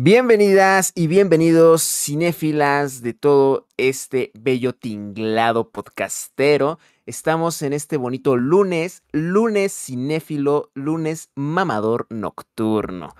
Bienvenidas 0.00 0.92
y 0.94 1.08
bienvenidos 1.08 1.82
cinéfilas 1.82 3.02
de 3.02 3.14
todo 3.14 3.66
este 3.76 4.30
bello 4.38 4.72
tinglado 4.72 5.72
podcastero. 5.72 6.78
Estamos 7.04 7.62
en 7.62 7.72
este 7.72 7.96
bonito 7.96 8.36
lunes, 8.36 9.02
lunes 9.10 9.72
cinéfilo, 9.72 10.70
lunes 10.74 11.32
mamador 11.34 12.06
nocturno. 12.10 13.16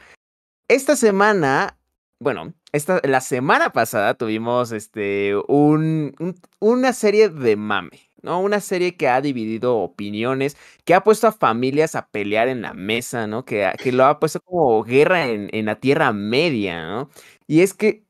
Esta 0.68 0.94
semana, 0.94 1.80
bueno, 2.20 2.54
esta, 2.70 3.00
la 3.02 3.22
semana 3.22 3.72
pasada 3.72 4.14
tuvimos 4.14 4.70
este, 4.70 5.34
un, 5.48 6.14
una 6.60 6.92
serie 6.92 7.28
de 7.28 7.56
mame. 7.56 8.07
¿No? 8.22 8.40
Una 8.40 8.60
serie 8.60 8.96
que 8.96 9.08
ha 9.08 9.20
dividido 9.20 9.76
opiniones, 9.78 10.56
que 10.84 10.94
ha 10.94 11.04
puesto 11.04 11.26
a 11.26 11.32
familias 11.32 11.94
a 11.94 12.08
pelear 12.08 12.48
en 12.48 12.62
la 12.62 12.74
mesa, 12.74 13.26
¿no? 13.26 13.44
Que, 13.44 13.70
que 13.82 13.92
lo 13.92 14.04
ha 14.04 14.20
puesto 14.20 14.40
como 14.40 14.82
guerra 14.84 15.26
en, 15.26 15.48
en 15.52 15.66
la 15.66 15.76
Tierra 15.76 16.12
Media, 16.12 16.86
¿no? 16.86 17.10
Y 17.46 17.60
es 17.60 17.74
que, 17.74 18.04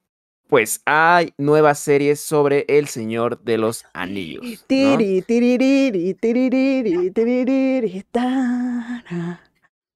pues, 0.48 0.82
hay 0.86 1.32
nuevas 1.38 1.78
series 1.78 2.20
sobre 2.20 2.64
El 2.68 2.88
Señor 2.88 3.40
de 3.42 3.58
los 3.58 3.84
Anillos. 3.92 4.44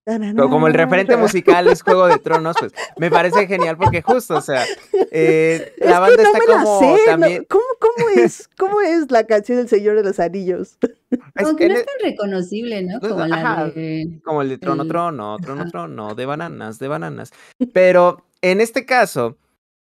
¿no? 0.06 0.48
Como 0.48 0.66
el 0.66 0.74
referente 0.74 1.16
musical 1.16 1.68
es 1.68 1.82
Juego 1.82 2.06
de 2.06 2.18
Tronos, 2.18 2.56
pues 2.58 2.72
me 2.96 3.10
parece 3.10 3.46
genial 3.46 3.76
porque 3.76 4.02
justo, 4.02 4.36
o 4.36 4.40
sea, 4.40 4.64
eh, 5.12 5.74
la 5.78 6.00
banda 6.00 6.22
está 6.22 6.38
como 6.40 6.96
también... 7.06 7.46
¿Cómo, 7.48 7.62
cómo, 7.96 8.08
es, 8.16 8.48
¿Cómo 8.56 8.80
es 8.80 9.10
la 9.10 9.26
canción 9.26 9.58
del 9.58 9.68
Señor 9.68 9.96
de 9.96 10.04
los 10.04 10.18
Anillos? 10.20 10.78
Aunque 11.36 11.68
no 11.68 11.74
es 11.74 11.86
tan 11.86 12.10
reconocible, 12.10 12.82
¿no? 12.82 13.00
Como, 13.00 13.26
la 13.26 13.70
de... 13.74 14.20
como 14.24 14.42
el 14.42 14.48
de 14.48 14.58
Trono, 14.58 14.86
Trono, 14.86 15.36
Trono, 15.38 15.70
Trono, 15.70 16.14
de 16.14 16.26
bananas, 16.26 16.78
de 16.78 16.88
bananas. 16.88 17.32
Pero 17.72 18.26
en 18.40 18.60
este 18.60 18.84
caso, 18.84 19.38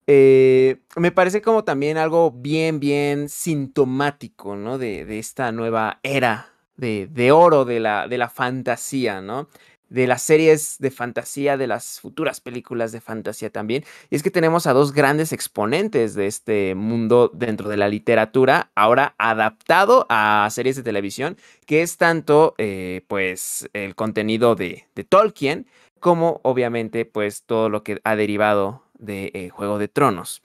eh, 0.06 0.80
me 0.96 1.12
parece 1.12 1.42
como 1.42 1.64
también 1.64 1.98
algo 1.98 2.30
bien, 2.30 2.80
bien 2.80 3.28
sintomático, 3.28 4.56
¿no? 4.56 4.78
De, 4.78 5.04
de 5.04 5.18
esta 5.18 5.52
nueva 5.52 6.00
era 6.02 6.52
de, 6.78 7.08
de, 7.10 7.32
oro 7.32 7.64
de 7.64 7.80
la, 7.80 8.08
de 8.08 8.16
la 8.16 8.30
fantasía, 8.30 9.20
¿no? 9.20 9.48
De 9.88 10.06
las 10.06 10.22
series 10.22 10.76
de 10.78 10.90
fantasía, 10.90 11.56
de 11.56 11.66
las 11.66 12.00
futuras 12.00 12.40
películas 12.40 12.92
de 12.92 13.00
fantasía 13.00 13.50
también. 13.50 13.84
Y 14.10 14.16
es 14.16 14.22
que 14.22 14.30
tenemos 14.30 14.66
a 14.66 14.72
dos 14.72 14.92
grandes 14.92 15.32
exponentes 15.32 16.14
de 16.14 16.26
este 16.26 16.74
mundo 16.74 17.30
dentro 17.34 17.68
de 17.68 17.76
la 17.76 17.88
literatura, 17.88 18.70
ahora 18.74 19.14
adaptado 19.18 20.06
a 20.08 20.48
series 20.50 20.76
de 20.76 20.82
televisión, 20.82 21.36
que 21.66 21.82
es 21.82 21.96
tanto 21.96 22.54
eh, 22.58 23.02
pues 23.08 23.68
el 23.72 23.94
contenido 23.94 24.54
de, 24.54 24.86
de, 24.94 25.04
Tolkien, 25.04 25.66
como 26.00 26.40
obviamente 26.44 27.04
pues 27.04 27.42
todo 27.42 27.68
lo 27.68 27.82
que 27.82 28.00
ha 28.04 28.16
derivado 28.16 28.82
de 28.98 29.30
eh, 29.34 29.48
Juego 29.48 29.78
de 29.78 29.88
Tronos. 29.88 30.42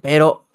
Pero 0.00 0.46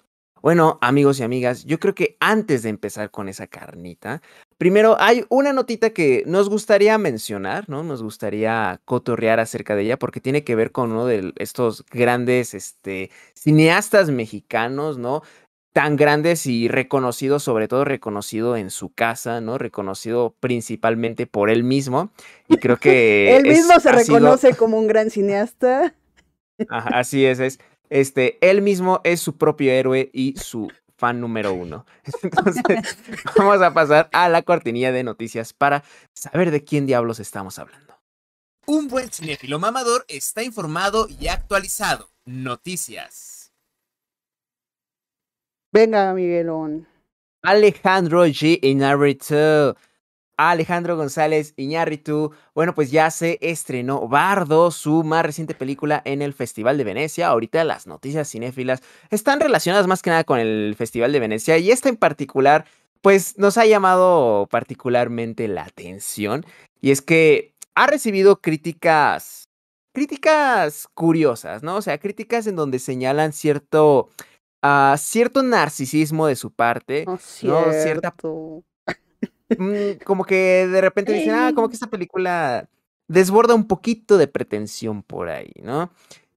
bueno, 0.42 0.78
amigos 0.80 1.20
y 1.20 1.24
amigas, 1.24 1.64
yo 1.64 1.78
creo 1.78 1.94
que 1.94 2.16
antes 2.20 2.62
de 2.62 2.68
empezar 2.68 3.10
con 3.10 3.28
esa 3.28 3.46
carnita, 3.46 4.22
primero 4.58 4.96
hay 5.00 5.24
una 5.28 5.52
notita 5.52 5.90
que 5.90 6.24
nos 6.26 6.50
gustaría 6.50 6.98
mencionar, 6.98 7.68
¿no? 7.68 7.82
Nos 7.82 8.02
gustaría 8.02 8.80
cotorrear 8.84 9.40
acerca 9.40 9.74
de 9.74 9.82
ella 9.82 9.98
porque 9.98 10.20
tiene 10.20 10.44
que 10.44 10.56
ver 10.56 10.72
con 10.72 10.92
uno 10.92 11.06
de 11.06 11.32
estos 11.36 11.86
grandes 11.90 12.52
este, 12.54 13.10
cineastas 13.34 14.10
mexicanos, 14.10 14.98
¿no? 14.98 15.22
Tan 15.72 15.96
grandes 15.96 16.46
y 16.46 16.66
reconocidos, 16.66 17.44
sobre 17.44 17.68
todo 17.68 17.84
reconocido 17.84 18.56
en 18.56 18.70
su 18.70 18.92
casa, 18.92 19.40
¿no? 19.40 19.58
Reconocido 19.58 20.34
principalmente 20.40 21.26
por 21.26 21.50
él 21.50 21.62
mismo. 21.62 22.10
Y 22.48 22.56
creo 22.56 22.76
que... 22.80 23.36
él 23.36 23.44
mismo 23.44 23.78
se 23.78 23.92
reconoce 23.92 24.54
como 24.54 24.78
un 24.78 24.88
gran 24.88 25.10
cineasta. 25.10 25.94
así 26.68 27.24
es, 27.24 27.38
es 27.38 27.60
este, 27.90 28.38
él 28.40 28.60
mismo 28.60 29.00
es 29.04 29.20
su 29.20 29.36
propio 29.36 29.72
héroe 29.72 30.10
y 30.12 30.34
su 30.36 30.68
fan 30.98 31.20
número 31.20 31.54
uno. 31.54 31.86
Entonces, 32.22 32.98
vamos 33.36 33.62
a 33.62 33.72
pasar 33.72 34.10
a 34.12 34.28
la 34.28 34.42
cortinilla 34.42 34.92
de 34.92 35.04
noticias 35.04 35.52
para 35.52 35.84
saber 36.12 36.50
de 36.50 36.64
quién 36.64 36.86
diablos 36.86 37.20
estamos 37.20 37.58
hablando. 37.58 37.94
Un 38.66 38.88
buen 38.88 39.10
cinéfilo 39.10 39.58
mamador 39.58 40.04
está 40.08 40.42
informado 40.42 41.08
y 41.08 41.28
actualizado. 41.28 42.10
Noticias. 42.26 43.52
Venga, 45.72 46.12
Miguelón. 46.12 46.86
Alejandro 47.42 48.26
G. 48.26 48.58
Inarritu 48.62 49.76
Alejandro 50.38 50.96
González 50.96 51.52
Iñárritu, 51.56 52.32
bueno, 52.54 52.72
pues 52.72 52.92
ya 52.92 53.10
se 53.10 53.38
estrenó 53.42 54.06
Bardo, 54.06 54.70
su 54.70 55.02
más 55.02 55.26
reciente 55.26 55.52
película 55.52 56.00
en 56.04 56.22
el 56.22 56.32
Festival 56.32 56.78
de 56.78 56.84
Venecia. 56.84 57.26
Ahorita 57.26 57.64
las 57.64 57.88
noticias 57.88 58.30
cinéfilas 58.30 58.80
están 59.10 59.40
relacionadas 59.40 59.88
más 59.88 60.00
que 60.00 60.10
nada 60.10 60.22
con 60.22 60.38
el 60.38 60.76
Festival 60.78 61.12
de 61.12 61.18
Venecia 61.18 61.58
y 61.58 61.72
esta 61.72 61.88
en 61.88 61.96
particular, 61.96 62.66
pues 63.02 63.36
nos 63.36 63.58
ha 63.58 63.66
llamado 63.66 64.46
particularmente 64.48 65.48
la 65.48 65.64
atención 65.64 66.46
y 66.80 66.92
es 66.92 67.02
que 67.02 67.52
ha 67.74 67.88
recibido 67.88 68.40
críticas, 68.40 69.48
críticas 69.92 70.86
curiosas, 70.94 71.64
¿no? 71.64 71.76
O 71.76 71.82
sea, 71.82 71.98
críticas 71.98 72.46
en 72.46 72.54
donde 72.54 72.78
señalan 72.78 73.32
cierto, 73.32 74.08
uh, 74.62 74.96
cierto 74.96 75.42
narcisismo 75.42 76.28
de 76.28 76.36
su 76.36 76.52
parte, 76.52 77.04
oh, 77.08 77.18
¿no? 77.42 77.72
Cierta 77.72 78.14
Mm, 79.56 80.02
como 80.04 80.24
que 80.24 80.66
de 80.66 80.80
repente 80.80 81.12
dicen, 81.12 81.34
ah, 81.34 81.52
como 81.54 81.68
que 81.68 81.74
esta 81.74 81.88
película 81.88 82.68
desborda 83.08 83.54
un 83.54 83.66
poquito 83.66 84.18
de 84.18 84.28
pretensión 84.28 85.02
por 85.02 85.28
ahí, 85.28 85.52
¿no? 85.62 85.90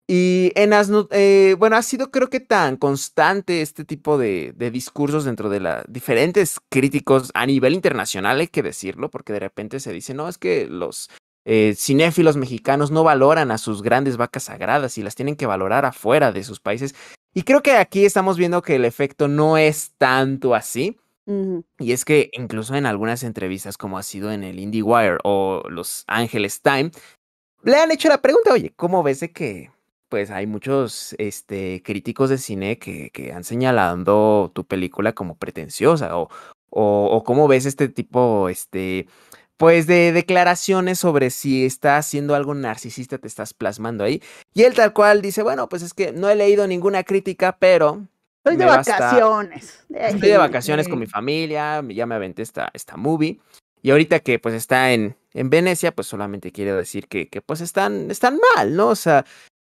Y 0.07 0.51
en 0.55 0.72
las, 0.72 0.91
eh, 1.11 1.55
bueno, 1.57 1.77
ha 1.77 1.81
sido 1.81 2.11
creo 2.11 2.29
que 2.29 2.41
tan 2.41 2.75
constante 2.77 3.61
este 3.61 3.85
tipo 3.85 4.17
de, 4.17 4.53
de 4.55 4.71
discursos 4.71 5.23
dentro 5.23 5.50
de 5.50 5.61
las 5.61 5.85
diferentes 5.88 6.59
críticos 6.69 7.31
a 7.33 7.45
nivel 7.45 7.73
internacional, 7.73 8.39
hay 8.39 8.47
que 8.47 8.63
decirlo, 8.63 9.09
porque 9.09 9.33
de 9.33 9.39
repente 9.39 9.79
se 9.79 9.94
dice, 9.94 10.13
no, 10.13 10.27
es 10.27 10.38
que 10.38 10.67
los 10.67 11.09
eh, 11.45 11.73
cinéfilos 11.77 12.38
mexicanos 12.38 12.91
no 12.91 13.03
valoran 13.03 13.51
a 13.51 13.57
sus 13.57 13.81
grandes 13.81 14.17
vacas 14.17 14.44
sagradas 14.44 14.97
y 14.97 15.03
las 15.03 15.16
tienen 15.16 15.35
que 15.35 15.47
valorar 15.47 15.85
afuera 15.85 16.31
de 16.31 16.44
sus 16.44 16.59
países. 16.59 16.94
Y 17.33 17.44
creo 17.44 17.63
que 17.63 17.71
aquí 17.77 18.05
estamos 18.05 18.38
viendo 18.38 18.61
que 18.61 18.75
el 18.75 18.85
efecto 18.85 19.27
no 19.27 19.57
es 19.57 19.94
tanto 19.97 20.53
así. 20.53 20.97
Y 21.25 21.91
es 21.91 22.03
que 22.03 22.29
incluso 22.33 22.75
en 22.75 22.85
algunas 22.85 23.23
entrevistas, 23.23 23.77
como 23.77 23.97
ha 23.97 24.03
sido 24.03 24.31
en 24.31 24.43
el 24.43 24.59
IndieWire 24.59 25.17
o 25.23 25.63
Los 25.69 26.03
Angeles 26.07 26.61
Times, 26.61 26.91
le 27.63 27.75
han 27.75 27.91
hecho 27.91 28.09
la 28.09 28.21
pregunta, 28.21 28.53
oye, 28.53 28.73
¿cómo 28.75 29.03
ves 29.03 29.19
de 29.19 29.31
que 29.31 29.71
pues 30.09 30.29
hay 30.29 30.45
muchos 30.45 31.15
este, 31.19 31.81
críticos 31.85 32.29
de 32.29 32.37
cine 32.37 32.77
que, 32.77 33.11
que 33.11 33.31
han 33.31 33.45
señalado 33.45 34.51
tu 34.51 34.65
película 34.65 35.13
como 35.13 35.35
pretenciosa? 35.35 36.17
O, 36.17 36.29
o, 36.69 37.05
o, 37.11 37.23
cómo 37.23 37.47
ves 37.47 37.65
este 37.65 37.88
tipo, 37.88 38.49
este, 38.49 39.07
pues 39.57 39.88
de 39.88 40.11
declaraciones 40.11 40.99
sobre 40.99 41.29
si 41.29 41.65
está 41.65 41.97
haciendo 41.97 42.33
algo 42.33 42.55
narcisista, 42.55 43.19
te 43.19 43.27
estás 43.27 43.53
plasmando 43.53 44.03
ahí. 44.03 44.21
Y 44.53 44.63
él 44.63 44.73
tal 44.73 44.91
cual 44.91 45.21
dice, 45.21 45.43
bueno, 45.43 45.69
pues 45.69 45.83
es 45.83 45.93
que 45.93 46.11
no 46.11 46.29
he 46.29 46.35
leído 46.35 46.65
ninguna 46.67 47.03
crítica, 47.03 47.57
pero 47.59 48.07
Estoy 48.44 48.57
de 48.57 48.66
vacaciones. 48.66 49.85
Estoy 49.94 50.29
de 50.29 50.38
vacaciones 50.38 50.88
con 50.88 50.97
mi 50.97 51.06
familia, 51.06 51.84
ya 51.90 52.06
me 52.07 52.16
aventé 52.16 52.41
esta, 52.41 52.72
esta 52.74 52.97
movie. 52.97 53.40
Y 53.84 53.91
ahorita 53.91 54.19
que 54.19 54.40
pues 54.40 54.56
está 54.56 54.94
en, 54.94 55.16
en 55.34 55.50
Venecia, 55.52 55.94
pues 55.94 56.07
solamente 56.07 56.51
quiero 56.51 56.75
decir 56.75 57.07
que, 57.07 57.30
que 57.30 57.41
pues 57.41 57.62
están, 57.62 58.09
están 58.09 58.40
mal, 58.56 58.75
¿no? 58.75 58.90
O 58.90 58.96
sea, 58.96 59.25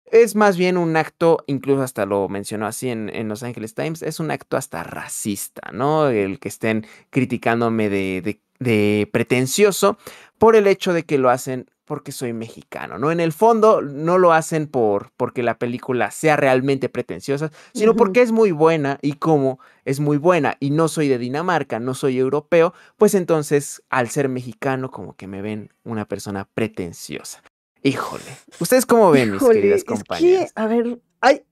es 0.06 0.34
más 0.34 0.56
bien 0.56 0.78
un 0.78 0.96
acto, 0.96 1.44
incluso 1.46 1.82
hasta 1.82 2.06
lo 2.06 2.28
mencionó 2.28 2.66
así 2.66 2.88
en, 2.88 3.10
en 3.14 3.28
Los 3.28 3.42
Angeles 3.42 3.74
Times, 3.74 4.02
es 4.02 4.18
un 4.18 4.30
acto 4.30 4.56
hasta 4.56 4.82
racista, 4.82 5.70
¿no? 5.72 6.08
El 6.08 6.38
que 6.38 6.48
estén 6.48 6.86
criticándome 7.10 7.90
de, 7.90 8.22
de, 8.22 8.40
de 8.60 9.08
pretencioso 9.12 9.98
por 10.38 10.56
el 10.56 10.66
hecho 10.66 10.92
de 10.94 11.04
que 11.04 11.18
lo 11.18 11.28
hacen 11.30 11.70
porque 11.84 12.12
soy 12.12 12.32
mexicano, 12.32 12.98
¿no? 12.98 13.10
En 13.10 13.20
el 13.20 13.32
fondo 13.32 13.82
no 13.82 14.18
lo 14.18 14.32
hacen 14.32 14.66
por 14.66 15.12
porque 15.16 15.42
la 15.42 15.58
película 15.58 16.10
sea 16.10 16.36
realmente 16.36 16.88
pretenciosa, 16.88 17.50
sino 17.74 17.94
porque 17.94 18.22
es 18.22 18.32
muy 18.32 18.52
buena 18.52 18.98
y 19.02 19.14
como 19.14 19.58
es 19.84 20.00
muy 20.00 20.16
buena 20.16 20.56
y 20.60 20.70
no 20.70 20.88
soy 20.88 21.08
de 21.08 21.18
Dinamarca, 21.18 21.80
no 21.80 21.94
soy 21.94 22.18
europeo, 22.18 22.74
pues 22.96 23.14
entonces 23.14 23.82
al 23.90 24.08
ser 24.08 24.28
mexicano 24.28 24.90
como 24.90 25.14
que 25.14 25.26
me 25.26 25.42
ven 25.42 25.72
una 25.84 26.06
persona 26.06 26.48
pretenciosa. 26.54 27.42
Híjole, 27.82 28.24
¿ustedes 28.60 28.86
cómo 28.86 29.10
ven, 29.10 29.32
mis 29.32 29.42
queridas 29.42 29.84
compañeras? 29.84 30.52
a 30.54 30.66
ver, 30.66 31.00
hay, 31.20 31.44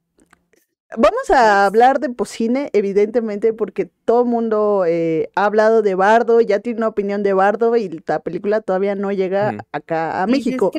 Vamos 0.96 1.30
a 1.30 1.66
hablar 1.66 2.00
de 2.00 2.10
Pocine, 2.10 2.70
evidentemente, 2.72 3.52
porque 3.52 3.90
todo 4.04 4.22
el 4.22 4.28
mundo 4.28 4.84
eh, 4.86 5.30
ha 5.34 5.44
hablado 5.44 5.82
de 5.82 5.94
Bardo, 5.94 6.40
ya 6.40 6.60
tiene 6.60 6.78
una 6.78 6.88
opinión 6.88 7.22
de 7.22 7.32
Bardo 7.32 7.76
y 7.76 8.02
la 8.06 8.20
película 8.20 8.60
todavía 8.60 8.94
no 8.94 9.12
llega 9.12 9.64
acá 9.72 10.22
a 10.22 10.26
México. 10.26 10.70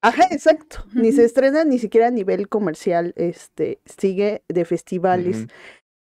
Ajá, 0.00 0.24
exacto. 0.30 0.84
Ni 0.92 1.12
se 1.12 1.24
estrena 1.24 1.64
ni 1.64 1.78
siquiera 1.78 2.08
a 2.08 2.10
nivel 2.10 2.48
comercial, 2.48 3.12
este, 3.16 3.80
sigue 3.84 4.42
de 4.48 4.64
festivales. 4.64 5.46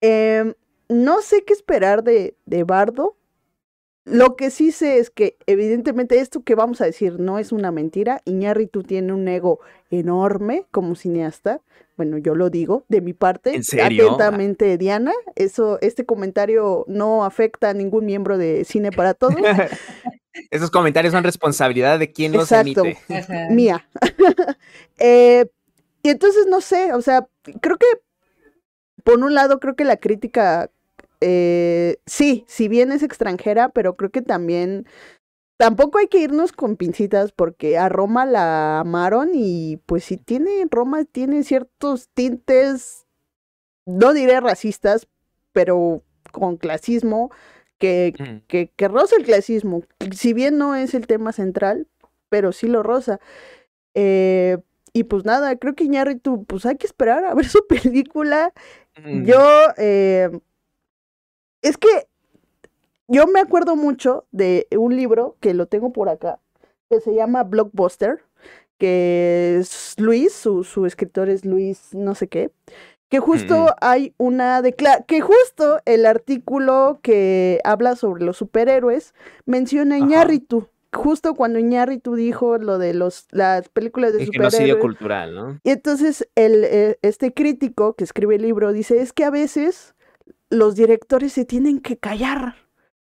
Em, 0.01 0.55
no 0.89 1.21
sé 1.21 1.45
qué 1.45 1.53
esperar 1.53 2.03
de, 2.03 2.37
de 2.47 2.65
Bardo. 2.65 3.17
Lo 4.05 4.37
que 4.37 4.51
sí 4.51 4.71
sé 4.71 4.99
es 4.99 5.11
que, 5.11 5.37
evidentemente, 5.47 6.19
esto 6.21 6.43
que 6.43 6.55
vamos 6.55 6.81
a 6.81 6.85
decir 6.85 7.19
no 7.19 7.39
es 7.39 7.51
una 7.53 7.73
mentira. 7.73 8.23
Iñárritu 8.25 8.83
tiene 8.83 9.13
un 9.13 9.27
ego 9.27 9.61
enorme 9.91 10.65
como 10.71 10.95
cineasta. 10.95 11.61
Bueno, 11.97 12.19
yo 12.19 12.35
lo 12.35 12.51
digo 12.51 12.85
de 12.89 13.01
mi 13.01 13.13
parte. 13.13 13.55
¿En 13.55 13.65
serio? 13.65 14.07
Atentamente, 14.07 14.77
Diana. 14.77 15.13
Eso, 15.35 15.79
este 15.81 16.05
comentario 16.05 16.85
no 16.89 17.25
afecta 17.25 17.71
a 17.71 17.75
ningún 17.75 18.05
miembro 18.05 18.37
de 18.37 18.65
Cine 18.65 18.91
para 18.91 19.15
Todos. 19.15 19.37
Esos 20.51 20.71
comentarios 20.71 21.13
son 21.13 21.25
responsabilidad 21.25 21.99
de 21.99 22.13
quien 22.13 22.33
los 22.33 22.53
emite. 22.53 22.99
Mía. 23.51 23.89
eh, 24.99 25.47
y 26.03 26.11
entonces, 26.11 26.47
no 26.47 26.61
sé, 26.61 26.93
o 26.93 27.01
sea, 27.01 27.27
creo 27.61 27.79
que, 27.79 27.87
por 29.03 29.19
un 29.19 29.35
lado, 29.35 29.59
creo 29.59 29.75
que 29.75 29.85
la 29.85 29.97
crítica, 29.97 30.71
eh, 31.21 31.97
sí, 32.07 32.45
si 32.47 32.69
bien 32.69 32.93
es 32.93 33.03
extranjera, 33.03 33.71
pero 33.71 33.97
creo 33.97 34.11
que 34.11 34.23
también 34.23 34.87
tampoco 35.57 35.99
hay 35.99 36.09
que 36.09 36.19
irnos 36.19 36.53
con 36.53 36.77
pincitas 36.77 37.33
porque 37.33 37.79
a 37.79 37.89
Roma 37.89 38.27
la 38.27 38.81
amaron 38.81 39.31
y 39.35 39.79
pues 39.87 40.05
si 40.05 40.17
tiene, 40.17 40.67
Roma 40.71 41.05
tiene 41.05 41.43
ciertos 41.45 42.09
tintes, 42.09 43.07
no 43.85 44.13
diré 44.13 44.41
racistas, 44.41 45.09
pero 45.53 46.03
con 46.33 46.57
clasismo, 46.57 47.31
que, 47.79 48.43
que, 48.49 48.71
que 48.75 48.89
roza 48.89 49.17
el 49.17 49.25
clasismo, 49.25 49.83
si 50.15 50.33
bien 50.33 50.59
no 50.59 50.75
es 50.75 50.95
el 50.95 51.07
tema 51.07 51.33
central, 51.33 51.87
pero 52.29 52.53
sí 52.53 52.67
lo 52.67 52.83
roza. 52.83 53.21
Eh, 53.95 54.59
y 54.93 55.05
pues 55.05 55.25
nada, 55.25 55.57
creo 55.57 55.75
que 55.75 55.85
Iñárritu, 55.85 56.45
pues 56.45 56.65
hay 56.65 56.77
que 56.77 56.87
esperar 56.87 57.25
a 57.25 57.35
ver 57.35 57.47
su 57.47 57.67
película. 57.69 58.53
Yo, 59.25 59.41
eh, 59.77 60.31
es 61.61 61.77
que 61.77 62.09
yo 63.09 63.27
me 63.27 63.41
acuerdo 63.41 63.77
mucho 63.77 64.27
de 64.33 64.67
un 64.77 64.97
libro 64.97 65.37
que 65.41 65.55
lo 65.55 65.67
tengo 65.67 65.93
por 65.93 66.09
acá, 66.09 66.41
que 66.91 67.01
se 67.01 67.15
llama 67.15 67.45
Blockbuster, 67.45 68.23
que 68.79 69.59
es 69.61 69.95
Luis, 69.99 70.33
su, 70.33 70.65
su 70.65 70.87
escritor 70.87 71.29
es 71.29 71.45
Luis 71.45 71.95
no 71.95 72.15
sé 72.15 72.29
qué, 72.29 72.51
que 73.09 73.21
justo 73.21 73.75
hay 73.81 74.15
una 74.19 74.63
que 75.07 75.21
justo 75.21 75.79
el 75.85 76.07
artículo 76.07 76.99
que 77.03 77.61
habla 77.65 77.95
sobre 77.95 78.25
los 78.25 78.37
superhéroes 78.37 79.15
menciona 79.45 79.99
Iñárritu. 79.99 80.69
Justo 80.93 81.35
cuando 81.35 81.59
Iñárritu 81.59 82.15
dijo 82.15 82.59
lo 82.59 82.79
de 82.79 82.95
los, 82.95 83.27
las 83.31 83.69
películas 83.69 84.13
de 84.13 84.21
el 84.21 84.27
superhéroes. 84.27 84.55
genocidio 84.55 84.81
cultural, 84.81 85.35
¿no? 85.35 85.61
Y 85.63 85.71
entonces 85.71 86.27
el, 86.35 86.65
eh, 86.65 86.99
este 87.03 87.33
crítico 87.33 87.95
que 87.95 88.05
escribe 88.05 88.37
el 88.37 88.43
libro 88.43 88.73
dice, 88.73 89.01
es 89.01 89.13
que 89.13 89.25
a 89.25 89.31
veces 89.31 89.95
los 90.49 90.75
directores 90.75 91.33
se 91.33 91.45
tienen 91.45 91.81
que 91.81 91.99
callar 91.99 92.66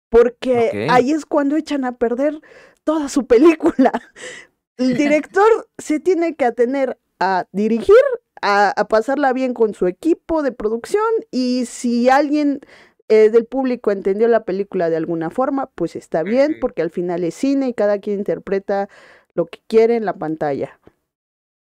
porque 0.10 0.88
ahí 0.90 1.12
es 1.12 1.26
cuando 1.26 1.56
echan 1.56 1.86
a 1.86 1.98
perder 1.98 2.42
toda 2.84 3.10
su 3.10 3.26
película. 3.26 3.92
El 4.78 4.98
director 4.98 5.70
se 5.78 6.00
tiene 6.00 6.36
que 6.36 6.46
atener 6.46 6.98
a 7.20 7.48
dirigir, 7.52 7.96
a, 8.42 8.74
pasarla 8.90 9.32
bien 9.34 9.54
con 9.54 9.74
su 9.74 9.88
equipo 9.88 10.44
de 10.44 10.52
producción 10.52 11.06
y 11.32 11.66
si 11.66 12.10
alguien 12.10 12.60
eh, 13.08 13.30
del 13.30 13.46
público 13.46 13.92
entendió 13.92 14.28
la 14.28 14.44
película 14.44 14.90
de 14.90 14.98
alguna 14.98 15.30
forma, 15.30 15.68
pues 15.76 15.96
está 15.96 16.24
bien, 16.24 16.58
porque 16.60 16.82
al 16.82 16.90
final 16.90 17.24
es 17.24 17.36
cine 17.36 17.70
y 17.70 17.74
cada 17.74 18.00
quien 18.00 18.20
interpreta 18.20 18.90
lo 19.34 19.46
que 19.46 19.60
quiere 19.68 19.96
en 19.96 20.06
la 20.06 20.14
pantalla. 20.14 20.80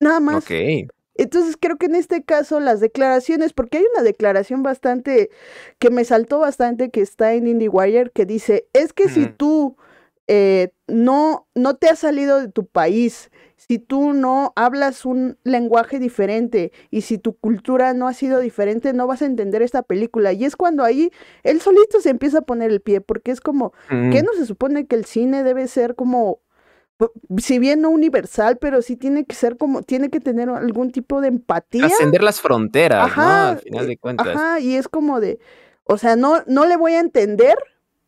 Nada 0.01 0.21
más. 0.21 0.45
Entonces 1.19 1.57
creo 1.59 1.77
que 1.77 1.87
en 1.87 1.95
este 1.95 2.23
caso 2.23 2.61
las 2.61 2.81
declaraciones, 2.81 3.53
porque 3.53 3.79
hay 3.79 3.85
una 3.95 4.03
declaración 4.03 4.63
bastante 4.63 5.31
que 5.79 5.91
me 5.91 6.05
saltó 6.05 6.39
bastante 6.39 6.91
que 6.91 7.01
está 7.01 7.35
en 7.35 7.47
IndieWire 7.47 8.11
que 8.13 8.27
dice, 8.27 8.69
es 8.73 8.93
que 8.93 9.09
si 9.09 9.27
tú 9.27 9.77
eh, 10.29 10.71
no, 10.89 11.47
no 11.55 11.77
te 11.77 11.89
has 11.89 12.01
salido 12.01 12.41
de 12.41 12.49
tu 12.49 12.67
país, 12.67 13.31
si 13.57 13.79
tú 13.79 14.13
no 14.13 14.53
hablas 14.55 15.05
un 15.05 15.39
lenguaje 15.45 15.99
diferente 15.99 16.73
y 16.91 17.03
si 17.03 17.17
tu 17.19 17.37
cultura 17.37 17.95
no 17.95 18.07
ha 18.07 18.13
sido 18.13 18.41
diferente, 18.41 18.93
no 18.93 19.07
vas 19.07 19.23
a 19.23 19.27
entender 19.27 19.63
esta 19.63 19.83
película. 19.83 20.33
Y 20.33 20.45
es 20.45 20.57
cuando 20.57 20.85
ahí 20.85 21.11
él 21.43 21.61
solito 21.61 22.01
se 22.01 22.11
empieza 22.11 22.39
a 22.39 22.43
poner 22.43 22.71
el 22.71 22.81
pie, 22.81 23.01
porque 23.01 23.31
es 23.31 23.41
como, 23.41 23.73
¿qué 23.89 24.23
no 24.23 24.33
se 24.37 24.47
supone 24.47 24.87
que 24.87 24.97
el 24.97 25.05
cine 25.05 25.43
debe 25.43 25.69
ser 25.69 25.95
como 25.95 26.41
si 27.39 27.59
bien 27.59 27.83
no 27.83 27.91
universal, 27.91 28.59
pero 28.59 28.83
sí 28.83 28.97
tiene 28.97 29.25
que 29.25 29.35
ser 29.35 29.57
como, 29.57 29.83
tiene 29.83 30.11
que 30.11 30.21
tener 30.21 30.49
algún 30.49 30.93
tipo 30.93 31.21
de 31.21 31.29
empatía. 31.29 31.87
Ascender 31.87 32.23
las 32.23 32.41
fronteras, 32.41 33.17
¿no? 33.17 33.23
Al 33.23 33.59
final 33.59 33.87
de 33.87 33.97
cuentas. 33.99 34.29
Ajá, 34.29 34.61
y 34.61 34.77
es 34.77 34.89
como 34.89 35.21
de, 35.21 35.39
o 35.85 35.99
sea, 35.99 36.17
no, 36.17 36.43
no 36.47 36.67
le 36.67 36.77
voy 36.77 36.93
a 36.93 37.01
entender 37.01 37.57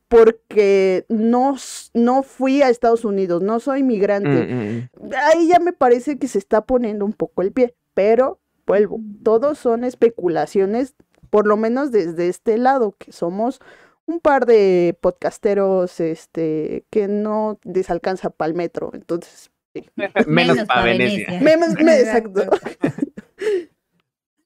porque 0.09 1.05
no, 1.09 1.57
no 1.93 2.23
fui 2.23 2.63
a 2.63 2.71
Estados 2.71 3.05
Unidos, 3.05 3.43
no 3.43 3.61
soy 3.61 3.83
migrante. 3.83 4.29
Mm, 4.29 4.55
mm, 4.55 5.09
mm. 5.09 5.11
Ahí 5.33 5.49
ya 5.49 5.59
me 5.59 5.73
parece 5.73 6.19
que 6.19 6.29
se 6.29 6.39
está 6.39 6.63
poniendo 6.63 7.05
un 7.05 7.13
poco 7.13 7.43
el 7.43 7.53
pie, 7.53 7.75
pero 7.93 8.41
vuelvo, 8.67 9.01
todos 9.23 9.59
son 9.59 9.85
especulaciones, 9.85 10.95
por 11.31 11.47
lo 11.47 11.57
menos 11.57 11.91
desde 11.91 12.29
este 12.29 12.57
lado, 12.57 12.95
que 12.99 13.13
somos 13.13 13.61
un 14.09 14.21
par 14.21 14.47
de 14.47 14.97
podcasteros 15.01 16.01
este, 16.01 16.87
que 16.91 17.09
no 17.09 17.61
les 17.63 17.91
alcanza 17.91 18.31
para 18.31 18.49
el 18.49 18.57
metro, 18.57 18.91
entonces... 18.95 19.51
Menos, 20.27 20.59
para 20.67 20.83
Venecia. 20.83 21.41
Menos, 21.41 21.75
exacto. 21.79 22.43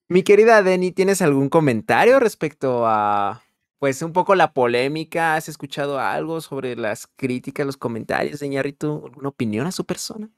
Mi 0.09 0.25
querida 0.25 0.63
Deni, 0.63 0.91
¿tienes 0.91 1.23
algún 1.23 1.49
comentario 1.49 2.19
respecto 2.19 2.87
a, 2.87 3.43
pues, 3.79 4.03
un 4.03 4.13
poco 4.13 4.35
la 4.35 4.53
polémica? 4.53 5.37
¿Has 5.37 5.49
escuchado 5.49 6.01
algo 6.01 6.41
sobre 6.41 6.75
las 6.77 7.07
críticas, 7.07 7.65
los 7.65 7.77
comentarios 7.77 8.41
de 8.41 8.49
Ñarritu? 8.49 9.05
¿Alguna 9.07 9.29
opinión 9.29 9.67
a 9.67 9.73
su 9.73 9.87
persona? 9.87 10.29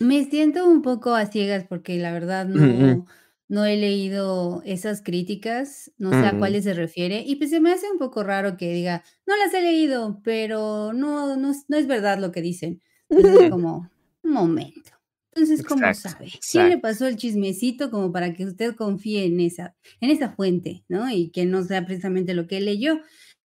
Me 0.00 0.24
siento 0.24 0.66
un 0.66 0.82
poco 0.82 1.14
a 1.14 1.24
ciegas 1.26 1.64
porque 1.68 1.96
la 1.96 2.12
verdad 2.12 2.46
no... 2.46 3.06
No 3.48 3.64
he 3.64 3.76
leído 3.76 4.62
esas 4.64 5.02
críticas, 5.02 5.92
no 5.98 6.10
sé 6.10 6.26
a 6.26 6.36
cuáles 6.36 6.64
se 6.64 6.74
refiere, 6.74 7.22
y 7.24 7.36
pues 7.36 7.50
se 7.50 7.60
me 7.60 7.72
hace 7.72 7.90
un 7.90 7.98
poco 7.98 8.24
raro 8.24 8.56
que 8.56 8.72
diga, 8.72 9.04
no 9.24 9.36
las 9.36 9.54
he 9.54 9.62
leído, 9.62 10.20
pero 10.24 10.92
no, 10.92 11.36
no, 11.36 11.52
no 11.68 11.76
es 11.76 11.86
verdad 11.86 12.18
lo 12.18 12.32
que 12.32 12.42
dicen. 12.42 12.82
Entonces 13.08 13.50
como, 13.50 13.88
un 14.22 14.32
momento. 14.32 14.90
Entonces, 15.32 15.64
¿cómo 15.64 15.92
sabe? 15.92 16.32
¿Quién 16.50 16.70
le 16.70 16.78
pasó 16.78 17.06
el 17.06 17.16
chismecito 17.16 17.90
como 17.90 18.10
para 18.10 18.32
que 18.32 18.46
usted 18.46 18.74
confíe 18.74 19.26
en 19.26 19.38
esa, 19.40 19.76
en 20.00 20.10
esa 20.10 20.30
fuente, 20.30 20.84
¿no? 20.88 21.10
Y 21.10 21.28
que 21.28 21.44
no 21.44 21.62
sea 21.62 21.84
precisamente 21.84 22.32
lo 22.32 22.46
que 22.46 22.60
leyó. 22.60 23.00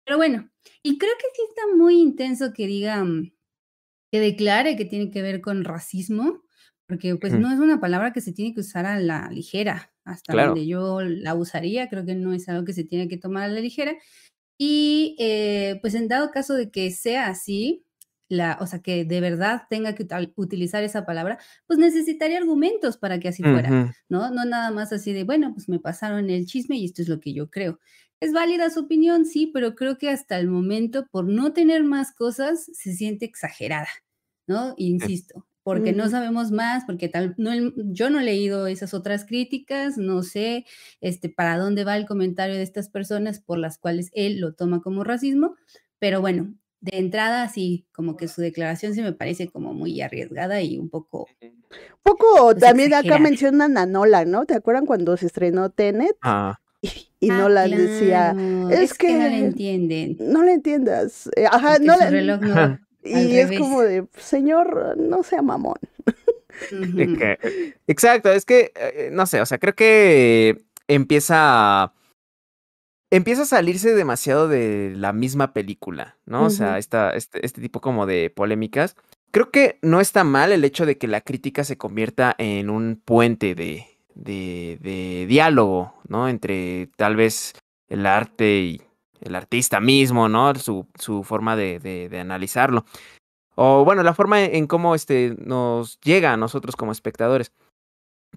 Pero 0.04 0.16
bueno, 0.16 0.50
y 0.82 0.98
creo 0.98 1.12
que 1.18 1.26
sí 1.34 1.42
está 1.48 1.62
muy 1.76 2.00
intenso 2.00 2.52
que 2.52 2.66
diga, 2.66 3.04
mm, 3.04 3.30
que 4.10 4.20
declare 4.20 4.76
que 4.76 4.86
tiene 4.86 5.10
que 5.10 5.22
ver 5.22 5.40
con 5.40 5.64
racismo, 5.64 6.42
porque, 6.88 7.16
pues, 7.16 7.34
no 7.34 7.52
es 7.52 7.58
una 7.60 7.80
palabra 7.80 8.12
que 8.12 8.20
se 8.22 8.32
tiene 8.32 8.54
que 8.54 8.60
usar 8.60 8.86
a 8.86 8.98
la 9.00 9.30
ligera, 9.30 9.92
hasta 10.04 10.34
donde 10.34 10.66
yo 10.66 11.02
la 11.02 11.34
usaría, 11.34 11.88
creo 11.90 12.06
que 12.06 12.14
no 12.16 12.32
es 12.34 12.48
algo 12.48 12.64
que 12.64 12.72
se 12.72 12.84
tiene 12.84 13.08
que 13.08 13.18
tomar 13.18 13.44
a 13.44 13.48
la 13.48 13.60
ligera. 13.60 13.96
Y, 14.58 15.16
eh, 15.20 15.78
pues, 15.82 15.94
en 15.94 16.08
dado 16.08 16.30
caso 16.32 16.54
de 16.54 16.70
que 16.70 16.90
sea 16.92 17.28
así, 17.28 17.84
la 18.28 18.58
o 18.60 18.66
sea, 18.66 18.80
que 18.82 19.04
de 19.06 19.20
verdad 19.22 19.62
tenga 19.70 19.94
que 19.94 20.06
utilizar 20.36 20.84
esa 20.84 21.06
palabra, 21.06 21.38
pues, 21.66 21.78
necesitaría 21.78 22.38
argumentos 22.38 22.96
para 22.98 23.20
que 23.20 23.28
así 23.28 23.44
fuera, 23.46 23.78
¿no? 24.08 24.30
No 24.30 24.44
nada 24.44 24.70
más 24.72 24.92
así 24.92 25.12
de, 25.12 25.24
bueno, 25.24 25.54
pues, 25.54 25.68
me 25.68 25.80
pasaron 25.80 26.30
el 26.30 26.46
chisme 26.46 26.76
y 26.78 26.84
esto 26.86 27.02
es 27.02 27.08
lo 27.08 27.20
que 27.20 27.34
yo 27.34 27.50
creo. 27.50 27.80
Es 28.20 28.32
válida 28.32 28.70
su 28.70 28.80
opinión, 28.80 29.24
sí, 29.26 29.46
pero 29.52 29.74
creo 29.76 29.98
que 29.98 30.10
hasta 30.10 30.38
el 30.40 30.48
momento, 30.48 31.06
por 31.10 31.26
no 31.28 31.52
tener 31.52 31.84
más 31.84 32.12
cosas, 32.14 32.64
se 32.74 32.94
siente 32.94 33.24
exagerada, 33.26 33.88
¿no? 34.48 34.74
Insisto, 34.78 35.47
porque 35.68 35.92
no 35.92 36.08
sabemos 36.08 36.50
más, 36.50 36.86
porque 36.86 37.10
tal, 37.10 37.34
no, 37.36 37.50
yo 37.76 38.08
no 38.08 38.20
he 38.20 38.24
leído 38.24 38.66
esas 38.66 38.94
otras 38.94 39.26
críticas, 39.26 39.98
no 39.98 40.22
sé 40.22 40.64
este, 41.02 41.28
para 41.28 41.58
dónde 41.58 41.84
va 41.84 41.94
el 41.98 42.06
comentario 42.06 42.56
de 42.56 42.62
estas 42.62 42.88
personas 42.88 43.38
por 43.38 43.58
las 43.58 43.76
cuales 43.76 44.10
él 44.14 44.40
lo 44.40 44.54
toma 44.54 44.80
como 44.80 45.04
racismo, 45.04 45.56
pero 45.98 46.22
bueno, 46.22 46.54
de 46.80 46.96
entrada 46.96 47.46
sí, 47.50 47.86
como 47.92 48.16
que 48.16 48.28
su 48.28 48.40
declaración 48.40 48.94
sí 48.94 49.02
me 49.02 49.12
parece 49.12 49.48
como 49.48 49.74
muy 49.74 50.00
arriesgada 50.00 50.62
y 50.62 50.78
un 50.78 50.88
poco... 50.88 51.26
Poco, 52.02 52.26
pues, 52.44 52.60
también 52.60 52.94
acá 52.94 53.18
mencionan 53.18 53.76
a 53.76 53.84
Nola, 53.84 54.24
¿no? 54.24 54.46
¿Te 54.46 54.54
acuerdan 54.54 54.86
cuando 54.86 55.18
se 55.18 55.26
estrenó 55.26 55.68
Tenet? 55.68 56.16
Ah. 56.22 56.60
Y, 57.20 57.28
no 57.28 57.50
la 57.50 57.68
decía, 57.68 58.34
es, 58.70 58.94
que, 58.94 59.12
no 59.12 59.28
le 59.28 59.38
entienden. 59.38 60.16
No 60.18 60.44
le 60.44 60.52
entiendas. 60.52 61.28
Eh, 61.36 61.44
ajá, 61.44 61.78
no 61.78 61.94
le... 61.98 62.08
reloj 62.08 62.40
no, 62.40 62.78
y 63.04 63.38
es 63.38 63.58
como 63.58 63.82
de, 63.82 64.06
señor, 64.16 64.96
no 64.96 65.22
sea 65.22 65.42
mamón. 65.42 65.78
Exacto, 67.86 68.30
es 68.32 68.44
que, 68.44 68.72
eh, 68.74 69.10
no 69.12 69.26
sé, 69.26 69.40
o 69.40 69.46
sea, 69.46 69.58
creo 69.58 69.74
que 69.74 70.64
empieza 70.88 71.92
empieza 73.10 73.42
a 73.42 73.46
salirse 73.46 73.94
demasiado 73.94 74.48
de 74.48 74.92
la 74.94 75.12
misma 75.12 75.52
película, 75.52 76.18
¿no? 76.26 76.44
O 76.44 76.50
sea, 76.50 76.78
esta, 76.78 77.10
este, 77.10 77.44
este 77.44 77.60
tipo 77.60 77.80
como 77.80 78.06
de 78.06 78.30
polémicas. 78.30 78.96
Creo 79.30 79.50
que 79.50 79.78
no 79.82 80.00
está 80.00 80.24
mal 80.24 80.52
el 80.52 80.64
hecho 80.64 80.86
de 80.86 80.98
que 80.98 81.06
la 81.06 81.20
crítica 81.20 81.64
se 81.64 81.78
convierta 81.78 82.34
en 82.38 82.70
un 82.70 83.00
puente 83.02 83.54
de, 83.54 83.86
de, 84.14 84.78
de 84.80 85.26
diálogo, 85.26 85.94
¿no? 86.08 86.28
Entre 86.28 86.90
tal 86.96 87.16
vez 87.16 87.54
el 87.88 88.06
arte 88.06 88.58
y, 88.60 88.82
el 89.20 89.34
artista 89.34 89.80
mismo, 89.80 90.28
¿no? 90.28 90.54
Su, 90.54 90.86
su 90.98 91.24
forma 91.24 91.56
de, 91.56 91.78
de, 91.78 92.20
analizarlo. 92.20 92.84
O 93.54 93.84
bueno, 93.84 94.02
la 94.02 94.14
forma 94.14 94.42
en 94.44 94.66
cómo 94.66 94.94
este, 94.94 95.34
nos 95.38 96.00
llega 96.00 96.32
a 96.32 96.36
nosotros 96.36 96.76
como 96.76 96.92
espectadores. 96.92 97.52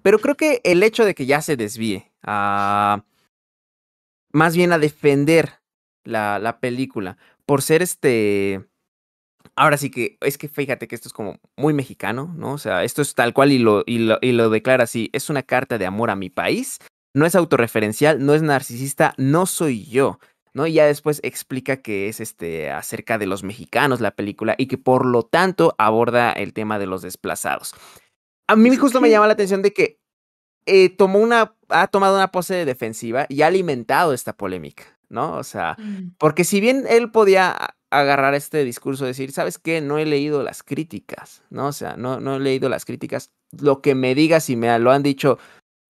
Pero 0.02 0.18
creo 0.18 0.36
que 0.36 0.60
el 0.64 0.82
hecho 0.82 1.04
de 1.04 1.14
que 1.14 1.26
ya 1.26 1.42
se 1.42 1.56
desvíe 1.56 2.10
a 2.22 3.04
más 4.32 4.56
bien 4.56 4.72
a 4.72 4.78
defender 4.78 5.60
la, 6.04 6.38
la 6.38 6.58
película 6.58 7.18
por 7.44 7.62
ser 7.62 7.82
este 7.82 8.66
Ahora 9.54 9.76
sí 9.76 9.90
que 9.90 10.16
es 10.20 10.38
que 10.38 10.48
fíjate 10.48 10.88
que 10.88 10.94
esto 10.94 11.08
es 11.08 11.12
como 11.12 11.38
muy 11.56 11.74
mexicano, 11.74 12.32
¿no? 12.36 12.52
O 12.52 12.58
sea, 12.58 12.84
esto 12.84 13.02
es 13.02 13.14
tal 13.14 13.34
cual 13.34 13.52
y 13.52 13.58
lo, 13.58 13.82
y 13.86 13.98
lo, 13.98 14.18
y 14.22 14.32
lo 14.32 14.48
declara 14.48 14.84
así. 14.84 15.10
Es 15.12 15.28
una 15.28 15.42
carta 15.42 15.76
de 15.76 15.84
amor 15.84 16.10
a 16.10 16.16
mi 16.16 16.30
país. 16.30 16.78
No 17.14 17.26
es 17.26 17.34
autorreferencial, 17.34 18.24
no 18.24 18.34
es 18.34 18.40
narcisista, 18.40 19.12
no 19.18 19.44
soy 19.44 19.84
yo. 19.84 20.18
¿No? 20.54 20.66
Y 20.66 20.74
ya 20.74 20.86
después 20.86 21.20
explica 21.22 21.78
que 21.78 22.08
es 22.08 22.20
este 22.20 22.70
acerca 22.70 23.18
de 23.18 23.26
los 23.26 23.42
mexicanos 23.42 24.00
la 24.00 24.10
película 24.12 24.54
y 24.58 24.66
que 24.66 24.78
por 24.78 25.06
lo 25.06 25.22
tanto 25.22 25.74
aborda 25.78 26.32
el 26.32 26.52
tema 26.52 26.78
de 26.78 26.86
los 26.86 27.02
desplazados. 27.02 27.74
A 28.48 28.56
mí 28.56 28.74
justo 28.76 29.00
me 29.00 29.10
llama 29.10 29.26
la 29.26 29.32
atención 29.32 29.62
de 29.62 29.72
que 29.72 29.98
eh, 30.66 30.90
tomó 30.90 31.18
una, 31.18 31.54
ha 31.68 31.88
tomado 31.88 32.16
una 32.16 32.30
pose 32.30 32.54
de 32.54 32.64
defensiva 32.64 33.26
y 33.28 33.42
ha 33.42 33.48
alimentado 33.48 34.12
esta 34.12 34.34
polémica, 34.34 34.84
¿no? 35.08 35.36
O 35.36 35.44
sea, 35.44 35.76
porque 36.18 36.44
si 36.44 36.60
bien 36.60 36.84
él 36.88 37.10
podía 37.10 37.74
agarrar 37.90 38.34
este 38.34 38.64
discurso, 38.64 39.04
decir, 39.04 39.32
¿sabes 39.32 39.58
qué? 39.58 39.80
No 39.80 39.98
he 39.98 40.06
leído 40.06 40.42
las 40.42 40.62
críticas, 40.62 41.42
¿no? 41.50 41.66
O 41.66 41.72
sea, 41.72 41.96
no, 41.96 42.20
no 42.20 42.36
he 42.36 42.40
leído 42.40 42.68
las 42.68 42.84
críticas. 42.84 43.30
Lo 43.60 43.82
que 43.82 43.94
me 43.94 44.14
digas 44.14 44.48
y 44.50 44.56
me 44.56 44.76
lo 44.78 44.92
han 44.92 45.02
dicho, 45.02 45.38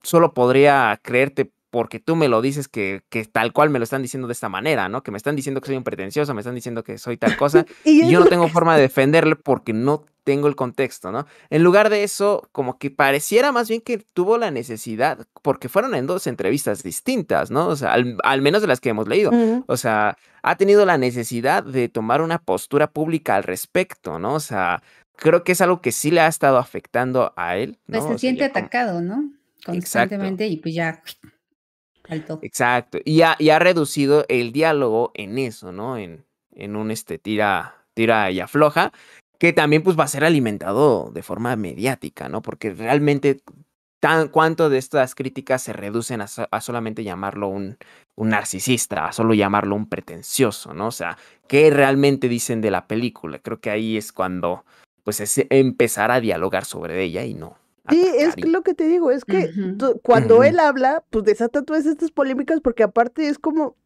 solo 0.02 0.34
podría 0.34 0.98
creerte 1.02 1.52
porque 1.72 2.00
tú 2.00 2.16
me 2.16 2.28
lo 2.28 2.42
dices 2.42 2.68
que, 2.68 3.00
que, 3.08 3.24
tal 3.24 3.54
cual 3.54 3.70
me 3.70 3.78
lo 3.78 3.84
están 3.84 4.02
diciendo 4.02 4.28
de 4.28 4.32
esta 4.32 4.50
manera, 4.50 4.90
¿no? 4.90 5.02
Que 5.02 5.10
me 5.10 5.16
están 5.16 5.36
diciendo 5.36 5.62
que 5.62 5.68
soy 5.68 5.76
un 5.78 5.84
pretencioso, 5.84 6.34
me 6.34 6.42
están 6.42 6.54
diciendo 6.54 6.84
que 6.84 6.98
soy 6.98 7.16
tal 7.16 7.34
cosa, 7.38 7.64
y, 7.84 8.10
yo 8.10 8.20
no 8.20 8.26
tengo 8.26 8.46
forma 8.48 8.76
de 8.76 8.82
defenderle 8.82 9.36
porque 9.36 9.72
no 9.72 10.04
tengo 10.22 10.48
el 10.48 10.54
contexto, 10.54 11.10
¿no? 11.12 11.26
En 11.48 11.62
lugar 11.62 11.88
de 11.88 12.04
eso, 12.04 12.46
como 12.52 12.76
que 12.76 12.90
pareciera 12.90 13.52
más 13.52 13.70
bien 13.70 13.80
que 13.80 13.96
tuvo 14.12 14.36
la 14.36 14.50
necesidad, 14.50 15.26
porque 15.40 15.70
fueron 15.70 15.94
en 15.94 16.06
dos 16.06 16.26
entrevistas 16.26 16.82
distintas, 16.82 17.50
¿no? 17.50 17.68
O 17.68 17.76
sea, 17.76 17.94
al, 17.94 18.42
menos 18.42 18.60
de 18.60 18.68
las 18.68 18.78
que 18.78 18.90
hemos 18.90 19.08
leído. 19.08 19.30
O 19.66 19.78
sea, 19.78 20.18
ha 20.42 20.56
tenido 20.56 20.84
la 20.84 20.98
necesidad 20.98 21.64
de 21.64 21.88
tomar 21.88 22.20
una 22.20 22.38
postura 22.38 22.90
pública 22.90 23.34
al 23.34 23.44
respecto, 23.44 24.18
¿no? 24.18 24.34
O 24.34 24.40
sea, 24.40 24.82
creo 25.16 25.42
que 25.42 25.52
es 25.52 25.60
algo 25.62 25.80
que 25.80 25.90
sí 25.90 26.10
le 26.10 26.20
ha 26.20 26.26
estado 26.28 26.58
afectando 26.58 27.32
a 27.36 27.56
él. 27.56 27.78
Pues 27.86 28.04
se 28.04 28.18
siente 28.18 28.44
atacado, 28.44 29.00
¿no? 29.00 29.24
Constantemente 29.64 30.46
y 30.48 30.58
pues 30.58 30.74
ya 30.74 31.02
Exacto. 32.42 32.98
Y 33.04 33.22
ha, 33.22 33.36
y 33.38 33.50
ha, 33.50 33.58
reducido 33.58 34.24
el 34.28 34.52
diálogo 34.52 35.12
en 35.14 35.38
eso, 35.38 35.72
¿no? 35.72 35.96
En, 35.96 36.24
en 36.54 36.76
un 36.76 36.90
este 36.90 37.18
tira, 37.18 37.76
tira 37.94 38.30
y 38.30 38.40
afloja, 38.40 38.92
que 39.38 39.52
también 39.52 39.82
pues 39.82 39.98
va 39.98 40.04
a 40.04 40.08
ser 40.08 40.24
alimentado 40.24 41.10
de 41.12 41.22
forma 41.22 41.56
mediática, 41.56 42.28
¿no? 42.28 42.42
Porque 42.42 42.72
realmente 42.72 43.42
tan 44.00 44.28
cuánto 44.28 44.68
de 44.68 44.78
estas 44.78 45.14
críticas 45.14 45.62
se 45.62 45.72
reducen 45.72 46.20
a, 46.20 46.26
a 46.50 46.60
solamente 46.60 47.04
llamarlo 47.04 47.48
un, 47.48 47.78
un, 48.16 48.28
narcisista, 48.30 49.06
a 49.06 49.12
solo 49.12 49.32
llamarlo 49.32 49.76
un 49.76 49.88
pretencioso, 49.88 50.74
¿no? 50.74 50.88
O 50.88 50.92
sea, 50.92 51.18
¿qué 51.46 51.70
realmente 51.70 52.28
dicen 52.28 52.60
de 52.60 52.72
la 52.72 52.88
película? 52.88 53.38
Creo 53.38 53.60
que 53.60 53.70
ahí 53.70 53.96
es 53.96 54.12
cuando 54.12 54.64
pues 55.04 55.20
es 55.20 55.46
empezar 55.50 56.10
a 56.10 56.20
dialogar 56.20 56.64
sobre 56.64 57.02
ella 57.02 57.24
y 57.24 57.34
no, 57.34 57.58
Sí, 57.90 58.06
es 58.16 58.38
lo 58.46 58.62
que 58.62 58.74
te 58.74 58.86
digo, 58.86 59.10
es 59.10 59.24
que 59.24 59.50
cuando 60.02 60.44
él 60.44 60.60
habla, 60.60 61.04
pues 61.10 61.24
desata 61.24 61.62
todas 61.62 61.86
estas 61.86 62.10
polémicas 62.10 62.60
porque 62.60 62.84
aparte 62.84 63.26
es 63.26 63.38
como, 63.38 63.76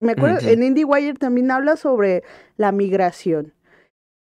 me 0.00 0.12
acuerdo, 0.12 0.48
en 0.48 0.62
IndieWire 0.62 1.14
también 1.14 1.50
habla 1.50 1.76
sobre 1.76 2.22
la 2.56 2.72
migración, 2.72 3.52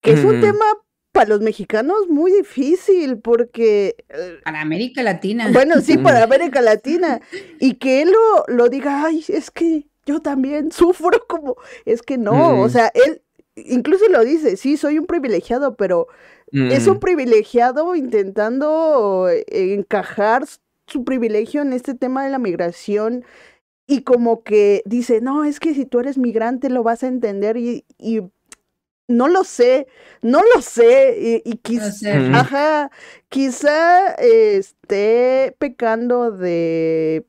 que 0.02 0.12
es 0.12 0.24
un 0.24 0.40
tema 0.40 0.64
para 1.12 1.28
los 1.28 1.40
mexicanos 1.40 2.08
muy 2.08 2.32
difícil 2.32 3.18
porque... 3.18 3.96
Eh, 4.08 4.38
para 4.44 4.60
América 4.62 5.02
Latina. 5.02 5.50
Bueno, 5.52 5.80
sí, 5.80 5.98
para 5.98 6.22
América 6.22 6.62
Latina. 6.62 7.20
Y 7.60 7.74
que 7.74 8.02
él 8.02 8.12
lo, 8.12 8.54
lo 8.54 8.68
diga, 8.68 9.04
ay, 9.04 9.22
es 9.28 9.50
que 9.50 9.88
yo 10.06 10.20
también 10.20 10.72
sufro 10.72 11.26
como, 11.28 11.56
es 11.84 12.02
que 12.02 12.18
no, 12.18 12.60
o 12.60 12.68
sea, 12.68 12.90
él 12.94 13.22
incluso 13.56 14.08
lo 14.08 14.24
dice, 14.24 14.56
sí, 14.56 14.76
soy 14.76 14.98
un 14.98 15.06
privilegiado, 15.06 15.76
pero 15.76 16.08
es 16.52 16.86
un 16.86 17.00
privilegiado 17.00 17.94
intentando 17.94 19.28
eh, 19.30 19.44
encajar 19.48 20.44
su 20.86 21.04
privilegio 21.04 21.62
en 21.62 21.72
este 21.72 21.94
tema 21.94 22.24
de 22.24 22.30
la 22.30 22.38
migración 22.38 23.24
y 23.86 24.02
como 24.02 24.42
que 24.42 24.82
dice, 24.84 25.20
no, 25.20 25.44
es 25.44 25.60
que 25.60 25.74
si 25.74 25.86
tú 25.86 26.00
eres 26.00 26.18
migrante 26.18 26.70
lo 26.70 26.82
vas 26.82 27.02
a 27.02 27.08
entender 27.08 27.56
y, 27.56 27.84
no 29.08 29.28
lo 29.28 29.44
sé, 29.44 29.88
no 30.22 30.40
lo 30.54 30.62
sé, 30.62 31.42
y, 31.44 31.56
quizá, 31.56 32.90
quizá 33.28 34.14
esté 34.14 35.54
pecando 35.58 36.30
de 36.30 37.26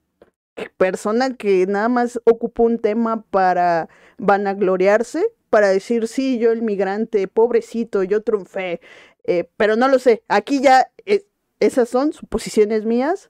persona 0.77 1.36
que 1.36 1.65
nada 1.68 1.89
más 1.89 2.22
ocupa 2.25 2.63
un 2.63 2.80
tema 2.80 3.24
para 3.24 3.89
vanagloriarse, 4.18 5.25
para 5.50 5.70
decir, 5.70 6.08
sí, 6.08 6.39
yo 6.39 6.51
el 6.51 6.62
migrante, 6.62 7.27
pobrecito, 7.27 8.03
yo 8.03 8.22
triunfé, 8.22 8.80
eh, 9.24 9.50
pero 9.58 9.75
no 9.75 9.88
lo 9.88 10.00
sé. 10.00 10.24
Aquí 10.27 10.62
ya 10.62 10.89
eh, 11.06 11.25
esas 11.60 11.89
son 11.89 12.13
suposiciones 12.13 12.86
mías 12.86 13.30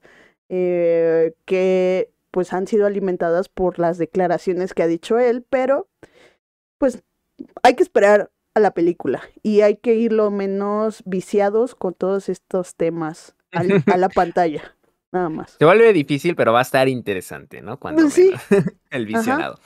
eh, 0.50 1.34
que 1.46 2.10
pues 2.32 2.54
han 2.54 2.68
sido 2.68 2.88
alimentadas 2.88 3.48
por 3.48 3.78
las 3.80 3.98
declaraciones 3.98 4.74
que 4.74 4.84
ha 4.84 4.88
dicho 4.88 5.20
él, 5.20 5.46
pero 5.50 5.88
pues 6.80 7.04
hay 7.62 7.76
que 7.76 7.84
esperar 7.84 8.32
a 8.56 8.60
la 8.60 8.74
película 8.74 9.22
y 9.42 9.62
hay 9.62 9.78
que 9.78 9.96
ir 9.96 10.14
lo 10.14 10.32
menos 10.32 11.04
viciados 11.06 11.76
con 11.76 11.94
todos 11.94 12.30
estos 12.30 12.76
temas 12.76 13.36
a 13.52 13.98
la 13.98 14.10
pantalla. 14.10 14.76
Nada 15.12 15.30
más. 15.30 15.58
Se 15.60 15.66
vuelve 15.66 15.94
difícil, 15.94 16.36
pero 16.36 16.54
va 16.54 16.60
a 16.60 16.64
estar 16.64 16.90
interesante, 16.90 17.62
¿no? 17.62 17.80
Cuando 17.80 18.02
pues 18.02 18.16
sí. 18.16 18.32
el 18.90 19.06
visionado. 19.06 19.60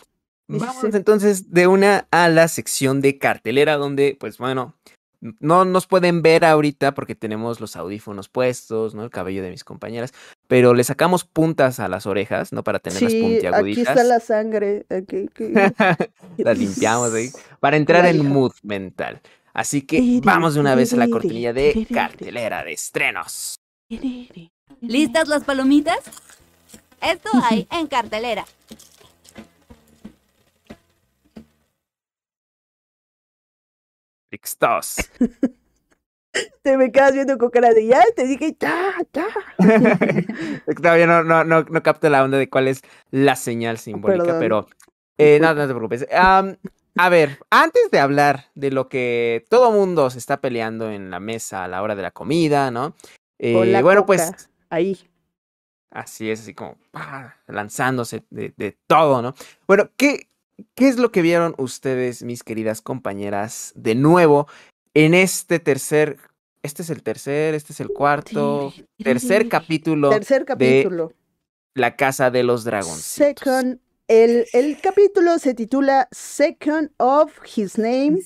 Vamos 0.50 0.94
entonces 0.94 1.52
de 1.52 1.68
una 1.68 2.08
a 2.12 2.28
la 2.30 2.48
sección 2.50 3.00
de 3.02 3.18
cartelera, 3.18 3.78
donde, 3.78 4.18
pues 4.20 4.38
bueno, 4.38 4.76
no 5.22 5.66
nos 5.66 5.88
pueden 5.88 6.22
ver 6.22 6.46
ahorita 6.46 6.94
porque 6.94 7.16
tenemos 7.16 7.60
los 7.60 7.76
audífonos 7.76 8.30
puestos, 8.30 8.94
¿no? 8.94 9.04
El 9.04 9.10
cabello 9.10 9.42
de 9.44 9.50
mis 9.50 9.64
compañeras, 9.64 10.14
pero 10.48 10.74
le 10.74 10.84
sacamos 10.84 11.24
puntas 11.24 11.80
a 11.80 11.88
las 11.88 12.06
orejas, 12.06 12.54
¿no? 12.54 12.64
Para 12.64 12.80
tenerlas 12.80 13.12
sí, 13.12 13.22
puntiaguditas. 13.22 13.88
Aquí 13.88 14.00
está 14.00 14.04
la 14.04 14.20
sangre. 14.20 14.86
Aquí, 14.90 15.30
la 16.38 16.54
limpiamos 16.54 17.14
ahí. 17.14 17.30
Para 17.60 17.78
entrar 17.78 18.06
en 18.06 18.28
mood 18.28 18.54
mental. 18.64 19.22
Así 19.54 19.82
que 19.82 20.22
vamos 20.24 20.54
de 20.54 20.60
una 20.60 20.76
vez 20.76 20.94
a 20.94 20.98
la 20.98 21.08
cortinilla 21.08 21.52
de 21.52 21.88
cartelera 21.92 22.64
de 22.64 22.74
estrenos. 22.74 23.56
¿Listas 24.82 25.28
las 25.28 25.44
palomitas? 25.44 26.00
Esto 27.02 27.30
hay 27.44 27.68
en 27.72 27.88
cartelera. 27.88 28.46
Te 36.62 36.78
me 36.78 36.92
quedas 36.92 37.14
viendo 37.14 37.38
con 37.38 37.50
cara 37.50 37.74
de 37.74 37.88
ya, 37.88 38.04
te 38.16 38.28
dije 38.28 38.56
ya, 38.60 38.94
ya. 39.12 39.28
Todavía 40.76 41.08
no, 41.08 41.24
no, 41.24 41.44
no, 41.44 41.64
no, 41.64 41.84
capto 41.84 42.10
la 42.10 42.24
onda 42.24 42.38
de 42.38 42.50
cuál 42.50 42.68
es 42.68 42.82
la 43.10 43.36
señal 43.36 43.80
simbólica, 43.80 44.38
pero 44.38 44.68
eh, 45.18 45.40
no, 45.42 45.56
no 45.56 45.68
te 45.68 45.74
preocupes. 45.74 46.06
a 46.12 47.10
ver, 47.10 47.40
antes 47.50 47.90
de 47.92 48.00
hablar 48.00 48.52
de 48.54 48.72
lo 48.72 48.88
que 48.88 49.46
todo 49.50 49.72
mundo 49.72 50.10
se 50.12 50.20
está 50.20 50.40
peleando 50.40 50.92
en 50.92 51.10
la 51.10 51.20
mesa 51.20 51.64
a 51.64 51.68
la 51.68 51.82
hora 51.82 51.96
de 51.96 52.04
la 52.04 52.12
comida, 52.12 52.70
¿no? 52.70 52.96
Eh, 53.40 53.82
bueno, 53.82 54.06
pues. 54.06 54.50
Ahí. 54.70 55.00
Así 55.90 56.30
es, 56.30 56.42
así 56.42 56.54
como 56.54 56.78
lanzándose 57.48 58.26
de, 58.30 58.54
de 58.58 58.78
todo, 58.88 59.22
¿no? 59.22 59.34
Bueno, 59.66 59.90
¿qué, 59.96 60.28
¿Qué 60.76 60.88
es 60.88 60.98
lo 60.98 61.12
que 61.12 61.22
vieron 61.22 61.54
ustedes, 61.58 62.24
mis 62.24 62.44
queridas 62.44 62.82
compañeras, 62.82 63.74
de 63.76 63.96
nuevo 63.96 64.48
en 64.94 65.14
este 65.14 65.60
tercer, 65.60 66.18
este 66.64 66.82
es 66.82 66.90
el 66.90 67.04
tercer, 67.04 67.54
este 67.54 67.74
es 67.74 67.80
el 67.80 67.90
cuarto, 67.90 68.74
tercer 69.04 69.48
capítulo, 69.50 70.10
tercer 70.10 70.46
capítulo. 70.46 71.10
de 71.10 71.16
La 71.82 71.96
Casa 71.96 72.32
de 72.32 72.42
los 72.42 72.64
Dragones. 72.64 73.02
Second, 73.02 73.80
el, 74.08 74.48
el, 74.54 74.82
capítulo 74.82 75.38
se 75.38 75.54
titula 75.54 76.08
Second 76.12 76.90
of 76.98 77.32
His 77.56 77.78
Name, 77.78 78.20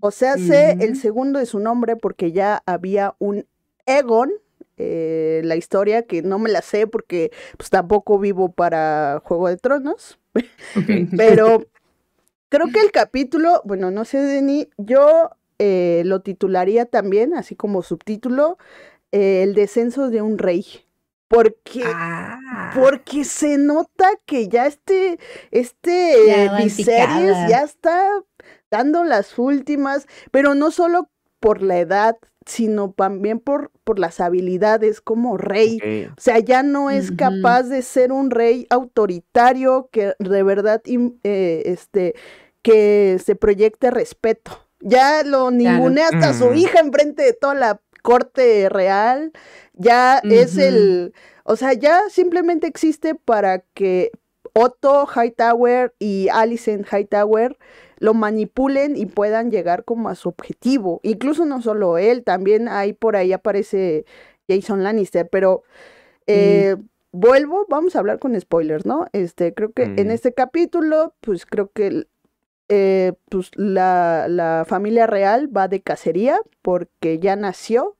o 0.00 0.10
sea, 0.10 0.36
sé 0.38 0.72
el 0.80 0.96
segundo 0.96 1.38
de 1.38 1.46
su 1.46 1.60
nombre 1.60 1.94
porque 1.94 2.32
ya 2.32 2.62
había 2.66 3.14
un 3.20 3.46
Egon, 3.86 4.32
eh, 4.78 5.42
la 5.44 5.56
historia 5.56 6.02
que 6.06 6.22
no 6.22 6.38
me 6.38 6.50
la 6.50 6.62
sé 6.62 6.86
porque 6.86 7.30
pues 7.56 7.70
tampoco 7.70 8.18
vivo 8.18 8.50
para 8.50 9.20
Juego 9.24 9.48
de 9.48 9.58
Tronos. 9.58 10.19
Pero 11.16 11.66
creo 12.48 12.68
que 12.72 12.80
el 12.80 12.90
capítulo, 12.90 13.62
bueno, 13.64 13.90
no 13.90 14.04
sé, 14.04 14.18
Denis, 14.18 14.68
yo 14.76 15.30
eh, 15.58 16.02
lo 16.06 16.20
titularía 16.20 16.86
también, 16.86 17.34
así 17.34 17.54
como 17.56 17.82
subtítulo, 17.82 18.58
eh, 19.12 19.42
El 19.42 19.54
descenso 19.54 20.10
de 20.10 20.22
un 20.22 20.38
rey. 20.38 20.64
Porque, 21.28 21.82
ah. 21.84 22.72
porque 22.74 23.24
se 23.24 23.56
nota 23.56 24.08
que 24.26 24.48
ya 24.48 24.66
este, 24.66 25.20
este 25.52 26.16
ya, 26.26 27.48
ya 27.48 27.62
está 27.62 28.08
dando 28.68 29.04
las 29.04 29.38
últimas, 29.38 30.08
pero 30.32 30.56
no 30.56 30.72
solo 30.72 31.08
por 31.38 31.62
la 31.62 31.78
edad, 31.78 32.16
sino 32.50 32.90
también 32.90 33.38
por, 33.38 33.70
por 33.84 34.00
las 34.00 34.18
habilidades 34.18 35.00
como 35.00 35.36
rey. 35.36 36.08
O 36.10 36.20
sea, 36.20 36.40
ya 36.40 36.64
no 36.64 36.90
es 36.90 37.12
capaz 37.12 37.64
de 37.64 37.82
ser 37.82 38.10
un 38.10 38.32
rey 38.32 38.66
autoritario 38.70 39.88
que 39.92 40.14
de 40.18 40.42
verdad 40.42 40.82
eh, 40.84 41.62
este, 41.66 42.16
que 42.62 43.20
se 43.24 43.36
proyecte 43.36 43.92
respeto. 43.92 44.66
Ya 44.80 45.22
lo 45.22 45.52
ningunea 45.52 46.08
hasta 46.08 46.34
su 46.34 46.52
hija 46.54 46.80
enfrente 46.80 47.22
de 47.22 47.34
toda 47.34 47.54
la 47.54 47.80
corte 48.02 48.68
real. 48.68 49.30
Ya 49.74 50.18
es 50.18 50.58
el, 50.58 51.14
o 51.44 51.54
sea, 51.54 51.72
ya 51.74 52.02
simplemente 52.10 52.66
existe 52.66 53.14
para 53.14 53.60
que 53.74 54.10
Otto 54.54 55.06
Hightower 55.06 55.94
y 56.00 56.28
Alicent 56.30 56.84
Hightower 56.92 57.56
lo 58.00 58.14
manipulen 58.14 58.96
y 58.96 59.06
puedan 59.06 59.50
llegar 59.50 59.84
como 59.84 60.08
a 60.08 60.16
su 60.16 60.30
objetivo. 60.30 61.00
Incluso 61.04 61.44
no 61.44 61.62
solo 61.62 61.98
él, 61.98 62.24
también 62.24 62.66
ahí 62.66 62.92
por 62.94 63.14
ahí 63.14 63.32
aparece 63.32 64.06
Jason 64.48 64.82
Lannister, 64.82 65.28
pero 65.28 65.62
eh, 66.26 66.76
vuelvo, 67.12 67.66
vamos 67.68 67.94
a 67.94 68.00
hablar 68.00 68.18
con 68.18 68.40
spoilers, 68.40 68.86
¿no? 68.86 69.06
Este, 69.12 69.52
creo 69.52 69.72
que 69.72 69.82
en 69.82 70.08
mm. 70.08 70.12
este 70.12 70.32
capítulo, 70.32 71.14
pues 71.20 71.44
creo 71.44 71.70
que 71.72 72.06
eh, 72.68 73.12
pues 73.28 73.50
la, 73.54 74.26
la, 74.28 74.64
familia 74.66 75.06
real 75.06 75.54
va 75.54 75.68
de 75.68 75.82
cacería 75.82 76.40
porque 76.62 77.18
ya 77.18 77.36
nació 77.36 77.96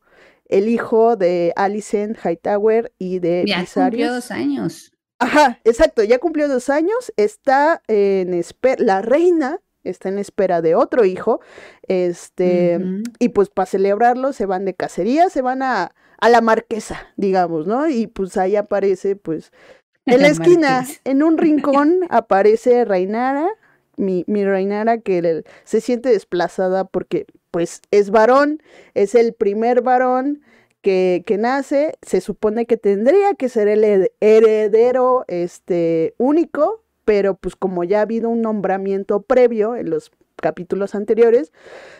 el 0.49 0.69
hijo 0.69 1.16
de 1.16 1.52
Alicent 1.57 2.16
Hightower 2.25 2.92
y 2.99 3.19
de 3.19 3.45
Ya 3.47 3.66
cumplió 3.73 4.14
dos 4.14 4.30
años. 4.30 4.92
Ajá, 5.19 5.61
exacto, 5.64 6.02
ya 6.04 6.19
cumplió 6.19 6.49
dos 6.49 6.71
años, 6.71 7.12
está 7.19 7.83
en 7.87 8.33
espera, 8.33 8.83
la 8.83 9.02
reina 9.02 9.61
está 9.85 10.09
en 10.09 10.19
espera 10.19 10.63
de 10.63 10.75
otro 10.75 11.05
hijo, 11.05 11.41
este, 11.89 12.79
y 13.19 13.31
pues 13.31 13.49
para 13.49 13.67
celebrarlo 13.67 14.33
se 14.33 14.47
van 14.47 14.65
de 14.65 14.75
cacería, 14.75 15.29
se 15.31 15.43
van 15.43 15.63
a, 15.63 15.93
a 16.21 16.29
la 16.29 16.41
marquesa, 16.41 17.09
digamos, 17.17 17.67
¿no? 17.67 17.89
Y 17.89 18.07
pues 18.07 18.37
ahí 18.37 18.57
aparece, 18.57 19.17
pues, 19.17 19.53
en 20.07 20.23
la, 20.23 20.29
esquina, 20.29 20.87
en 21.05 21.23
un 21.23 21.39
rincón, 21.39 22.01
aparece 22.11 22.85
Reinara, 22.85 23.49
mi, 23.97 24.25
mi 24.27 24.45
Reinara 24.45 24.99
que 24.99 25.45
se 25.65 25.81
siente 25.81 26.11
desplazada 26.11 26.85
porque, 26.85 27.27
pues, 27.51 27.83
es 27.91 28.11
varón, 28.11 28.63
es 28.95 29.15
el 29.15 29.35
primer 29.35 29.83
varón, 29.83 30.43
que, 30.83 31.25
que, 31.27 31.37
nace, 31.37 31.99
se 32.01 32.23
supone 32.23 32.65
que 32.65 32.79
tendría 32.79 33.35
que 33.35 33.51
ser 33.51 33.69
el 33.69 34.11
heredero 34.21 35.25
este, 35.29 36.15
único, 36.17 36.80
pero 37.04 37.35
pues 37.35 37.57
como 37.57 37.85
ya 37.85 37.99
ha 37.99 38.02
habido 38.02 38.28
un 38.28 38.42
nombramiento 38.42 39.23
previo 39.23 39.76
en 39.76 39.90
los 39.90 40.11
capítulos 40.37 40.95
anteriores, 40.95 41.52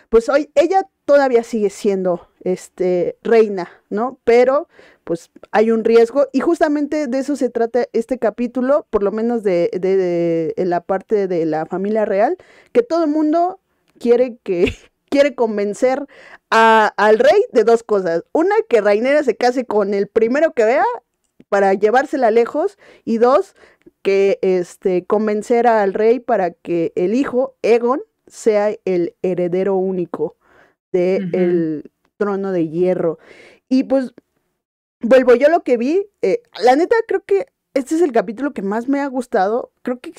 pues 0.09 0.29
hoy 0.29 0.51
ella 0.55 0.89
todavía 1.05 1.43
sigue 1.43 1.71
siendo 1.71 2.29
este 2.43 3.17
reina, 3.23 3.69
¿no? 3.91 4.19
Pero 4.25 4.69
pues 5.05 5.31
hay 5.51 5.71
un 5.71 5.85
riesgo 5.85 6.27
y 6.33 6.41
justamente 6.41 7.07
de 7.07 7.19
eso 7.19 7.37
se 7.37 7.51
trata 7.51 7.87
este 7.93 8.19
capítulo, 8.19 8.87
por 8.91 9.03
lo 9.03 9.13
menos 9.13 9.43
de, 9.43 9.71
de, 9.73 9.97
de 10.57 10.65
la 10.65 10.81
parte 10.81 11.27
de 11.29 11.45
la 11.47 11.67
familia 11.67 12.05
real, 12.05 12.37
que 12.73 12.83
todo 12.83 13.05
el 13.05 13.11
mundo 13.11 13.61
quiere 13.99 14.39
que 14.43 14.75
quiere 15.11 15.35
convencer 15.35 16.07
a, 16.51 16.93
al 16.97 17.19
rey 17.19 17.45
de 17.53 17.65
dos 17.65 17.83
cosas. 17.83 18.25
Una, 18.33 18.55
que 18.69 18.81
Rainera 18.81 19.23
se 19.23 19.37
case 19.37 19.65
con 19.67 19.93
el 19.93 20.07
primero 20.09 20.53
que 20.53 20.65
vea 20.65 20.85
para 21.51 21.75
llevársela 21.75 22.31
lejos. 22.31 22.79
Y 23.05 23.19
dos, 23.19 23.55
que 24.01 24.39
este, 24.41 25.05
convencer 25.05 25.67
al 25.67 25.93
rey 25.93 26.21
para 26.21 26.53
que 26.53 26.95
el 26.97 27.13
hijo, 27.13 27.57
Egon, 27.61 28.01
sea 28.27 28.75
el 28.87 29.15
heredero 29.21 29.77
único 29.77 30.37
del 30.93 31.35
el 31.35 31.91
trono 32.17 32.53
de 32.53 32.69
hierro. 32.69 33.19
Y 33.69 33.85
pues, 33.85 34.15
vuelvo 35.01 35.35
yo 35.35 35.49
lo 35.51 35.63
que 35.63 35.77
vi. 35.77 36.07
Eh, 36.23 36.43
la 36.63 36.77
neta, 36.77 36.97
creo 37.07 37.25
que 37.25 37.47
este 37.75 37.95
es 37.97 38.01
el 38.01 38.13
capítulo 38.13 38.53
que 38.53 38.63
más 38.63 38.89
me 38.89 39.01
ha 39.01 39.07
gustado. 39.07 39.73
Creo 39.83 40.01
que 40.01 40.13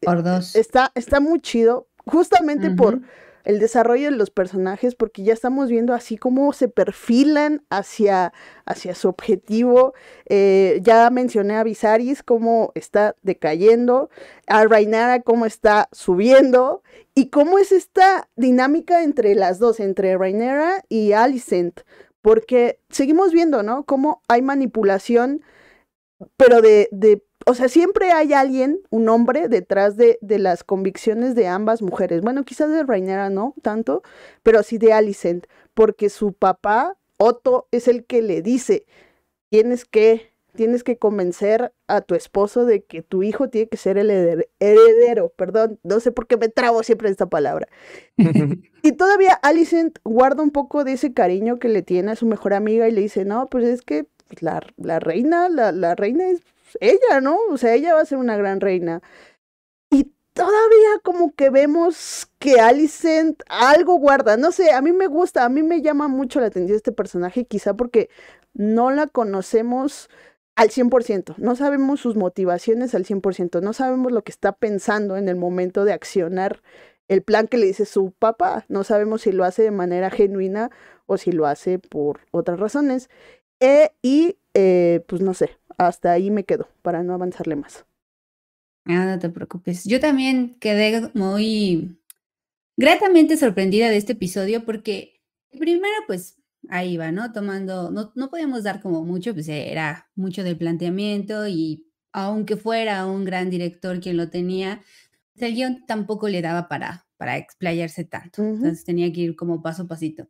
por 0.00 0.22
dos. 0.22 0.56
Está, 0.56 0.90
está 0.94 1.20
muy 1.20 1.40
chido. 1.40 1.86
Justamente 2.06 2.70
por 2.70 3.02
el 3.48 3.60
desarrollo 3.60 4.10
de 4.10 4.16
los 4.16 4.28
personajes, 4.28 4.94
porque 4.94 5.22
ya 5.22 5.32
estamos 5.32 5.70
viendo 5.70 5.94
así 5.94 6.18
cómo 6.18 6.52
se 6.52 6.68
perfilan 6.68 7.64
hacia, 7.70 8.34
hacia 8.66 8.94
su 8.94 9.08
objetivo. 9.08 9.94
Eh, 10.26 10.80
ya 10.82 11.08
mencioné 11.08 11.56
a 11.56 11.64
Viserys 11.64 12.22
cómo 12.22 12.72
está 12.74 13.16
decayendo, 13.22 14.10
a 14.48 14.64
Rainara 14.66 15.22
cómo 15.22 15.46
está 15.46 15.88
subiendo, 15.92 16.82
y 17.14 17.30
cómo 17.30 17.58
es 17.58 17.72
esta 17.72 18.28
dinámica 18.36 19.02
entre 19.02 19.34
las 19.34 19.58
dos, 19.58 19.80
entre 19.80 20.18
Rainara 20.18 20.84
y 20.90 21.12
Alicent, 21.12 21.80
porque 22.20 22.80
seguimos 22.90 23.32
viendo, 23.32 23.62
¿no? 23.62 23.84
Cómo 23.86 24.20
hay 24.28 24.42
manipulación, 24.42 25.42
pero 26.36 26.60
de 26.60 27.22
o 27.48 27.54
sea, 27.54 27.70
siempre 27.70 28.12
hay 28.12 28.34
alguien, 28.34 28.78
un 28.90 29.08
hombre, 29.08 29.48
detrás 29.48 29.96
de, 29.96 30.18
de, 30.20 30.38
las 30.38 30.64
convicciones 30.64 31.34
de 31.34 31.46
ambas 31.46 31.80
mujeres. 31.80 32.20
Bueno, 32.20 32.44
quizás 32.44 32.70
de 32.70 32.82
Rainera 32.82 33.30
no 33.30 33.54
tanto, 33.62 34.02
pero 34.42 34.62
sí 34.62 34.76
de 34.76 34.92
Alicent, 34.92 35.46
porque 35.72 36.10
su 36.10 36.34
papá, 36.34 36.98
Otto, 37.16 37.66
es 37.70 37.88
el 37.88 38.04
que 38.04 38.20
le 38.20 38.42
dice, 38.42 38.84
tienes 39.48 39.86
que, 39.86 40.30
tienes 40.56 40.84
que 40.84 40.98
convencer 40.98 41.72
a 41.86 42.02
tu 42.02 42.14
esposo 42.14 42.66
de 42.66 42.84
que 42.84 43.00
tu 43.00 43.22
hijo 43.22 43.48
tiene 43.48 43.68
que 43.70 43.78
ser 43.78 43.96
el 43.96 44.10
heredero, 44.10 45.30
perdón, 45.30 45.80
no 45.82 46.00
sé 46.00 46.12
por 46.12 46.26
qué 46.26 46.36
me 46.36 46.50
trabo 46.50 46.82
siempre 46.82 47.08
esta 47.08 47.30
palabra. 47.30 47.66
y 48.82 48.92
todavía 48.92 49.32
Alicent 49.32 50.00
guarda 50.04 50.42
un 50.42 50.50
poco 50.50 50.84
de 50.84 50.92
ese 50.92 51.14
cariño 51.14 51.58
que 51.58 51.70
le 51.70 51.80
tiene 51.80 52.10
a 52.10 52.16
su 52.16 52.26
mejor 52.26 52.52
amiga 52.52 52.88
y 52.88 52.92
le 52.92 53.00
dice, 53.00 53.24
no, 53.24 53.48
pues 53.48 53.64
es 53.64 53.80
que 53.80 54.06
la, 54.40 54.60
la 54.76 55.00
reina, 55.00 55.48
la, 55.48 55.72
la 55.72 55.94
reina 55.94 56.28
es 56.28 56.42
ella, 56.80 57.20
¿no? 57.20 57.38
O 57.50 57.58
sea, 57.58 57.74
ella 57.74 57.94
va 57.94 58.02
a 58.02 58.06
ser 58.06 58.18
una 58.18 58.36
gran 58.36 58.60
reina. 58.60 59.02
Y 59.90 60.12
todavía 60.32 61.00
como 61.02 61.34
que 61.34 61.50
vemos 61.50 62.28
que 62.38 62.60
Alicent 62.60 63.42
algo 63.48 63.98
guarda. 63.98 64.36
No 64.36 64.52
sé, 64.52 64.72
a 64.72 64.82
mí 64.82 64.92
me 64.92 65.06
gusta, 65.06 65.44
a 65.44 65.48
mí 65.48 65.62
me 65.62 65.82
llama 65.82 66.08
mucho 66.08 66.40
la 66.40 66.46
atención 66.46 66.76
este 66.76 66.92
personaje, 66.92 67.46
quizá 67.46 67.74
porque 67.74 68.10
no 68.54 68.90
la 68.90 69.06
conocemos 69.06 70.08
al 70.56 70.70
100%, 70.70 71.36
no 71.38 71.54
sabemos 71.54 72.00
sus 72.00 72.16
motivaciones 72.16 72.94
al 72.96 73.04
100%, 73.04 73.62
no 73.62 73.72
sabemos 73.72 74.10
lo 74.10 74.22
que 74.24 74.32
está 74.32 74.50
pensando 74.52 75.16
en 75.16 75.28
el 75.28 75.36
momento 75.36 75.84
de 75.84 75.92
accionar 75.92 76.62
el 77.06 77.22
plan 77.22 77.46
que 77.48 77.58
le 77.58 77.66
dice 77.66 77.86
su 77.86 78.12
papá, 78.12 78.64
no 78.68 78.84
sabemos 78.84 79.22
si 79.22 79.32
lo 79.32 79.44
hace 79.44 79.62
de 79.62 79.70
manera 79.70 80.10
genuina 80.10 80.70
o 81.06 81.16
si 81.16 81.32
lo 81.32 81.46
hace 81.46 81.78
por 81.78 82.20
otras 82.32 82.60
razones. 82.60 83.08
Eh, 83.60 83.90
y 84.02 84.38
eh, 84.54 85.04
pues 85.06 85.22
no 85.22 85.34
sé, 85.34 85.57
hasta 85.78 86.12
ahí 86.12 86.30
me 86.30 86.44
quedo 86.44 86.68
para 86.82 87.02
no 87.02 87.14
avanzarle 87.14 87.56
más. 87.56 87.86
Ah, 88.84 89.04
no 89.06 89.18
te 89.18 89.28
preocupes. 89.30 89.84
Yo 89.84 90.00
también 90.00 90.56
quedé 90.60 91.10
muy 91.14 92.00
gratamente 92.76 93.36
sorprendida 93.36 93.88
de 93.88 93.96
este 93.96 94.12
episodio 94.12 94.64
porque 94.64 95.22
primero 95.58 95.94
pues 96.06 96.36
ahí 96.68 96.96
va, 96.96 97.12
¿no? 97.12 97.32
Tomando, 97.32 97.90
no, 97.90 98.12
no 98.14 98.30
podíamos 98.30 98.64
dar 98.64 98.80
como 98.80 99.04
mucho, 99.04 99.34
pues 99.34 99.48
era 99.48 100.10
mucho 100.14 100.42
del 100.42 100.56
planteamiento 100.58 101.46
y 101.48 101.86
aunque 102.12 102.56
fuera 102.56 103.06
un 103.06 103.24
gran 103.24 103.50
director 103.50 104.00
quien 104.00 104.16
lo 104.16 104.30
tenía, 104.30 104.82
pues, 105.34 105.50
el 105.50 105.54
guion 105.54 105.86
tampoco 105.86 106.28
le 106.28 106.42
daba 106.42 106.68
para, 106.68 107.06
para 107.18 107.36
explayarse 107.36 108.04
tanto. 108.04 108.42
Entonces 108.42 108.84
tenía 108.84 109.12
que 109.12 109.20
ir 109.22 109.36
como 109.36 109.62
paso 109.62 109.82
a 109.82 109.88
pasito. 109.88 110.28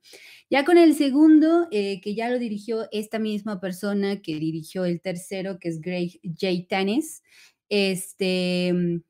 Ya 0.50 0.64
con 0.64 0.78
el 0.78 0.94
segundo, 0.94 1.68
eh, 1.70 2.00
que 2.00 2.14
ya 2.16 2.30
lo 2.30 2.38
dirigió 2.40 2.88
esta 2.92 3.18
misma 3.20 3.60
persona 3.60 4.20
que 4.22 4.38
dirigió 4.40 4.84
el 4.84 5.00
tercero, 5.00 5.58
que 5.60 5.68
es 5.68 5.80
Greg 5.80 6.20
J. 6.24 6.66
Tanis, 6.68 7.22
este, 7.68 8.72
mm, 8.74 9.02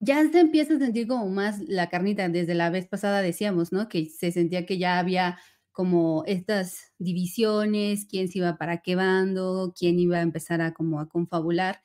ya 0.00 0.28
se 0.30 0.40
empieza 0.40 0.74
a 0.74 0.78
sentir 0.78 1.06
como 1.08 1.28
más 1.28 1.60
la 1.68 1.88
carnita. 1.90 2.28
Desde 2.28 2.54
la 2.54 2.70
vez 2.70 2.86
pasada 2.88 3.22
decíamos, 3.22 3.72
¿no? 3.72 3.88
Que 3.88 4.06
se 4.06 4.32
sentía 4.32 4.66
que 4.66 4.78
ya 4.78 4.98
había 4.98 5.38
como 5.72 6.24
estas 6.26 6.92
divisiones, 6.98 8.06
quién 8.06 8.28
se 8.28 8.38
iba 8.38 8.56
para 8.58 8.78
qué 8.82 8.96
bando, 8.96 9.72
quién 9.78 9.98
iba 10.00 10.18
a 10.18 10.22
empezar 10.22 10.60
a 10.60 10.74
como 10.74 11.00
a 11.00 11.08
confabular. 11.08 11.80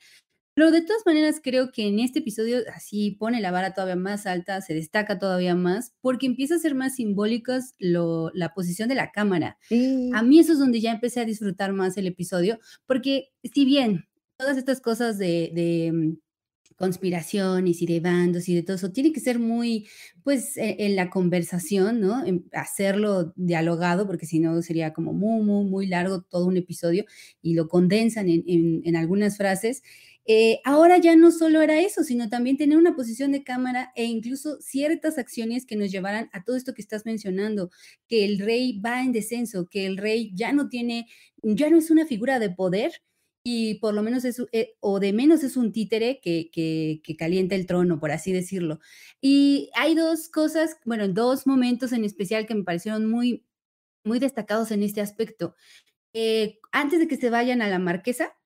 Pero 0.56 0.70
de 0.70 0.80
todas 0.80 1.04
maneras 1.04 1.42
creo 1.44 1.70
que 1.70 1.86
en 1.86 2.00
este 2.00 2.20
episodio 2.20 2.60
así 2.74 3.10
pone 3.10 3.42
la 3.42 3.50
vara 3.50 3.74
todavía 3.74 3.94
más 3.94 4.26
alta, 4.26 4.62
se 4.62 4.72
destaca 4.72 5.18
todavía 5.18 5.54
más, 5.54 5.92
porque 6.00 6.24
empieza 6.24 6.54
a 6.54 6.58
ser 6.58 6.74
más 6.74 6.94
simbólicas 6.94 7.74
lo, 7.78 8.30
la 8.32 8.54
posición 8.54 8.88
de 8.88 8.94
la 8.94 9.12
cámara. 9.12 9.58
A 10.14 10.22
mí 10.22 10.38
eso 10.38 10.54
es 10.54 10.58
donde 10.58 10.80
ya 10.80 10.92
empecé 10.92 11.20
a 11.20 11.26
disfrutar 11.26 11.74
más 11.74 11.98
el 11.98 12.06
episodio, 12.06 12.58
porque 12.86 13.34
si 13.44 13.66
bien 13.66 14.06
todas 14.38 14.56
estas 14.56 14.80
cosas 14.80 15.18
de, 15.18 15.50
de, 15.52 16.16
conspiraciones 16.76 17.80
y 17.82 17.86
de 17.86 18.00
bandos 18.00 18.48
y 18.48 18.54
de 18.54 18.62
todo 18.62 18.76
eso, 18.76 18.92
tiene 18.92 19.12
que 19.12 19.20
ser 19.20 19.38
muy, 19.38 19.86
pues, 20.22 20.56
e, 20.56 20.76
en, 20.86 20.96
la 20.96 21.10
conversación, 21.10 22.00
¿no? 22.00 22.22
hacerlo 22.52 23.32
dialogado, 23.36 24.06
porque 24.06 24.26
si 24.26 24.40
no 24.40 24.60
sería 24.62 24.92
como 24.92 25.12
muy, 25.12 25.42
muy, 25.42 25.64
muy 25.64 25.86
largo 25.86 26.22
todo 26.22 26.46
un 26.46 26.56
episodio 26.56 27.04
y 27.42 27.54
lo 27.54 27.68
condensan 27.68 28.28
en, 28.28 28.42
en, 28.46 28.96
algunas 28.96 29.36
frases. 29.36 29.82
Eh, 30.28 30.60
ahora 30.64 30.98
ya 30.98 31.14
no 31.14 31.30
solo 31.30 31.62
era 31.62 31.80
eso, 31.80 32.02
sino 32.02 32.28
también 32.28 32.56
tener 32.56 32.78
una 32.78 32.96
posición 32.96 33.32
de 33.32 33.44
cámara 33.44 33.92
e 33.94 34.04
incluso 34.04 34.60
ciertas 34.60 35.18
acciones 35.18 35.66
que 35.66 35.76
nos 35.76 35.92
llevaran 35.92 36.28
a 36.32 36.42
todo 36.42 36.56
esto 36.56 36.74
que 36.74 36.82
estás 36.82 37.06
mencionando, 37.06 37.70
que 38.08 38.24
el 38.24 38.38
rey 38.38 38.80
va 38.80 39.02
en 39.02 39.12
descenso, 39.12 39.68
que 39.68 39.86
el 39.86 39.96
rey 39.96 40.32
ya 40.34 40.52
no 40.52 40.68
tiene, 40.68 41.06
ya 41.42 41.70
no 41.70 41.78
es 41.78 41.90
una 41.90 42.06
figura 42.06 42.38
de 42.40 42.50
poder, 42.50 42.92
y 43.48 43.74
por 43.76 43.94
lo 43.94 44.02
menos 44.02 44.24
es, 44.24 44.42
eh, 44.50 44.74
o 44.80 44.98
de 44.98 45.12
menos 45.12 45.44
es 45.44 45.56
un 45.56 45.70
títere 45.70 46.20
que, 46.20 46.50
que, 46.52 47.16
calienta 47.16 47.54
el 47.54 47.66
trono, 47.66 48.00
por 48.00 48.10
así 48.10 48.32
decirlo. 48.32 48.80
Y 49.20 49.70
hay 49.76 49.94
dos 49.94 50.28
cosas, 50.28 50.78
bueno, 50.84 51.06
dos 51.06 51.46
momentos 51.46 51.92
en 51.92 52.04
especial 52.04 52.46
que 52.46 52.56
me 52.56 52.64
parecieron 52.64 53.06
muy, 53.08 53.46
muy 54.02 54.18
destacados 54.18 54.72
en 54.72 54.82
este 54.82 55.00
aspecto. 55.00 55.54
Eh, 56.12 56.58
antes 56.72 56.98
de 56.98 57.06
que 57.06 57.16
se 57.16 57.30
vayan 57.30 57.62
a 57.62 57.68
la 57.68 57.78
marquesa, 57.78 58.36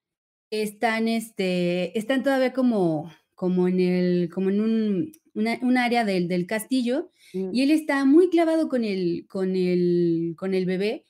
están, 0.51 1.09
este, 1.09 1.97
están 1.99 2.23
todavía 2.23 2.53
como, 2.53 3.13
como 3.35 3.69
en, 3.69 3.81
el, 3.81 4.31
como 4.33 4.51
en 4.51 4.61
un, 4.61 5.13
un 5.35 5.79
área 5.79 6.05
del, 6.05 6.29
del 6.29 6.47
castillo 6.47 7.11
mm. 7.33 7.51
y 7.53 7.63
él 7.63 7.71
está 7.71 8.05
muy 8.05 8.29
clavado 8.31 8.69
con 8.69 8.85
el, 8.85 9.27
con 9.29 9.57
el, 9.57 10.35
con 10.37 10.55
el 10.55 10.67
bebé 10.67 11.07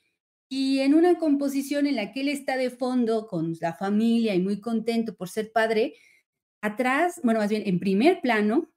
y 0.53 0.79
en 0.79 0.93
una 0.93 1.17
composición 1.17 1.87
en 1.87 1.95
la 1.95 2.11
que 2.11 2.21
él 2.21 2.27
está 2.27 2.57
de 2.57 2.69
fondo 2.69 3.27
con 3.27 3.55
la 3.61 3.73
familia 3.73 4.35
y 4.35 4.41
muy 4.41 4.59
contento 4.59 5.15
por 5.15 5.29
ser 5.29 5.53
padre, 5.53 5.93
atrás, 6.59 7.21
bueno, 7.23 7.39
más 7.39 7.49
bien 7.49 7.63
en 7.65 7.79
primer 7.79 8.19
plano, 8.19 8.69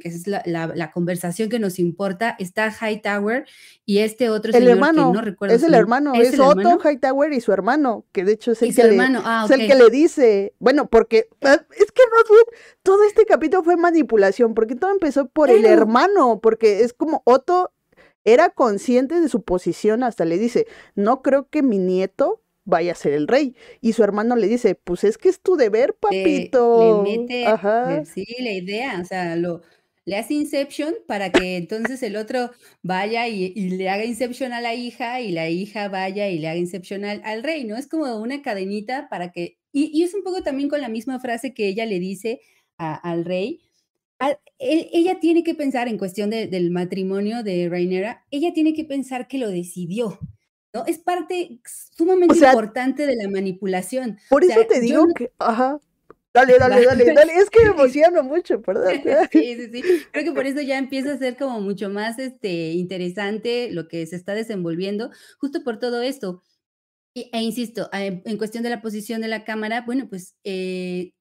que 0.00 0.08
es 0.08 0.26
la, 0.26 0.90
conversación 0.92 1.48
que 1.48 1.58
nos 1.58 1.78
importa, 1.78 2.36
está 2.38 2.70
Hightower 2.70 3.46
y 3.84 3.98
este 3.98 4.30
otro 4.30 4.52
el 4.52 4.68
hermano, 4.68 5.08
que 5.08 5.18
no 5.18 5.20
recuerdo. 5.22 5.54
Es 5.54 5.62
el 5.62 5.74
hermano, 5.74 6.14
es, 6.14 6.38
Otto 6.38 6.78
Hightower 6.78 7.32
y 7.32 7.40
su 7.40 7.52
hermano, 7.52 8.04
que 8.12 8.24
de 8.24 8.32
hecho 8.32 8.52
es 8.52 8.62
el, 8.62 8.74
que, 8.74 8.84
le, 8.84 8.98
ah, 9.00 9.42
es 9.44 9.50
el 9.50 9.66
que 9.66 9.74
le 9.74 9.90
dice, 9.90 10.54
bueno, 10.58 10.88
porque 10.88 11.28
ah, 11.42 11.60
es 11.78 11.92
que 11.92 12.02
todo 12.82 13.02
este 13.04 13.24
capítulo 13.26 13.62
fue 13.64 13.76
manipulación, 13.76 14.54
porque 14.54 14.74
todo 14.74 14.90
empezó 14.90 15.28
por 15.28 15.50
el 15.50 15.64
hermano, 15.64 16.40
porque 16.40 16.82
es 16.82 16.92
como 16.92 17.22
Otto 17.24 17.72
era 18.24 18.50
consciente 18.50 19.20
de 19.20 19.28
su 19.28 19.42
posición, 19.42 20.04
hasta 20.04 20.24
le 20.24 20.38
dice, 20.38 20.66
no 20.94 21.22
creo 21.22 21.48
que 21.48 21.62
mi 21.62 21.78
nieto 21.78 22.41
vaya 22.64 22.92
a 22.92 22.96
ser 22.96 23.12
el 23.12 23.28
rey. 23.28 23.54
Y 23.80 23.92
su 23.92 24.02
hermano 24.04 24.36
le 24.36 24.48
dice, 24.48 24.74
pues 24.74 25.04
es 25.04 25.18
que 25.18 25.28
es 25.28 25.40
tu 25.40 25.56
deber, 25.56 25.94
papito. 25.94 27.04
le 27.04 27.18
mete, 27.18 27.46
Ajá. 27.46 28.04
sí, 28.04 28.24
la 28.40 28.52
idea, 28.52 28.98
o 29.00 29.04
sea, 29.04 29.36
lo, 29.36 29.62
le 30.04 30.16
hace 30.16 30.34
Inception 30.34 30.94
para 31.06 31.30
que 31.30 31.56
entonces 31.56 32.02
el 32.02 32.16
otro 32.16 32.50
vaya 32.82 33.28
y, 33.28 33.52
le 33.70 33.88
haga 33.88 34.04
Inception 34.04 34.52
a 34.52 34.60
la 34.60 34.74
hija 34.74 35.20
y 35.20 35.30
la 35.30 35.48
hija 35.48 35.88
vaya 35.88 36.28
y 36.28 36.38
le 36.38 36.48
haga 36.48 36.58
Inception 36.58 37.04
al, 37.04 37.42
rey, 37.42 37.64
¿no? 37.64 37.76
Es 37.76 37.86
como 37.86 38.16
una 38.16 38.42
cadenita 38.42 39.08
para 39.08 39.30
que, 39.30 39.58
y, 39.72 40.02
es 40.02 40.14
un 40.14 40.24
poco 40.24 40.42
también 40.42 40.68
con 40.68 40.80
la 40.80 40.88
misma 40.88 41.20
frase 41.20 41.54
que 41.54 41.68
ella 41.68 41.86
le 41.86 42.00
dice 42.00 42.40
al 42.78 43.24
rey, 43.24 43.60
ella 44.58 45.20
tiene 45.20 45.44
que 45.44 45.54
pensar 45.54 45.86
en 45.86 45.98
cuestión 45.98 46.30
del 46.30 46.70
matrimonio 46.70 47.44
de 47.44 47.68
Rainera, 47.68 48.24
ella 48.30 48.52
tiene 48.52 48.72
que 48.72 48.84
pensar 48.84 49.28
que 49.28 49.38
lo 49.38 49.48
decidió, 49.50 50.18
¿no? 50.72 50.84
Es 50.86 50.98
parte 50.98 51.60
sumamente 51.96 52.36
importante 52.36 53.06
de 53.06 53.16
la 53.16 53.28
manipulación. 53.28 54.18
Por 54.28 54.44
eso 54.44 54.66
te 54.66 54.80
digo 54.80 55.06
que, 55.14 55.32
ajá, 55.38 55.80
Dale, 56.34 56.56
dale, 56.58 56.84
dale, 56.84 57.12
dale. 57.12 57.32
Es 57.34 57.50
que 57.50 57.64
me 57.64 57.70
emociono 57.70 58.22
mucho, 58.22 58.62
perdón. 58.62 58.92
Sí, 59.32 59.54
sí, 59.56 59.70
sí. 59.70 59.82
Creo 60.10 60.24
que 60.24 60.32
por 60.32 60.46
eso 60.46 60.60
ya 60.60 60.78
empieza 60.78 61.12
a 61.12 61.18
ser 61.18 61.36
como 61.36 61.60
mucho 61.60 61.90
más 61.90 62.18
este, 62.18 62.72
interesante 62.72 63.70
lo 63.70 63.88
que 63.88 64.06
se 64.06 64.16
está 64.16 64.34
desenvolviendo, 64.34 65.10
justo 65.38 65.62
por 65.62 65.78
todo 65.78 66.02
esto. 66.02 66.42
e 67.14 67.42
insisto, 67.42 67.90
en, 67.92 68.38
cuestión 68.38 68.62
de 68.62 68.70
la 68.70 68.80
posición 68.80 69.20
de 69.20 69.28
la 69.28 69.44
cámara, 69.44 69.82
bueno, 69.82 70.08
pues 70.08 70.34
eh, 70.44 71.12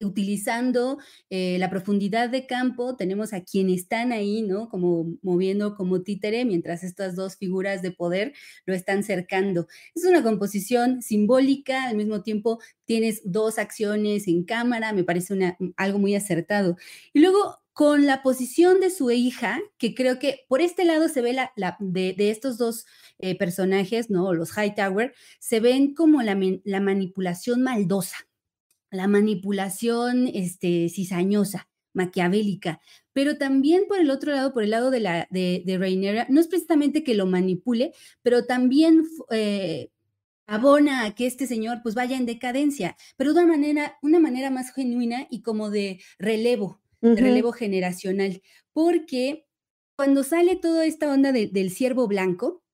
utilizando 0.00 0.98
eh, 1.30 1.56
la 1.58 1.70
profundidad 1.70 2.28
de 2.28 2.46
campo, 2.46 2.96
tenemos 2.96 3.32
a 3.32 3.42
quienes 3.42 3.82
están 3.82 4.12
ahí, 4.12 4.42
¿no? 4.42 4.68
Como 4.68 5.16
moviendo 5.22 5.74
como 5.74 6.02
títere, 6.02 6.44
mientras 6.44 6.84
estas 6.84 7.16
dos 7.16 7.36
figuras 7.36 7.82
de 7.82 7.92
poder 7.92 8.34
lo 8.66 8.74
están 8.74 9.02
cercando. 9.02 9.66
Es 9.94 10.04
una 10.04 10.22
composición 10.22 11.02
simbólica, 11.02 11.84
al 11.84 11.96
mismo 11.96 12.22
tiempo 12.22 12.60
tienes 12.84 13.20
dos 13.24 13.58
acciones 13.58 14.28
en 14.28 14.44
cámara, 14.44 14.92
me 14.92 15.04
parece 15.04 15.32
una, 15.34 15.56
algo 15.76 15.98
muy 15.98 16.14
acertado. 16.14 16.76
Y 17.12 17.20
luego 17.20 17.58
con 17.74 18.06
la 18.06 18.22
posición 18.22 18.78
de 18.80 18.88
su 18.88 19.10
hija, 19.10 19.60
que 19.78 19.94
creo 19.96 20.20
que 20.20 20.44
por 20.48 20.60
este 20.60 20.84
lado 20.84 21.08
se 21.08 21.20
ve 21.22 21.32
la, 21.32 21.52
de, 21.80 22.14
estos 22.30 22.56
dos 22.56 22.86
eh, 23.18 23.36
personajes, 23.36 24.10
¿no? 24.10 24.32
Los 24.32 24.56
Hightower, 24.56 25.12
se 25.40 25.58
ven 25.58 25.92
como 25.92 26.22
la, 26.22 26.38
la 26.62 26.80
manipulación 26.80 27.62
maldosa, 27.62 28.28
la 28.94 29.08
manipulación 29.08 30.28
este, 30.32 30.88
cizañosa, 30.88 31.68
maquiavélica, 31.92 32.80
pero 33.12 33.38
también 33.38 33.84
por 33.88 34.00
el 34.00 34.10
otro 34.10 34.32
lado, 34.32 34.52
por 34.52 34.64
el 34.64 34.70
lado 34.70 34.90
de, 34.90 35.00
la, 35.00 35.28
de, 35.30 35.62
de 35.64 36.26
no 36.28 36.40
es 36.40 36.48
precisamente 36.48 37.04
que 37.04 37.14
lo 37.14 37.26
manipule, 37.26 37.92
pero 38.22 38.46
también 38.46 39.04
eh, 39.30 39.90
abona 40.46 41.04
a 41.04 41.14
que 41.14 41.26
este 41.26 41.46
señor 41.46 41.80
pues 41.82 41.94
vaya 41.94 42.16
en 42.16 42.26
decadencia, 42.26 42.96
pero 43.16 43.32
de 43.32 43.44
una 43.44 43.52
manera, 43.52 43.98
una 44.02 44.18
manera 44.18 44.50
más 44.50 44.74
genuina 44.74 45.26
y 45.30 45.42
como 45.42 45.70
de 45.70 46.00
relevo, 46.18 46.80
de 47.00 47.16
relevo 47.16 47.52
generacional, 47.52 48.42
porque 48.72 49.46
cuando 49.96 50.24
sale 50.24 50.56
toda 50.56 50.86
esta 50.86 51.12
onda 51.12 51.32
del 51.32 51.70
ciervo 51.70 52.08
blanco, 52.08 52.64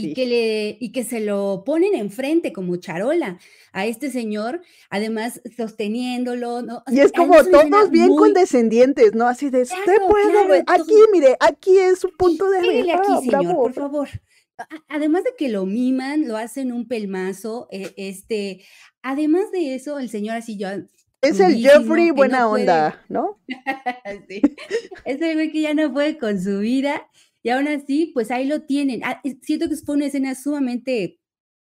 y, 0.00 0.14
que 0.14 0.26
le, 0.26 0.76
y 0.80 0.92
que 0.92 1.04
se 1.04 1.20
lo 1.20 1.62
ponen 1.64 1.94
enfrente 1.94 2.52
como 2.52 2.76
charola 2.76 3.38
a 3.72 3.86
este 3.86 4.10
señor, 4.10 4.62
además 4.88 5.40
sosteniéndolo, 5.56 6.62
¿no? 6.62 6.82
Y 6.88 7.00
es 7.00 7.12
como 7.12 7.42
todos 7.44 7.90
bien 7.90 8.14
condescendientes, 8.16 9.14
¿no? 9.14 9.26
Así 9.26 9.50
de, 9.50 9.62
usted 9.62 9.96
puede, 10.08 10.64
aquí, 10.66 10.94
mire, 11.12 11.36
aquí 11.40 11.78
es 11.78 12.04
un 12.04 12.12
punto 12.16 12.48
de... 12.50 12.92
aquí, 12.92 13.08
ah, 13.08 13.20
señor, 13.20 13.54
por 13.54 13.72
favor. 13.72 14.08
Además 14.88 15.24
de 15.24 15.30
que 15.38 15.48
lo 15.48 15.64
miman, 15.66 16.28
lo 16.28 16.36
hacen 16.36 16.72
un 16.72 16.86
pelmazo, 16.86 17.68
e, 17.70 17.94
este, 17.96 18.64
además 19.02 19.50
de 19.52 19.74
eso, 19.74 19.98
el 19.98 20.10
señor 20.10 20.36
así 20.36 20.58
yo 20.58 20.68
es 21.22 21.38
el 21.38 21.56
Jeffrey 21.56 22.10
buena 22.10 22.48
onda, 22.48 23.04
¿no? 23.08 23.40
sí. 24.28 24.40
Es 25.04 25.20
el 25.20 25.34
güey 25.34 25.52
que 25.52 25.60
ya 25.60 25.74
no 25.74 25.92
puede 25.92 26.16
con 26.16 26.40
su 26.40 26.60
vida 26.60 27.06
y 27.42 27.50
aún 27.50 27.68
así, 27.68 28.10
pues 28.14 28.30
ahí 28.30 28.46
lo 28.46 28.62
tienen. 28.62 29.02
Ah, 29.04 29.20
siento 29.42 29.68
que 29.68 29.76
fue 29.76 29.96
una 29.96 30.06
escena 30.06 30.34
sumamente 30.34 31.20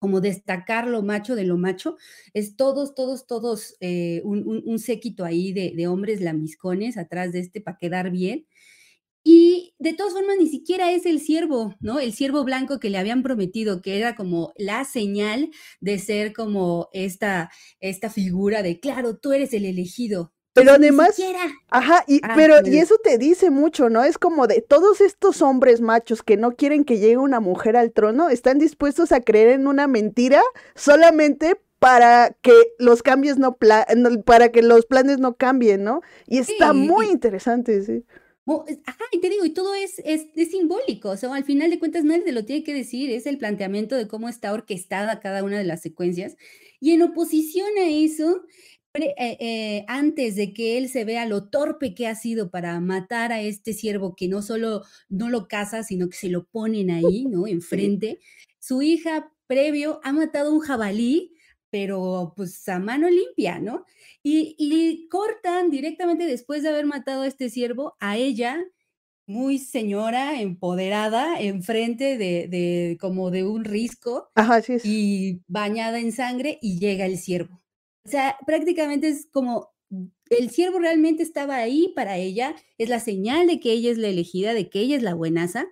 como 0.02 0.20
destacar 0.20 0.88
lo 0.88 1.02
macho 1.02 1.36
de 1.36 1.44
lo 1.44 1.56
macho, 1.56 1.96
es 2.34 2.56
todos, 2.56 2.96
todos, 2.96 3.28
todos 3.28 3.76
eh, 3.78 4.20
un, 4.24 4.78
séquito 4.80 5.24
ahí 5.24 5.52
de, 5.52 5.86
hombres 5.86 6.20
lambiscones 6.20 6.98
atrás 6.98 7.32
de 7.32 7.38
este 7.38 7.60
para 7.60 7.78
quedar 7.78 8.10
bien. 8.10 8.44
Y 9.24 9.74
de 9.78 9.92
todas 9.94 10.14
formas, 10.14 10.36
ni 10.38 10.48
siquiera 10.48 10.90
es 10.92 11.06
el 11.06 11.20
ciervo, 11.20 11.76
¿no? 11.80 12.00
El 12.00 12.12
ciervo 12.14 12.42
blanco 12.42 12.80
que 12.80 12.90
le 12.90 12.98
habían 12.98 13.22
prometido, 13.22 13.80
que 13.80 13.96
era 13.96 14.16
como 14.16 14.52
la 14.56 14.84
señal 14.84 15.50
de 15.80 16.00
ser 16.00 16.32
como 16.32 16.88
esta, 16.92 17.50
esta 17.78 18.10
figura 18.10 18.64
de, 18.64 18.80
claro, 18.80 19.18
tú 19.18 19.32
eres 19.32 19.52
el 19.54 19.64
elegido. 19.64 20.32
Pero 20.54 20.72
además, 20.72 21.18
ajá, 21.70 22.04
y, 22.06 22.20
ah, 22.22 22.32
pero, 22.36 22.56
y 22.66 22.76
eso 22.76 22.96
te 23.02 23.16
dice 23.16 23.50
mucho, 23.50 23.88
¿no? 23.88 24.04
Es 24.04 24.18
como 24.18 24.46
de 24.46 24.60
todos 24.60 25.00
estos 25.00 25.40
hombres 25.40 25.80
machos 25.80 26.22
que 26.22 26.36
no 26.36 26.56
quieren 26.56 26.84
que 26.84 26.98
llegue 26.98 27.16
una 27.16 27.40
mujer 27.40 27.76
al 27.76 27.92
trono, 27.92 28.28
están 28.28 28.58
dispuestos 28.58 29.12
a 29.12 29.20
creer 29.20 29.48
en 29.48 29.66
una 29.66 29.86
mentira 29.86 30.42
solamente 30.74 31.56
para 31.78 32.36
que 32.42 32.52
los 32.78 33.02
cambios 33.02 33.38
no, 33.38 33.56
para 33.56 34.52
que 34.52 34.62
los 34.62 34.86
planes 34.86 35.18
no 35.18 35.36
cambien, 35.36 35.84
¿no? 35.84 36.02
Y 36.28 36.38
está 36.38 36.74
muy 36.74 37.06
interesante, 37.06 37.82
sí. 37.82 38.04
Ajá, 38.86 39.04
y 39.12 39.20
te 39.20 39.30
digo, 39.30 39.44
y 39.44 39.50
todo 39.50 39.74
es, 39.74 40.00
es, 40.04 40.26
es, 40.34 40.50
simbólico, 40.50 41.10
o 41.10 41.16
sea, 41.16 41.32
al 41.32 41.44
final 41.44 41.70
de 41.70 41.78
cuentas 41.78 42.04
nadie 42.04 42.22
te 42.22 42.32
lo 42.32 42.44
tiene 42.44 42.64
que 42.64 42.74
decir, 42.74 43.10
es 43.10 43.26
el 43.26 43.38
planteamiento 43.38 43.94
de 43.96 44.08
cómo 44.08 44.28
está 44.28 44.52
orquestada 44.52 45.20
cada 45.20 45.44
una 45.44 45.58
de 45.58 45.64
las 45.64 45.80
secuencias. 45.80 46.36
Y 46.80 46.90
en 46.90 47.02
oposición 47.02 47.68
a 47.78 47.88
eso, 47.88 48.42
eh, 48.94 49.14
eh, 49.40 49.84
antes 49.88 50.36
de 50.36 50.52
que 50.52 50.76
él 50.76 50.90
se 50.90 51.06
vea 51.06 51.24
lo 51.24 51.48
torpe 51.48 51.94
que 51.94 52.06
ha 52.06 52.14
sido 52.14 52.50
para 52.50 52.78
matar 52.80 53.32
a 53.32 53.40
este 53.40 53.72
siervo 53.72 54.14
que 54.14 54.28
no 54.28 54.42
solo 54.42 54.82
no 55.08 55.30
lo 55.30 55.48
caza, 55.48 55.82
sino 55.82 56.10
que 56.10 56.16
se 56.16 56.28
lo 56.28 56.44
ponen 56.44 56.90
ahí, 56.90 57.24
¿no? 57.24 57.46
Enfrente. 57.46 58.20
Su 58.58 58.82
hija 58.82 59.32
previo 59.46 60.00
ha 60.04 60.12
matado 60.12 60.52
un 60.52 60.60
jabalí, 60.60 61.34
pero 61.70 62.34
pues 62.36 62.68
a 62.68 62.78
mano 62.78 63.08
limpia, 63.08 63.58
¿no? 63.60 63.86
Y, 64.22 65.08
cortan 65.08 65.70
directamente 65.70 66.26
después 66.26 66.62
de 66.62 66.68
haber 66.68 66.86
matado 66.86 67.22
a 67.22 67.26
este 67.26 67.48
siervo 67.48 67.96
a 67.98 68.16
ella, 68.18 68.62
muy 69.26 69.58
señora, 69.58 70.40
empoderada, 70.40 71.40
enfrente 71.40 72.18
de, 72.18 72.46
de 72.48 72.98
como 73.00 73.30
de 73.30 73.44
un 73.44 73.64
risco 73.64 74.30
y 74.84 75.40
bañada 75.48 75.98
en 75.98 76.12
sangre 76.12 76.58
y 76.60 76.78
llega 76.78 77.06
el 77.06 77.18
siervo. 77.18 77.61
O 78.04 78.08
sea, 78.08 78.36
prácticamente 78.46 79.08
es 79.08 79.28
como 79.30 79.72
el 80.30 80.50
siervo 80.50 80.78
realmente 80.78 81.22
estaba 81.22 81.56
ahí 81.56 81.92
para 81.94 82.16
ella, 82.16 82.56
es 82.78 82.88
la 82.88 83.00
señal 83.00 83.46
de 83.46 83.60
que 83.60 83.72
ella 83.72 83.90
es 83.90 83.98
la 83.98 84.08
elegida, 84.08 84.54
de 84.54 84.70
que 84.70 84.80
ella 84.80 84.96
es 84.96 85.02
la 85.02 85.14
buenaza, 85.14 85.66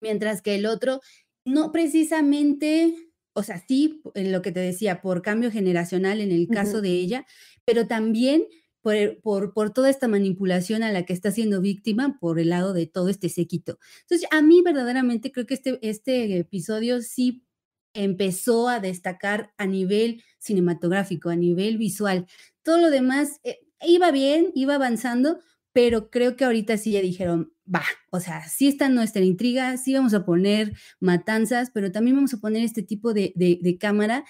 mientras 0.00 0.42
que 0.42 0.54
el 0.54 0.66
otro 0.66 1.00
no 1.44 1.72
precisamente, 1.72 2.94
o 3.32 3.42
sea, 3.42 3.64
sí, 3.66 4.02
en 4.14 4.32
lo 4.32 4.42
que 4.42 4.52
te 4.52 4.60
decía, 4.60 5.00
por 5.00 5.22
cambio 5.22 5.50
generacional 5.50 6.20
en 6.20 6.30
el 6.30 6.48
caso 6.48 6.82
de 6.82 6.90
ella, 6.90 7.26
pero 7.64 7.86
también 7.86 8.44
por, 8.82 9.20
por, 9.22 9.54
por, 9.54 9.72
toda 9.72 9.90
esta 9.90 10.08
manipulación 10.08 10.82
a 10.82 10.92
la 10.92 11.04
que 11.04 11.12
está 11.12 11.30
siendo 11.30 11.60
víctima 11.60 12.18
por 12.20 12.38
el 12.38 12.50
lado 12.50 12.74
de 12.74 12.86
todo 12.86 13.08
este 13.08 13.28
séquito. 13.28 13.78
Entonces, 14.02 14.28
a 14.30 14.42
mí 14.42 14.62
verdaderamente 14.62 15.32
creo 15.32 15.46
que 15.46 15.54
este, 15.54 15.78
este 15.82 16.38
episodio 16.38 17.00
sí 17.02 17.47
empezó 17.94 18.68
a 18.68 18.80
destacar 18.80 19.52
a 19.56 19.66
nivel 19.66 20.22
cinematográfico, 20.38 21.30
a 21.30 21.36
nivel 21.36 21.78
visual. 21.78 22.26
Todo 22.62 22.78
lo 22.78 22.90
demás 22.90 23.40
eh, 23.44 23.58
iba 23.80 24.10
bien, 24.10 24.50
iba 24.54 24.74
avanzando, 24.74 25.38
pero 25.72 26.10
creo 26.10 26.36
que 26.36 26.44
ahorita 26.44 26.76
sí 26.76 26.92
ya 26.92 27.00
dijeron, 27.00 27.52
va, 27.72 27.84
o 28.10 28.20
sea, 28.20 28.48
sí 28.48 28.68
está 28.68 28.88
nuestra 28.88 29.22
intriga, 29.22 29.76
sí 29.76 29.94
vamos 29.94 30.14
a 30.14 30.24
poner 30.24 30.74
matanzas, 31.00 31.70
pero 31.72 31.92
también 31.92 32.16
vamos 32.16 32.34
a 32.34 32.38
poner 32.38 32.62
este 32.62 32.82
tipo 32.82 33.12
de, 33.12 33.32
de, 33.36 33.78
cámara 33.78 34.24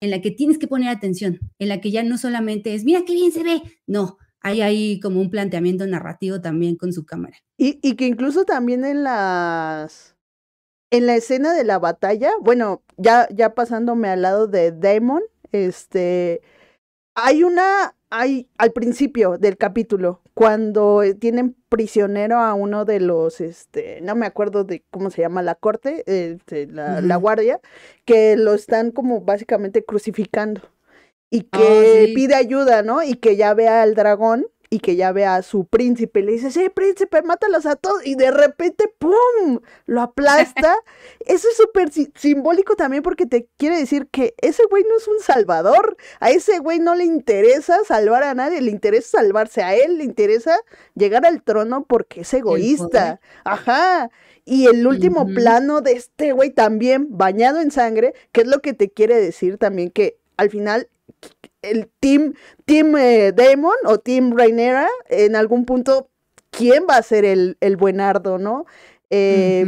en 0.00 0.10
la 0.10 0.20
que 0.20 0.30
tienes 0.30 0.58
que 0.58 0.68
poner 0.68 0.88
atención, 0.88 1.40
en 1.58 1.68
la 1.68 1.80
que 1.80 1.90
ya 1.90 2.02
no 2.02 2.18
solamente 2.18 2.74
es, 2.74 2.84
mira 2.84 3.02
qué 3.06 3.14
bien 3.14 3.32
se 3.32 3.42
ve, 3.42 3.62
no, 3.86 4.18
hay 4.40 4.60
ahí 4.60 5.00
como 5.00 5.20
un 5.20 5.30
planteamiento 5.30 5.86
narrativo 5.86 6.40
también 6.40 6.76
con 6.76 6.92
su 6.92 7.04
cámara. 7.04 7.38
Y, 7.56 7.78
y 7.82 7.96
que 7.96 8.06
incluso 8.06 8.44
también 8.44 8.84
en 8.84 9.02
las 9.02 10.13
en 10.96 11.06
la 11.06 11.16
escena 11.16 11.54
de 11.54 11.64
la 11.64 11.80
batalla, 11.80 12.30
bueno, 12.40 12.82
ya, 12.96 13.26
ya 13.32 13.54
pasándome 13.54 14.08
al 14.08 14.22
lado 14.22 14.46
de 14.46 14.70
Damon, 14.70 15.24
este, 15.50 16.40
hay 17.16 17.42
una, 17.42 17.96
hay 18.10 18.48
al 18.58 18.70
principio 18.70 19.36
del 19.36 19.56
capítulo, 19.56 20.22
cuando 20.34 21.02
tienen 21.18 21.56
prisionero 21.68 22.38
a 22.38 22.54
uno 22.54 22.84
de 22.84 23.00
los, 23.00 23.40
este, 23.40 24.00
no 24.02 24.14
me 24.14 24.26
acuerdo 24.26 24.62
de 24.62 24.84
cómo 24.92 25.10
se 25.10 25.22
llama 25.22 25.42
la 25.42 25.56
corte, 25.56 26.04
este, 26.06 26.68
la, 26.68 27.00
la, 27.00 27.16
guardia, 27.16 27.60
que 28.04 28.36
lo 28.36 28.54
están 28.54 28.92
como 28.92 29.20
básicamente 29.20 29.84
crucificando 29.84 30.60
y 31.28 31.48
oh, 31.52 31.58
que 31.58 32.12
pide 32.14 32.36
ayuda, 32.36 32.82
¿no? 32.82 33.02
Y 33.02 33.14
que 33.14 33.34
ya 33.34 33.52
vea 33.52 33.82
al 33.82 33.96
dragón 33.96 34.46
y 34.74 34.80
que 34.80 34.96
ya 34.96 35.12
ve 35.12 35.24
a 35.24 35.42
su 35.42 35.66
príncipe 35.66 36.18
y 36.18 36.22
le 36.24 36.32
dice, 36.32 36.50
sí, 36.50 36.68
príncipe, 36.68 37.22
mátalos 37.22 37.64
a 37.64 37.76
todos. 37.76 38.04
Y 38.04 38.16
de 38.16 38.32
repente, 38.32 38.92
¡pum! 38.98 39.60
Lo 39.86 40.02
aplasta. 40.02 40.74
Eso 41.20 41.48
es 41.48 41.56
súper 41.56 41.92
simbólico 42.16 42.74
también 42.74 43.04
porque 43.04 43.24
te 43.24 43.46
quiere 43.56 43.78
decir 43.78 44.08
que 44.10 44.34
ese 44.38 44.64
güey 44.68 44.82
no 44.82 44.96
es 44.96 45.06
un 45.06 45.20
salvador. 45.20 45.96
A 46.18 46.32
ese 46.32 46.58
güey 46.58 46.80
no 46.80 46.96
le 46.96 47.04
interesa 47.04 47.78
salvar 47.86 48.24
a 48.24 48.34
nadie, 48.34 48.60
le 48.60 48.72
interesa 48.72 49.18
salvarse 49.18 49.62
a 49.62 49.76
él, 49.76 49.98
le 49.98 50.04
interesa 50.04 50.58
llegar 50.96 51.24
al 51.24 51.44
trono 51.44 51.84
porque 51.84 52.22
es 52.22 52.34
egoísta. 52.34 53.20
Ajá. 53.44 54.10
Y 54.44 54.66
el 54.66 54.84
último 54.84 55.24
plano 55.26 55.82
de 55.82 55.92
este 55.92 56.32
güey 56.32 56.50
también 56.50 57.06
bañado 57.10 57.60
en 57.60 57.70
sangre, 57.70 58.12
que 58.32 58.40
es 58.40 58.48
lo 58.48 58.58
que 58.60 58.74
te 58.74 58.90
quiere 58.90 59.20
decir 59.20 59.56
también 59.56 59.92
que 59.92 60.18
al 60.36 60.50
final 60.50 60.88
el 61.70 61.88
team, 62.00 62.34
team 62.64 62.96
eh, 62.96 63.32
Damon 63.32 63.74
o 63.84 63.98
Team 63.98 64.36
Rainera, 64.36 64.88
en 65.08 65.36
algún 65.36 65.64
punto, 65.64 66.08
¿quién 66.50 66.84
va 66.88 66.96
a 66.96 67.02
ser 67.02 67.24
el, 67.24 67.56
el 67.60 67.76
buenardo, 67.76 68.38
no? 68.38 68.66
Eh, 69.10 69.64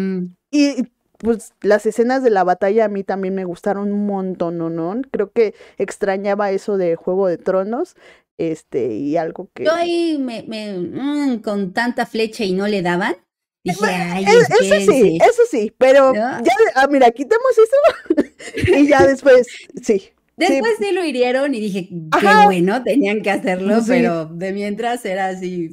y 0.50 0.87
pues 1.18 1.52
las 1.62 1.87
escenas 1.87 2.22
de 2.22 2.30
la 2.30 2.44
batalla 2.44 2.87
a 2.87 2.88
mí 2.88 3.02
también 3.02 3.35
me 3.35 3.44
gustaron 3.44 3.92
un 3.92 4.06
montón, 4.06 4.59
¿no? 4.59 4.70
¿no? 4.70 5.00
Creo 5.11 5.32
que 5.32 5.54
extrañaba 5.78 6.50
eso 6.50 6.76
de 6.76 6.96
Juego 6.96 7.26
de 7.26 7.38
Tronos, 7.38 7.96
este, 8.38 8.94
y 8.94 9.16
algo 9.16 9.48
que... 9.54 9.64
Yo 9.64 9.72
ahí 9.72 10.18
me, 10.18 10.42
me 10.42 10.72
mm, 10.78 11.40
con 11.40 11.72
tanta 11.72 12.06
flecha 12.06 12.44
y 12.44 12.52
no 12.52 12.66
le 12.66 12.82
daban. 12.82 13.16
Dije, 13.64 13.85
Ay, 13.85 14.24
eso 14.24 14.92
sí, 14.92 15.18
eso 15.20 15.42
sí, 15.50 15.74
pero 15.76 16.14
ya, 16.14 16.40
ah, 16.76 16.87
mira, 16.88 17.11
quitemos 17.11 17.50
eso 17.52 18.22
y 18.78 18.87
ya 18.87 19.04
después, 19.04 19.48
sí, 19.82 20.12
Después 20.37 20.72
sí. 20.79 20.92
lo 20.92 21.05
hirieron 21.05 21.55
y 21.55 21.61
dije, 21.61 21.88
qué 21.88 22.44
bueno, 22.44 22.83
tenían 22.83 23.22
que 23.22 23.31
hacerlo, 23.31 23.81
pero 23.87 24.27
de 24.27 24.53
mientras 24.53 25.05
era 25.07 25.29
así, 25.29 25.70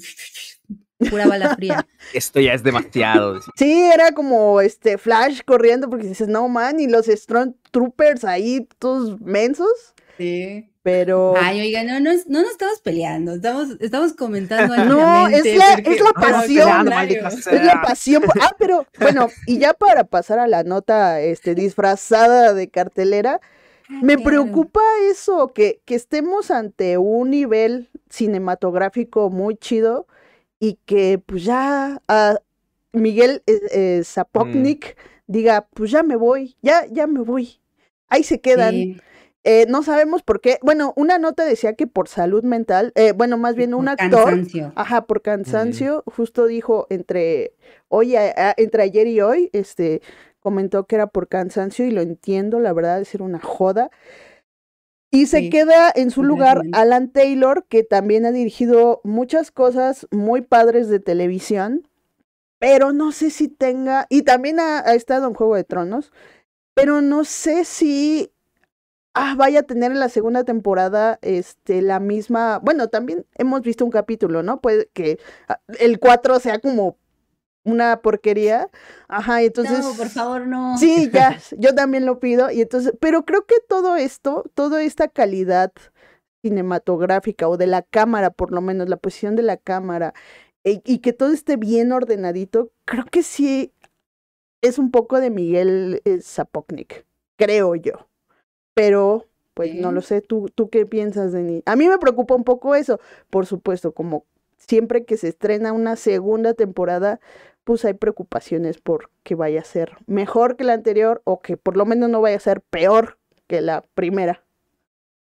pura 1.10 1.28
bala 1.28 1.56
fría. 1.56 1.86
Esto 2.14 2.40
ya 2.40 2.54
es 2.54 2.64
demasiado. 2.64 3.42
Sí, 3.58 3.90
era 3.94 4.12
como 4.14 4.62
este 4.62 4.98
Flash 4.98 5.42
corriendo 5.46 5.90
porque 5.90 6.08
dices, 6.08 6.28
no 6.30 6.48
man, 6.48 6.80
y 6.80 6.88
los 6.88 7.08
Strong 7.08 7.56
Troopers 7.72 8.24
ahí 8.24 8.68
todos 8.80 9.20
mensos. 9.20 9.94
Sí. 10.18 10.70
Pero. 10.84 11.34
Ay, 11.38 11.62
oiga, 11.62 11.84
no, 11.84 12.02
no, 12.02 12.12
no 12.28 12.42
nos 12.42 12.52
estamos 12.52 12.82
peleando, 12.82 13.36
estamos, 13.36 13.70
estamos 13.80 14.14
comentando. 14.14 14.76
No, 14.86 15.28
es 15.30 15.46
la, 15.56 15.74
es 15.76 16.02
la 16.02 16.12
pasión. 16.12 16.88
Es 17.28 17.66
la 17.66 17.82
pasión. 17.82 18.24
Ah, 18.42 18.54
pero 18.60 18.86
bueno, 19.00 19.30
y 19.48 19.60
ya 19.60 19.74
para 19.74 20.04
pasar 20.04 20.40
a 20.40 20.48
la 20.48 20.64
nota 20.64 21.22
este, 21.22 21.56
disfrazada 21.56 22.54
de 22.54 22.68
cartelera, 22.68 23.40
me 23.90 24.18
preocupa 24.18 24.82
eso, 25.10 25.54
que, 25.54 25.82
que 25.86 25.96
estemos 25.96 26.52
ante 26.52 26.98
un 26.98 27.30
nivel 27.32 27.90
cinematográfico 28.10 29.30
muy 29.30 29.56
chido 29.56 30.08
y 30.60 30.80
que 30.86 31.20
pues 31.26 31.44
ya 31.44 32.02
uh, 32.10 32.38
Miguel 32.98 33.44
eh, 33.48 33.60
eh, 33.72 34.02
Zapotnik 34.06 34.96
mm. 34.96 35.32
diga, 35.32 35.68
pues 35.74 35.92
ya 35.92 36.04
me 36.04 36.16
voy, 36.16 36.56
ya, 36.62 36.86
ya 36.90 37.08
me 37.08 37.20
voy. 37.20 37.60
Ahí 38.08 38.24
se 38.24 38.40
quedan. 38.40 39.02
Eh, 39.46 39.66
no 39.68 39.84
sabemos 39.84 40.24
por 40.24 40.40
qué. 40.40 40.58
Bueno, 40.62 40.94
una 40.96 41.18
nota 41.18 41.44
decía 41.44 41.74
que 41.74 41.86
por 41.86 42.08
salud 42.08 42.44
mental, 42.44 42.94
eh, 42.96 43.12
bueno, 43.12 43.38
más 43.38 43.56
bien 43.56 43.74
un 43.74 43.90
actor, 43.90 44.24
cansancio. 44.24 44.72
ajá, 44.76 45.06
por 45.06 45.22
cansancio, 45.22 46.04
justo 46.06 46.46
dijo 46.46 46.88
entre 46.90 47.54
hoy, 47.90 48.16
entre 48.16 48.84
ayer 48.84 49.08
y 49.08 49.20
hoy, 49.20 49.50
este, 49.52 50.02
comentó 50.44 50.86
que 50.86 50.96
era 50.96 51.08
por 51.08 51.28
cansancio 51.28 51.86
y 51.86 51.92
lo 51.92 52.02
entiendo, 52.02 52.60
la 52.60 52.74
verdad 52.74 53.02
es 53.02 53.08
ser 53.08 53.22
una 53.24 53.40
joda. 53.40 53.90
Y 55.10 55.28
se 55.28 55.50
queda 55.50 55.92
en 55.94 56.10
su 56.10 56.24
lugar 56.24 56.62
Alan 56.74 57.12
Taylor, 57.12 57.66
que 57.70 57.84
también 57.84 58.26
ha 58.26 58.32
dirigido 58.32 59.00
muchas 59.04 59.52
cosas 59.52 60.08
muy 60.10 60.42
padres 60.42 60.90
de 60.90 61.00
televisión, 61.00 61.88
pero 62.58 62.94
no 62.94 63.12
sé 63.12 63.30
si 63.30 63.48
tenga, 63.48 64.08
y 64.10 64.24
también 64.24 64.60
ha, 64.60 64.80
estado 64.96 65.28
en 65.28 65.36
Juego 65.36 65.56
de 65.56 65.64
Tronos, 65.64 66.12
pero 66.74 67.02
no 67.02 67.26
sé 67.26 67.64
si 67.64 68.32
ah, 69.14 69.36
vaya 69.38 69.60
a 69.60 69.64
tener 69.64 69.92
en 69.92 70.00
la 70.00 70.10
segunda 70.10 70.44
temporada 70.46 71.20
este, 71.22 71.84
la 71.84 72.00
misma, 72.00 72.60
bueno, 72.60 72.88
también 72.88 73.26
hemos 73.36 73.62
visto 73.62 73.86
un 73.86 73.92
capítulo, 73.92 74.42
¿no? 74.42 74.62
Puede 74.62 74.90
que 74.94 75.20
ah, 75.48 75.60
el 75.80 76.00
4 76.00 76.40
sea 76.40 76.58
como 76.60 76.98
una 77.64 78.02
porquería. 78.02 78.70
Ajá, 79.08 79.42
entonces. 79.42 79.80
No, 79.80 79.94
por 79.96 80.10
favor, 80.10 80.48
no. 80.48 80.78
Sí, 80.78 81.10
ya, 81.12 81.38
yo 81.58 81.74
también 81.76 82.06
lo 82.06 82.20
pido. 82.20 82.52
Y 82.52 82.62
entonces, 82.62 82.94
pero 83.00 83.26
creo 83.26 83.46
que 83.46 83.56
todo 83.68 83.96
esto, 83.96 84.44
toda 84.54 84.84
esta 84.84 85.08
calidad 85.08 85.72
cinematográfica 86.44 87.48
o 87.48 87.58
de 87.58 87.68
la 87.68 87.82
cámara, 87.82 88.30
por 88.30 88.52
lo 88.52 88.62
menos, 88.62 88.90
la 88.90 88.98
posición 88.98 89.36
de 89.36 89.44
la 89.44 89.58
cámara, 89.58 90.14
y, 90.64 90.82
y 90.86 91.00
que 91.00 91.14
todo 91.14 91.32
esté 91.32 91.58
bien 91.58 91.92
ordenadito, 91.92 92.72
creo 92.86 93.06
que 93.06 93.24
sí 93.24 93.72
es 94.62 94.80
un 94.80 94.92
poco 94.92 95.20
de 95.20 95.30
Miguel 95.30 96.02
eh, 96.06 96.22
creo 97.38 97.76
yo. 97.76 98.08
Pero, 98.74 99.28
pues 99.54 99.76
no 99.76 99.92
lo 99.92 100.02
sé, 100.02 100.22
¿tú, 100.22 100.50
tú 100.56 100.70
qué 100.70 100.86
piensas, 100.86 101.32
Denis? 101.32 101.62
A 101.66 101.76
mí 101.76 101.88
me 101.88 102.00
preocupa 102.00 102.34
un 102.34 102.44
poco 102.44 102.74
eso, 102.74 103.00
por 103.30 103.46
supuesto, 103.46 103.94
como 103.94 104.26
siempre 104.58 105.04
que 105.06 105.18
se 105.18 105.28
estrena 105.28 105.74
una 105.74 105.96
segunda 105.96 106.54
temporada, 106.54 107.20
pues 107.64 107.86
hay 107.86 107.94
preocupaciones 107.94 108.78
por 108.78 109.10
que 109.24 109.36
vaya 109.36 109.62
a 109.62 109.66
ser 109.66 109.98
mejor 110.06 110.58
que 110.58 110.64
la 110.64 110.74
anterior 110.74 111.22
o 111.26 111.42
que 111.42 111.58
por 111.58 111.78
lo 111.78 111.86
menos 111.86 112.10
no 112.10 112.22
vaya 112.22 112.38
a 112.38 112.42
ser 112.42 112.62
peor 112.62 113.18
que 113.48 113.62
la 113.62 113.82
primera. 113.94 114.44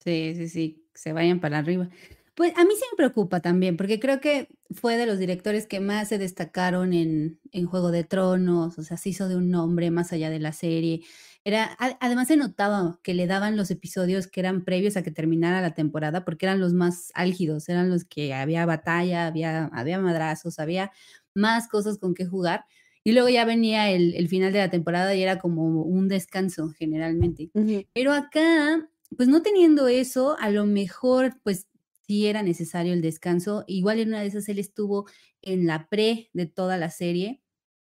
Sí, 0.04 0.34
sí, 0.36 0.48
sí, 0.48 0.84
se 0.94 1.12
vayan 1.12 1.40
para 1.40 1.58
arriba. 1.58 1.88
Pues 2.34 2.56
a 2.56 2.64
mí 2.64 2.70
sí 2.74 2.84
me 2.92 2.96
preocupa 2.96 3.40
también, 3.40 3.76
porque 3.76 4.00
creo 4.00 4.20
que 4.20 4.48
fue 4.70 4.96
de 4.96 5.04
los 5.04 5.18
directores 5.18 5.66
que 5.66 5.80
más 5.80 6.08
se 6.08 6.16
destacaron 6.16 6.94
en, 6.94 7.38
en 7.52 7.66
Juego 7.66 7.90
de 7.90 8.04
Tronos, 8.04 8.78
o 8.78 8.82
sea, 8.82 8.96
se 8.96 9.10
hizo 9.10 9.28
de 9.28 9.36
un 9.36 9.50
nombre 9.50 9.90
más 9.90 10.12
allá 10.12 10.30
de 10.30 10.38
la 10.38 10.52
serie. 10.52 11.02
Era, 11.42 11.76
además 12.00 12.28
se 12.28 12.36
notaba 12.36 13.00
que 13.02 13.14
le 13.14 13.26
daban 13.26 13.56
los 13.56 13.70
episodios 13.70 14.26
que 14.26 14.40
eran 14.40 14.62
previos 14.64 14.96
a 14.96 15.02
que 15.02 15.10
terminara 15.10 15.62
la 15.62 15.74
temporada, 15.74 16.24
porque 16.24 16.44
eran 16.44 16.60
los 16.60 16.74
más 16.74 17.10
álgidos, 17.14 17.68
eran 17.70 17.88
los 17.88 18.04
que 18.04 18.34
había 18.34 18.66
batalla, 18.66 19.26
había, 19.26 19.66
había 19.66 19.98
madrazos, 19.98 20.58
había 20.58 20.92
más 21.34 21.66
cosas 21.68 21.98
con 21.98 22.12
que 22.14 22.26
jugar. 22.26 22.64
Y 23.02 23.12
luego 23.12 23.30
ya 23.30 23.46
venía 23.46 23.90
el, 23.90 24.28
final 24.28 24.52
de 24.52 24.58
la 24.58 24.68
temporada 24.68 25.14
y 25.14 25.22
era 25.22 25.38
como 25.38 25.82
un 25.82 26.08
descanso 26.08 26.68
generalmente. 26.70 27.50
Pero 27.94 28.12
acá, 28.12 28.90
pues 29.16 29.28
no 29.28 29.40
teniendo 29.40 29.88
eso, 29.88 30.36
a 30.38 30.50
lo 30.50 30.66
mejor, 30.66 31.40
pues 31.42 31.66
sí 32.06 32.26
era 32.26 32.42
necesario 32.42 32.92
el 32.92 33.00
descanso. 33.00 33.64
Igual 33.66 34.00
en 34.00 34.08
una 34.08 34.20
de 34.20 34.26
esas 34.26 34.48
él 34.50 34.58
estuvo 34.58 35.06
en 35.40 35.66
la 35.66 35.88
pre 35.88 36.28
de 36.34 36.44
toda 36.44 36.76
la 36.76 36.90
serie, 36.90 37.40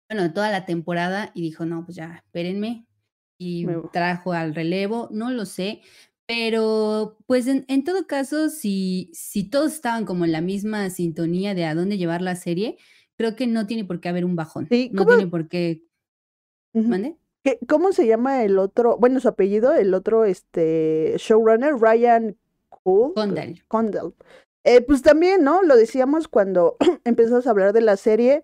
bueno, 0.10 0.24
de 0.24 0.30
toda 0.30 0.50
la 0.52 0.66
temporada 0.66 1.32
y 1.34 1.42
dijo, 1.42 1.66
no, 1.66 1.84
pues 1.84 1.98
ya, 1.98 2.22
espérenme. 2.24 2.88
Y 3.44 3.68
trajo 3.92 4.32
al 4.34 4.56
relevo, 4.56 5.10
no 5.12 5.30
lo 5.32 5.46
sé, 5.46 5.82
Pero, 6.26 7.18
pues, 7.28 7.48
en, 7.48 7.66
en 7.68 7.84
todo 7.84 8.08
caso, 8.08 8.50
si, 8.50 9.10
si 9.14 9.44
todos 9.50 9.74
estaban 9.74 10.06
como 10.06 10.24
en 10.26 10.32
la 10.32 10.40
misma 10.42 10.90
sintonía 10.90 11.54
de 11.54 11.66
a 11.66 11.76
dónde 11.76 11.98
llevar 11.98 12.22
la 12.22 12.36
serie, 12.36 12.78
creo 13.18 13.36
que 13.36 13.46
no 13.46 13.68
tiene 13.68 13.84
por 13.86 14.00
qué 14.00 14.08
haber 14.10 14.24
un 14.24 14.36
bajón. 14.38 14.68
Sí, 14.70 14.90
no 14.94 15.06
tiene 15.06 15.28
por 15.28 15.50
qué. 15.50 15.84
¿Mande? 16.74 17.18
¿Qué- 17.44 17.60
¿Cómo 17.68 17.92
se 17.92 18.08
llama 18.08 18.44
el 18.44 18.58
otro? 18.58 18.98
Bueno, 18.98 19.20
su 19.20 19.28
apellido, 19.28 19.74
el 19.74 19.94
otro 19.94 20.26
este 20.26 21.16
showrunner, 21.18 21.76
Ryan 21.76 22.38
Cool. 22.70 23.14
Condal. 23.14 23.62
Condell. 23.68 24.14
Eh, 24.64 24.82
pues 24.82 25.02
también, 25.02 25.44
¿no? 25.44 25.62
Lo 25.62 25.76
decíamos 25.76 26.28
cuando 26.28 26.78
empezamos 27.04 27.46
a 27.48 27.50
hablar 27.52 27.74
de 27.74 27.82
la 27.82 27.98
serie 27.98 28.44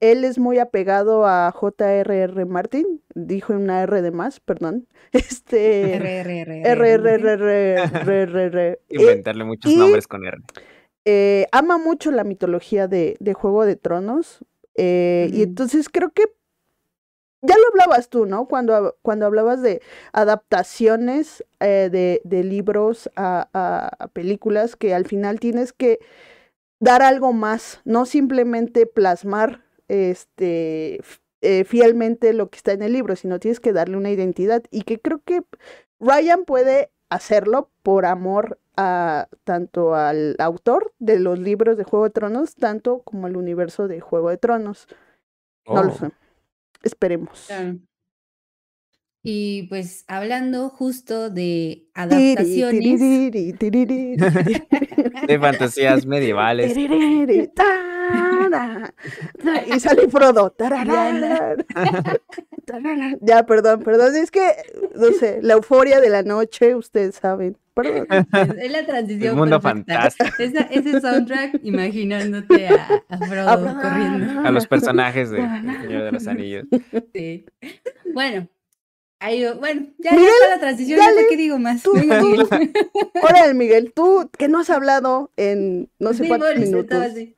él 0.00 0.24
es 0.24 0.38
muy 0.38 0.58
apegado 0.58 1.26
a 1.26 1.52
J.R.R. 1.52 2.44
Martin, 2.46 3.02
dijo 3.14 3.52
una 3.52 3.82
R 3.82 4.00
de 4.02 4.10
más, 4.10 4.40
perdón. 4.40 4.88
Este 5.12 5.94
R.R.R. 5.94 7.42
Inventarle 8.88 9.44
muchos 9.44 9.74
nombres 9.74 10.06
con 10.06 10.22
R. 10.24 10.38
ama 11.52 11.78
mucho 11.78 12.10
la 12.10 12.24
mitología 12.24 12.88
de, 12.88 13.16
Juego 13.34 13.66
de 13.66 13.76
Tronos. 13.76 14.44
Y 14.76 15.42
entonces 15.42 15.88
creo 15.90 16.10
que 16.10 16.24
ya 17.42 17.56
lo 17.56 17.68
hablabas 17.68 18.08
tú, 18.08 18.26
¿no? 18.26 18.46
Cuando, 18.46 18.96
cuando 19.02 19.26
hablabas 19.26 19.62
de 19.62 19.82
adaptaciones 20.12 21.44
de, 21.58 22.20
de, 22.24 22.44
libros 22.44 23.10
a, 23.16 23.48
a, 23.52 24.08
películas, 24.08 24.76
que 24.76 24.94
al 24.94 25.06
final 25.06 25.40
tienes 25.40 25.72
que 25.72 25.98
dar 26.78 27.02
algo 27.02 27.32
más, 27.32 27.80
no 27.84 28.06
simplemente 28.06 28.86
plasmar 28.86 29.62
este 29.90 31.00
eh, 31.42 31.64
fielmente 31.64 32.32
lo 32.32 32.50
que 32.50 32.56
está 32.58 32.72
en 32.72 32.82
el 32.82 32.92
libro, 32.92 33.16
sino 33.16 33.40
tienes 33.40 33.60
que 33.60 33.72
darle 33.72 33.96
una 33.96 34.10
identidad. 34.10 34.62
Y 34.70 34.82
que 34.82 35.00
creo 35.00 35.20
que 35.24 35.42
Ryan 35.98 36.44
puede 36.44 36.90
hacerlo 37.08 37.70
por 37.82 38.06
amor 38.06 38.58
a 38.76 39.28
tanto 39.44 39.94
al 39.94 40.36
autor 40.38 40.92
de 40.98 41.18
los 41.18 41.38
libros 41.38 41.76
de 41.76 41.84
Juego 41.84 42.04
de 42.04 42.10
Tronos, 42.10 42.54
tanto 42.54 43.02
como 43.02 43.26
al 43.26 43.36
universo 43.36 43.88
de 43.88 44.00
Juego 44.00 44.30
de 44.30 44.38
Tronos. 44.38 44.86
No 45.66 45.82
lo 45.82 45.90
Oh. 45.92 45.94
sé. 45.96 46.10
Esperemos. 46.82 47.44
Claro. 47.48 47.78
Y 49.22 49.64
pues 49.64 50.04
hablando 50.08 50.70
justo 50.70 51.28
de 51.28 51.88
adaptaciones, 51.94 53.00
De 55.28 55.38
fantasías 55.38 56.06
medievales. 56.06 56.74
Y 59.66 59.80
sale 59.80 60.08
Frodo. 60.08 60.50
tararara. 60.58 61.56
Ya, 63.20 63.44
perdón, 63.46 63.82
perdón. 63.82 64.14
Es 64.16 64.30
que, 64.30 64.52
no 64.94 65.10
sé, 65.12 65.40
la 65.42 65.54
euforia 65.54 66.00
de 66.00 66.08
la 66.10 66.22
noche, 66.22 66.74
ustedes 66.74 67.16
saben. 67.16 67.56
Perdón. 67.74 68.06
es 68.60 68.70
la 68.72 68.84
transición 68.84 69.30
El 69.30 69.36
mundo 69.36 69.60
perfecta. 69.60 70.10
fantástico. 70.10 70.42
Esa- 70.42 70.68
ese 70.70 71.00
soundtrack 71.00 71.60
imaginándote 71.62 72.68
a, 72.68 73.02
a 73.08 73.18
Frodo 73.18 73.48
A 73.48 73.58
Frodo. 73.58 73.80
corriendo. 73.82 74.40
A 74.46 74.50
los 74.50 74.66
personajes 74.66 75.30
de 75.30 75.38
El 75.40 75.80
Señor 75.82 76.02
de 76.04 76.12
los 76.12 76.26
Anillos. 76.26 76.66
Sí. 77.14 77.46
Bueno, 78.12 78.48
ahí, 79.20 79.44
bueno, 79.58 79.86
ya, 79.98 80.10
Miguel, 80.12 80.26
ya 80.28 80.44
está 80.44 80.54
la 80.56 80.60
transición, 80.60 80.98
ya 80.98 81.04
dale, 81.06 81.16
para 81.16 81.28
qué 81.28 81.36
digo 81.36 81.58
más. 81.58 81.82
tú. 81.82 81.92
Órale, 83.22 83.54
Miguel, 83.54 83.92
tú 83.94 84.28
que 84.36 84.48
no 84.48 84.58
has 84.60 84.68
hablado 84.70 85.30
en 85.36 85.88
no 85.98 86.12
sé 86.12 86.24
Sí, 86.24 86.28
cuántos 86.28 86.50
Boris, 86.50 86.68
minutos. 86.70 87.00
así. 87.02 87.34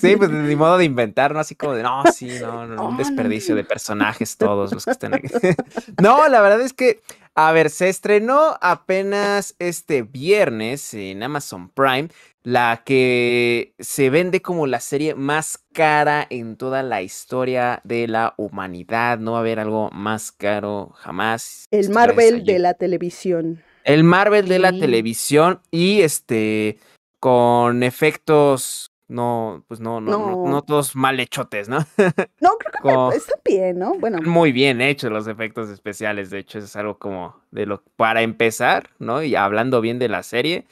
Sí, 0.00 0.16
pues 0.16 0.30
ni 0.30 0.56
modo 0.56 0.78
de 0.78 0.84
inventar, 0.84 1.32
¿no? 1.32 1.40
Así 1.40 1.54
como 1.54 1.74
de, 1.74 1.82
no, 1.82 2.04
sí, 2.12 2.26
no, 2.40 2.66
no, 2.66 2.74
No, 2.76 2.84
un 2.88 2.92
no. 2.92 2.98
desperdicio 2.98 3.54
de 3.54 3.64
personajes 3.64 4.36
todos 4.36 4.72
los 4.72 4.84
que 4.84 4.90
están 4.90 5.14
aquí. 5.14 5.28
No, 6.00 6.28
la 6.28 6.40
verdad 6.40 6.60
es 6.60 6.72
que, 6.72 7.00
a 7.34 7.52
ver, 7.52 7.70
se 7.70 7.88
estrenó 7.88 8.56
apenas 8.60 9.54
este 9.58 10.02
viernes 10.02 10.92
en 10.94 11.22
Amazon 11.22 11.68
Prime, 11.68 12.08
la 12.42 12.82
que 12.84 13.72
se 13.78 14.10
vende 14.10 14.42
como 14.42 14.66
la 14.66 14.80
serie 14.80 15.14
más 15.14 15.58
cara 15.72 16.26
en 16.28 16.56
toda 16.56 16.82
la 16.82 17.00
historia 17.02 17.80
de 17.84 18.08
la 18.08 18.34
humanidad. 18.36 19.18
No 19.18 19.32
va 19.32 19.38
a 19.38 19.40
haber 19.42 19.60
algo 19.60 19.90
más 19.92 20.32
caro 20.32 20.92
jamás. 20.96 21.66
El 21.70 21.90
Marvel 21.90 22.44
de 22.44 22.58
la 22.58 22.74
televisión. 22.74 23.62
El 23.84 24.02
Marvel 24.04 24.48
de 24.48 24.58
la 24.58 24.70
Sí. 24.70 24.80
televisión 24.80 25.60
y 25.70 26.02
este 26.02 26.78
con 27.20 27.82
efectos 27.84 28.91
no, 29.12 29.64
pues 29.68 29.80
no, 29.80 30.00
no, 30.00 30.10
no, 30.10 30.18
No. 30.44 30.50
no 30.50 30.62
todos 30.62 30.96
mal 30.96 31.20
hechotes, 31.20 31.68
¿no? 31.68 31.78
No, 32.40 32.50
creo 32.58 32.72
que 32.72 32.78
Como- 32.80 33.12
está 33.12 33.34
bien, 33.44 33.78
¿no? 33.78 33.94
Bueno, 33.94 34.18
Muy 34.22 34.52
bien 34.52 34.80
hechos 34.80 35.12
los 35.12 35.26
efectos 35.28 35.68
especiales, 35.70 36.30
de 36.30 36.38
hecho, 36.40 36.58
es 36.58 36.74
algo 36.76 36.98
como 36.98 37.36
de 37.50 37.66
lo 37.66 37.82
para 37.96 38.22
empezar, 38.22 38.90
¿no? 38.98 39.22
Y 39.22 39.34
hablando 39.36 39.80
bien 39.80 39.98
de 39.98 40.08
la 40.08 40.22
serie, 40.22 40.66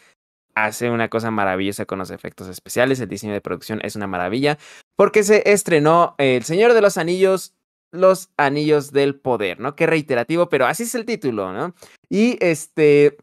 hace 0.54 0.90
una 0.90 1.08
cosa 1.08 1.30
maravillosa 1.30 1.84
con 1.86 1.98
los 2.00 2.10
efectos 2.10 2.48
especiales, 2.48 2.98
el 3.00 3.08
diseño 3.08 3.32
de 3.32 3.40
producción 3.40 3.80
es 3.84 3.94
una 3.96 4.06
maravilla, 4.08 4.58
porque 4.96 5.22
se 5.22 5.52
estrenó 5.52 6.14
El 6.18 6.42
Señor 6.42 6.74
de 6.74 6.80
los 6.82 6.98
Anillos, 6.98 7.54
Los 7.92 8.30
Anillos 8.36 8.90
del 8.92 9.14
Poder, 9.14 9.60
¿no? 9.60 9.76
Qué 9.76 9.86
reiterativo, 9.86 10.48
pero 10.48 10.66
así 10.66 10.82
es 10.82 10.94
el 10.94 11.04
título, 11.04 11.52
¿no? 11.52 11.74
Y 12.08 12.36
este 12.44 13.16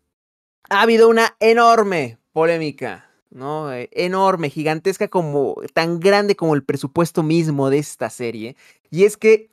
ha 0.69 0.81
habido 0.81 1.09
una 1.09 1.35
enorme 1.39 2.17
polémica, 2.33 3.06
¿no? 3.29 3.71
Eh, 3.73 3.89
enorme, 3.91 4.49
gigantesca 4.49 5.07
como 5.07 5.55
tan 5.73 5.99
grande 5.99 6.35
como 6.35 6.55
el 6.55 6.63
presupuesto 6.63 7.23
mismo 7.23 7.69
de 7.69 7.79
esta 7.79 8.09
serie, 8.09 8.55
y 8.89 9.03
es 9.05 9.17
que 9.17 9.49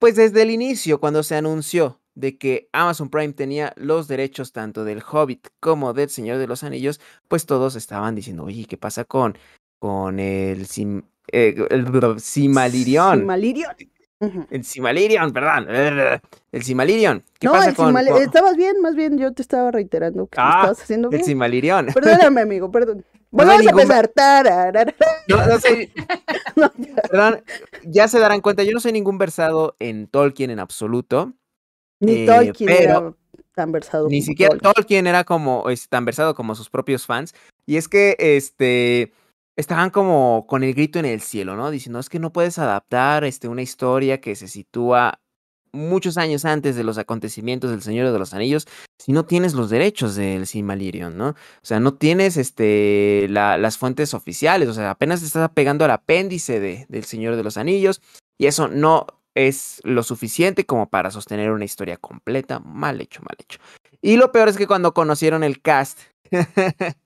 pues 0.00 0.16
desde 0.16 0.42
el 0.42 0.50
inicio, 0.50 0.98
cuando 0.98 1.22
se 1.22 1.36
anunció 1.36 2.00
de 2.14 2.38
que 2.38 2.68
Amazon 2.72 3.10
Prime 3.10 3.34
tenía 3.34 3.74
los 3.76 4.08
derechos 4.08 4.52
tanto 4.52 4.84
del 4.84 5.02
Hobbit 5.02 5.48
como 5.60 5.92
del 5.92 6.08
Señor 6.08 6.38
de 6.38 6.46
los 6.46 6.64
Anillos, 6.64 7.00
pues 7.28 7.44
todos 7.44 7.76
estaban 7.76 8.14
diciendo, 8.14 8.44
oye, 8.44 8.64
¿qué 8.64 8.78
pasa 8.78 9.04
con, 9.04 9.36
con 9.78 10.18
el, 10.18 10.66
Sim, 10.66 11.02
eh, 11.30 11.54
el 11.68 12.18
Simalirión? 12.18 13.20
El 14.20 14.64
Simalirion, 14.64 15.32
perdón. 15.32 15.66
El 16.52 16.62
Simalirion. 16.62 17.24
¿Qué 17.38 17.46
No, 17.46 17.52
pasa 17.52 17.70
el 17.70 17.74
con, 17.76 17.96
estabas 17.96 18.56
bien, 18.56 18.80
más 18.82 18.94
bien 18.94 19.16
yo 19.18 19.32
te 19.32 19.40
estaba 19.40 19.70
reiterando 19.70 20.26
que 20.26 20.36
Ah, 20.38 20.58
estabas 20.60 20.82
haciendo 20.82 21.08
el 21.08 21.16
bien. 21.16 21.24
Simalirión? 21.24 21.86
Perdóname, 21.94 22.42
amigo, 22.42 22.70
perdón. 22.70 23.04
No 23.32 23.44
Volvamos 23.44 23.64
a 23.64 23.70
empezar. 23.70 24.10
No, 25.28 25.46
no 25.46 25.60
sé, 25.60 25.92
No, 26.56 26.72
ya. 26.78 26.94
perdón, 27.08 27.44
ya 27.84 28.08
se 28.08 28.18
darán 28.18 28.40
cuenta, 28.40 28.64
yo 28.64 28.72
no 28.72 28.80
soy 28.80 28.90
ningún 28.90 29.18
versado 29.18 29.76
en 29.78 30.08
Tolkien 30.08 30.50
en 30.50 30.58
absoluto. 30.58 31.32
Ni 32.00 32.22
Eh, 32.24 32.26
Tolkien 32.26 32.66
pero 32.68 32.90
era 32.98 33.14
tan 33.54 33.70
versado 33.70 34.08
Ni 34.08 34.20
siquiera 34.22 34.50
Tolkien. 34.56 34.72
Tolkien 34.74 35.06
era 35.06 35.22
como 35.22 35.70
es, 35.70 35.88
tan 35.88 36.04
versado 36.04 36.34
como 36.34 36.56
sus 36.56 36.68
propios 36.70 37.06
fans. 37.06 37.32
Y 37.66 37.76
es 37.76 37.86
que 37.86 38.16
este 38.18 39.12
estaban 39.60 39.90
como 39.90 40.46
con 40.48 40.62
el 40.64 40.74
grito 40.74 40.98
en 40.98 41.04
el 41.06 41.20
cielo, 41.20 41.56
¿no? 41.56 41.70
Diciendo, 41.70 41.98
es 42.00 42.08
que 42.08 42.18
no 42.18 42.32
puedes 42.32 42.58
adaptar 42.58 43.24
este, 43.24 43.48
una 43.48 43.62
historia 43.62 44.20
que 44.20 44.34
se 44.36 44.48
sitúa 44.48 45.20
muchos 45.72 46.18
años 46.18 46.44
antes 46.44 46.74
de 46.74 46.82
los 46.82 46.98
acontecimientos 46.98 47.70
del 47.70 47.80
Señor 47.82 48.10
de 48.12 48.18
los 48.18 48.34
Anillos 48.34 48.66
si 48.98 49.12
no 49.12 49.24
tienes 49.24 49.54
los 49.54 49.70
derechos 49.70 50.16
del 50.16 50.46
Silmarillion, 50.48 51.16
¿no? 51.16 51.28
O 51.28 51.34
sea, 51.62 51.78
no 51.78 51.94
tienes 51.94 52.36
este, 52.36 53.28
la- 53.30 53.56
las 53.56 53.78
fuentes 53.78 54.12
oficiales, 54.12 54.68
o 54.68 54.74
sea, 54.74 54.90
apenas 54.90 55.22
estás 55.22 55.42
apegando 55.44 55.84
al 55.84 55.92
apéndice 55.92 56.58
de, 56.58 56.86
del 56.88 57.04
Señor 57.04 57.36
de 57.36 57.44
los 57.44 57.56
Anillos 57.56 58.02
y 58.36 58.46
eso 58.46 58.66
no 58.68 59.06
es 59.36 59.80
lo 59.84 60.02
suficiente 60.02 60.66
como 60.66 60.90
para 60.90 61.12
sostener 61.12 61.52
una 61.52 61.64
historia 61.64 61.96
completa. 61.98 62.58
Mal 62.58 63.00
hecho, 63.00 63.22
mal 63.22 63.36
hecho. 63.38 63.60
Y 64.02 64.16
lo 64.16 64.32
peor 64.32 64.48
es 64.48 64.56
que 64.56 64.66
cuando 64.66 64.92
conocieron 64.92 65.44
el 65.44 65.62
cast, 65.62 66.00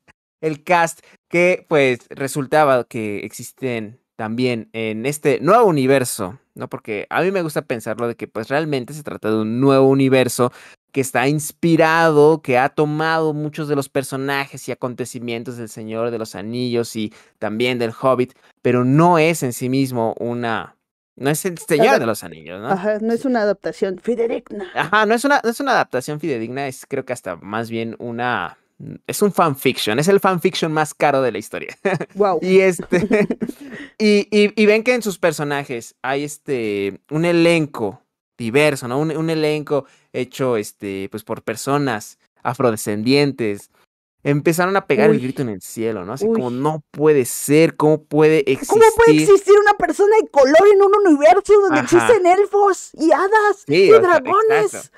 el 0.44 0.62
cast 0.62 1.00
que 1.28 1.66
pues 1.68 2.06
resultaba 2.10 2.84
que 2.84 3.20
existen 3.20 4.00
también 4.16 4.68
en 4.72 5.06
este 5.06 5.40
nuevo 5.40 5.64
universo, 5.66 6.38
¿no? 6.54 6.68
Porque 6.68 7.06
a 7.10 7.22
mí 7.22 7.30
me 7.30 7.42
gusta 7.42 7.62
pensarlo 7.62 8.06
de 8.06 8.14
que 8.14 8.28
pues 8.28 8.48
realmente 8.48 8.92
se 8.94 9.02
trata 9.02 9.30
de 9.30 9.38
un 9.38 9.60
nuevo 9.60 9.88
universo 9.88 10.52
que 10.92 11.00
está 11.00 11.26
inspirado, 11.26 12.40
que 12.40 12.56
ha 12.56 12.68
tomado 12.68 13.34
muchos 13.34 13.66
de 13.66 13.74
los 13.74 13.88
personajes 13.88 14.68
y 14.68 14.72
acontecimientos 14.72 15.56
del 15.56 15.68
Señor 15.68 16.12
de 16.12 16.18
los 16.18 16.36
Anillos 16.36 16.94
y 16.94 17.12
también 17.40 17.80
del 17.80 17.92
Hobbit, 18.00 18.34
pero 18.62 18.84
no 18.84 19.18
es 19.18 19.42
en 19.42 19.52
sí 19.52 19.68
mismo 19.68 20.14
una... 20.20 20.76
No 21.16 21.30
es 21.30 21.44
el 21.44 21.58
Señor 21.58 22.00
de 22.00 22.06
los 22.06 22.24
Anillos, 22.24 22.60
¿no? 22.60 22.68
Ajá, 22.68 22.98
no 23.00 23.12
es 23.12 23.24
una 23.24 23.42
adaptación 23.42 23.98
fidedigna. 23.98 24.66
Ajá, 24.74 25.06
no 25.06 25.14
es 25.14 25.24
una, 25.24 25.40
no 25.42 25.50
es 25.50 25.60
una 25.60 25.72
adaptación 25.72 26.18
fidedigna, 26.18 26.66
es 26.66 26.86
creo 26.88 27.04
que 27.04 27.12
hasta 27.12 27.36
más 27.36 27.70
bien 27.70 27.96
una... 27.98 28.58
Es 29.06 29.22
un 29.22 29.32
fanfiction, 29.32 29.98
es 29.98 30.08
el 30.08 30.20
fanfiction 30.20 30.72
más 30.72 30.94
caro 30.94 31.22
de 31.22 31.32
la 31.32 31.38
historia. 31.38 31.76
Wow. 32.14 32.38
y 32.42 32.60
este... 32.60 33.26
y, 33.98 34.28
y, 34.30 34.52
y 34.60 34.66
ven 34.66 34.82
que 34.82 34.94
en 34.94 35.02
sus 35.02 35.18
personajes 35.18 35.94
hay 36.02 36.24
este... 36.24 37.00
un 37.10 37.24
elenco 37.24 38.00
diverso, 38.36 38.88
¿no? 38.88 38.98
Un, 38.98 39.16
un 39.16 39.30
elenco 39.30 39.86
hecho 40.12 40.56
este, 40.56 41.08
pues 41.10 41.24
por 41.24 41.42
personas 41.42 42.18
afrodescendientes. 42.42 43.70
Empezaron 44.22 44.74
a 44.76 44.86
pegar 44.86 45.10
Uy. 45.10 45.16
el 45.16 45.22
grito 45.22 45.42
en 45.42 45.50
el 45.50 45.60
cielo, 45.60 46.04
¿no? 46.06 46.14
Así 46.14 46.26
Uy. 46.26 46.32
como 46.32 46.50
no 46.50 46.82
puede 46.90 47.26
ser, 47.26 47.76
¿cómo 47.76 48.02
puede 48.02 48.50
existir? 48.50 48.68
¿Cómo 48.68 48.84
puede 48.96 49.22
existir 49.22 49.54
una 49.60 49.74
persona 49.74 50.16
de 50.22 50.28
color 50.28 50.66
en 50.72 50.82
un 50.82 50.92
universo 51.06 51.52
donde 51.60 51.80
Ajá. 51.80 51.96
existen 51.96 52.26
elfos 52.26 52.90
y 52.94 53.12
hadas 53.12 53.64
Sí, 53.66 53.74
y 53.74 53.88
sea, 53.88 53.98
dragones? 53.98 54.90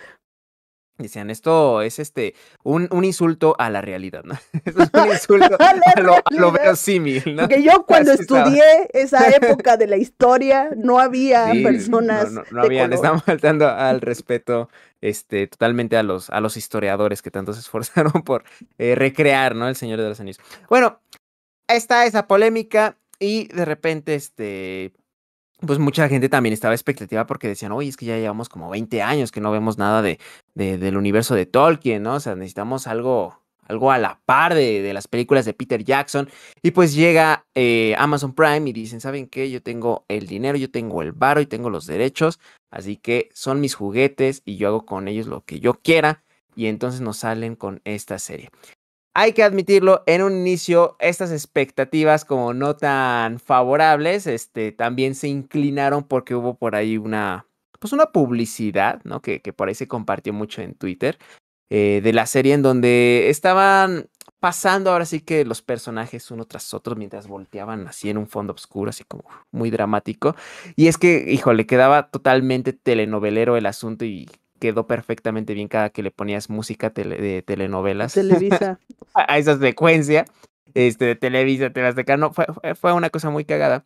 Decían, 0.99 1.29
esto 1.29 1.83
es 1.83 1.99
este 1.99 2.35
un, 2.63 2.89
un 2.91 3.05
insulto 3.05 3.55
a 3.59 3.69
la 3.69 3.83
realidad, 3.83 4.25
¿no? 4.25 4.35
es 4.65 4.75
un 4.75 5.09
insulto 5.13 5.57
a, 5.59 6.01
lo, 6.01 6.15
a 6.15 6.51
verosímil, 6.51 7.23
¿no? 7.37 7.43
Porque 7.43 7.63
yo 7.63 7.85
cuando 7.87 8.13
estudié 8.13 8.89
esa 8.93 9.29
época 9.29 9.77
de 9.77 9.87
la 9.87 9.97
historia, 9.97 10.71
no 10.77 10.99
había 10.99 11.53
personas. 11.63 12.33
No, 12.33 12.43
no, 12.51 12.63
habían, 12.63 12.93
estaban 12.93 13.21
faltando 13.21 13.69
al 13.69 14.01
respeto 14.01 14.71
este, 15.01 15.47
totalmente 15.47 15.97
a 15.97 16.03
los, 16.03 16.31
a 16.31 16.41
los 16.41 16.57
historiadores 16.57 17.21
que 17.21 17.31
tanto 17.31 17.53
se 17.53 17.61
esforzaron 17.61 18.23
por 18.25 18.45
eh, 18.79 18.95
recrear, 18.95 19.55
¿no? 19.55 19.69
El 19.69 19.77
Señor 19.77 20.01
de 20.01 20.09
los 20.09 20.21
Anillos. 20.21 20.41
Bueno, 20.69 21.01
está 21.69 22.07
esa 22.07 22.27
polémica 22.27 22.97
y 23.19 23.49
de 23.49 23.65
repente, 23.65 24.15
este, 24.15 24.93
pues 25.61 25.79
mucha 25.79 26.09
gente 26.09 26.29
también 26.29 26.53
estaba 26.53 26.75
expectativa 26.75 27.27
porque 27.27 27.49
decían, 27.49 27.73
oye, 27.73 27.89
es 27.89 27.97
que 27.97 28.07
ya 28.07 28.17
llevamos 28.19 28.49
como 28.49 28.69
20 28.71 29.03
años 29.03 29.33
que 29.33 29.41
no 29.41 29.51
vemos 29.51 29.79
nada 29.79 30.03
de, 30.03 30.19
de 30.55 30.79
del 30.79 30.97
universo 30.97 31.35
de 31.35 31.47
Tolkien, 31.47 32.03
¿no? 32.03 32.15
O 32.15 32.21
sea, 32.21 32.35
necesitamos 32.35 32.87
algo, 32.87 33.41
algo 33.67 33.91
a 33.91 33.99
la 33.99 34.21
par 34.27 34.55
de, 34.55 34.83
de 34.83 34.93
las 34.93 35.09
películas 35.09 35.47
de 35.47 35.55
Peter 35.55 35.83
Jackson. 35.83 36.29
Y 36.63 36.73
pues 36.73 36.95
llega 36.95 37.47
eh, 37.55 37.95
Amazon 37.99 38.35
Prime 38.35 38.69
y 38.69 38.73
dicen, 38.73 39.01
¿saben 39.01 39.29
qué? 39.29 39.51
Yo 39.51 39.63
tengo 39.63 40.05
el 40.09 40.27
dinero, 40.27 40.59
yo 40.59 40.71
tengo 40.71 41.01
el 41.03 41.13
varo 41.13 41.41
y 41.41 41.47
tengo 41.47 41.71
los 41.71 41.87
derechos, 41.87 42.39
así 42.71 42.97
que 42.97 43.31
son 43.33 43.61
mis 43.61 43.75
juguetes 43.75 44.43
y 44.45 44.57
yo 44.57 44.69
hago 44.69 44.85
con 44.85 45.09
ellos 45.09 45.27
lo 45.27 45.45
que 45.45 45.61
yo 45.61 45.75
quiera. 45.75 46.23
Y 46.55 46.67
entonces 46.67 47.01
nos 47.03 47.19
salen 47.19 47.55
con 47.55 47.81
esta 47.85 48.19
serie 48.19 48.51
hay 49.19 49.33
que 49.33 49.43
admitirlo, 49.43 50.03
en 50.05 50.23
un 50.23 50.37
inicio 50.37 50.95
estas 51.01 51.33
expectativas 51.33 52.27
como 52.27 52.53
no 52.53 52.77
tan 52.77 53.41
favorables, 53.41 54.27
este, 54.27 54.73
también 54.73 55.15
se 55.15 55.27
inclinaron 55.27 56.05
porque 56.05 56.35
hubo 56.35 56.59
por 56.59 56.77
ahí 56.77 56.99
una, 56.99 57.47
pues 57.81 57.95
una 57.95 58.13
publicidad, 58.13 59.01
¿no? 59.05 59.23
Que, 59.23 59.41
por 59.41 59.69
ahí 59.69 59.75
se 59.75 59.89
compartió 59.89 60.35
mucho 60.35 60.61
en 60.61 60.75
Twitter, 60.75 61.17
eh, 61.71 62.03
de 62.05 62.13
la 62.13 62.27
serie 62.27 62.53
en 62.53 62.61
donde 62.61 63.31
estaban 63.31 64.11
pasando 64.39 64.91
ahora 64.93 65.07
sí 65.07 65.21
que 65.21 65.47
los 65.47 65.63
personajes 65.63 66.31
uno 66.31 66.45
tras 66.45 66.75
otro 66.75 66.95
mientras 66.95 67.27
volteaban 67.27 67.89
así 67.89 68.11
en 68.11 68.19
un 68.19 68.27
fondo 68.29 68.53
oscuro, 68.53 68.91
así 68.91 69.05
como 69.05 69.25
muy 69.51 69.71
dramático. 69.71 70.37
Y 70.77 70.89
es 70.89 70.99
que, 70.99 71.25
híjole, 71.33 71.65
quedaba 71.65 72.11
totalmente 72.11 72.75
telenovelero 72.75 73.57
el 73.57 73.65
asunto 73.65 74.05
y 74.05 74.29
quedó 74.59 74.87
perfectamente 74.87 75.55
bien 75.55 75.69
cada 75.69 75.91
que 75.91 76.03
le 76.03 76.11
ponías 76.11 76.51
música 76.51 76.91
de 76.91 77.43
telenovelas. 77.47 78.15
Televisa. 78.15 78.79
a 79.15 79.39
esa 79.39 79.59
secuencia 79.59 80.25
este, 80.75 81.07
de 81.07 81.17
Televisa, 81.17 81.71
Televisa, 81.71 82.31
fue, 82.31 82.47
fue 82.75 82.93
una 82.93 83.11
cosa 83.11 83.31
muy 83.31 83.45
cagada. 83.45 83.85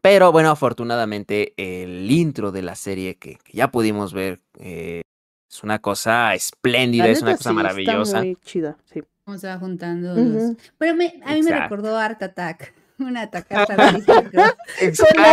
Pero 0.00 0.32
bueno, 0.32 0.50
afortunadamente 0.50 1.54
el 1.56 2.10
intro 2.10 2.52
de 2.52 2.62
la 2.62 2.74
serie 2.74 3.16
que, 3.16 3.38
ya 3.52 3.70
pudimos 3.70 4.12
ver 4.12 4.40
eh, 4.58 5.02
es 5.50 5.62
una 5.64 5.78
cosa 5.80 6.34
espléndida, 6.34 7.08
es 7.08 7.22
una 7.22 7.36
cosa 7.36 7.52
maravillosa. 7.52 8.18
muy 8.18 8.36
chida, 8.44 8.76
sí. 8.84 9.02
Cómo 9.24 9.38
se 9.38 9.46
va 9.46 9.58
juntando 9.58 10.14
los... 10.14 10.56
Pero 10.76 10.92
a 10.92 10.94
mí 10.94 11.42
me 11.42 11.58
recordó 11.58 11.96
Art 11.96 12.22
Attack. 12.22 12.74
Una 12.98 13.22
atacada 13.22 13.66
con, 13.66 14.30
la, 14.34 14.54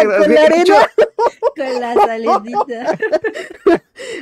con 0.03 0.33
la 0.33 0.45
arena. 0.45 0.89
con 1.55 1.79
la 1.79 1.93
salinita. 1.93 2.97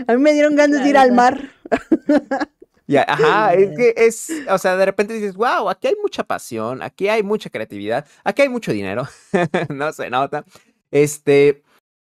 A 0.09 0.13
mí 0.13 0.23
me 0.23 0.33
dieron 0.33 0.55
ganas 0.55 0.83
de 0.83 0.89
ir 0.89 0.97
al 0.97 1.11
mar. 1.11 1.51
Ya, 2.87 3.05
ajá, 3.07 3.53
es 3.53 3.77
que 3.77 3.93
es, 3.95 4.31
o 4.49 4.57
sea, 4.57 4.75
de 4.75 4.83
repente 4.83 5.13
dices, 5.13 5.35
wow, 5.35 5.69
aquí 5.69 5.89
hay 5.89 5.93
mucha 6.01 6.23
pasión, 6.23 6.81
aquí 6.81 7.07
hay 7.07 7.21
mucha 7.21 7.51
creatividad, 7.51 8.07
aquí 8.23 8.41
hay 8.41 8.49
mucho 8.49 8.73
dinero, 8.73 9.07
no 9.69 9.93
se 9.93 10.09
nota. 10.09 10.43
Este, 10.89 11.61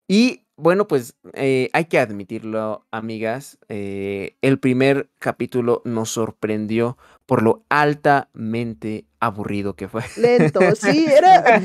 y 0.09 0.41
bueno, 0.57 0.85
pues 0.85 1.15
eh, 1.35 1.69
hay 1.71 1.85
que 1.85 1.99
admitirlo, 1.99 2.85
amigas, 2.91 3.59
eh, 3.69 4.35
el 4.41 4.59
primer 4.59 5.09
capítulo 5.19 5.81
nos 5.85 6.09
sorprendió 6.09 6.97
por 7.25 7.41
lo 7.41 7.65
altamente 7.69 9.05
aburrido 9.19 9.75
que 9.75 9.87
fue. 9.87 10.03
Lento, 10.17 10.59
sí, 10.75 11.05
era. 11.17 11.57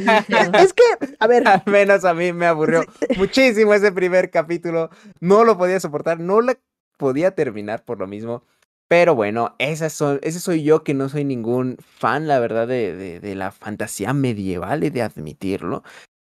es 0.62 0.72
que, 0.72 0.82
a 1.18 1.26
ver. 1.26 1.46
Al 1.46 1.62
menos 1.66 2.04
a 2.04 2.14
mí 2.14 2.32
me 2.32 2.46
aburrió 2.46 2.84
muchísimo 3.16 3.74
ese 3.74 3.92
primer 3.92 4.30
capítulo. 4.30 4.90
No 5.20 5.44
lo 5.44 5.58
podía 5.58 5.80
soportar, 5.80 6.20
no 6.20 6.40
lo 6.40 6.54
podía 6.96 7.34
terminar 7.34 7.84
por 7.84 7.98
lo 7.98 8.06
mismo. 8.06 8.44
Pero 8.88 9.14
bueno, 9.14 9.54
esas 9.58 9.92
son, 9.92 10.18
ese 10.22 10.40
soy 10.40 10.62
yo 10.62 10.82
que 10.82 10.94
no 10.94 11.10
soy 11.10 11.22
ningún 11.24 11.76
fan, 11.78 12.26
la 12.26 12.38
verdad, 12.38 12.66
de, 12.66 12.96
de, 12.96 13.20
de 13.20 13.34
la 13.34 13.50
fantasía 13.52 14.14
medieval, 14.14 14.82
y 14.82 14.88
de 14.88 15.02
admitirlo. 15.02 15.82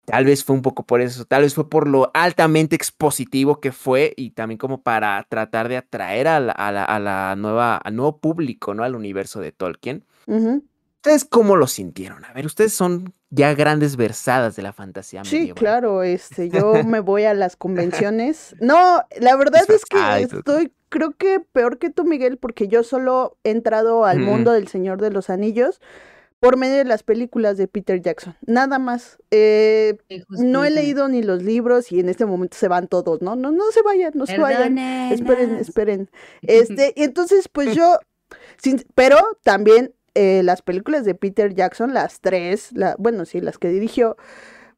Tal 0.07 0.23
vez 0.23 0.45
fue 0.45 0.55
un 0.55 0.61
poco 0.61 0.85
por 0.85 1.01
eso, 1.01 1.25
tal 1.25 1.41
vez 1.41 1.53
fue 1.53 1.69
por 1.69 1.85
lo 1.85 2.11
altamente 2.13 2.77
expositivo 2.77 3.59
que 3.59 3.73
fue 3.73 4.13
y 4.15 4.29
también 4.29 4.57
como 4.57 4.81
para 4.81 5.21
tratar 5.27 5.67
de 5.67 5.75
atraer 5.75 6.29
a 6.29 6.39
la, 6.39 6.53
a 6.53 6.71
la, 6.71 6.85
a 6.85 6.97
la 6.97 7.35
nueva, 7.35 7.75
al 7.75 7.93
nuevo 7.97 8.17
público, 8.19 8.73
¿no? 8.73 8.85
Al 8.85 8.95
universo 8.95 9.41
de 9.41 9.51
Tolkien. 9.51 10.05
¿Ustedes 10.25 11.25
cómo 11.25 11.57
lo 11.57 11.67
sintieron? 11.67 12.23
A 12.23 12.31
ver, 12.31 12.45
ustedes 12.45 12.73
son 12.73 13.13
ya 13.31 13.53
grandes 13.53 13.97
versadas 13.97 14.55
de 14.55 14.61
la 14.61 14.71
fantasía 14.71 15.23
medieval. 15.23 15.47
Sí, 15.47 15.53
claro, 15.53 16.03
este, 16.03 16.49
yo 16.49 16.85
me 16.85 17.01
voy 17.01 17.25
a 17.25 17.33
las 17.33 17.57
convenciones. 17.57 18.55
No, 18.61 19.03
la 19.19 19.35
verdad 19.35 19.63
es 19.67 19.83
que 19.83 20.21
estoy, 20.21 20.71
creo 20.87 21.11
que 21.17 21.41
peor 21.41 21.79
que 21.79 21.89
tú, 21.89 22.05
Miguel, 22.05 22.37
porque 22.37 22.69
yo 22.69 22.83
solo 22.83 23.37
he 23.43 23.51
entrado 23.51 24.05
al 24.05 24.19
mundo 24.19 24.53
del 24.53 24.69
Señor 24.69 25.01
de 25.01 25.11
los 25.11 25.29
Anillos 25.29 25.81
por 26.39 26.57
medio 26.57 26.77
de 26.77 26.85
las 26.85 27.03
películas 27.03 27.57
de 27.57 27.67
Peter 27.67 28.01
Jackson. 28.01 28.35
Nada 28.45 28.79
más. 28.79 29.17
Eh, 29.31 29.97
no 30.29 30.63
he 30.65 30.69
leído 30.69 31.07
ni 31.07 31.23
los 31.23 31.43
libros 31.43 31.91
y 31.91 31.99
en 31.99 32.09
este 32.09 32.25
momento 32.25 32.57
se 32.57 32.67
van 32.67 32.87
todos, 32.87 33.21
¿no? 33.21 33.35
No, 33.35 33.51
no 33.51 33.71
se 33.71 33.81
vayan, 33.81 34.11
no 34.15 34.25
se 34.25 34.37
vayan. 34.37 34.77
Esperen, 34.77 35.55
esperen. 35.55 36.09
Este, 36.41 36.93
y 36.95 37.03
entonces, 37.03 37.47
pues 37.49 37.75
yo, 37.75 37.99
sin, 38.57 38.83
pero 38.95 39.17
también 39.43 39.93
eh, 40.13 40.43
las 40.43 40.61
películas 40.61 41.05
de 41.05 41.15
Peter 41.15 41.53
Jackson, 41.53 41.93
las 41.93 42.21
tres, 42.21 42.71
la, 42.73 42.95
bueno, 42.99 43.25
sí, 43.25 43.41
las 43.41 43.57
que 43.57 43.69
dirigió, 43.69 44.17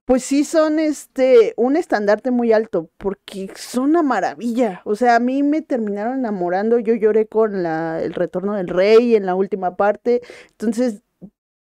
pues 0.05 0.23
sí 0.23 0.43
son 0.43 0.79
este 0.79 1.53
un 1.55 1.75
estandarte 1.75 2.31
muy 2.31 2.51
alto 2.51 2.89
porque 2.97 3.51
son 3.55 3.91
una 3.91 4.01
maravilla. 4.01 4.81
O 4.85 4.95
sea, 4.95 5.17
a 5.17 5.19
mí 5.19 5.43
me 5.43 5.61
terminaron 5.61 6.19
enamorando. 6.19 6.79
Yo 6.79 6.95
lloré 6.95 7.27
con 7.27 7.61
la, 7.61 8.01
el 8.01 8.13
retorno 8.13 8.55
del 8.55 8.69
rey 8.69 9.15
en 9.15 9.25
la 9.27 9.35
última 9.35 9.75
parte. 9.75 10.21
Entonces, 10.51 11.03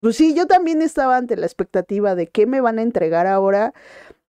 pues 0.06 0.18
sí, 0.18 0.34
yo 0.34 0.46
también 0.46 0.82
estaba 0.82 1.16
ante 1.16 1.36
la 1.36 1.46
expectativa 1.46 2.14
de 2.14 2.28
qué 2.28 2.46
me 2.46 2.60
van 2.60 2.78
a 2.78 2.82
entregar 2.82 3.26
ahora. 3.26 3.74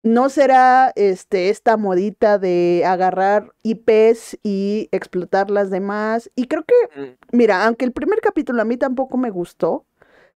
No 0.05 0.29
será 0.29 0.93
este, 0.95 1.49
esta 1.49 1.77
modita 1.77 2.39
de 2.39 2.85
agarrar 2.87 3.53
IPs 3.65 4.39
y 4.45 4.89
explotar 4.93 5.51
las 5.51 5.71
demás. 5.71 6.31
Y 6.37 6.47
creo 6.47 6.63
que, 6.63 7.01
mm. 7.01 7.37
mira, 7.37 7.67
aunque 7.67 7.85
el 7.85 7.91
primer 7.91 8.21
capítulo 8.21 8.63
a 8.63 8.65
mí 8.65 8.77
tampoco 8.77 9.17
me 9.17 9.31
gustó, 9.31 9.85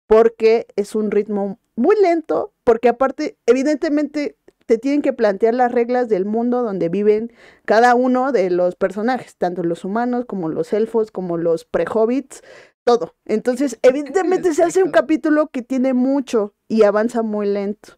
porque 0.08 0.66
es 0.76 0.96
un 0.96 1.12
ritmo 1.12 1.60
muy 1.76 1.96
lento, 2.02 2.52
porque 2.64 2.90
aparte, 2.90 3.38
evidentemente, 3.46 4.38
te 4.68 4.78
tienen 4.78 5.02
que 5.02 5.14
plantear 5.14 5.56
las 5.56 5.72
reglas 5.72 6.10
del 6.10 6.26
mundo 6.26 6.62
donde 6.62 6.90
viven 6.90 7.34
cada 7.66 7.96
uno 7.96 8.32
de 8.32 8.50
los 8.52 8.76
personajes, 8.76 9.38
tanto 9.38 9.64
los 9.64 9.86
humanos 9.86 10.26
como 10.26 10.50
los 10.50 10.74
elfos, 10.74 11.10
como 11.10 11.38
los 11.38 11.66
pre-hobbits, 11.66 12.44
todo. 12.84 13.16
Entonces, 13.26 13.80
evidentemente 13.82 14.54
se 14.54 14.64
hace 14.64 14.84
un 14.84 14.92
capítulo 14.92 15.48
que 15.48 15.62
tiene 15.62 15.94
mucho 15.94 16.54
y 16.68 16.84
avanza 16.84 17.24
muy 17.24 17.48
lento. 17.48 17.98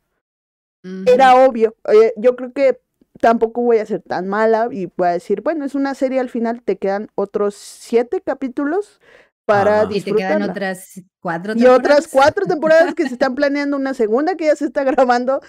Era 1.05 1.36
obvio. 1.36 1.76
Eh, 1.91 2.13
yo 2.15 2.36
creo 2.36 2.53
que 2.53 2.80
tampoco 3.20 3.61
voy 3.61 3.80
a 3.80 3.86
ser 3.86 4.01
tan 4.01 4.28
mala 4.28 4.70
y 4.72 4.86
voy 4.95 5.09
a 5.09 5.11
decir, 5.11 5.41
bueno, 5.41 5.65
es 5.65 5.76
una 5.76 5.93
serie 5.93 6.20
al 6.20 6.30
final, 6.30 6.61
te 6.61 6.78
quedan 6.78 7.09
otros 7.15 7.55
siete 7.55 8.22
capítulos 8.22 9.01
para 9.45 9.86
disfrutar. 9.86 10.20
Y 10.20 10.22
te 10.22 10.38
quedan 10.38 10.49
otras 10.49 11.01
cuatro 11.20 11.53
temporadas. 11.53 11.78
Y 11.78 11.80
otras 11.80 12.07
cuatro 12.07 12.45
temporadas 12.45 12.93
que 12.93 13.07
se 13.07 13.13
están 13.13 13.36
planeando, 13.36 13.78
una 13.78 13.93
segunda 13.93 14.36
que 14.36 14.45
ya 14.45 14.55
se 14.55 14.65
está 14.65 14.84
grabando. 14.86 15.41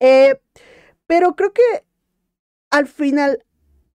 Eh, 0.00 0.40
pero 1.06 1.34
creo 1.36 1.52
que 1.52 1.84
al 2.70 2.86
final, 2.86 3.44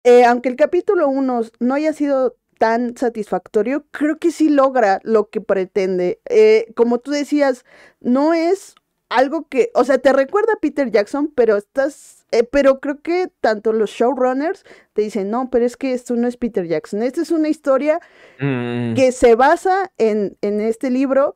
eh, 0.03 0.25
aunque 0.25 0.49
el 0.49 0.55
capítulo 0.55 1.07
uno 1.09 1.41
no 1.59 1.73
haya 1.73 1.93
sido 1.93 2.37
tan 2.59 2.95
satisfactorio, 2.97 3.85
creo 3.91 4.19
que 4.19 4.31
sí 4.31 4.49
logra 4.49 4.99
lo 5.03 5.29
que 5.29 5.41
pretende. 5.41 6.19
Eh, 6.25 6.71
como 6.75 6.99
tú 6.99 7.11
decías, 7.11 7.65
no 8.01 8.33
es 8.33 8.75
algo 9.09 9.47
que, 9.47 9.71
o 9.73 9.83
sea, 9.83 9.97
te 9.97 10.13
recuerda 10.13 10.53
a 10.53 10.59
Peter 10.59 10.91
Jackson, 10.91 11.31
pero 11.33 11.57
estás, 11.57 12.27
eh, 12.31 12.43
pero 12.43 12.79
creo 12.79 13.01
que 13.01 13.31
tanto 13.41 13.73
los 13.73 13.89
showrunners 13.89 14.63
te 14.93 15.01
dicen, 15.01 15.31
no, 15.31 15.49
pero 15.49 15.65
es 15.65 15.77
que 15.77 15.93
esto 15.93 16.15
no 16.15 16.27
es 16.27 16.37
Peter 16.37 16.67
Jackson, 16.67 17.01
esta 17.01 17.21
es 17.21 17.31
una 17.31 17.49
historia 17.49 17.99
mm. 18.39 18.93
que 18.93 19.11
se 19.11 19.35
basa 19.35 19.91
en, 19.97 20.37
en 20.41 20.61
este 20.61 20.91
libro, 20.91 21.33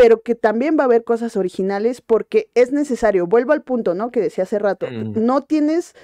pero 0.00 0.22
que 0.22 0.34
también 0.34 0.78
va 0.78 0.84
a 0.84 0.86
haber 0.86 1.04
cosas 1.04 1.36
originales 1.36 2.00
porque 2.00 2.48
es 2.54 2.72
necesario, 2.72 3.26
vuelvo 3.26 3.52
al 3.52 3.62
punto, 3.62 3.94
¿no? 3.94 4.10
Que 4.10 4.20
decía 4.20 4.44
hace 4.44 4.58
rato, 4.58 4.86
mm. 4.90 5.12
no 5.14 5.42
tienes 5.42 5.94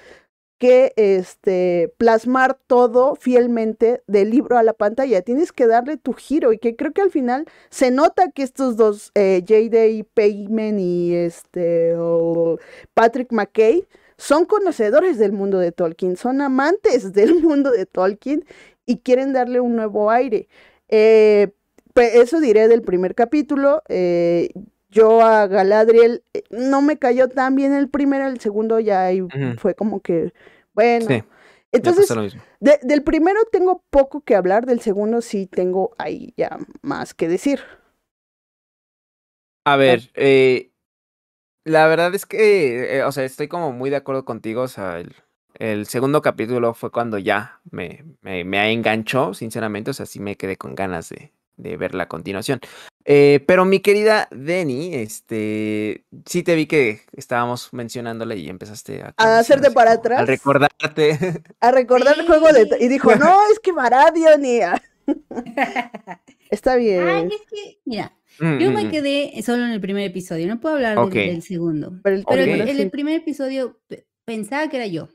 que 0.58 0.92
este, 0.96 1.94
plasmar 1.96 2.58
todo 2.66 3.14
fielmente 3.14 4.02
del 4.06 4.28
libro 4.28 4.58
a 4.58 4.62
la 4.62 4.74
pantalla. 4.74 5.22
Tienes 5.22 5.50
que 5.50 5.66
darle 5.66 5.96
tu 5.96 6.12
giro 6.12 6.52
y 6.52 6.58
que 6.58 6.76
creo 6.76 6.92
que 6.92 7.00
al 7.00 7.10
final 7.10 7.46
se 7.70 7.90
nota 7.90 8.30
que 8.32 8.42
estos 8.42 8.76
dos, 8.76 9.12
eh, 9.14 9.40
J.D. 9.40 10.06
Payman 10.12 10.78
y 10.78 11.14
este, 11.14 11.96
Patrick 12.92 13.32
McKay, 13.32 13.86
son 14.18 14.44
conocedores 14.44 15.18
del 15.18 15.32
mundo 15.32 15.58
de 15.58 15.72
Tolkien, 15.72 16.18
son 16.18 16.42
amantes 16.42 17.12
del 17.14 17.40
mundo 17.42 17.70
de 17.70 17.86
Tolkien 17.86 18.44
y 18.84 18.98
quieren 18.98 19.32
darle 19.32 19.60
un 19.60 19.74
nuevo 19.74 20.10
aire. 20.10 20.48
Eh, 20.88 21.48
eso 21.96 22.40
diré 22.40 22.68
del 22.68 22.82
primer 22.82 23.14
capítulo. 23.14 23.82
Eh, 23.88 24.50
yo 24.88 25.22
a 25.22 25.46
Galadriel 25.46 26.22
eh, 26.34 26.44
no 26.50 26.82
me 26.82 26.98
cayó 26.98 27.28
tan 27.28 27.54
bien 27.54 27.74
el 27.74 27.88
primero, 27.88 28.26
el 28.26 28.40
segundo 28.40 28.80
ya 28.80 29.10
fue 29.58 29.74
como 29.74 30.00
que, 30.00 30.32
bueno. 30.74 31.24
Entonces, 31.72 32.08
del 32.60 33.02
primero 33.02 33.40
tengo 33.52 33.84
poco 33.90 34.22
que 34.22 34.34
hablar, 34.34 34.66
del 34.66 34.80
segundo 34.80 35.20
sí 35.20 35.46
tengo 35.46 35.94
ahí 35.98 36.32
ya 36.36 36.58
más 36.82 37.12
que 37.12 37.28
decir. 37.28 37.60
A 39.64 39.76
ver, 39.76 40.10
eh, 40.14 40.70
la 41.64 41.86
verdad 41.88 42.14
es 42.14 42.24
que, 42.24 43.02
o 43.04 43.12
sea, 43.12 43.24
estoy 43.24 43.48
como 43.48 43.72
muy 43.72 43.90
de 43.90 43.96
acuerdo 43.96 44.24
contigo, 44.24 44.62
o 44.62 44.68
sea, 44.68 45.00
el, 45.00 45.14
el 45.58 45.86
segundo 45.86 46.22
capítulo 46.22 46.72
fue 46.72 46.90
cuando 46.90 47.18
ya 47.18 47.60
me, 47.70 48.04
me, 48.20 48.44
me, 48.44 48.72
enganchó, 48.72 49.34
sinceramente, 49.34 49.90
o 49.90 49.94
sea, 49.94 50.06
sí 50.06 50.20
me 50.20 50.36
quedé 50.36 50.56
con 50.56 50.74
ganas 50.74 51.08
de, 51.08 51.32
de 51.56 51.76
ver 51.76 51.94
la 51.94 52.08
continuación. 52.08 52.60
Eh, 53.04 53.44
pero 53.46 53.64
mi 53.64 53.80
querida 53.80 54.28
Denny, 54.30 54.94
este, 54.94 56.04
sí 56.24 56.42
te 56.42 56.54
vi 56.54 56.66
que 56.66 57.02
estábamos 57.12 57.72
mencionándola 57.72 58.34
y 58.34 58.48
empezaste 58.48 59.02
a, 59.02 59.14
a 59.16 59.38
hacerte 59.38 59.70
para 59.70 59.92
atrás. 59.92 60.20
A 60.20 60.24
recordarte. 60.24 61.18
A 61.60 61.70
recordar 61.70 62.18
el 62.18 62.26
juego 62.26 62.52
de... 62.52 62.68
Y 62.80 62.88
dijo, 62.88 63.14
no, 63.16 63.38
es 63.52 63.60
que 63.60 63.72
Maradio, 63.72 64.36
ni 64.38 64.58
Está 66.50 66.76
bien. 66.76 67.06
Ay, 67.06 67.28
es 67.28 67.42
que, 67.48 67.78
mira, 67.84 68.16
mm, 68.40 68.58
yo 68.58 68.70
me 68.70 68.84
mm, 68.84 68.86
mm. 68.86 68.90
quedé 68.90 69.42
solo 69.42 69.64
en 69.64 69.70
el 69.70 69.80
primer 69.80 70.04
episodio, 70.04 70.46
no 70.48 70.60
puedo 70.60 70.74
hablar 70.74 70.98
del, 71.08 71.42
segundo. 71.42 71.92
Pero, 72.02 72.22
el, 72.28 72.68
el, 72.80 72.90
primer 72.90 73.16
episodio 73.16 73.78
pensaba 74.24 74.68
que 74.68 74.76
era 74.76 74.86
yo. 74.86 75.08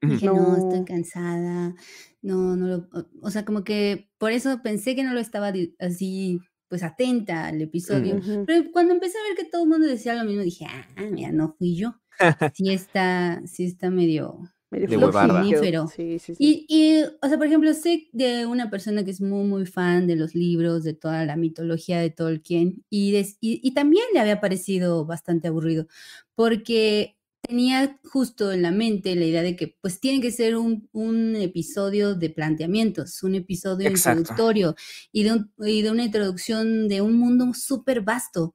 Dije, 0.00 0.26
no. 0.26 0.56
estoy 0.56 0.84
cansada, 0.84 1.74
no, 2.22 2.56
no 2.56 2.66
lo, 2.68 2.88
o 3.20 3.30
sea, 3.30 3.44
como 3.44 3.64
que 3.64 4.10
por 4.18 4.32
eso 4.32 4.60
pensé 4.62 4.94
que 4.94 5.02
no 5.02 5.12
lo 5.12 5.20
estaba 5.20 5.52
así, 5.80 6.40
pues 6.68 6.82
atenta 6.82 7.46
al 7.46 7.60
episodio. 7.60 8.20
Pero 8.46 8.70
cuando 8.72 8.94
empecé 8.94 9.18
a 9.18 9.28
ver 9.28 9.36
que 9.36 9.50
todo 9.50 9.64
el 9.64 9.68
mundo 9.68 9.86
decía 9.86 10.14
lo 10.14 10.24
mismo, 10.24 10.42
dije, 10.42 10.66
ah, 10.68 10.86
mira, 11.10 11.32
no 11.32 11.54
fui 11.58 11.76
yo. 11.76 11.94
sí 12.54 12.72
está, 12.72 13.42
sí 13.46 13.64
está 13.64 13.90
medio, 13.90 14.40
medio 14.70 15.88
Sí, 15.88 16.18
sí, 16.18 16.34
sí. 16.34 16.36
Y, 16.38 16.66
y, 16.68 17.02
o 17.02 17.28
sea, 17.28 17.38
por 17.38 17.46
ejemplo, 17.46 17.72
sé 17.74 18.08
de 18.12 18.46
una 18.46 18.70
persona 18.70 19.04
que 19.04 19.10
es 19.10 19.20
muy, 19.20 19.44
muy 19.44 19.66
fan 19.66 20.06
de 20.06 20.16
los 20.16 20.34
libros, 20.34 20.84
de 20.84 20.94
toda 20.94 21.24
la 21.24 21.36
mitología 21.36 22.00
de 22.00 22.10
Tolkien, 22.10 22.84
y, 22.90 23.16
y, 23.16 23.36
y 23.40 23.74
también 23.74 24.04
le 24.12 24.20
había 24.20 24.40
parecido 24.40 25.06
bastante 25.06 25.48
aburrido, 25.48 25.86
porque 26.34 27.17
tenía 27.42 27.98
justo 28.04 28.52
en 28.52 28.62
la 28.62 28.70
mente 28.70 29.14
la 29.14 29.24
idea 29.24 29.42
de 29.42 29.56
que 29.56 29.76
pues 29.80 30.00
tiene 30.00 30.20
que 30.20 30.30
ser 30.30 30.56
un, 30.56 30.88
un 30.92 31.36
episodio 31.36 32.14
de 32.14 32.30
planteamientos, 32.30 33.22
un 33.22 33.34
episodio 33.34 33.90
introductorio 33.90 34.74
y 35.12 35.24
de, 35.24 35.44
y 35.58 35.82
de, 35.82 35.90
una 35.90 36.04
introducción 36.04 36.88
de 36.88 37.00
un 37.00 37.18
mundo 37.18 37.52
súper 37.54 38.02
vasto. 38.02 38.54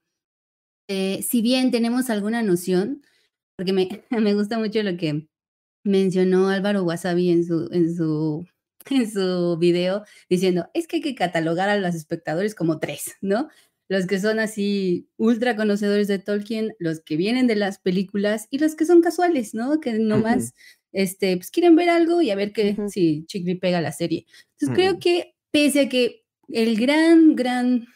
Eh, 0.88 1.24
si 1.24 1.42
bien 1.42 1.72
tenemos 1.72 2.10
alguna 2.10 2.44
noción, 2.44 3.02
porque 3.58 3.74
me, 3.74 4.04
me 4.10 4.34
gusta 4.34 4.60
mucho 4.60 4.84
lo 4.84 4.98
que 4.98 5.28
mencionó 5.84 6.50
Álvaro 6.50 6.84
Wasabi 6.84 7.30
en 7.30 7.46
su, 7.46 7.70
en 7.72 7.96
su, 7.96 8.46
en 8.90 9.12
su 9.12 9.58
video, 9.58 10.04
diciendo, 10.30 10.70
es 10.74 10.88
que 10.88 10.98
hay 10.98 11.02
que 11.02 11.16
catalogar 11.16 11.70
a 11.70 11.78
los 11.78 11.96
espectadores 11.96 12.56
como 12.56 12.80
tres, 12.80 13.16
¿no? 13.22 13.50
Los 13.90 14.08
que 14.08 14.20
son 14.20 14.40
así 14.40 15.10
ultra 15.18 15.56
conocedores 15.56 16.08
de 16.08 16.20
Tolkien, 16.20 16.74
los 16.80 17.02
que 17.02 17.18
vienen 17.18 17.48
de 17.48 17.56
las 17.56 17.80
películas 17.80 18.48
y 18.50 18.60
los 18.60 18.76
que 18.76 18.86
son 18.86 19.02
casuales, 19.02 19.54
¿no? 19.54 19.80
Que 19.80 19.94
nomás 19.94 20.54
este, 20.92 21.36
pues 21.38 21.52
quieren 21.52 21.76
ver 21.76 21.90
algo 21.90 22.22
y 22.22 22.32
a 22.32 22.36
ver 22.36 22.54
qué 22.54 22.78
si 22.90 23.26
Chigri 23.26 23.56
pega 23.56 23.82
la 23.82 23.92
serie. 23.92 24.26
Entonces 24.54 24.76
creo 24.76 25.00
que 25.00 25.36
pese 25.52 25.82
a 25.82 25.90
que 25.90 26.24
el 26.50 26.80
gran, 26.80 27.36
gran 27.36 27.88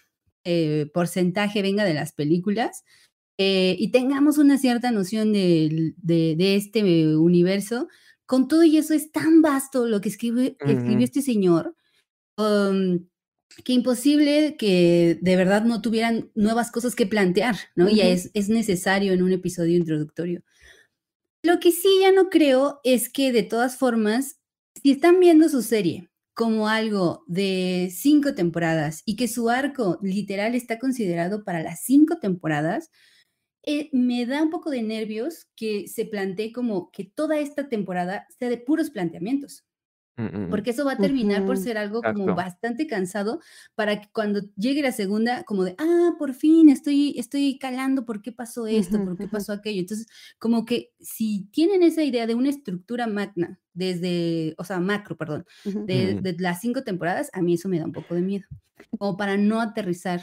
eh, 0.44 0.90
porcentaje 0.94 1.62
venga 1.62 1.84
de 1.86 1.94
las 1.94 2.14
películas 2.14 2.84
eh, 3.38 3.76
y 3.78 3.92
tengamos 3.92 4.38
una 4.38 4.58
cierta 4.58 4.92
noción 4.92 5.32
de, 5.32 5.94
de, 5.98 6.56
este 6.56 7.16
universo, 7.18 7.88
con 8.26 8.48
todo 8.48 8.64
y 8.64 8.78
eso 8.78 8.94
es 8.94 9.12
tan 9.12 9.42
vasto 9.42 9.86
lo 9.88 10.02
que 10.02 10.10
escribe, 10.10 10.58
escribió 10.60 11.06
este 11.06 11.22
señor. 11.22 11.76
Um, 12.38 13.08
que 13.64 13.74
imposible 13.74 14.56
que 14.58 15.18
de 15.22 15.36
verdad 15.36 15.64
no 15.64 15.82
tuvieran 15.82 16.32
nuevas 16.36 16.72
cosas 16.72 16.96
que 16.96 17.08
plantear, 17.08 17.56
¿no? 17.76 17.90
Y 17.90 18.02
es, 18.02 18.30
es 18.34 18.50
necesario 18.50 19.14
en 19.14 19.24
un 19.24 19.32
episodio 19.32 19.78
introductorio. 19.78 20.44
Lo 21.44 21.60
que 21.60 21.72
sí 21.72 21.88
ya 22.02 22.12
no 22.12 22.30
creo 22.30 22.80
es 22.84 23.10
que 23.10 23.32
de 23.32 23.44
todas 23.44 23.78
formas, 23.78 24.40
si 24.82 24.92
están 24.92 25.20
viendo 25.20 25.50
su 25.50 25.62
serie 25.62 26.10
como 26.34 26.68
algo 26.68 27.24
de 27.28 27.90
cinco 27.92 28.36
temporadas 28.36 29.02
y 29.06 29.16
que 29.16 29.28
su 29.28 29.50
arco 29.50 29.98
literal 30.02 30.56
está 30.56 30.78
considerado 30.78 31.44
para 31.44 31.64
las 31.64 31.82
cinco 31.84 32.20
temporadas, 32.20 32.92
eh, 33.64 33.90
me 33.92 34.26
da 34.26 34.44
un 34.44 34.50
poco 34.50 34.70
de 34.70 34.82
nervios 34.82 35.48
que 35.56 35.88
se 35.88 36.06
plantee 36.06 36.54
como 36.54 36.90
que 36.92 37.04
toda 37.04 37.40
esta 37.40 37.68
temporada 37.70 38.28
sea 38.40 38.50
de 38.50 38.58
puros 38.58 38.90
planteamientos. 38.92 39.67
Mm, 40.18 40.24
mm, 40.24 40.46
mm. 40.46 40.50
Porque 40.50 40.72
eso 40.72 40.84
va 40.84 40.94
a 40.94 40.98
terminar 40.98 41.46
por 41.46 41.58
ser 41.58 41.78
algo 41.78 42.02
como 42.02 42.34
bastante 42.34 42.88
cansado 42.88 43.40
para 43.76 44.02
que 44.02 44.10
cuando 44.12 44.42
llegue 44.56 44.82
la 44.82 44.92
segunda, 44.92 45.44
como 45.44 45.64
de, 45.64 45.76
ah, 45.78 46.16
por 46.18 46.34
fin 46.34 46.70
estoy, 46.70 47.14
estoy 47.18 47.60
calando 47.60 48.04
por 48.04 48.22
qué 48.24 48.32
pasó 48.32 48.66
esto, 48.66 49.04
por 49.04 49.18
qué 49.18 49.28
pasó 49.28 49.54
aquello. 49.54 49.80
Entonces, 49.80 50.08
como 50.40 50.66
que 50.66 50.92
si 51.00 51.48
tienen 51.52 51.84
esa 51.84 52.04
idea 52.04 52.26
de 52.26 52.36
una 52.36 52.50
estructura 52.50 53.06
magna, 53.06 53.60
desde, 53.74 54.56
o 54.58 54.64
sea, 54.64 54.80
macro, 54.80 55.16
perdón, 55.18 55.46
de, 55.64 56.16
de 56.20 56.36
las 56.40 56.62
cinco 56.62 56.84
temporadas, 56.84 57.30
a 57.34 57.44
mí 57.44 57.54
eso 57.54 57.70
me 57.70 57.78
da 57.78 57.86
un 57.86 57.92
poco 57.92 58.16
de 58.16 58.22
miedo, 58.22 58.48
como 58.98 59.18
para 59.18 59.38
no 59.38 59.62
aterrizar 59.62 60.22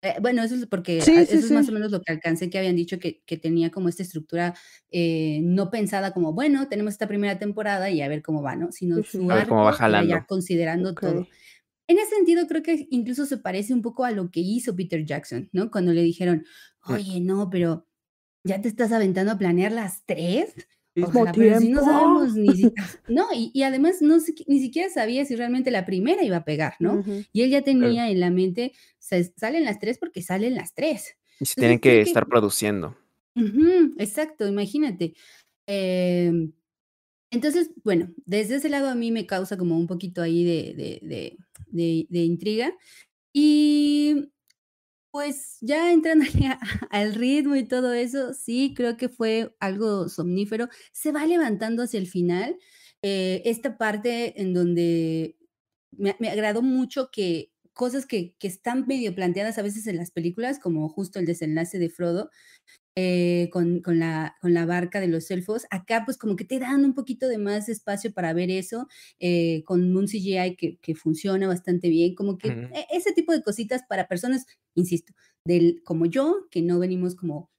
eh, 0.00 0.14
bueno, 0.20 0.44
eso 0.44 0.54
es 0.54 0.66
porque 0.66 0.98
eso 0.98 1.12
es 1.12 1.50
más 1.50 1.68
o 1.68 1.72
menos 1.72 1.90
lo 1.90 2.00
que 2.00 2.12
alcancé 2.12 2.48
que 2.48 2.58
habían 2.58 2.76
dicho 2.76 3.00
que, 3.00 3.20
que 3.26 3.36
tenía 3.36 3.70
como 3.70 3.88
esta 3.88 4.04
estructura 4.04 4.54
eh, 4.90 5.40
no 5.42 5.70
pensada 5.70 6.12
como, 6.12 6.32
bueno, 6.32 6.68
tenemos 6.68 6.92
esta 6.92 7.08
primera 7.08 7.38
temporada 7.38 7.90
y 7.90 8.00
a 8.00 8.08
ver 8.08 8.22
cómo 8.22 8.40
va, 8.42 8.54
¿no? 8.54 8.70
Sino 8.70 9.02
su 9.02 9.30
arco, 9.30 9.70
ya 10.06 10.24
considerando 10.26 10.94
todo. 10.94 11.26
En 11.88 11.98
ese 11.98 12.16
sentido, 12.16 12.46
creo 12.46 12.62
que 12.62 12.86
incluso 12.90 13.26
se 13.26 13.38
parece 13.38 13.72
un 13.74 13.82
poco 13.82 14.04
a 14.04 14.10
lo 14.10 14.30
que 14.30 14.40
hizo 14.40 14.76
Peter 14.76 15.04
Jackson, 15.04 15.48
¿no? 15.52 15.70
Cuando 15.70 15.92
le 15.92 16.02
dijeron, 16.02 16.44
mm. 16.86 16.92
oye, 16.92 17.20
no, 17.20 17.48
pero 17.50 17.86
ya 18.44 18.60
te 18.60 18.68
estás 18.68 18.92
aventando 18.92 19.32
a 19.32 19.38
planear 19.38 19.72
las 19.72 20.04
tres. 20.06 20.54
No 21.00 21.84
sabemos 21.84 22.34
ni 22.34 22.48
No, 23.08 23.26
y, 23.34 23.62
además 23.62 23.96
no 24.00 24.16
ni 24.46 24.60
siquiera 24.60 24.90
sabía 24.90 25.24
si 25.24 25.36
realmente 25.36 25.70
la 25.70 25.84
primera 25.84 26.22
iba 26.22 26.38
a 26.38 26.44
pegar, 26.44 26.74
¿no? 26.80 27.04
Y 27.32 27.42
él 27.42 27.50
ya 27.50 27.62
tenía 27.62 28.10
en 28.10 28.20
la 28.20 28.30
mente, 28.30 28.72
salen 28.98 29.64
las 29.64 29.78
tres 29.78 29.98
porque 29.98 30.22
salen 30.22 30.54
las 30.54 30.74
tres. 30.74 31.16
Y 31.40 31.46
se 31.46 31.54
tienen 31.54 31.78
que 31.78 32.00
estar 32.00 32.26
produciendo. 32.26 32.96
exacto, 33.98 34.46
imagínate. 34.46 35.14
Em, 35.66 36.52
entonces, 37.30 37.70
bueno, 37.84 38.12
desde 38.24 38.56
ese 38.56 38.68
lado 38.68 38.88
a 38.88 38.94
mí 38.94 39.12
me 39.12 39.26
causa 39.26 39.56
como 39.56 39.78
un 39.78 39.86
poquito 39.86 40.22
ahí 40.22 40.44
de, 40.44 40.98
de, 41.02 41.36
de, 41.70 42.06
de 42.08 42.18
intriga. 42.20 42.72
Y 43.32 44.30
pues 45.18 45.58
ya 45.60 45.92
entrando 45.92 46.24
al 46.90 47.12
ritmo 47.16 47.56
y 47.56 47.64
todo 47.66 47.92
eso, 47.92 48.34
sí, 48.34 48.72
creo 48.76 48.96
que 48.96 49.08
fue 49.08 49.52
algo 49.58 50.08
somnífero. 50.08 50.68
Se 50.92 51.10
va 51.10 51.26
levantando 51.26 51.82
hacia 51.82 51.98
el 51.98 52.06
final. 52.06 52.56
Eh, 53.02 53.42
esta 53.44 53.76
parte 53.78 54.40
en 54.40 54.54
donde 54.54 55.36
me, 55.90 56.14
agradó 56.30 56.62
mucho 56.62 57.10
que 57.10 57.52
cosas 57.72 58.06
que, 58.06 58.36
que, 58.38 58.46
están 58.46 58.86
medio 58.86 59.12
planteadas 59.12 59.58
a 59.58 59.62
veces 59.62 59.88
en 59.88 59.96
las 59.96 60.12
películas, 60.12 60.60
como 60.60 60.88
justo 60.88 61.18
el 61.18 61.26
desenlace 61.26 61.80
de 61.80 61.90
Frodo, 61.90 62.30
eh, 63.00 63.48
con, 63.52 63.80
con, 63.80 64.00
la, 64.00 64.36
con 64.40 64.54
la 64.54 64.66
barca 64.66 64.98
de 64.98 65.06
los 65.06 65.30
elfos. 65.30 65.66
Acá 65.70 66.02
pues 66.04 66.18
como 66.18 66.34
que 66.34 66.44
te 66.44 66.58
dan 66.58 66.84
un 66.84 66.94
poquito 66.94 67.28
de 67.28 67.38
más 67.38 67.68
espacio 67.68 68.12
para 68.12 68.32
ver 68.32 68.50
eso, 68.50 68.88
eh, 69.20 69.62
con 69.66 69.96
un 69.96 70.06
CGI 70.06 70.56
que, 70.56 70.78
que, 70.78 70.96
funciona 70.96 71.46
bastante 71.46 71.90
bien, 71.90 72.16
como 72.16 72.38
que 72.38 72.48
e, 72.48 72.86
ese 72.90 73.12
tipo 73.12 73.30
de 73.30 73.44
cositas 73.44 73.82
para 73.88 74.08
personas, 74.08 74.46
insisto, 74.74 75.12
del, 75.44 75.80
como 75.84 76.06
yo, 76.06 76.48
que 76.50 76.60
no 76.60 76.80
venimos 76.80 77.14
como 77.14 77.52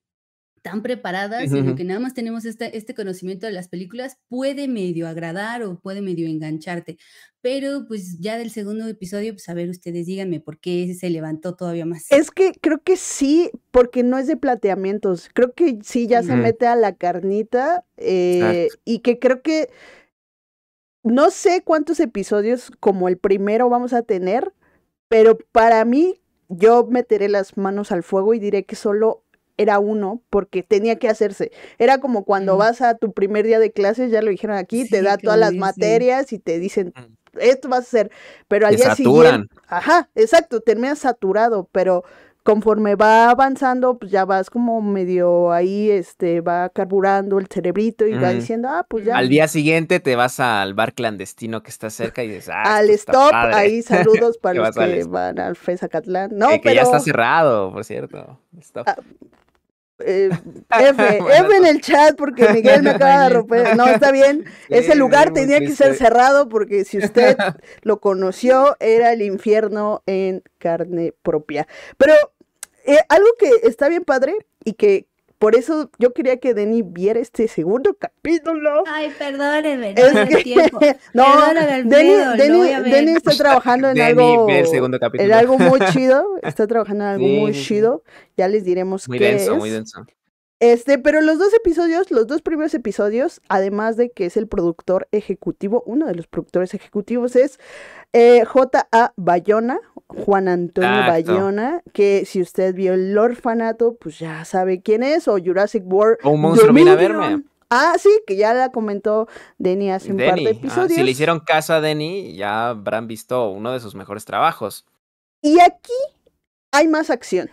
tan 0.62 0.82
preparadas, 0.82 1.50
sino 1.50 1.76
que 1.76 1.84
nada 1.84 2.00
más 2.00 2.14
tenemos 2.14 2.46
este, 2.46 2.78
este 2.78 2.94
conocimiento 2.94 3.46
de 3.46 3.52
las 3.52 3.68
películas, 3.68 4.18
puede 4.28 4.68
medio 4.68 5.08
agradar 5.08 5.64
o 5.64 5.80
puede 5.80 6.02
medio 6.02 6.28
engancharte. 6.28 6.98
Pero 7.42 7.86
pues 7.88 8.20
ya 8.20 8.38
del 8.38 8.52
segundo 8.52 8.88
episodio, 8.88 9.34
pues 9.34 9.48
a 9.48 9.54
ver, 9.54 9.70
ustedes 9.70 10.06
díganme 10.06 10.42
por 10.42 10.60
qué 10.60 10.94
se 10.94 11.10
levantó 11.10 11.56
todavía 11.56 11.86
más. 11.86 12.12
Es 12.12 12.32
que 12.32 12.52
creo 12.60 12.82
que 12.84 12.98
sí, 12.98 13.50
porque 13.72 14.04
no 14.04 14.18
es 14.18 14.28
de 14.28 14.36
plateamientos. 14.36 15.30
Creo 15.34 15.54
que 15.54 15.80
sí 15.84 16.08
ya 16.08 16.22
se 16.22 16.36
mete 16.36 16.68
a 16.68 16.76
la 16.76 16.96
carnita 16.96 17.86
eh, 17.98 18.68
y 18.84 19.00
que 19.00 19.20
creo 19.20 19.42
que 19.42 19.70
no 21.04 21.32
sé 21.32 21.64
cuántos 21.64 22.00
episodios 22.00 22.72
como 22.80 23.08
el 23.08 23.18
primero 23.18 23.70
vamos 23.70 23.94
a 23.94 24.04
tener, 24.04 24.54
pero 25.08 25.38
para 25.52 25.86
mí 25.86 26.22
yo 26.50 26.86
meteré 26.88 27.30
las 27.30 27.58
manos 27.58 27.92
al 27.92 28.04
fuego 28.04 28.34
y 28.34 28.40
diré 28.40 28.66
que 28.66 28.76
solo 28.76 29.24
era 29.60 29.80
uno 29.80 30.24
porque 30.30 30.64
tenía 30.64 30.98
que 30.98 31.10
hacerse. 31.10 31.52
Era 31.78 32.00
como 32.00 32.26
cuando 32.26 32.58
vas 32.58 32.82
a 32.82 32.96
tu 32.98 33.14
primer 33.14 33.46
día 33.46 33.60
de 33.60 33.72
clases, 33.72 34.12
ya 34.12 34.22
lo 34.22 34.32
dijeron 34.32 34.58
aquí, 34.58 34.86
te 34.86 35.02
da 35.04 35.18
todas 35.20 35.40
las 35.40 35.56
materias 35.56 36.34
y 36.34 36.40
te 36.40 36.60
dicen 36.60 36.94
esto 37.40 37.70
vas 37.70 37.80
a 37.82 37.84
hacer, 37.84 38.12
pero 38.48 38.68
al 38.68 38.76
Te 38.76 38.78
día 38.78 38.90
saturan. 38.96 39.48
siguiente, 39.48 39.56
ajá, 39.68 40.10
exacto, 40.16 40.62
terminas 40.62 41.00
saturado, 41.00 41.70
pero 41.72 42.04
conforme 42.44 42.96
va 42.96 43.30
avanzando, 43.30 44.00
pues 44.00 44.12
ya 44.12 44.26
vas 44.26 44.50
como 44.50 44.82
medio 44.82 45.52
ahí, 45.52 45.92
este, 45.92 46.42
va 46.42 46.70
carburando 46.70 47.38
el 47.38 47.48
cerebrito 47.48 48.08
y 48.08 48.18
va 48.18 48.34
diciendo, 48.34 48.70
ah, 48.70 48.86
pues 48.90 49.06
ya. 49.06 49.18
Al 49.18 49.30
día 49.30 49.48
siguiente 49.48 50.00
te 50.00 50.16
vas 50.16 50.40
al 50.40 50.74
bar 50.74 50.94
clandestino 50.94 51.62
que 51.62 51.70
está 51.70 51.90
cerca 51.92 52.24
y 52.24 52.30
dices, 52.30 52.50
ah, 52.50 52.78
al 52.78 52.90
stop, 52.92 53.32
padre". 53.32 53.54
ahí 53.56 53.82
saludos 53.84 54.38
para 54.42 54.60
los 54.60 54.76
al 54.78 54.94
que 54.94 55.00
stop. 55.02 55.14
van 55.14 55.40
al 55.40 55.56
FESACatlán. 55.56 56.32
No, 56.38 56.50
Eh, 56.50 56.62
que 56.62 56.70
pero 56.70 56.76
ya 56.76 56.82
está 56.82 57.00
cerrado, 57.00 57.72
por 57.72 57.84
cierto. 57.86 58.40
Stop. 58.60 58.88
Ah, 58.88 58.96
eh, 60.06 60.30
F, 60.80 60.94
Bueno, 61.22 61.30
F 61.30 61.58
en 61.58 61.66
el 61.66 61.82
chat 61.82 62.16
porque 62.16 62.50
Miguel 62.50 62.84
me 62.84 62.92
acaba 62.92 63.24
de 63.24 63.30
romper. 63.36 63.76
No, 63.76 63.88
está 63.88 64.12
bien. 64.12 64.46
Ese 64.70 64.96
lugar 64.96 65.34
tenía 65.34 65.60
que 65.60 65.72
ser 65.72 65.96
cerrado 65.96 66.50
porque 66.50 66.86
si 66.86 66.98
usted 67.00 67.38
lo 67.82 68.00
conoció, 68.00 68.78
era 68.80 69.14
el 69.14 69.22
infierno 69.22 70.04
en 70.06 70.44
carne 70.58 71.14
propia. 71.22 71.68
Pero 71.98 72.14
eh, 72.86 73.00
algo 73.10 73.28
que 73.38 73.52
está 73.68 73.90
bien 73.90 74.04
padre 74.04 74.36
y 74.64 74.74
que 74.74 75.09
por 75.40 75.56
eso 75.56 75.90
yo 75.98 76.14
quería 76.14 76.38
que 76.38 76.54
Denny 76.54 76.82
viera 76.84 77.20
este 77.20 77.48
segundo 77.48 77.96
capítulo. 77.96 78.84
Ay, 78.88 79.12
perdónenme, 79.18 79.94
no 79.94 80.02
Es 80.22 80.30
que- 80.30 80.44
tiempo. 80.44 80.80
no, 81.14 81.26
Denny, 81.86 83.12
está 83.14 83.32
trabajando 83.38 83.90
en 83.90 83.96
Denny, 83.96 84.10
algo, 84.22 84.46
ve 84.46 84.60
el 84.60 84.68
segundo 84.68 84.98
en 84.98 85.02
capítulo. 85.02 85.36
algo 85.36 85.58
muy 85.58 85.80
chido. 85.92 86.26
Está 86.44 86.68
trabajando 86.68 87.04
en 87.06 87.10
algo 87.12 87.26
Sí, 87.26 87.38
muy 87.40 87.52
chido. 87.54 88.04
Ya 88.38 88.48
les 88.48 88.64
diremos 88.66 89.08
Muy 89.08 89.18
qué 89.18 89.26
denso, 89.26 89.54
es. 89.54 89.58
muy 89.58 89.70
denso. 89.70 90.06
Este, 90.62 90.98
pero 90.98 91.22
los 91.22 91.40
dos 91.40 91.54
episodios, 91.54 92.12
los 92.12 92.28
dos 92.28 92.42
primeros 92.42 92.74
episodios, 92.74 93.40
además 93.48 93.96
de 93.96 94.10
que 94.12 94.26
es 94.26 94.36
el 94.36 94.46
productor 94.50 95.08
ejecutivo, 95.14 95.84
uno 95.86 96.06
de 96.06 96.16
los 96.16 96.28
productores 96.28 96.74
ejecutivos 96.74 97.38
es 97.38 97.60
eh, 98.12 98.44
J.A. 98.44 99.14
Bayona, 99.16 99.80
Juan 100.10 100.48
Antonio. 100.48 100.90
Bayona, 101.08 101.82
que 101.94 102.26
si 102.26 102.42
usted 102.42 102.74
vio 102.74 102.94
El 102.94 103.18
Orfanato, 103.18 103.96
pues 103.96 104.20
ya 104.20 104.44
sabe 104.44 104.82
quién 104.82 105.04
es, 105.04 105.28
o 105.28 105.38
Jurassic 105.38 105.84
World. 105.86 106.18
O 106.24 106.32
un 106.32 106.42
monstruo 106.42 106.74
viene 106.74 106.92
a 106.92 106.96
verme. 106.96 107.44
Ah, 107.70 107.94
sí, 108.00 108.10
que 108.26 108.36
ya 108.36 108.54
la 108.56 108.72
comentó 108.72 109.28
Denny 109.60 109.92
hace 109.92 110.12
un 110.12 110.18
par 110.18 110.36
de 110.36 110.48
ah, 110.48 110.52
episodios. 110.52 110.94
si 110.94 111.04
le 111.04 111.12
hicieron 111.12 111.40
caso 111.40 111.74
a 111.74 111.82
Denny, 111.82 112.36
ya 112.36 112.70
habrán 112.70 113.08
visto 113.08 113.52
uno 113.52 113.72
de 113.72 113.80
sus 113.80 113.94
mejores 113.94 114.26
trabajos. 114.26 114.88
Y 115.44 115.60
aquí 115.60 115.94
hay 116.72 116.88
más 116.88 117.12
acción. 117.12 117.52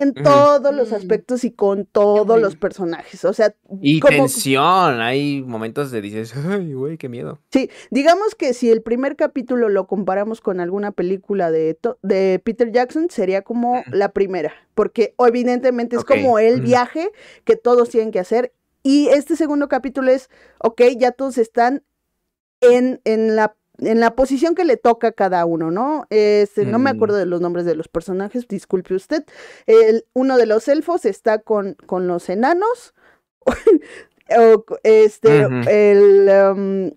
En 0.00 0.14
todos 0.14 0.74
los 0.74 0.90
Mm. 0.90 0.94
aspectos 0.94 1.44
y 1.44 1.50
con 1.50 1.84
todos 1.84 2.40
los 2.40 2.56
personajes. 2.56 3.24
O 3.24 3.32
sea, 3.32 3.54
Y 3.82 4.00
como- 4.00 4.16
tensión. 4.16 5.00
Hay 5.00 5.42
momentos 5.42 5.90
de 5.90 6.00
dices, 6.00 6.34
ay, 6.36 6.72
güey, 6.72 6.96
qué 6.96 7.08
miedo. 7.08 7.38
Sí, 7.52 7.70
digamos 7.90 8.34
que 8.34 8.54
si 8.54 8.70
el 8.70 8.82
primer 8.82 9.14
capítulo 9.16 9.68
lo 9.68 9.86
comparamos 9.86 10.40
con 10.40 10.60
alguna 10.60 10.90
película 10.92 11.50
de, 11.50 11.78
de 12.02 12.40
Peter 12.42 12.72
Jackson, 12.72 13.08
sería 13.10 13.42
como 13.42 13.82
la 13.92 14.10
primera, 14.12 14.52
porque 14.74 15.14
evidentemente 15.18 15.96
es 15.96 16.04
como 16.04 16.38
el 16.38 16.60
viaje 16.62 17.10
que 17.44 17.56
todos 17.56 17.90
tienen 17.90 18.10
que 18.10 18.20
hacer. 18.20 18.52
Y 18.82 19.08
este 19.08 19.36
segundo 19.36 19.68
capítulo 19.68 20.10
es, 20.10 20.28
ok, 20.58 20.80
ya 20.98 21.12
todos 21.12 21.38
están 21.38 21.84
en, 22.60 23.00
en 23.04 23.36
la 23.36 23.54
en 23.78 24.00
la 24.00 24.14
posición 24.14 24.54
que 24.54 24.64
le 24.64 24.76
toca 24.76 25.08
a 25.08 25.12
cada 25.12 25.44
uno, 25.44 25.70
¿no? 25.70 26.06
Este, 26.10 26.64
no 26.64 26.78
me 26.78 26.90
acuerdo 26.90 27.16
de 27.16 27.26
los 27.26 27.40
nombres 27.40 27.64
de 27.64 27.74
los 27.74 27.88
personajes, 27.88 28.46
disculpe 28.46 28.94
usted. 28.94 29.24
El, 29.66 30.04
uno 30.12 30.36
de 30.36 30.46
los 30.46 30.68
elfos 30.68 31.04
está 31.04 31.38
con, 31.38 31.74
con 31.86 32.06
los 32.06 32.28
enanos. 32.28 32.94
o, 34.38 34.64
este, 34.82 35.42
el, 35.42 36.30
um, 36.52 36.90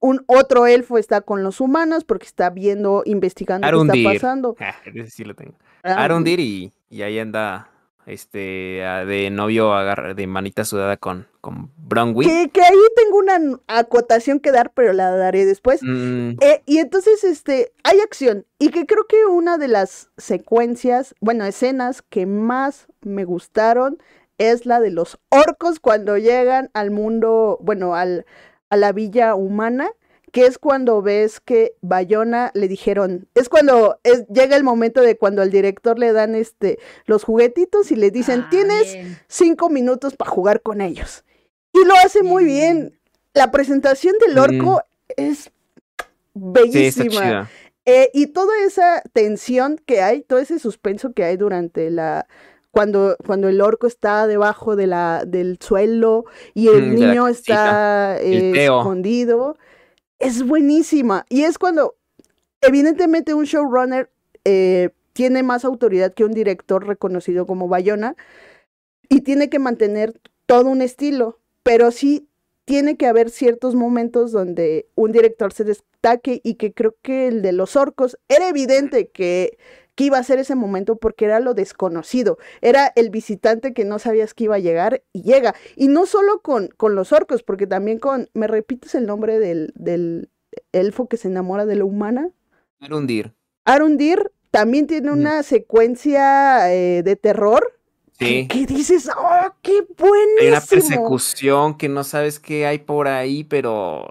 un 0.00 0.24
otro 0.26 0.66
elfo 0.66 0.98
está 0.98 1.20
con 1.20 1.42
los 1.42 1.60
humanos 1.60 2.04
porque 2.04 2.26
está 2.26 2.50
viendo, 2.50 3.02
investigando 3.04 3.66
qué 3.66 3.68
Arundir. 3.68 4.06
está 4.06 4.12
pasando. 4.14 4.56
Ah, 4.60 4.76
ese 4.86 5.10
sí 5.10 5.24
lo 5.24 5.34
tengo. 5.34 5.54
Ah, 5.82 6.04
Arundir 6.04 6.40
y, 6.40 6.72
y 6.88 7.02
ahí 7.02 7.18
anda 7.18 7.70
este 8.06 8.82
de 9.06 9.28
novio 9.30 9.72
agarra, 9.74 10.14
de 10.14 10.26
manita 10.26 10.64
sudada 10.64 10.96
con, 10.96 11.26
con 11.40 11.70
Bronwyn. 11.76 12.28
que, 12.28 12.50
que 12.50 12.62
ahí 12.62 12.78
tengo 12.96 13.18
una 13.18 13.60
acotación 13.68 14.40
que 14.40 14.52
dar, 14.52 14.72
pero 14.74 14.92
la 14.92 15.10
daré 15.10 15.44
después. 15.44 15.82
Mm, 15.82 16.30
Eh, 16.40 16.62
y 16.66 16.78
entonces, 16.78 17.24
este, 17.24 17.72
hay 17.84 18.00
acción. 18.00 18.46
Y 18.58 18.70
que 18.70 18.86
creo 18.86 19.06
que 19.08 19.26
una 19.26 19.58
de 19.58 19.68
las 19.68 20.10
secuencias, 20.16 21.14
bueno, 21.20 21.44
escenas 21.44 22.02
que 22.02 22.26
más 22.26 22.86
me 23.02 23.24
gustaron 23.24 23.98
es 24.38 24.64
la 24.66 24.80
de 24.80 24.90
los 24.90 25.18
orcos 25.28 25.80
cuando 25.80 26.16
llegan 26.16 26.70
al 26.72 26.90
mundo, 26.90 27.58
bueno, 27.60 27.94
al, 27.94 28.24
a 28.70 28.76
la 28.76 28.92
villa 28.92 29.34
humana, 29.34 29.90
que 30.32 30.46
es 30.46 30.58
cuando 30.58 31.02
ves 31.02 31.40
que 31.40 31.74
Bayona 31.80 32.50
le 32.54 32.68
dijeron, 32.68 33.28
es 33.34 33.48
cuando 33.48 33.98
es, 34.04 34.26
llega 34.28 34.56
el 34.56 34.64
momento 34.64 35.00
de 35.00 35.16
cuando 35.16 35.42
al 35.42 35.50
director 35.50 35.98
le 35.98 36.12
dan 36.12 36.34
este 36.34 36.78
los 37.06 37.24
juguetitos 37.24 37.90
y 37.90 37.96
le 37.96 38.10
dicen, 38.10 38.42
Ah, 38.46 38.48
tienes 38.50 38.92
bien. 38.92 39.18
cinco 39.28 39.68
minutos 39.70 40.16
para 40.16 40.30
jugar 40.30 40.62
con 40.62 40.80
ellos. 40.80 41.24
Y 41.72 41.84
lo 41.84 41.94
hace 42.04 42.22
muy 42.22 42.44
bien. 42.44 42.98
La 43.34 43.50
presentación 43.50 44.14
del 44.24 44.38
orco 44.38 44.82
es 45.16 45.50
bellísima. 46.34 47.48
Eh, 47.86 48.10
y 48.12 48.26
toda 48.28 48.52
esa 48.64 49.02
tensión 49.12 49.80
que 49.84 50.02
hay, 50.02 50.22
todo 50.22 50.38
ese 50.38 50.58
suspenso 50.58 51.12
que 51.12 51.24
hay 51.24 51.36
durante 51.36 51.90
la. 51.90 52.26
Cuando, 52.72 53.16
cuando 53.26 53.48
el 53.48 53.60
orco 53.60 53.88
está 53.88 54.28
debajo 54.28 54.76
de 54.76 54.86
la, 54.86 55.24
del 55.26 55.58
suelo 55.60 56.24
y 56.54 56.68
el 56.68 56.92
Mm, 56.92 56.94
niño 56.94 57.26
está 57.28 58.16
eh, 58.20 58.52
escondido, 58.64 59.56
es 60.20 60.46
buenísima. 60.46 61.26
Y 61.28 61.42
es 61.42 61.58
cuando, 61.58 61.96
evidentemente, 62.60 63.34
un 63.34 63.44
showrunner 63.44 64.10
eh, 64.44 64.90
tiene 65.12 65.42
más 65.42 65.64
autoridad 65.64 66.14
que 66.14 66.24
un 66.24 66.32
director 66.32 66.86
reconocido 66.86 67.46
como 67.46 67.68
Bayona 67.68 68.14
y 69.08 69.22
tiene 69.22 69.50
que 69.50 69.58
mantener 69.58 70.20
todo 70.46 70.68
un 70.68 70.82
estilo, 70.82 71.40
pero 71.62 71.90
sí 71.90 72.28
tiene 72.64 72.96
que 72.96 73.06
haber 73.06 73.30
ciertos 73.30 73.74
momentos 73.74 74.30
donde 74.30 74.86
un 74.94 75.10
director 75.10 75.52
se 75.52 75.64
destaque 75.64 76.40
y 76.44 76.54
que 76.54 76.72
creo 76.72 76.94
que 77.02 77.26
el 77.26 77.42
de 77.42 77.52
los 77.52 77.74
orcos 77.74 78.16
era 78.28 78.48
evidente 78.48 79.08
que, 79.08 79.58
que 79.94 80.04
iba 80.04 80.18
a 80.18 80.22
ser 80.22 80.38
ese 80.38 80.54
momento 80.54 80.96
porque 80.96 81.24
era 81.26 81.40
lo 81.40 81.54
desconocido, 81.54 82.38
era 82.60 82.92
el 82.96 83.10
visitante 83.10 83.72
que 83.74 83.84
no 83.84 83.98
sabías 83.98 84.34
que 84.34 84.44
iba 84.44 84.56
a 84.56 84.60
llegar 84.60 85.02
y 85.12 85.22
llega. 85.22 85.54
Y 85.76 85.88
no 85.88 86.06
solo 86.06 86.40
con, 86.42 86.68
con 86.76 86.94
los 86.94 87.12
orcos, 87.12 87.42
porque 87.42 87.66
también 87.66 87.98
con, 87.98 88.28
¿me 88.34 88.46
repites 88.46 88.94
el 88.94 89.06
nombre 89.06 89.38
del, 89.38 89.72
del 89.74 90.30
elfo 90.72 91.08
que 91.08 91.16
se 91.16 91.28
enamora 91.28 91.66
de 91.66 91.76
la 91.76 91.84
humana? 91.84 92.30
Arundir. 92.80 93.34
Arundir 93.64 94.32
también 94.50 94.86
tiene 94.86 95.10
una 95.12 95.42
secuencia 95.42 96.72
eh, 96.74 97.02
de 97.02 97.16
terror. 97.16 97.76
Sí. 98.18 98.48
Que 98.48 98.66
dices, 98.66 99.08
¡oh, 99.16 99.54
qué 99.62 99.78
Hay 99.78 99.86
buenísimo! 99.96 100.48
una 100.48 100.60
persecución 100.60 101.78
que 101.78 101.88
no 101.88 102.04
sabes 102.04 102.38
qué 102.38 102.66
hay 102.66 102.78
por 102.78 103.08
ahí, 103.08 103.44
pero 103.44 104.06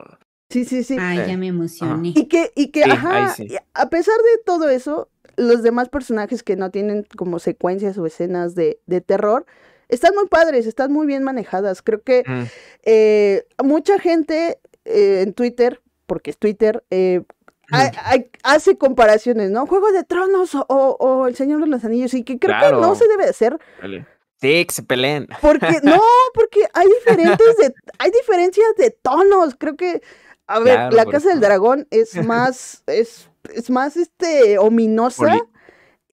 Sí, 0.49 0.65
sí, 0.65 0.83
sí. 0.83 0.97
Ay, 0.99 1.25
ya 1.27 1.37
me 1.37 1.47
emocioné. 1.47 2.13
Y 2.15 2.25
que, 2.27 2.51
y 2.55 2.69
que, 2.71 2.83
Sí, 2.83 2.89
ajá, 2.89 3.29
sí. 3.35 3.49
a 3.75 3.89
pesar 3.89 4.15
de 4.17 4.43
todo 4.45 4.67
eso, 4.69 5.09
los 5.39 5.63
demás 5.63 5.89
personajes 5.89 6.43
que 6.43 6.55
no 6.55 6.69
tienen 6.71 7.05
como 7.17 7.39
secuencias 7.39 7.97
o 7.97 8.05
escenas 8.05 8.55
de, 8.55 8.79
de 8.85 9.01
terror, 9.01 9.45
están 9.87 10.13
muy 10.15 10.27
padres, 10.27 10.67
están 10.67 10.91
muy 10.91 11.07
bien 11.07 11.23
manejadas. 11.23 11.81
Creo 11.81 12.01
que 12.03 12.23
mm, 12.27 12.43
eh, 12.83 13.45
mucha 13.63 13.97
gente 13.99 14.59
eh, 14.85 15.21
en 15.23 15.33
Twitter, 15.33 15.81
porque 16.05 16.29
es 16.31 16.37
Twitter, 16.37 16.83
eh, 16.91 17.23
ha- 17.71 17.91
ha- 18.13 18.53
hace 18.55 18.77
comparaciones, 18.77 19.51
¿no? 19.51 19.65
Juego 19.67 19.91
de 19.91 20.03
Tronos 20.03 20.51
o, 20.55 21.27
El 21.27 21.35
Señor 21.35 21.61
de 21.61 21.67
los 21.67 21.83
Anillos, 21.85 22.13
y 22.13 22.23
que 22.23 22.37
creo 22.39 22.55
que 22.59 22.71
no 22.73 22.95
se 22.95 23.07
debe 23.07 23.25
hacer, 23.25 23.57
vale. 23.81 24.05
Sí, 24.41 24.65
que 24.65 24.73
se 24.73 24.83
peleen. 24.83 25.27
porque, 25.41 25.67
no, 25.83 26.01
porque 26.33 26.61
hay 26.73 26.87
diferentes 26.87 27.57
de, 27.57 27.73
hay 27.97 28.09
diferencias 28.11 28.67
de 28.77 28.89
tonos. 28.91 29.55
Creo 29.59 29.75
que, 29.75 30.01
a 30.47 30.59
ver, 30.59 30.75
Claro, 30.75 30.95
la 30.95 31.05
Casa 31.05 31.29
del. 31.29 31.41
Dragón 31.41 31.87
es 31.91 32.13
más, 32.25 32.83
es, 32.87 33.29
es 33.53 33.69
más 33.69 33.97
este 33.97 34.57
ominosa. 34.57 35.25
Poli- 35.25 35.41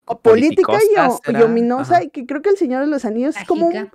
o 0.08 0.20
política 0.20 0.78
y, 1.28 1.36
ominosa, 1.42 1.94
Ajá. 1.96 2.04
y 2.04 2.10
que 2.10 2.26
creo 2.26 2.40
que 2.40 2.50
el 2.50 2.56
Señor 2.56 2.82
de 2.82 2.86
los 2.86 3.04
Anillos 3.04 3.36
es 3.36 3.44
como 3.44 3.66
un 3.66 3.90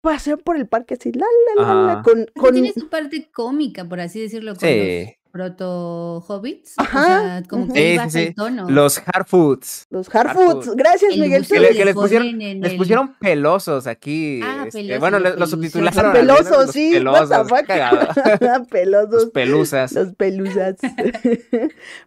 paseo 0.00 0.36
por 0.36 0.56
el 0.56 0.66
parque 0.66 0.94
así, 0.94 1.12
la, 1.12 1.24
la, 1.56 1.62
la, 1.62 1.74
la, 1.94 2.02
con, 2.02 2.26
con, 2.36 2.52
tiene 2.52 2.72
su 2.72 2.88
parte 2.88 3.30
cómica, 3.32 3.84
por 3.88 4.00
así 4.00 4.20
decirlo, 4.20 4.56
con 4.56 4.68
Sí. 4.68 5.04
los 5.06 5.14
proto-hobbits. 5.32 6.74
Ajá, 6.76 7.00
O 7.00 7.04
sea, 7.24 7.42
como 7.48 7.72
que 7.72 7.90
Sí, 7.92 7.96
baja 7.96 8.10
sí, 8.10 8.18
el 8.20 8.26
sí. 8.28 8.34
tono. 8.34 8.70
Los 8.70 8.98
hard 9.04 9.26
foods. 9.26 9.86
los 9.90 10.14
hard 10.14 10.28
Hard 10.28 10.36
foods. 10.36 10.76
Gracias, 10.76 11.14
El 11.14 11.20
Miguel. 11.20 11.46
Que, 11.46 11.58
le- 11.58 11.84
les 11.84 11.94
pusieron, 11.94 12.38
les 12.38 12.72
el- 12.72 12.76
pusieron 12.76 13.14
pelosos 13.18 13.86
aquí. 13.86 14.40
Ah, 14.44 14.64
este, 14.66 14.80
pelosos, 14.82 15.00
bueno, 15.00 15.18
los 15.18 15.50
subtitularon. 15.50 16.12
Menos, 16.12 16.36
pelosos, 16.38 16.66
los 16.66 16.70
sí, 16.72 16.90
pelosos, 16.92 17.48
cagado. 17.66 17.98
Los 18.40 18.68
pelosos. 18.68 19.30
pelusas. 19.30 19.92
Los 19.92 20.14
pelusas. 20.14 20.76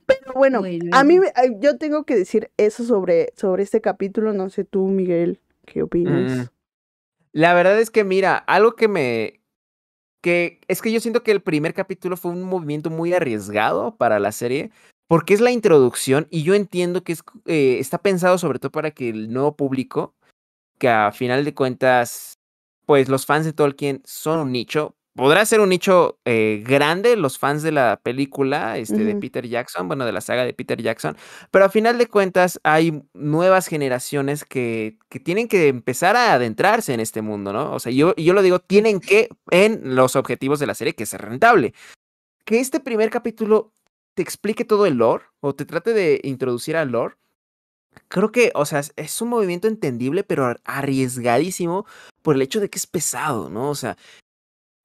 Pero 0.05 0.33
bueno, 0.35 0.59
Bueno, 0.59 0.85
a 0.95 1.03
mí 1.03 1.19
yo 1.59 1.77
tengo 1.77 2.03
que 2.05 2.15
decir 2.15 2.51
eso 2.57 2.83
sobre, 2.83 3.33
sobre 3.35 3.63
este 3.63 3.81
capítulo. 3.81 4.33
No 4.33 4.49
sé 4.49 4.63
tú, 4.65 4.87
Miguel, 4.87 5.39
¿qué 5.65 5.83
opinas? 5.83 6.31
Mm. 6.31 6.43
La 7.33 7.53
verdad 7.53 7.79
es 7.79 7.89
que, 7.91 8.03
mira, 8.03 8.37
algo 8.37 8.75
que 8.75 8.87
me. 8.87 9.41
Que 10.25 10.59
es 10.67 10.81
que 10.81 10.91
yo 10.91 10.99
siento 10.99 11.21
que 11.21 11.29
el 11.29 11.43
primer 11.43 11.75
capítulo 11.75 12.17
fue 12.17 12.31
un 12.31 12.41
movimiento 12.41 12.89
muy 12.89 13.13
arriesgado 13.13 13.95
para 13.95 14.19
la 14.19 14.31
serie, 14.31 14.71
porque 15.07 15.35
es 15.35 15.39
la 15.39 15.51
introducción 15.51 16.25
y 16.31 16.41
yo 16.41 16.55
entiendo 16.55 17.03
que 17.03 17.11
es, 17.11 17.21
eh, 17.45 17.77
está 17.79 17.99
pensado 17.99 18.39
sobre 18.39 18.57
todo 18.57 18.71
para 18.71 18.89
que 18.89 19.09
el 19.09 19.31
nuevo 19.31 19.55
público, 19.55 20.15
que 20.79 20.89
a 20.89 21.11
final 21.11 21.45
de 21.45 21.53
cuentas, 21.53 22.39
pues 22.87 23.07
los 23.07 23.27
fans 23.27 23.45
de 23.45 23.53
Tolkien 23.53 24.01
son 24.03 24.39
un 24.39 24.51
nicho, 24.51 24.95
podrá 25.15 25.45
ser 25.45 25.61
un 25.61 25.69
nicho 25.69 26.19
eh, 26.25 26.61
grande 26.65 27.15
los 27.15 27.39
fans 27.39 27.63
de 27.63 27.71
la 27.71 27.99
película 28.03 28.77
este, 28.77 29.03
de 29.03 29.15
Peter 29.15 29.47
Jackson, 29.47 29.87
bueno, 29.87 30.05
de 30.05 30.11
la 30.11 30.21
saga 30.21 30.43
de 30.43 30.53
Peter 30.53 30.81
Jackson, 30.81 31.15
pero 31.51 31.65
a 31.65 31.69
final 31.69 31.97
de 31.97 32.07
cuentas 32.07 32.59
hay 32.63 33.01
nuevas 33.13 33.67
generaciones 33.67 34.43
que, 34.43 34.97
que 35.09 35.19
tienen 35.19 35.47
que 35.47 35.69
empezar 35.69 36.17
a 36.17 36.33
adentrarse 36.33 36.93
en 36.93 36.99
este 36.99 37.21
mundo, 37.21 37.53
¿no? 37.53 37.73
O 37.73 37.79
sea, 37.79 37.91
yo, 37.91 38.13
yo 38.15 38.33
lo 38.33 38.41
digo, 38.41 38.59
tienen 38.59 38.99
que 38.99 39.29
en 39.51 39.95
los 39.95 40.15
objetivos 40.15 40.59
de 40.59 40.67
la 40.67 40.75
serie 40.75 40.95
que 40.95 41.05
ser 41.05 41.21
rentable. 41.21 41.73
Que 42.43 42.59
este 42.59 42.79
primer 42.79 43.09
capítulo 43.09 43.71
te 44.15 44.21
explique 44.21 44.65
todo 44.65 44.85
el 44.85 44.95
lore 44.95 45.23
o 45.39 45.55
te 45.55 45.65
trate 45.65 45.93
de 45.93 46.19
introducir 46.23 46.75
al 46.75 46.91
lore. 46.91 47.15
Creo 48.09 48.31
que, 48.31 48.51
o 48.55 48.65
sea, 48.65 48.81
es 48.97 49.21
un 49.21 49.29
movimiento 49.29 49.67
entendible, 49.69 50.23
pero 50.25 50.55
arriesgadísimo 50.65 51.85
por 52.21 52.35
el 52.35 52.41
hecho 52.41 52.59
de 52.59 52.69
que 52.69 52.77
es 52.77 52.87
pesado, 52.87 53.49
¿no? 53.49 53.69
O 53.69 53.75
sea, 53.75 53.97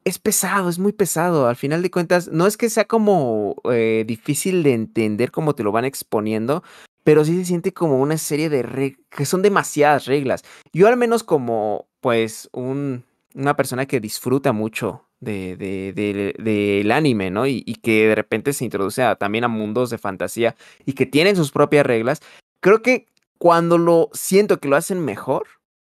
es 0.04 0.18
pesado, 0.18 0.68
es 0.68 0.78
muy 0.78 0.92
pesado. 0.92 1.46
Al 1.46 1.56
final 1.56 1.82
de 1.82 1.90
cuentas, 1.90 2.28
no 2.28 2.46
es 2.46 2.56
que 2.56 2.70
sea 2.70 2.86
como 2.86 3.56
eh, 3.70 4.04
difícil 4.06 4.62
de 4.62 4.74
entender 4.74 5.30
cómo 5.30 5.54
te 5.54 5.62
lo 5.62 5.72
van 5.72 5.84
exponiendo, 5.84 6.62
pero 7.04 7.24
sí 7.24 7.36
se 7.36 7.44
siente 7.44 7.72
como 7.72 8.00
una 8.00 8.18
serie 8.18 8.48
de 8.48 8.62
reglas, 8.62 9.00
que 9.10 9.26
son 9.26 9.42
demasiadas 9.42 10.06
reglas. 10.06 10.42
Yo 10.72 10.88
al 10.88 10.96
menos 10.96 11.22
como, 11.22 11.88
pues, 12.00 12.48
un, 12.52 13.04
una 13.34 13.56
persona 13.56 13.86
que 13.86 14.00
disfruta 14.00 14.52
mucho 14.52 15.04
del 15.20 15.58
de, 15.58 16.34
de, 16.38 16.92
anime, 16.92 17.30
¿no? 17.30 17.46
Y, 17.46 17.62
y, 17.66 17.74
que 17.76 18.08
de 18.08 18.14
repente 18.14 18.54
se 18.54 18.64
introduce 18.64 19.02
también 19.18 19.44
a 19.44 19.48
mundos 19.48 19.90
de 19.90 19.98
fantasía 19.98 20.56
y 20.86 20.94
que 20.94 21.04
tienen 21.04 21.36
sus 21.36 21.50
propias 21.52 21.84
reglas, 21.84 22.20
creo 22.60 22.80
que 22.80 23.06
cuando 23.36 23.76
lo 23.76 24.08
siento 24.12 24.60
que 24.60 24.68
lo 24.68 24.76
hacen 24.76 25.04
mejor, 25.04 25.46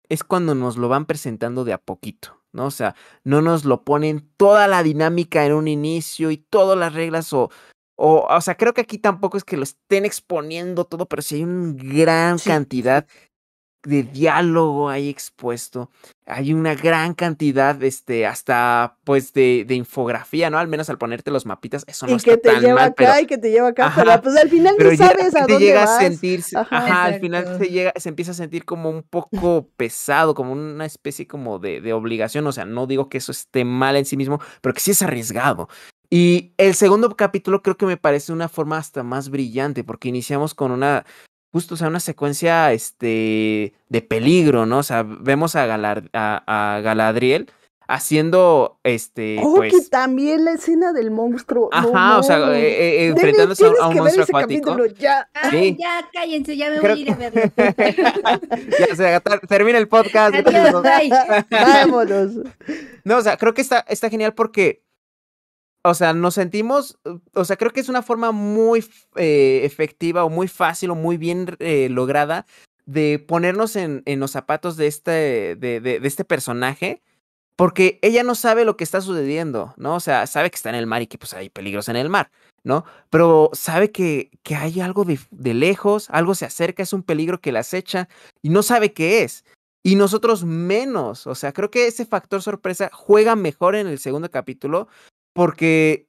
es 0.09 0.23
cuando 0.23 0.55
nos 0.55 0.77
lo 0.77 0.89
van 0.89 1.05
presentando 1.05 1.63
de 1.63 1.73
a 1.73 1.77
poquito. 1.77 2.42
¿No? 2.53 2.65
O 2.67 2.71
sea, 2.71 2.95
no 3.23 3.41
nos 3.41 3.65
lo 3.65 3.83
ponen 3.83 4.29
toda 4.37 4.67
la 4.67 4.83
dinámica 4.83 5.45
en 5.45 5.53
un 5.53 5.67
inicio 5.67 6.31
y 6.31 6.37
todas 6.37 6.77
las 6.77 6.93
reglas 6.93 7.33
o, 7.33 7.49
o, 7.95 8.25
o 8.29 8.41
sea, 8.41 8.55
creo 8.55 8.73
que 8.73 8.81
aquí 8.81 8.97
tampoco 8.97 9.37
es 9.37 9.43
que 9.43 9.57
lo 9.57 9.63
estén 9.63 10.05
exponiendo 10.05 10.85
todo, 10.85 11.07
pero 11.07 11.21
sí 11.21 11.35
hay 11.35 11.43
una 11.43 11.73
gran 11.77 12.39
cantidad 12.39 13.07
de 13.83 14.03
diálogo 14.03 14.89
ahí 14.89 15.09
expuesto. 15.09 15.89
Hay 16.25 16.53
una 16.53 16.73
gran 16.73 17.13
cantidad, 17.13 17.81
este, 17.83 18.25
hasta 18.25 18.95
pues 19.03 19.33
de, 19.33 19.65
de 19.67 19.75
infografía, 19.75 20.49
¿no? 20.49 20.57
Al 20.57 20.69
menos 20.69 20.89
al 20.89 20.97
ponerte 20.97 21.31
los 21.31 21.45
mapitas, 21.45 21.83
eso 21.87 22.07
no 22.07 22.15
y 22.15 22.17
que 22.17 22.37
te 22.37 22.59
lleva 22.59 22.85
acá 22.85 23.19
y 23.19 23.25
que 23.25 23.37
te 23.37 23.51
lleva 23.51 23.69
acá, 23.69 23.91
pero 23.93 24.21
pues 24.21 24.37
al 24.37 24.49
final 24.49 24.75
no 24.79 24.95
sabes 24.95 25.35
a 25.35 25.41
dónde 25.41 25.59
llega 25.59 25.83
a 25.83 25.99
sentirse, 25.99 26.57
ajá, 26.57 27.03
al 27.03 27.19
final 27.19 27.57
se 27.57 27.65
llega, 27.69 27.91
se 27.97 28.09
empieza 28.09 28.31
a 28.31 28.35
sentir 28.35 28.63
como 28.63 28.89
un 28.89 29.03
poco 29.03 29.67
pesado, 29.75 30.33
como 30.33 30.53
una 30.53 30.85
especie 30.85 31.27
como 31.27 31.59
de, 31.59 31.81
de 31.81 31.91
obligación. 31.93 32.47
O 32.47 32.51
sea, 32.51 32.65
no 32.65 32.87
digo 32.87 33.09
que 33.09 33.17
eso 33.17 33.31
esté 33.31 33.65
mal 33.65 33.95
en 33.97 34.05
sí 34.05 34.15
mismo, 34.15 34.39
pero 34.61 34.73
que 34.73 34.79
sí 34.79 34.91
es 34.91 35.01
arriesgado. 35.01 35.67
Y 36.09 36.53
el 36.57 36.75
segundo 36.75 37.15
capítulo 37.15 37.63
creo 37.63 37.75
que 37.75 37.87
me 37.87 37.97
parece 37.97 38.31
una 38.31 38.47
forma 38.47 38.77
hasta 38.77 39.03
más 39.03 39.29
brillante, 39.29 39.83
porque 39.83 40.09
iniciamos 40.09 40.53
con 40.53 40.71
una 40.71 41.05
justo, 41.53 41.75
o 41.75 41.77
sea, 41.77 41.87
una 41.87 41.99
secuencia 41.99 42.73
este, 42.73 43.73
de 43.87 44.01
peligro, 44.01 44.65
¿no? 44.65 44.79
O 44.79 44.83
sea, 44.83 45.03
vemos 45.03 45.55
a, 45.55 45.65
a, 45.65 46.81
Galadriel 46.83 47.51
haciendo 47.87 48.79
este 48.83 49.37
oh 49.43 49.55
pues... 49.55 49.71
que 49.71 49.81
también 49.89 50.45
la 50.45 50.53
escena 50.53 50.93
del 50.93 51.11
monstruo 51.11 51.67
ajá 51.73 52.17
o 52.17 52.23
sea 52.23 52.37
eh, 52.57 53.03
eh, 53.03 53.07
enfrentándose 53.07 53.65
a 53.65 53.89
un 53.89 53.97
monstruo 53.97 54.23
acuático 54.23 54.85
ya. 54.97 55.29
Sí. 55.51 55.75
ya 55.77 56.07
cállense 56.13 56.55
ya 56.55 56.69
me 56.69 56.79
voy 56.79 56.91
a 56.91 56.95
ir 56.95 57.11
a 57.11 57.15
verlo 57.15 57.41
ya 58.79 58.95
se 58.95 59.21
termina 59.49 59.77
el 59.79 59.89
podcast 59.89 60.33
Adiós, 60.33 60.81
vámonos 61.51 62.31
no 63.03 63.17
o 63.17 63.21
sea 63.21 63.35
creo 63.35 63.53
que 63.53 63.61
está 63.61 63.81
está 63.89 64.09
genial 64.09 64.33
porque 64.33 64.81
o 65.85 65.93
sea, 65.93 66.13
nos 66.13 66.35
sentimos, 66.35 66.97
o 67.33 67.43
sea, 67.43 67.57
creo 67.57 67.71
que 67.71 67.81
es 67.81 67.89
una 67.89 68.01
forma 68.01 68.31
muy 68.31 68.85
eh, 69.15 69.61
efectiva 69.63 70.23
o 70.23 70.29
muy 70.29 70.47
fácil 70.47 70.91
o 70.91 70.95
muy 70.95 71.17
bien 71.17 71.57
eh, 71.59 71.89
lograda 71.89 72.45
de 72.85 73.19
ponernos 73.19 73.75
en, 73.75 74.03
los 74.05 74.31
zapatos 74.31 74.77
de 74.77 74.87
este, 74.87 75.11
de, 75.55 75.79
de, 75.81 75.99
de, 75.99 76.07
este 76.07 76.25
personaje, 76.25 77.01
porque 77.55 77.99
ella 78.01 78.23
no 78.23 78.35
sabe 78.35 78.65
lo 78.65 78.77
que 78.77 78.83
está 78.83 79.01
sucediendo, 79.01 79.73
¿no? 79.77 79.95
O 79.95 79.99
sea, 79.99 80.25
sabe 80.27 80.49
que 80.49 80.55
está 80.55 80.69
en 80.69 80.75
el 80.75 80.87
mar 80.87 81.01
y 81.01 81.07
que 81.07 81.17
pues 81.17 81.33
hay 81.33 81.49
peligros 81.49 81.89
en 81.89 81.97
el 81.97 82.09
mar, 82.09 82.31
¿no? 82.63 82.85
Pero 83.09 83.49
sabe 83.53 83.91
que, 83.91 84.31
que 84.43 84.55
hay 84.55 84.79
algo 84.79 85.03
de, 85.03 85.19
de 85.31 85.53
lejos, 85.53 86.09
algo 86.09 86.33
se 86.33 86.45
acerca, 86.45 86.83
es 86.83 86.93
un 86.93 87.03
peligro 87.03 87.41
que 87.41 87.51
la 87.51 87.59
acecha 87.59 88.07
y 88.41 88.49
no 88.49 88.63
sabe 88.63 88.93
qué 88.93 89.23
es. 89.23 89.45
Y 89.85 89.95
nosotros 89.95 90.45
menos, 90.45 91.27
o 91.27 91.35
sea, 91.35 91.51
creo 91.51 91.69
que 91.69 91.87
ese 91.87 92.05
factor 92.05 92.41
sorpresa 92.41 92.89
juega 92.93 93.35
mejor 93.35 93.75
en 93.75 93.87
el 93.87 93.99
segundo 93.99 94.31
capítulo 94.31 94.87
porque, 95.33 96.07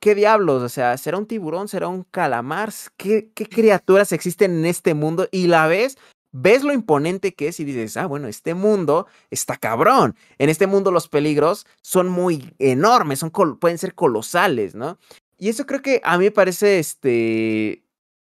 ¿qué 0.00 0.14
diablos? 0.14 0.62
O 0.62 0.68
sea, 0.68 0.96
¿será 0.96 1.18
un 1.18 1.26
tiburón? 1.26 1.68
¿Será 1.68 1.88
un 1.88 2.04
calamar? 2.04 2.72
¿Qué, 2.96 3.30
criaturas 3.32 4.12
existen 4.12 4.58
en 4.58 4.66
este 4.66 4.94
mundo? 4.94 5.28
Y 5.30 5.46
la 5.46 5.66
ves, 5.66 5.98
ves 6.32 6.64
lo 6.64 6.72
imponente 6.72 7.34
que 7.34 7.48
es 7.48 7.60
y 7.60 7.64
dices, 7.64 7.96
ah, 7.96 8.06
bueno, 8.06 8.28
este 8.28 8.54
mundo 8.54 9.06
está 9.30 9.56
cabrón. 9.56 10.16
En 10.38 10.48
este 10.48 10.66
mundo 10.66 10.90
los 10.90 11.08
peligros 11.08 11.66
son 11.82 12.08
muy 12.08 12.54
enormes, 12.58 13.20
son 13.20 13.30
pueden 13.30 13.78
ser 13.78 13.94
colosales, 13.94 14.74
¿no? 14.74 14.98
Y 15.38 15.50
eso 15.50 15.66
creo 15.66 15.82
que 15.82 16.00
a 16.02 16.18
mí 16.18 16.24
me 16.24 16.30
parece, 16.32 16.78
este, 16.78 17.84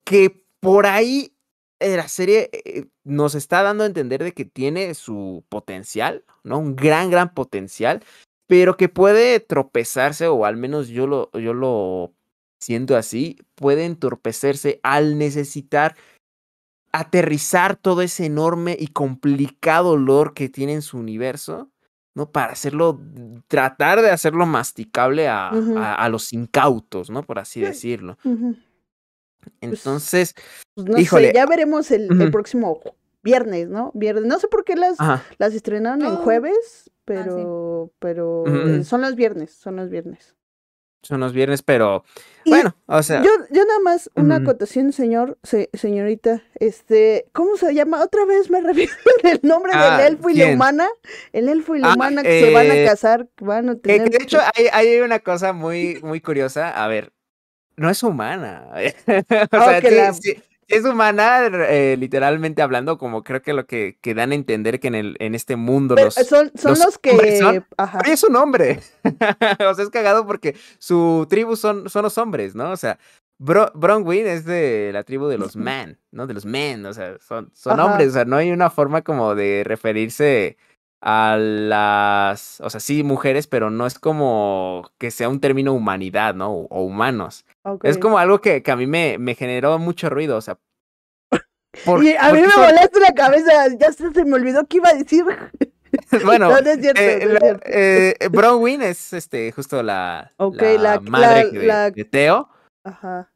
que 0.04 0.44
por 0.60 0.86
ahí 0.86 1.34
eh, 1.80 1.96
la 1.96 2.08
serie 2.08 2.48
eh, 2.52 2.86
nos 3.02 3.34
está 3.34 3.62
dando 3.62 3.84
a 3.84 3.86
entender 3.86 4.24
de 4.24 4.32
que 4.32 4.46
tiene 4.46 4.94
su 4.94 5.44
potencial, 5.50 6.24
¿no? 6.42 6.58
Un 6.58 6.76
gran, 6.76 7.10
gran 7.10 7.34
potencial 7.34 8.02
pero 8.46 8.76
que 8.76 8.88
puede 8.88 9.40
tropezarse, 9.40 10.26
o 10.28 10.44
al 10.44 10.56
menos 10.56 10.88
yo 10.88 11.06
lo, 11.06 11.30
yo 11.32 11.54
lo 11.54 12.12
siento 12.60 12.96
así, 12.96 13.38
puede 13.54 13.84
entorpecerse 13.84 14.80
al 14.82 15.18
necesitar 15.18 15.96
aterrizar 16.92 17.74
todo 17.74 18.02
ese 18.02 18.24
enorme 18.24 18.76
y 18.78 18.86
complicado 18.86 19.96
lore 19.96 20.32
que 20.32 20.48
tiene 20.48 20.74
en 20.74 20.82
su 20.82 20.96
universo, 20.96 21.70
¿no? 22.14 22.30
Para 22.30 22.52
hacerlo, 22.52 23.00
tratar 23.48 24.00
de 24.00 24.10
hacerlo 24.10 24.46
masticable 24.46 25.26
a, 25.26 25.48
a, 25.48 26.08
los 26.08 26.32
incautos, 26.32 27.10
¿no? 27.10 27.24
Por 27.24 27.40
así 27.40 27.60
decirlo. 27.60 28.16
Pues 28.22 29.52
Entonces, 29.60 30.34
pues 30.74 30.86
no 30.86 30.98
híjole. 30.98 31.28
Sé, 31.28 31.34
ya 31.34 31.46
veremos 31.46 31.90
el, 31.90 32.20
el, 32.20 32.30
próximo 32.30 32.80
viernes, 33.24 33.68
¿no? 33.68 33.90
Viernes. 33.94 34.26
No 34.26 34.38
sé 34.38 34.46
por 34.46 34.64
qué 34.64 34.76
las, 34.76 34.96
las 35.38 35.52
estrenaron 35.52 36.02
el 36.02 36.14
jueves, 36.16 36.92
pero, 37.04 37.90
ah, 37.92 37.96
pero 37.98 38.44
son 38.84 39.00
los 39.02 39.14
viernes, 39.14 39.52
son 39.52 39.76
los 39.76 39.90
viernes. 39.90 40.34
Son 41.02 41.20
los 41.20 41.34
viernes, 41.34 41.62
pero 41.62 42.02
bueno, 42.46 42.74
o 42.86 43.02
sea. 43.02 43.22
Yo, 43.22 43.30
yo 43.50 43.64
nada 43.66 43.78
más, 43.80 44.10
una 44.14 44.36
acotación, 44.36 44.90
señor, 44.92 45.38
señorita, 45.74 46.42
este, 46.54 47.26
¿cómo 47.32 47.58
se 47.58 47.74
llama? 47.74 48.02
Otra 48.02 48.24
vez 48.24 48.48
me 48.48 48.60
refiero 48.62 48.90
al 49.24 49.40
nombre 49.42 49.72
Ah, 49.74 49.98
del 49.98 50.14
elfo 50.14 50.30
y 50.30 50.34
¿quién? 50.34 50.48
la 50.48 50.54
humana. 50.54 50.88
El 51.34 51.48
elfo 51.50 51.76
y 51.76 51.80
la 51.80 51.90
Ah, 51.90 51.94
humana 51.94 52.22
que 52.22 52.40
se 52.40 52.54
van 52.54 52.70
a 52.70 52.74
eh, 52.74 52.84
casar, 52.86 53.28
van 53.38 53.68
a 53.68 53.76
tener. 53.76 54.10
que 54.10 54.16
de 54.18 54.24
hecho 54.24 54.38
hay, 54.54 54.68
hay 54.72 55.00
una 55.00 55.18
cosa 55.20 55.52
muy, 55.52 56.00
muy 56.02 56.22
curiosa. 56.22 56.70
A 56.70 56.88
ver, 56.88 57.12
no 57.76 57.90
es 57.90 58.02
humana. 58.02 58.70
o 58.72 58.80
Ah, 59.52 59.64
sea, 59.64 59.80
sí- 59.82 59.94
la- 59.94 60.12
sí 60.14 60.42
es 60.68 60.84
humana, 60.84 61.46
eh, 61.46 61.96
literalmente 61.98 62.62
hablando, 62.62 62.98
como 62.98 63.22
creo 63.22 63.42
que 63.42 63.52
lo 63.52 63.66
que, 63.66 63.98
que 64.00 64.14
dan 64.14 64.32
a 64.32 64.34
entender 64.34 64.80
que 64.80 64.88
en, 64.88 64.94
el, 64.94 65.16
en 65.20 65.34
este 65.34 65.56
mundo 65.56 65.94
Pero 65.94 66.06
los... 66.06 66.14
son, 66.14 66.50
son 66.54 66.78
los 66.78 66.98
que. 66.98 67.38
son- 67.38 67.66
Ajá. 67.76 68.00
Es 68.06 68.22
un 68.24 68.36
hombre. 68.36 68.80
o 69.68 69.74
sea, 69.74 69.84
es 69.84 69.90
cagado 69.90 70.26
porque 70.26 70.56
su 70.78 71.26
tribu 71.28 71.56
son, 71.56 71.88
son 71.88 72.02
los 72.02 72.16
hombres, 72.18 72.54
¿no? 72.54 72.70
O 72.70 72.76
sea, 72.76 72.98
Bro 73.38 73.72
Bronwyn 73.74 74.26
es 74.26 74.44
de 74.44 74.90
la 74.92 75.02
tribu 75.02 75.26
de 75.26 75.38
los 75.38 75.56
man, 75.56 75.98
¿no? 76.12 76.26
De 76.26 76.34
los 76.34 76.44
men, 76.46 76.86
o 76.86 76.92
sea, 76.92 77.18
son, 77.18 77.50
son 77.52 77.80
Ajá. 77.80 77.84
hombres, 77.90 78.08
o 78.10 78.12
sea, 78.12 78.24
no 78.24 78.36
hay 78.36 78.50
una 78.52 78.70
forma 78.70 79.02
como 79.02 79.34
de 79.34 79.62
referirse 79.64 80.56
a 81.06 81.36
las, 81.38 82.60
o 82.60 82.70
sea, 82.70 82.80
sí, 82.80 83.02
mujeres, 83.02 83.46
pero 83.46 83.70
no 83.70 83.86
es 83.86 83.98
como 83.98 84.90
que 84.98 85.10
sea 85.10 85.28
un 85.28 85.40
término 85.40 85.72
humanidad, 85.74 86.34
¿no? 86.34 86.50
O, 86.52 86.66
o 86.70 86.82
humanos. 86.82 87.44
Es 87.82 87.98
como 87.98 88.18
algo 88.18 88.40
que, 88.40 88.62
que 88.62 88.70
a 88.70 88.76
mí 88.76 88.86
me, 88.86 89.16
me 89.18 89.34
generó 89.34 89.78
mucho 89.78 90.10
ruido, 90.10 90.36
o 90.36 90.40
sea. 90.40 90.58
por- 91.84 92.04
Y 92.04 92.14
a 92.16 92.32
mí 92.32 92.40
me 92.42 92.50
son- 92.50 92.62
molesta 92.64 93.00
la 93.00 93.12
cabeza, 93.14 93.52
ya 93.78 93.92
se, 93.92 94.12
se 94.12 94.24
me 94.24 94.34
olvidó 94.34 94.66
qué 94.66 94.76
iba 94.78 94.90
a 94.90 94.94
decir. 94.94 95.24
bueno, 96.24 96.48
no, 96.50 96.60
no 96.60 96.70
es 96.70 96.80
cierto, 96.80 97.00
eh, 97.00 97.18
no 97.20 97.24
es 97.26 97.32
la- 97.32 97.40
cierto. 97.40 97.62
eh, 97.66 98.14
Bronwyn 98.30 98.82
es 98.82 99.12
este, 99.12 99.50
justo 99.52 99.82
la, 99.82 100.30
Ok, 100.36 100.60
la 100.60 100.76
la- 100.78 101.00
madre 101.00 101.50
la- 101.52 101.90
de, 101.90 101.92
de 101.92 102.04
Teo, 102.04 102.48
Ajá. 102.84 103.30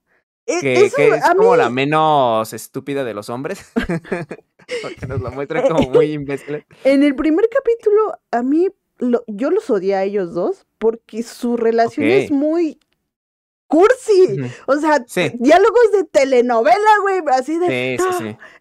E- 0.47 0.61
que, 0.61 0.85
eso 0.87 0.97
que 0.97 1.09
es 1.09 1.25
como 1.37 1.53
mí- 1.53 1.59
la 1.59 1.69
menos 1.71 2.53
estúpida 2.53 3.05
de 3.05 3.15
los 3.15 3.29
hombres. 3.29 3.71
Porque 4.83 5.07
nos 5.07 5.21
la 5.21 5.31
muestran 5.31 5.67
como 5.69 5.89
muy 5.91 6.13
imbéciles. 6.13 6.65
En 6.85 7.03
el 7.03 7.15
primer 7.15 7.49
capítulo, 7.49 8.15
a 8.31 8.43
mí, 8.43 8.69
lo- 8.99 9.25
yo 9.27 9.51
los 9.51 9.69
odié 9.71 9.95
a 9.97 10.05
ellos 10.05 10.35
dos, 10.35 10.67
porque 10.79 11.23
su 11.23 11.57
relación 11.57 12.07
es 12.07 12.31
muy 12.31 12.79
cursi. 13.69 14.51
O 14.67 14.77
sea, 14.77 15.05
diálogos 15.35 15.93
de 15.93 16.05
telenovela, 16.05 16.91
güey, 17.03 17.21
así 17.33 17.59
de, 17.59 17.99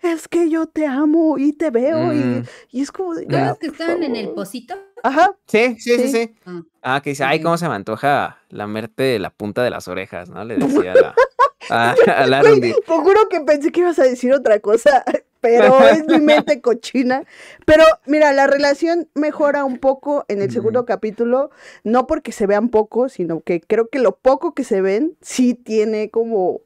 es 0.01 0.27
que 0.27 0.49
yo 0.49 0.67
te 0.67 0.85
amo 0.85 1.37
y 1.37 1.53
te 1.53 1.71
veo 1.71 2.13
y, 2.13 2.17
mm. 2.17 2.43
es 2.73 2.91
como 2.91 3.15
de... 3.15 3.25
que 3.59 3.67
estaban 3.67 4.03
en 4.03 4.15
el 4.15 4.29
pocito? 4.29 4.75
Ajá. 5.03 5.35
Sí, 5.47 5.77
sí, 5.79 5.97
sí, 5.97 6.07
sí. 6.09 6.35
Ah, 6.45 6.61
ah 6.81 7.01
que 7.01 7.11
dice, 7.11 7.23
ay, 7.23 7.41
cómo 7.41 7.57
se 7.57 7.67
me 7.67 7.75
antoja 7.75 8.39
lamerte 8.49 9.17
la 9.19 9.29
punta 9.29 9.63
de 9.63 9.69
las 9.69 9.87
orejas, 9.87 10.29
¿no? 10.29 10.43
Le 10.43 10.55
decía 10.57 10.93
a 10.93 10.95
la, 10.95 11.95
a, 12.15 12.27
la 12.27 12.41
Te 12.41 12.75
juro 12.85 13.29
que 13.29 13.41
pensé 13.41 13.71
que 13.71 13.81
ibas 13.81 13.99
a 13.99 14.03
decir 14.03 14.33
otra 14.33 14.59
cosa 14.59 15.03
pero 15.41 15.79
es 15.89 16.05
mi 16.07 16.19
mente 16.19 16.61
cochina. 16.61 17.23
Pero 17.65 17.83
mira, 18.05 18.33
la 18.33 18.47
relación 18.47 19.09
mejora 19.13 19.63
un 19.63 19.77
poco 19.77 20.25
en 20.27 20.41
el 20.41 20.51
segundo 20.51 20.85
capítulo, 20.85 21.51
no 21.83 22.07
porque 22.07 22.31
se 22.31 22.47
vean 22.47 22.69
poco, 22.69 23.09
sino 23.09 23.41
que 23.41 23.61
creo 23.61 23.89
que 23.89 23.99
lo 23.99 24.17
poco 24.17 24.53
que 24.53 24.63
se 24.63 24.81
ven 24.81 25.17
sí 25.21 25.53
tiene 25.53 26.09
como 26.09 26.61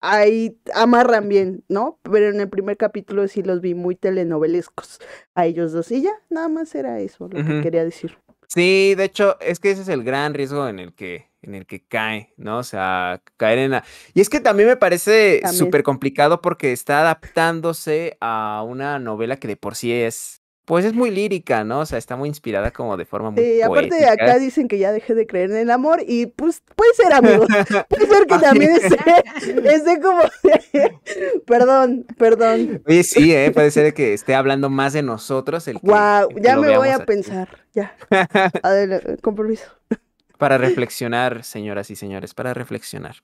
ahí 0.00 0.58
amarran 0.74 1.28
bien, 1.28 1.64
¿no? 1.68 1.98
Pero 2.02 2.28
en 2.28 2.40
el 2.40 2.48
primer 2.48 2.76
capítulo 2.76 3.26
sí 3.26 3.42
los 3.42 3.60
vi 3.60 3.74
muy 3.74 3.96
telenovelescos 3.96 5.00
a 5.34 5.46
ellos 5.46 5.72
dos 5.72 5.90
y 5.90 6.02
ya, 6.02 6.12
nada 6.28 6.48
más 6.48 6.74
era 6.74 7.00
eso 7.00 7.28
lo 7.28 7.44
que 7.44 7.62
quería 7.62 7.84
decir. 7.84 8.18
Sí, 8.54 8.94
de 8.94 9.04
hecho, 9.04 9.36
es 9.40 9.58
que 9.58 9.72
ese 9.72 9.82
es 9.82 9.88
el 9.88 10.04
gran 10.04 10.32
riesgo 10.32 10.68
en 10.68 10.78
el 10.78 10.94
que 10.94 11.28
en 11.42 11.54
el 11.54 11.66
que 11.66 11.84
cae, 11.84 12.32
¿no? 12.36 12.58
O 12.58 12.62
sea, 12.62 13.22
caer 13.36 13.58
en 13.58 13.72
la... 13.72 13.84
Y 14.14 14.20
es 14.20 14.28
que 14.28 14.40
también 14.40 14.68
me 14.68 14.76
parece 14.76 15.42
súper 15.52 15.82
complicado 15.82 16.40
porque 16.40 16.72
está 16.72 17.00
adaptándose 17.00 18.16
a 18.20 18.64
una 18.66 18.98
novela 18.98 19.36
que 19.36 19.48
de 19.48 19.56
por 19.56 19.74
sí 19.74 19.92
es, 19.92 20.40
pues 20.64 20.84
es 20.84 20.94
muy 20.94 21.10
lírica, 21.10 21.62
¿no? 21.64 21.80
O 21.80 21.86
sea, 21.86 21.98
está 21.98 22.16
muy 22.16 22.28
inspirada 22.28 22.70
como 22.70 22.96
de 22.96 23.04
forma 23.04 23.30
muy 23.30 23.42
Sí, 23.42 23.62
aparte 23.62 23.94
de 23.94 24.08
acá 24.08 24.38
dicen 24.38 24.66
que 24.66 24.78
ya 24.78 24.92
dejé 24.92 25.14
de 25.14 25.26
creer 25.26 25.50
en 25.50 25.58
el 25.58 25.70
amor 25.70 26.02
y 26.06 26.26
pues 26.26 26.62
puede 26.74 26.94
ser, 26.94 27.12
amigo. 27.12 27.46
puede 27.88 28.06
ser 28.06 28.26
que 28.26 28.38
también 28.38 28.72
esté, 28.76 30.00
como... 30.02 30.22
perdón, 31.46 32.06
perdón. 32.16 32.82
Oye, 32.86 33.02
sí, 33.02 33.34
¿eh? 33.34 33.50
Puede 33.50 33.70
ser 33.70 33.92
que 33.92 34.14
esté 34.14 34.34
hablando 34.34 34.70
más 34.70 34.94
de 34.94 35.02
nosotros. 35.02 35.68
El 35.68 35.78
wow, 35.82 36.28
ya 36.40 36.56
me 36.56 36.76
voy 36.76 36.88
a 36.88 37.04
pensar, 37.04 37.48
ya. 37.74 37.94
Adelante, 38.62 39.18
compromiso. 39.18 39.66
Para 40.38 40.58
reflexionar, 40.58 41.44
señoras 41.44 41.90
y 41.90 41.96
señores, 41.96 42.34
para 42.34 42.54
reflexionar. 42.54 43.16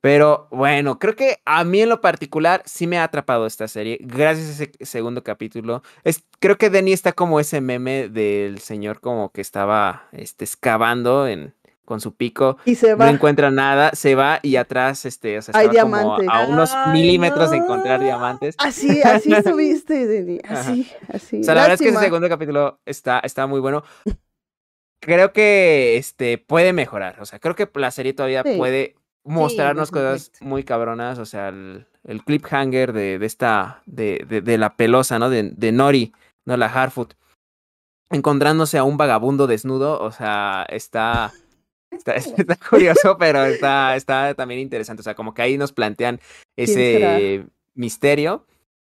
Pero 0.00 0.48
bueno, 0.50 0.98
creo 0.98 1.14
que 1.14 1.40
a 1.44 1.62
mí 1.64 1.82
en 1.82 1.90
lo 1.90 2.00
particular 2.00 2.62
sí 2.64 2.86
me 2.86 2.98
ha 2.98 3.04
atrapado 3.04 3.46
esta 3.46 3.68
serie. 3.68 3.98
Gracias 4.00 4.48
a 4.48 4.52
ese 4.52 4.72
segundo 4.80 5.22
capítulo. 5.22 5.82
Es, 6.04 6.24
creo 6.38 6.56
que 6.56 6.70
Denny 6.70 6.92
está 6.92 7.12
como 7.12 7.38
ese 7.38 7.60
meme 7.60 8.08
del 8.08 8.60
señor 8.60 9.00
como 9.00 9.30
que 9.30 9.42
estaba 9.42 10.08
este, 10.12 10.44
excavando 10.44 11.28
en, 11.28 11.54
con 11.84 12.00
su 12.00 12.14
pico. 12.14 12.56
Y 12.64 12.76
se 12.76 12.94
va. 12.94 13.06
No 13.06 13.12
encuentra 13.12 13.50
nada, 13.50 13.90
se 13.92 14.14
va 14.14 14.40
y 14.42 14.56
atrás, 14.56 15.04
este, 15.04 15.36
o 15.36 15.42
sea, 15.42 15.54
Hay 15.54 15.68
como 15.68 16.16
a 16.30 16.46
unos 16.46 16.74
milímetros 16.92 17.50
de 17.50 17.58
encontrar 17.58 18.00
diamantes. 18.00 18.54
Así, 18.58 19.02
así 19.02 19.32
estuviste, 19.34 20.06
Denny. 20.06 20.38
Así, 20.48 20.90
así. 21.12 21.40
O 21.40 21.44
sea, 21.44 21.54
la 21.54 21.62
verdad 21.62 21.74
es 21.74 21.80
que 21.82 21.88
ese 21.90 21.98
segundo 21.98 22.28
capítulo 22.28 22.80
está, 22.86 23.20
está 23.20 23.46
muy 23.46 23.60
bueno 23.60 23.84
creo 25.00 25.32
que 25.32 25.96
este 25.96 26.38
puede 26.38 26.72
mejorar. 26.72 27.16
O 27.20 27.26
sea, 27.26 27.38
creo 27.38 27.56
que 27.56 27.68
la 27.74 27.90
serie 27.90 28.12
todavía 28.12 28.44
puede 28.44 28.94
mostrarnos 29.24 29.90
cosas 29.90 30.32
muy 30.40 30.64
cabronas. 30.64 31.18
O 31.18 31.26
sea, 31.26 31.48
el, 31.48 31.86
el 32.04 32.24
cliffhanger 32.24 32.92
de, 32.92 33.18
de 33.18 33.26
esta, 33.26 33.82
de, 33.86 34.24
de, 34.44 34.58
la 34.58 34.76
pelosa, 34.76 35.18
¿no? 35.18 35.30
De, 35.30 35.50
de 35.50 35.72
Nori, 35.72 36.12
¿no? 36.44 36.56
La 36.56 36.66
Harfoot. 36.66 37.14
Encontrándose 38.10 38.78
a 38.78 38.84
un 38.84 38.96
vagabundo 38.96 39.46
desnudo. 39.46 40.00
O 40.00 40.10
sea, 40.12 40.66
está. 40.68 41.32
Está, 41.90 42.14
está, 42.14 42.56
curioso, 42.56 43.16
pero 43.18 43.44
está, 43.44 43.96
está 43.96 44.34
también 44.34 44.60
interesante. 44.60 45.00
O 45.00 45.04
sea, 45.04 45.14
como 45.14 45.34
que 45.34 45.42
ahí 45.42 45.58
nos 45.58 45.72
plantean 45.72 46.20
ese 46.56 47.46
misterio. 47.74 48.46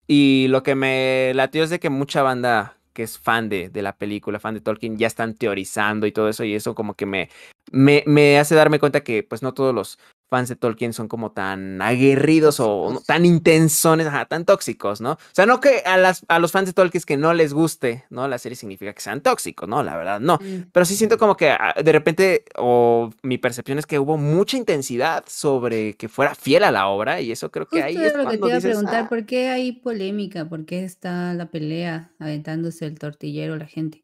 Y 0.06 0.48
lo 0.48 0.62
que 0.62 0.74
me 0.74 1.32
latió 1.34 1.64
es 1.64 1.70
de 1.70 1.80
que 1.80 1.90
mucha 1.90 2.22
banda 2.22 2.76
que 2.94 3.02
es 3.02 3.18
fan 3.18 3.48
de, 3.48 3.68
de, 3.68 3.82
la 3.82 3.96
película, 3.96 4.38
fan 4.38 4.54
de 4.54 4.60
Tolkien, 4.60 4.96
ya 4.96 5.08
están 5.08 5.34
teorizando 5.34 6.06
y 6.06 6.12
todo 6.12 6.28
eso, 6.28 6.44
y 6.44 6.54
eso 6.54 6.74
como 6.76 6.94
que 6.94 7.06
me, 7.06 7.28
me, 7.72 8.04
me 8.06 8.38
hace 8.38 8.54
darme 8.54 8.78
cuenta 8.78 9.02
que 9.02 9.24
pues 9.24 9.42
no 9.42 9.52
todos 9.52 9.74
los 9.74 9.98
fans 10.28 10.48
de 10.48 10.56
Tolkien 10.56 10.92
son 10.92 11.08
como 11.08 11.32
tan 11.32 11.80
aguerridos 11.82 12.60
o 12.60 13.02
tan 13.06 13.24
intensones, 13.24 14.08
tan 14.28 14.44
tóxicos, 14.44 15.00
¿no? 15.00 15.12
O 15.12 15.18
sea, 15.32 15.46
no 15.46 15.60
que 15.60 15.82
a, 15.84 15.96
las, 15.96 16.24
a 16.28 16.38
los 16.38 16.52
fans 16.52 16.66
de 16.66 16.72
Tolkien 16.72 16.94
que 17.04 17.16
no 17.16 17.34
les 17.34 17.52
guste, 17.52 18.04
¿no? 18.10 18.28
La 18.28 18.38
serie 18.38 18.56
significa 18.56 18.92
que 18.92 19.00
sean 19.00 19.20
tóxicos, 19.20 19.68
¿no? 19.68 19.82
La 19.82 19.96
verdad, 19.96 20.20
no. 20.20 20.38
Mm. 20.40 20.70
Pero 20.72 20.86
sí 20.86 20.96
siento 20.96 21.18
como 21.18 21.36
que 21.36 21.50
ah, 21.50 21.74
de 21.82 21.92
repente, 21.92 22.44
o 22.56 23.10
mi 23.22 23.38
percepción 23.38 23.78
es 23.78 23.86
que 23.86 23.98
hubo 23.98 24.16
mucha 24.16 24.56
intensidad 24.56 25.24
sobre 25.26 25.94
que 25.94 26.08
fuera 26.08 26.34
fiel 26.34 26.64
a 26.64 26.70
la 26.70 26.88
obra 26.88 27.20
y 27.20 27.32
eso 27.32 27.50
creo 27.50 27.66
que 27.66 27.82
ahí 27.82 27.96
es 27.96 28.14
lo 28.14 28.28
que 28.28 28.38
te 28.38 28.46
iba 28.46 28.56
a 28.56 28.60
preguntar, 28.60 29.04
ah". 29.04 29.08
¿por 29.08 29.26
qué 29.26 29.48
hay 29.48 29.72
polémica? 29.72 30.48
¿Por 30.48 30.64
qué 30.64 30.84
está 30.84 31.34
la 31.34 31.50
pelea 31.50 32.12
aventándose 32.18 32.86
el 32.86 32.98
tortillero 32.98 33.56
la 33.56 33.66
gente? 33.66 34.03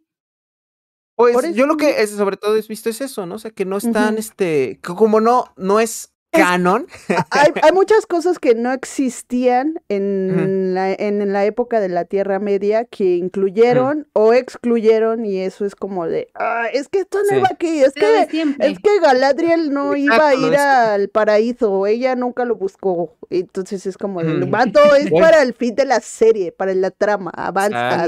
Pues 1.33 1.55
yo 1.55 1.67
lo 1.67 1.77
que 1.77 2.03
es, 2.03 2.11
sobre 2.11 2.37
todo 2.37 2.57
he 2.57 2.63
visto 2.63 2.89
es 2.89 3.01
eso, 3.01 3.27
¿no? 3.27 3.37
O 3.37 3.39
sea, 3.39 3.51
que 3.51 3.65
no 3.65 3.77
están, 3.77 4.19
este, 4.19 4.81
como 4.83 5.21
no, 5.21 5.53
no 5.57 5.81
es 5.81 6.13
canon. 6.31 6.87
hay, 7.31 7.53
hay, 7.63 7.73
muchas 7.73 8.07
cosas 8.07 8.39
que 8.39 8.55
no 8.55 8.73
existían 8.73 9.81
en, 9.89 10.75
la, 10.75 10.93
en, 10.93 11.33
la 11.33 11.45
época 11.45 11.81
de 11.81 11.89
la 11.89 12.05
Tierra 12.05 12.39
Media 12.39 12.85
que 12.85 13.17
incluyeron 13.17 14.07
o 14.13 14.33
excluyeron 14.33 15.25
y 15.25 15.41
eso 15.41 15.65
es 15.65 15.75
como 15.75 16.07
de, 16.07 16.29
ah, 16.35 16.67
es 16.73 16.89
que 16.89 17.01
esto 17.01 17.19
no 17.29 17.39
iba 17.39 17.49
aquí, 17.51 17.83
es 17.83 17.93
que, 17.93 18.23
es 18.23 18.79
que 18.79 19.01
Galadriel 19.01 19.73
no 19.73 19.97
iba 19.97 20.29
a 20.29 20.35
ir 20.35 20.57
al 20.57 21.09
paraíso, 21.09 21.87
ella 21.87 22.15
nunca 22.15 22.45
lo 22.45 22.57
buscó, 22.57 23.17
entonces 23.29 23.87
es 23.87 23.99
como, 23.99 24.23
de, 24.23 24.35
mato 24.47 24.95
es 24.95 25.11
para 25.11 25.43
el 25.43 25.55
fin 25.55 25.75
de 25.75 25.85
la 25.85 26.01
serie, 26.01 26.53
para 26.53 26.75
la 26.75 26.91
trama, 26.91 27.31
avanza. 27.35 28.07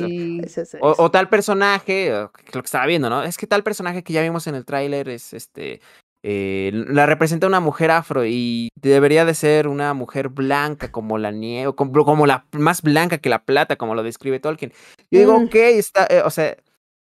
O, 0.80 1.10
tal 1.10 1.28
personaje, 1.28 2.10
lo 2.10 2.30
que 2.62 2.66
estaba 2.66 2.86
viendo, 2.86 3.10
¿no? 3.10 3.22
Es 3.22 3.36
que 3.36 3.46
tal 3.46 3.62
personaje 3.62 4.02
que 4.02 4.12
ya 4.12 4.22
vimos 4.22 4.46
en 4.46 4.54
el 4.54 4.64
tráiler 4.64 5.08
es 5.08 5.32
este 5.32 5.80
eh, 6.22 6.70
la 6.72 7.06
representa 7.06 7.46
una 7.46 7.60
mujer 7.60 7.90
afro 7.90 8.24
y 8.24 8.68
debería 8.76 9.24
de 9.24 9.34
ser 9.34 9.66
una 9.66 9.92
mujer 9.92 10.28
blanca 10.28 10.92
como 10.92 11.18
la 11.18 11.32
nieve, 11.32 11.74
como, 11.74 12.04
como, 12.04 12.26
la 12.26 12.46
más 12.52 12.82
blanca 12.82 13.18
que 13.18 13.28
la 13.28 13.44
plata, 13.44 13.76
como 13.76 13.94
lo 13.94 14.02
describe 14.02 14.38
Tolkien. 14.38 14.72
Yo 15.10 15.18
digo, 15.18 15.38
mm. 15.38 15.44
ok, 15.44 15.54
está, 15.54 16.06
eh, 16.06 16.22
o 16.24 16.30
sea, 16.30 16.56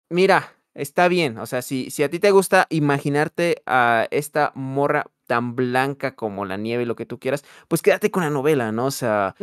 mira, 0.08 0.54
está 0.74 1.08
bien, 1.08 1.38
o 1.38 1.46
sea, 1.46 1.60
si, 1.60 1.90
si 1.90 2.02
a 2.02 2.10
ti 2.10 2.18
te 2.18 2.30
gusta 2.30 2.66
imaginarte 2.70 3.62
a 3.66 4.06
esta 4.10 4.52
morra 4.54 5.06
tan 5.26 5.56
blanca 5.56 6.14
como 6.14 6.44
la 6.44 6.56
nieve 6.56 6.82
y 6.82 6.86
lo 6.86 6.96
que 6.96 7.06
tú 7.06 7.18
quieras, 7.18 7.44
pues 7.68 7.80
quédate 7.80 8.10
con 8.10 8.22
la 8.22 8.30
novela, 8.30 8.72
¿no? 8.72 8.86
O 8.86 8.90
sea, 8.90 9.34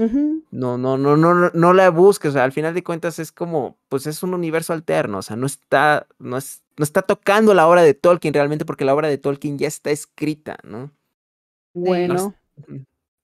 no, 0.52 0.78
no, 0.78 0.98
no, 0.98 1.18
no, 1.18 1.50
no 1.52 1.74
la 1.74 1.90
busques, 1.90 2.30
o 2.30 2.34
sea, 2.34 2.44
al 2.44 2.52
final 2.52 2.74
de 2.74 2.84
cuentas 2.84 3.18
es 3.20 3.32
como, 3.32 3.78
pues 3.88 4.06
es 4.06 4.22
un 4.24 4.34
universo 4.34 4.74
alterno, 4.74 5.20
o 5.20 5.22
sea, 5.22 5.36
no 5.36 5.46
está, 5.46 6.08
no 6.20 6.38
es 6.38 6.64
no 6.80 6.84
está 6.86 7.02
tocando 7.02 7.54
la 7.54 7.68
obra 7.68 7.84
de 7.84 7.94
Tolkien 7.94 8.34
realmente 8.34 8.64
porque 8.64 8.86
la 8.86 8.96
obra 8.96 9.10
de 9.10 9.18
Tolkien 9.18 9.58
ya 9.58 9.68
está 9.68 9.92
escrita, 9.92 10.58
¿no? 10.64 10.94
Bueno. 11.74 12.34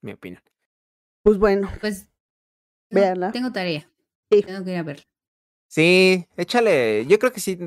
mi 0.02 0.12
opinión. 0.12 0.44
Pues 1.24 1.38
bueno. 1.38 1.72
Pues 1.80 2.10
véanla. 2.90 3.32
Tengo 3.32 3.54
tarea. 3.54 3.90
Tengo 4.28 4.66
que 4.66 4.72
ir 4.72 4.78
a 4.78 4.84
verla. 4.84 5.04
Sí, 5.70 6.28
échale. 6.36 7.06
Yo 7.06 7.18
creo 7.18 7.32
que 7.32 7.40
sí. 7.40 7.58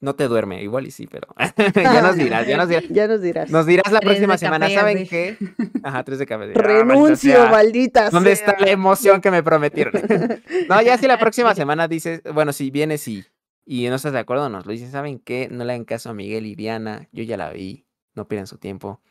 No 0.00 0.14
te 0.14 0.28
duerme, 0.28 0.62
igual 0.62 0.86
y 0.86 0.92
sí, 0.92 1.06
pero 1.06 1.28
ya 1.74 2.00
nos 2.00 2.16
dirás, 2.16 2.46
ya 2.46 2.56
nos 2.56 2.68
dirás. 2.70 2.88
Ya 2.88 3.06
nos 3.06 3.20
dirás. 3.20 3.50
Nos 3.50 3.66
dirás 3.66 3.92
la 3.92 4.00
próxima 4.00 4.38
semana, 4.38 4.70
¿saben 4.70 5.06
qué? 5.06 5.36
Ajá, 5.82 6.04
tres 6.04 6.20
de 6.20 6.26
café. 6.26 6.52
Ah, 6.54 6.58
Renuncio, 6.62 7.50
maldita 7.50 8.08
¿Dónde 8.08 8.32
está 8.32 8.56
la 8.58 8.70
emoción 8.70 9.20
que 9.20 9.30
me 9.30 9.42
prometieron? 9.42 9.92
no, 10.70 10.80
ya 10.80 10.96
si 10.96 11.06
la 11.06 11.18
próxima 11.18 11.54
semana 11.54 11.86
dices, 11.86 12.22
bueno, 12.32 12.54
si 12.54 12.70
vienes 12.70 13.06
y 13.08 13.26
y 13.70 13.86
no 13.90 13.96
estás 13.96 14.14
de 14.14 14.18
acuerdo, 14.18 14.48
nos 14.48 14.64
lo 14.64 14.72
dicen, 14.72 14.90
¿saben 14.90 15.18
qué? 15.18 15.48
No 15.50 15.62
le 15.62 15.74
hagan 15.74 15.84
caso 15.84 16.08
a 16.08 16.14
Miguel 16.14 16.46
y 16.46 16.54
Diana, 16.54 17.06
yo 17.12 17.22
ya 17.22 17.36
la 17.36 17.50
vi, 17.50 17.84
no 18.14 18.26
pierdan 18.26 18.46
su 18.46 18.56
tiempo. 18.56 19.02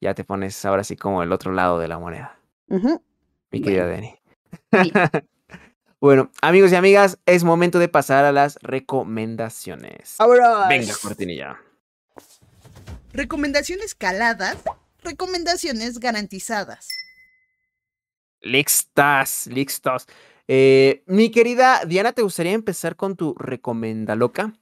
Ya 0.00 0.14
te 0.14 0.22
pones 0.22 0.64
ahora 0.64 0.84
sí 0.84 0.94
como 0.94 1.24
el 1.24 1.32
otro 1.32 1.50
lado 1.50 1.80
de 1.80 1.88
la 1.88 1.98
moneda. 1.98 2.38
Mi 3.50 3.60
querida 3.60 3.88
Dani. 3.88 4.14
bueno, 6.00 6.30
amigos 6.42 6.70
y 6.70 6.76
amigas, 6.76 7.18
es 7.26 7.42
momento 7.42 7.80
de 7.80 7.88
pasar 7.88 8.24
a 8.24 8.30
las 8.30 8.56
recomendaciones. 8.62 10.14
Venga, 10.68 10.94
cortinilla. 11.02 11.60
Recomendaciones 13.12 13.96
caladas, 13.96 14.58
recomendaciones 15.02 15.98
garantizadas. 15.98 16.86
Lixtas, 18.42 19.48
lixtas. 19.48 20.06
Eh, 20.48 21.02
mi 21.06 21.30
querida 21.30 21.82
Diana, 21.86 22.12
¿te 22.12 22.22
gustaría 22.22 22.52
empezar 22.52 22.96
con 22.96 23.16
tu 23.16 23.34
recomenda 23.34 24.14
loca? 24.14 24.52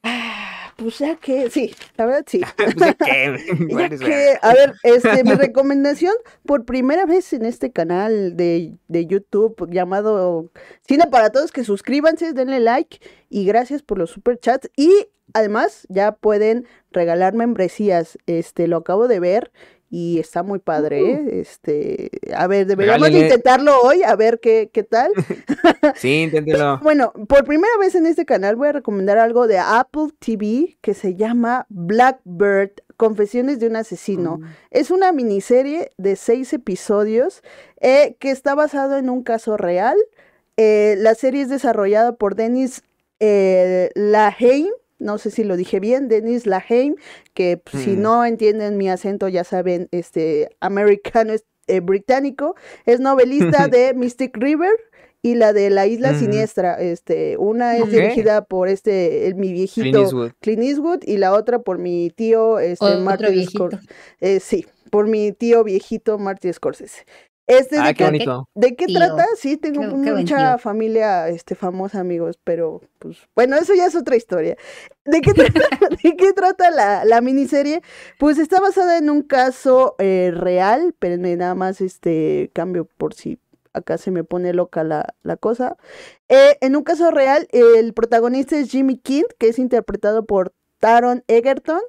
pues 0.76 0.98
ya 0.98 1.16
que, 1.16 1.50
sí, 1.50 1.74
la 1.96 2.06
verdad 2.06 2.24
sí. 2.26 2.40
pues 2.56 2.76
ya 2.76 2.94
que, 2.94 4.38
a 4.42 4.52
ver, 4.52 4.74
este, 4.82 5.24
mi 5.24 5.34
recomendación 5.34 6.14
por 6.44 6.64
primera 6.64 7.06
vez 7.06 7.32
en 7.32 7.44
este 7.44 7.72
canal 7.72 8.36
de, 8.36 8.76
de 8.88 9.06
YouTube 9.06 9.68
llamado 9.70 10.50
Cine 10.86 11.06
para 11.10 11.30
Todos, 11.30 11.52
que 11.52 11.64
suscríbanse, 11.64 12.32
denle 12.32 12.60
like 12.60 12.98
y 13.28 13.44
gracias 13.44 13.82
por 13.82 13.98
los 13.98 14.10
super 14.10 14.38
chats. 14.38 14.70
Y 14.76 14.90
además 15.34 15.86
ya 15.88 16.12
pueden 16.12 16.66
regalar 16.90 17.34
membresías. 17.34 18.18
Este, 18.26 18.66
lo 18.66 18.78
acabo 18.78 19.08
de 19.08 19.20
ver 19.20 19.52
y 19.94 20.18
está 20.18 20.42
muy 20.42 20.58
padre. 20.58 21.02
¿eh? 21.02 21.40
Este, 21.42 22.10
a 22.34 22.46
ver, 22.46 22.66
deberíamos 22.66 23.10
intentarlo 23.10 23.78
hoy, 23.82 24.02
a 24.02 24.16
ver 24.16 24.40
qué, 24.40 24.70
qué 24.72 24.82
tal. 24.82 25.12
sí, 25.96 26.22
inténtelo. 26.22 26.80
bueno, 26.82 27.12
por 27.28 27.44
primera 27.44 27.76
vez 27.78 27.94
en 27.94 28.06
este 28.06 28.24
canal 28.24 28.56
voy 28.56 28.68
a 28.68 28.72
recomendar 28.72 29.18
algo 29.18 29.46
de 29.46 29.58
Apple 29.58 30.08
TV 30.18 30.78
que 30.80 30.94
se 30.94 31.14
llama 31.14 31.66
Blackbird. 31.68 32.70
Confesiones 32.96 33.60
de 33.60 33.66
un 33.66 33.76
asesino. 33.76 34.38
Mm. 34.38 34.44
Es 34.70 34.90
una 34.90 35.12
miniserie 35.12 35.90
de 35.98 36.16
seis 36.16 36.52
episodios 36.54 37.42
eh, 37.80 38.16
que 38.18 38.30
está 38.30 38.54
basado 38.54 38.96
en 38.96 39.10
un 39.10 39.22
caso 39.22 39.58
real. 39.58 39.96
Eh, 40.56 40.94
la 40.98 41.14
serie 41.14 41.42
es 41.42 41.50
desarrollada 41.50 42.14
por 42.14 42.34
Dennis 42.34 42.82
eh, 43.20 43.90
Laheim, 43.94 44.68
no 45.02 45.18
sé 45.18 45.30
si 45.30 45.44
lo 45.44 45.56
dije 45.56 45.80
bien, 45.80 46.08
Dennis 46.08 46.46
Laheim, 46.46 46.96
que 47.34 47.58
pues, 47.58 47.84
si 47.84 47.96
no 47.96 48.24
entienden 48.24 48.76
mi 48.76 48.88
acento, 48.88 49.28
ya 49.28 49.44
saben, 49.44 49.88
este, 49.90 50.48
americano, 50.60 51.34
eh, 51.66 51.80
británico, 51.80 52.54
es 52.86 53.00
novelista 53.00 53.68
de 53.68 53.94
Mystic 53.94 54.36
River 54.36 54.72
y 55.22 55.36
la 55.36 55.52
de 55.52 55.70
La 55.70 55.86
Isla 55.86 56.12
mm. 56.12 56.18
Siniestra, 56.18 56.80
este, 56.80 57.36
una 57.36 57.76
es 57.76 57.90
dirigida 57.90 58.44
por 58.44 58.68
este, 58.68 59.32
mi 59.36 59.52
viejito 59.52 60.32
Clint 60.40 60.62
Eastwood. 60.62 61.04
y 61.04 61.16
la 61.18 61.32
otra 61.32 61.60
por 61.60 61.78
mi 61.78 62.10
tío, 62.10 62.58
este, 62.58 62.96
Martin 62.96 63.46
Scorsese. 63.46 63.86
Eh, 64.20 64.40
sí, 64.40 64.66
por 64.90 65.06
mi 65.06 65.32
tío 65.32 65.62
viejito 65.62 66.18
Martin 66.18 66.52
Scorsese. 66.52 67.04
Este, 67.46 67.76
ah, 67.78 67.88
de, 67.88 67.94
qué, 67.94 68.04
bonito. 68.04 68.48
¿De 68.54 68.76
qué 68.76 68.86
trata? 68.86 69.26
Sí, 69.36 69.56
tengo 69.56 69.82
mucha 69.82 70.58
familia 70.58 71.28
este, 71.28 71.54
famosa, 71.54 72.00
amigos, 72.00 72.38
pero 72.42 72.80
pues 72.98 73.18
bueno, 73.34 73.56
eso 73.56 73.74
ya 73.74 73.86
es 73.86 73.96
otra 73.96 74.16
historia. 74.16 74.56
¿De 75.04 75.20
qué 75.20 75.34
trata, 75.34 75.60
¿de 76.02 76.16
qué 76.16 76.32
trata 76.32 76.70
la, 76.70 77.04
la, 77.04 77.20
miniserie? 77.20 77.82
Pues 78.18 78.38
está 78.38 78.60
basada 78.60 78.96
en 78.96 79.10
un 79.10 79.22
caso 79.22 79.96
eh, 79.98 80.30
real, 80.32 80.94
pero 80.98 81.16
nada 81.16 81.54
más 81.54 81.80
este 81.80 82.50
cambio 82.54 82.88
por 82.96 83.14
si 83.14 83.38
acá 83.72 83.98
se 83.98 84.10
me 84.10 84.22
pone 84.22 84.52
loca 84.52 84.84
la, 84.84 85.14
la 85.22 85.36
cosa. 85.36 85.76
Eh, 86.28 86.58
en 86.60 86.76
un 86.76 86.84
caso 86.84 87.10
real, 87.10 87.48
el 87.52 87.92
protagonista 87.92 88.56
es 88.56 88.70
Jimmy 88.70 88.98
King, 88.98 89.24
que 89.38 89.48
es 89.48 89.58
interpretado 89.58 90.24
por 90.24 90.52
Taron 90.78 91.24
Egerton 91.28 91.80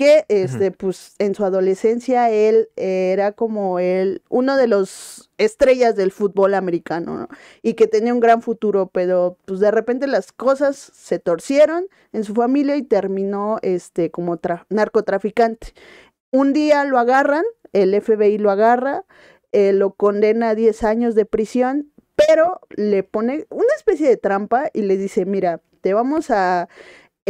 que 0.00 0.24
este, 0.28 0.70
pues 0.70 1.14
en 1.18 1.34
su 1.34 1.44
adolescencia 1.44 2.30
él 2.30 2.70
era 2.76 3.32
como 3.32 3.78
él, 3.80 4.22
uno 4.30 4.56
de 4.56 4.66
los 4.66 5.30
estrellas 5.36 5.94
del 5.94 6.10
fútbol 6.10 6.54
americano, 6.54 7.18
¿no? 7.18 7.28
Y 7.60 7.74
que 7.74 7.86
tenía 7.86 8.14
un 8.14 8.20
gran 8.20 8.40
futuro, 8.40 8.86
pero 8.86 9.36
pues 9.44 9.60
de 9.60 9.70
repente 9.70 10.06
las 10.06 10.32
cosas 10.32 10.76
se 10.78 11.18
torcieron 11.18 11.84
en 12.14 12.24
su 12.24 12.32
familia 12.32 12.76
y 12.76 12.82
terminó 12.82 13.58
este 13.60 14.10
como 14.10 14.40
narcotraficante. 14.70 15.74
Un 16.30 16.54
día 16.54 16.82
lo 16.84 16.98
agarran, 16.98 17.44
el 17.74 17.94
FBI 18.00 18.38
lo 18.38 18.50
agarra, 18.50 19.04
eh, 19.52 19.74
lo 19.74 19.92
condena 19.92 20.48
a 20.48 20.54
10 20.54 20.82
años 20.82 21.14
de 21.14 21.26
prisión, 21.26 21.92
pero 22.16 22.60
le 22.70 23.02
pone 23.02 23.44
una 23.50 23.74
especie 23.76 24.08
de 24.08 24.16
trampa 24.16 24.70
y 24.72 24.80
le 24.80 24.96
dice, 24.96 25.26
mira, 25.26 25.60
te 25.82 25.92
vamos 25.92 26.30
a 26.30 26.70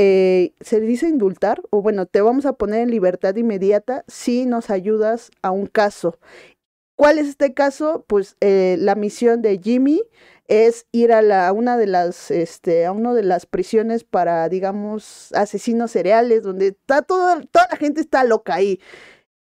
eh, 0.03 0.55
se 0.63 0.81
dice 0.81 1.07
indultar, 1.09 1.61
o 1.69 1.83
bueno, 1.83 2.07
te 2.07 2.23
vamos 2.23 2.47
a 2.47 2.55
poner 2.55 2.81
en 2.81 2.91
libertad 2.91 3.37
inmediata 3.37 4.03
si 4.09 4.47
nos 4.47 4.71
ayudas 4.71 5.31
a 5.43 5.51
un 5.51 5.67
caso. 5.67 6.19
¿Cuál 6.97 7.19
es 7.19 7.29
este 7.29 7.53
caso? 7.53 8.07
Pues 8.09 8.39
eh, 8.41 8.77
la 8.79 8.95
misión 8.95 9.43
de 9.43 9.61
Jimmy 9.63 10.03
es 10.49 10.87
ir 10.91 11.13
a, 11.13 11.21
la, 11.21 11.53
una 11.53 11.77
de 11.77 11.87
las, 11.87 12.31
este, 12.31 12.87
a 12.87 12.93
una 12.93 13.13
de 13.13 13.25
las 13.25 13.45
prisiones 13.45 14.05
para, 14.05 14.49
digamos, 14.49 15.33
asesinos 15.35 15.91
cereales, 15.91 16.43
donde 16.45 16.69
está 16.69 17.03
todo, 17.03 17.39
toda 17.51 17.69
la 17.71 17.77
gente 17.77 18.01
está 18.01 18.25
loca 18.25 18.55
ahí 18.55 18.81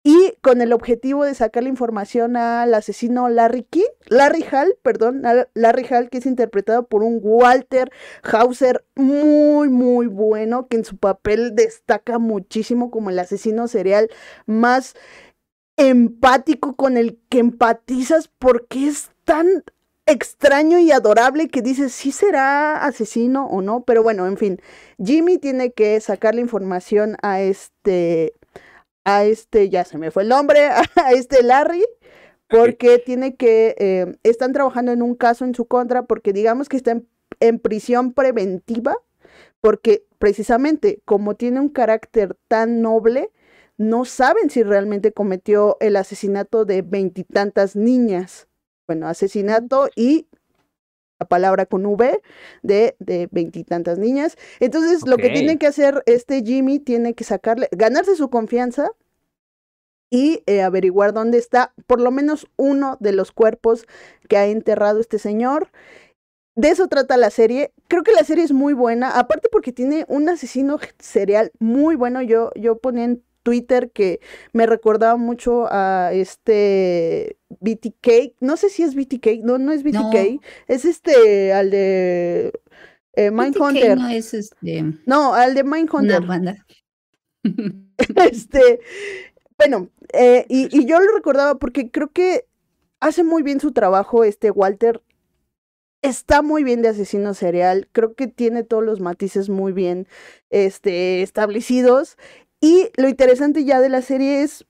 y 0.04 0.34
con 0.42 0.62
el 0.62 0.74
objetivo 0.74 1.24
de 1.24 1.34
sacar 1.34 1.64
la 1.64 1.70
información 1.70 2.36
al 2.36 2.74
asesino 2.74 3.30
Larry 3.30 3.64
King, 3.64 3.88
Larry 4.08 4.44
Hall, 4.52 4.76
perdón, 4.82 5.24
Larry 5.54 5.86
Hall, 5.90 6.10
que 6.10 6.18
es 6.18 6.26
interpretado 6.26 6.88
por 6.88 7.04
un 7.04 7.20
Walter 7.24 7.90
Hauser 8.24 8.84
muy, 8.96 9.70
muy 9.70 10.08
bueno, 10.08 10.68
que 10.68 10.76
en 10.76 10.84
su 10.84 10.98
papel 10.98 11.56
destaca 11.56 12.20
muchísimo 12.20 12.92
como 12.92 13.12
el 13.12 13.20
asesino 13.20 13.70
serial 13.70 14.10
más 14.46 14.96
empático 15.78 16.76
con 16.76 16.98
el 16.98 17.18
que 17.30 17.40
empatizas 17.40 18.28
porque 18.28 18.88
es 18.88 19.10
tan 19.24 19.64
extraño 20.06 20.80
y 20.80 20.92
adorable 20.92 21.48
que 21.48 21.62
dices 21.62 21.94
si 21.94 22.12
será 22.12 22.84
asesino 22.86 23.48
o 23.48 23.62
no, 23.62 23.84
pero 23.86 24.04
bueno, 24.04 24.28
en 24.28 24.38
fin, 24.38 24.62
Jimmy 25.02 25.38
tiene 25.38 25.72
que 25.72 26.00
sacar 26.02 26.36
la 26.36 26.42
información 26.42 27.16
a 27.22 27.40
este 27.40 28.34
a 29.06 29.26
este, 29.26 29.70
ya 29.70 29.86
se 29.86 29.98
me 29.98 30.12
fue 30.12 30.24
el 30.24 30.30
nombre, 30.30 30.66
a 30.68 31.12
este 31.14 31.44
Larry, 31.44 31.86
porque 32.48 33.00
tiene 33.00 33.36
que, 33.36 33.76
eh, 33.78 34.18
están 34.24 34.54
trabajando 34.54 34.92
en 34.92 35.02
un 35.02 35.16
caso 35.16 35.46
en 35.46 35.56
su 35.56 35.66
contra, 35.66 36.04
porque 36.04 36.34
digamos 36.34 36.70
que 36.70 36.78
está 36.78 36.92
en, 36.92 37.08
en 37.40 37.60
prisión 37.60 38.14
preventiva, 38.14 38.96
porque 39.62 40.06
precisamente 40.20 41.02
como 41.06 41.36
tiene 41.36 41.60
un 41.60 41.70
carácter 41.70 42.38
tan 42.48 42.82
noble, 42.82 43.32
no 43.78 44.06
saben 44.06 44.50
si 44.50 44.64
realmente 44.64 45.14
cometió 45.14 45.78
el 45.80 45.96
asesinato 45.96 46.66
de 46.66 46.82
veintitantas 46.82 47.76
niñas. 47.76 48.48
Bueno, 48.88 49.08
asesinato 49.08 49.90
y 49.96 50.28
la 51.20 51.28
palabra 51.28 51.66
con 51.66 51.86
V 51.86 52.22
de 52.62 52.96
veintitantas 53.32 53.98
niñas. 53.98 54.38
Entonces, 54.60 55.08
lo 55.08 55.18
que 55.18 55.30
tiene 55.30 55.58
que 55.58 55.68
hacer 55.68 56.04
este 56.06 56.44
Jimmy 56.44 56.80
tiene 56.80 57.14
que 57.14 57.24
sacarle, 57.24 57.70
ganarse 57.72 58.16
su 58.16 58.30
confianza 58.30 58.92
y 60.10 60.44
eh, 60.46 60.62
averiguar 60.62 61.12
dónde 61.12 61.40
está 61.40 61.74
por 61.88 62.00
lo 62.00 62.12
menos 62.12 62.48
uno 62.56 62.98
de 63.00 63.14
los 63.14 63.32
cuerpos 63.32 63.88
que 64.30 64.38
ha 64.38 64.46
enterrado 64.46 65.00
este 65.00 65.18
señor. 65.18 65.72
De 66.56 66.70
eso 66.70 66.88
trata 66.88 67.18
la 67.18 67.32
serie. 67.32 67.74
Creo 67.88 68.04
que 68.04 68.12
la 68.12 68.24
serie 68.24 68.44
es 68.44 68.52
muy 68.52 68.74
buena, 68.74 69.18
aparte 69.18 69.50
porque 69.52 69.72
tiene 69.72 70.06
un 70.08 70.30
asesino 70.30 70.78
serial 71.00 71.52
muy 71.58 71.96
bueno. 71.96 72.22
Yo, 72.22 72.52
yo 72.56 72.78
ponía 72.78 73.06
en 73.06 73.24
Twitter 73.44 73.92
que 73.92 74.20
me 74.54 74.66
recordaba 74.66 75.18
mucho 75.18 75.68
a 75.70 76.12
este 76.14 77.38
BTK. 77.60 78.36
No 78.40 78.58
sé 78.58 78.70
si 78.70 78.84
es 78.84 78.96
BTK, 78.96 79.44
no, 79.44 79.58
no 79.58 79.72
es 79.72 79.84
BTK. 79.84 80.42
Es 80.68 80.86
este, 80.86 81.54
al 81.54 81.70
de 81.70 82.54
eh, 83.14 83.32
Mindhunter. 83.32 83.98
No 83.98 84.10
es 84.10 84.34
este. 84.34 84.84
No, 85.06 85.34
al 85.34 85.54
de 85.54 85.64
Mindhunter. 85.64 86.26
Banda. 86.26 86.66
este, 88.32 88.80
bueno, 89.58 89.90
eh, 90.14 90.46
y, 90.50 90.76
y 90.78 90.86
yo 90.86 91.00
lo 91.00 91.14
recordaba 91.14 91.56
porque 91.56 91.92
creo 91.92 92.12
que 92.12 92.48
hace 93.00 93.24
muy 93.24 93.44
bien 93.44 93.60
su 93.60 93.72
trabajo 93.72 94.24
este 94.24 94.52
Walter. 94.52 95.02
Está 96.02 96.42
muy 96.42 96.66
bien 96.66 96.82
de 96.82 96.90
asesino 96.90 97.34
serial, 97.34 97.88
creo 97.94 98.14
que 98.14 98.28
tiene 98.28 98.64
todos 98.64 98.84
los 98.84 99.00
matices 99.00 99.48
muy 99.48 99.72
bien 99.72 100.06
este, 100.50 101.22
establecidos 101.22 102.18
y 102.64 102.90
lo 102.96 103.10
interesante 103.10 103.66
ya 103.66 103.82
de 103.82 103.90
la 103.90 104.02
serie 104.02 104.42
es 104.42 104.66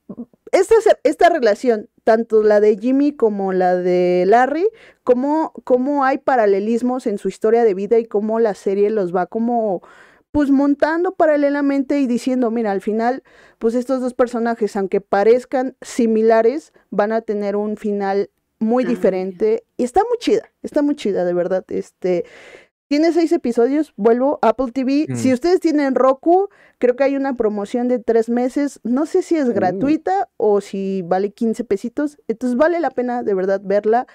esta, 0.52 0.74
esta 1.04 1.30
relación, 1.30 1.92
tanto 2.04 2.42
la 2.42 2.60
de 2.60 2.76
Jimmy 2.76 3.12
como 3.12 3.54
la 3.54 3.76
de 3.76 4.24
Larry, 4.26 4.68
cómo, 5.04 5.54
cómo 5.64 6.04
hay 6.04 6.18
paralelismos 6.18 7.06
en 7.06 7.20
su 7.20 7.28
historia 7.28 7.64
de 7.64 7.76
vida 7.76 8.00
y 8.00 8.06
cómo 8.06 8.40
la 8.40 8.56
serie 8.56 8.90
los 8.90 9.16
va 9.16 9.28
como 9.28 9.84
pues 10.32 10.50
montando 10.50 11.14
paralelamente 11.14 12.00
y 12.00 12.08
diciendo, 12.08 12.50
mira, 12.50 12.72
al 12.72 12.82
final, 12.82 13.22
pues 13.60 13.76
estos 13.76 14.02
dos 14.02 14.16
personajes, 14.16 14.76
aunque 14.76 15.00
parezcan 15.00 15.78
similares, 15.82 16.74
van 16.90 17.12
a 17.12 17.22
tener 17.22 17.56
un 17.56 17.78
final 17.78 18.32
muy 18.58 18.86
ah, 18.86 18.88
diferente. 18.88 19.66
Y 19.78 19.84
está 19.84 20.02
muy 20.10 20.18
chida, 20.18 20.52
está 20.64 20.82
muy 20.82 20.96
chida, 20.96 21.26
de 21.26 21.34
verdad. 21.36 21.64
Este, 21.68 22.26
tiene 22.94 23.12
seis 23.12 23.32
episodios, 23.32 23.92
vuelvo, 23.98 24.38
Apple 24.44 24.72
TV. 24.72 25.08
Si 25.16 25.30
mm. 25.30 25.34
ustedes 25.34 25.60
tienen 25.60 25.96
Roku, 25.96 26.50
creo 26.78 26.96
que 26.96 27.04
hay 27.04 27.16
una 27.16 27.36
promoción 27.36 27.88
de 27.88 27.98
tres 27.98 28.30
meses. 28.30 28.80
No 28.84 29.08
sé 29.08 29.24
si 29.24 29.36
es 29.36 29.48
uh. 29.48 29.52
gratuita 29.52 30.30
o 30.38 30.62
si 30.62 31.02
vale 31.02 31.32
15 31.32 31.64
pesitos. 31.64 32.20
Entonces 32.28 32.56
vale 32.56 32.80
la 32.80 32.92
pena 32.92 33.24
de 33.24 33.34
verdad 33.34 33.62
verla. 33.64 34.06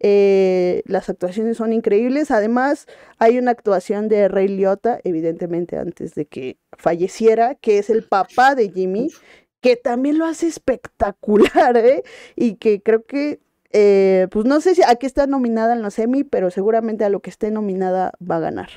Eh, 0.00 0.82
las 0.86 1.08
actuaciones 1.08 1.58
son 1.58 1.72
increíbles. 1.72 2.32
Además, 2.32 2.86
hay 3.18 3.38
una 3.38 3.52
actuación 3.52 4.08
de 4.08 4.26
Ray 4.26 4.48
Liotta, 4.48 4.98
evidentemente 5.04 5.76
antes 5.76 6.16
de 6.16 6.26
que 6.26 6.58
falleciera, 6.76 7.54
que 7.54 7.78
es 7.78 7.88
el 7.88 8.02
papá 8.02 8.56
de 8.56 8.68
Jimmy, 8.68 9.12
que 9.60 9.76
también 9.76 10.18
lo 10.18 10.24
hace 10.24 10.48
espectacular, 10.48 11.76
¿eh? 11.76 12.02
Y 12.34 12.56
que 12.56 12.82
creo 12.82 13.04
que 13.04 13.43
eh, 13.76 14.28
pues 14.30 14.44
no 14.46 14.60
sé 14.60 14.76
si 14.76 14.82
a 14.82 14.94
qué 14.94 15.06
está 15.06 15.26
nominada 15.26 15.74
en 15.74 15.82
los 15.82 15.98
Emmy, 15.98 16.22
pero 16.22 16.50
seguramente 16.52 17.04
a 17.04 17.08
lo 17.08 17.20
que 17.20 17.30
esté 17.30 17.50
nominada 17.50 18.12
va 18.22 18.36
a 18.36 18.40
ganar. 18.40 18.68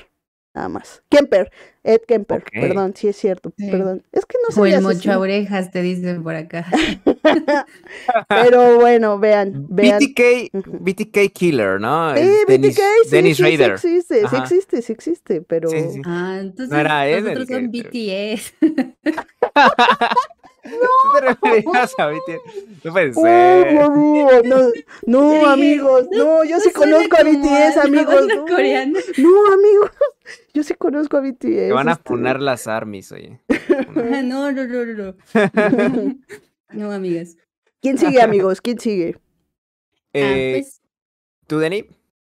Nada 0.54 0.68
más. 0.68 1.04
Kemper, 1.08 1.52
Ed 1.84 2.00
Kemper, 2.08 2.42
perdón, 2.52 2.94
sí 2.96 3.06
es 3.06 3.16
cierto, 3.16 3.52
perdón. 3.56 4.02
Es 4.10 4.26
que 4.26 4.38
no 4.44 4.52
sé. 4.52 4.60
O 4.60 4.66
el 4.66 4.80
mocho 4.80 5.20
orejas, 5.20 5.70
te 5.70 5.82
dicen 5.82 6.24
por 6.24 6.34
acá. 6.34 6.66
Pero 8.28 8.80
bueno, 8.80 9.20
vean, 9.20 9.66
vean. 9.68 10.00
BTK, 10.00 10.50
BTK 10.80 11.32
Killer, 11.32 11.80
¿no? 11.80 12.16
Sí, 12.16 12.28
Dennis, 12.48 12.74
BTK, 12.74 12.82
sí, 13.04 13.10
Dennis 13.10 13.36
sí, 13.36 13.42
Rader. 13.44 13.78
Sí 13.78 13.96
existe, 13.98 14.28
sí 14.28 14.36
existe, 14.36 14.82
sí 14.82 14.92
existe, 14.92 15.40
pero... 15.42 15.70
Ah, 16.04 16.38
entonces 16.40 16.70
no 16.70 16.80
era 16.80 17.06
él 17.06 17.22
nosotros 17.22 17.48
son 17.48 17.70
BTS. 17.70 18.54
No. 20.78 21.20
te 21.20 21.26
referías 21.26 21.94
a 21.98 22.06
BTS? 22.08 22.84
No 22.84 22.92
puede 22.92 23.14
ser. 23.14 23.74
no, 23.74 24.72
no, 25.06 25.46
amigos, 25.50 26.06
no, 26.10 26.44
yo 26.44 26.60
sí 26.60 26.70
conozco 26.72 27.16
a 27.16 27.22
BTS, 27.22 27.76
amigos. 27.84 28.26
No, 28.28 28.44
no, 28.46 29.52
amigos, 29.52 29.90
yo 30.52 30.62
sí 30.62 30.74
conozco 30.74 31.16
a 31.16 31.20
BTS. 31.20 31.38
Te 31.40 31.72
van 31.72 31.88
a 31.88 31.96
poner 31.96 32.36
este. 32.36 32.44
las 32.44 32.66
armies, 32.66 33.12
oye. 33.12 33.40
no, 33.94 34.52
no, 34.52 34.64
no, 34.66 34.84
no. 34.84 35.14
No, 35.34 36.14
no 36.72 36.92
amigas. 36.92 37.36
¿Quién 37.80 37.98
sigue, 37.98 38.20
amigos? 38.20 38.60
¿Quién 38.60 38.78
sigue? 38.78 39.16
Eh, 40.12 40.54
ah, 40.54 40.58
pues... 40.58 40.82
¿Tú, 41.46 41.58
Denny? 41.58 41.86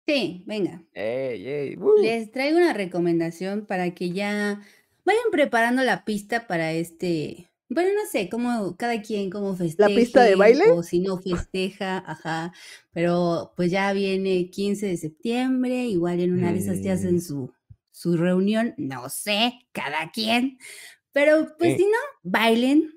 Sí, 0.06 0.44
venga. 0.46 0.82
Les 0.94 2.30
traigo 2.30 2.58
una 2.58 2.72
recomendación 2.72 3.64
para 3.66 3.94
que 3.94 4.10
ya 4.10 4.60
vayan 5.04 5.30
preparando 5.30 5.82
la 5.82 6.04
pista 6.04 6.46
para 6.46 6.72
este 6.72 7.49
bueno, 7.70 7.90
no 7.94 8.08
sé, 8.10 8.28
cómo 8.28 8.76
cada 8.76 9.00
quien 9.00 9.30
cómo 9.30 9.56
festeja. 9.56 9.88
¿La 9.88 9.94
pista 9.94 10.22
de 10.24 10.34
baile? 10.34 10.70
O 10.72 10.82
si 10.82 11.00
no 11.00 11.18
festeja, 11.18 11.98
ajá. 11.98 12.52
Pero 12.92 13.52
pues 13.56 13.70
ya 13.70 13.92
viene 13.92 14.50
15 14.50 14.86
de 14.86 14.96
septiembre, 14.96 15.84
igual 15.84 16.20
en 16.20 16.32
una 16.32 16.52
de 16.52 16.58
esas 16.58 16.82
días 16.82 17.00
hacen 17.00 17.16
mm. 17.16 17.20
su, 17.20 17.52
su 17.92 18.16
reunión, 18.16 18.74
no 18.76 19.08
sé, 19.08 19.52
cada 19.72 20.10
quien. 20.10 20.58
Pero 21.12 21.54
pues 21.58 21.76
si 21.76 21.84
no, 21.84 21.98
bailen. 22.22 22.92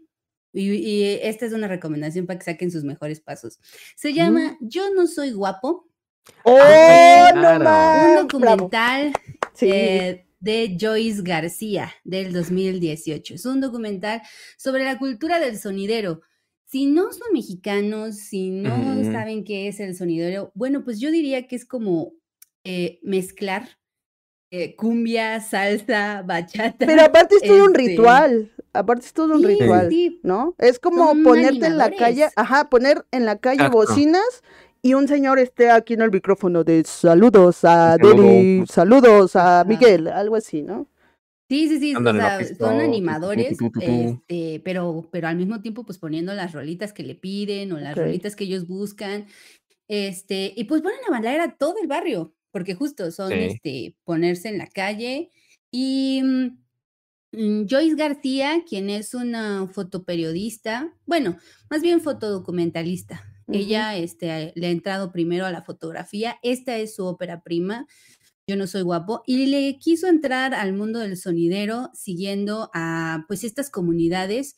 Y, 0.56 1.04
esta 1.22 1.46
es 1.46 1.54
una 1.54 1.68
recomendación 1.68 2.28
para 2.28 2.40
que 2.40 2.46
saquen 2.46 2.72
sus 2.72 2.84
mejores 2.84 3.20
pasos. 3.20 3.60
Se 3.96 4.14
llama 4.14 4.58
mm. 4.60 4.68
Yo 4.68 4.94
no 4.94 5.08
soy 5.08 5.32
guapo. 5.32 5.88
¡Oh, 6.44 7.30
no 7.36 8.20
Un 8.20 8.28
documental 8.28 9.14
sí. 9.54 9.70
Eh, 9.70 10.26
de 10.44 10.78
Joyce 10.80 11.22
García 11.24 11.94
del 12.04 12.34
2018. 12.34 13.36
Es 13.36 13.46
un 13.46 13.62
documental 13.62 14.22
sobre 14.58 14.84
la 14.84 15.00
cultura 15.00 15.40
del 15.40 15.58
sonidero. 15.58 16.20
Si 16.66 16.86
no 16.86 17.14
son 17.14 17.30
mexicanos, 17.32 18.18
si 18.18 18.50
no 18.50 19.04
saben 19.06 19.46
qué 19.46 19.70
es 19.70 19.80
el 19.80 19.96
sonidero, 19.96 20.52
bueno, 20.54 20.84
pues 20.84 21.00
yo 21.00 21.12
diría 21.12 21.48
que 21.48 21.56
es 21.56 21.66
como 21.66 22.12
eh, 22.66 23.00
mezclar 23.04 23.70
eh, 24.52 24.76
cumbia, 24.76 25.40
salsa, 25.40 26.24
bachata. 26.24 26.86
Pero 26.86 27.04
aparte 27.04 27.36
es 27.36 27.44
todo 27.44 27.64
un 27.64 27.72
este 27.72 27.92
ritual, 27.92 28.52
aparte 28.74 29.06
es 29.06 29.14
todo 29.14 29.36
un 29.36 29.44
ritual, 29.44 29.90
¿no? 30.24 30.56
Es 30.58 30.78
como 30.78 31.14
ponerte 31.24 31.68
en 31.68 31.78
la 31.78 31.90
calle, 31.90 32.28
ajá, 32.36 32.70
poner 32.70 33.06
en 33.12 33.26
la 33.26 33.38
calle 33.38 33.70
bocinas 33.70 34.44
y 34.86 34.94
un 34.94 35.08
señor 35.08 35.40
esté 35.40 35.72
aquí 35.72 35.94
en 35.94 36.02
el 36.02 36.12
micrófono 36.12 36.64
de 36.66 36.84
saludos 36.84 37.64
a 37.64 37.98
Deli, 37.98 38.66
saludos 38.68 39.36
a 39.38 39.64
Miguel, 39.64 40.10
algo 40.10 40.36
así, 40.36 40.62
¿no? 40.62 40.88
Sí, 41.50 41.70
sí, 41.70 41.80
sí, 41.80 41.96
o 41.96 42.02
sea, 42.02 42.44
son 42.58 42.82
animadores, 42.82 43.58
este, 43.80 44.62
pero, 44.64 45.08
pero 45.10 45.28
al 45.28 45.38
mismo 45.38 45.62
tiempo 45.62 45.86
pues 45.86 46.00
poniendo 46.00 46.34
las 46.34 46.52
rolitas 46.52 46.92
que 46.92 47.04
le 47.04 47.16
piden 47.16 47.72
o 47.72 47.80
las 47.80 47.96
rolitas 47.96 48.36
que 48.36 48.44
ellos 48.44 48.68
buscan, 48.68 49.28
este, 49.88 50.54
y 50.56 50.66
pues 50.66 50.82
ponen 50.82 51.00
a 51.08 51.12
bailar 51.12 51.40
a 51.40 51.56
todo 51.56 51.76
el 51.82 51.88
barrio, 51.88 52.34
porque 52.52 52.76
justo 52.76 53.10
son, 53.12 53.32
este, 53.32 53.96
ponerse 54.04 54.50
en 54.50 54.58
la 54.58 54.68
calle. 54.68 55.32
Y 55.72 56.22
mm, 56.24 57.68
Joyce 57.70 57.96
García, 57.96 58.64
quien 58.68 58.90
es 58.90 59.14
una 59.14 59.68
fotoperiodista, 59.68 60.94
bueno, 61.06 61.38
más 61.70 61.82
bien 61.82 62.02
fotodocumentalista, 62.02 63.33
ella 63.48 63.96
este, 63.96 64.54
le 64.56 64.68
ha 64.68 64.72
entrado 64.72 65.12
primero 65.12 65.46
a 65.46 65.52
la 65.52 65.64
fotografía. 65.64 66.38
Esta 66.44 66.78
es 66.78 66.96
su 66.96 67.06
ópera 67.06 67.42
prima. 67.42 67.88
Yo 68.48 68.58
no 68.58 68.68
soy 68.68 68.82
guapo. 68.82 69.24
Y 69.26 69.46
le 69.46 69.78
quiso 69.80 70.08
entrar 70.08 70.54
al 70.54 70.74
mundo 70.74 71.00
del 71.00 71.18
sonidero 71.18 71.90
siguiendo 71.94 72.70
a 72.74 73.26
pues 73.28 73.44
estas 73.44 73.70
comunidades 73.70 74.56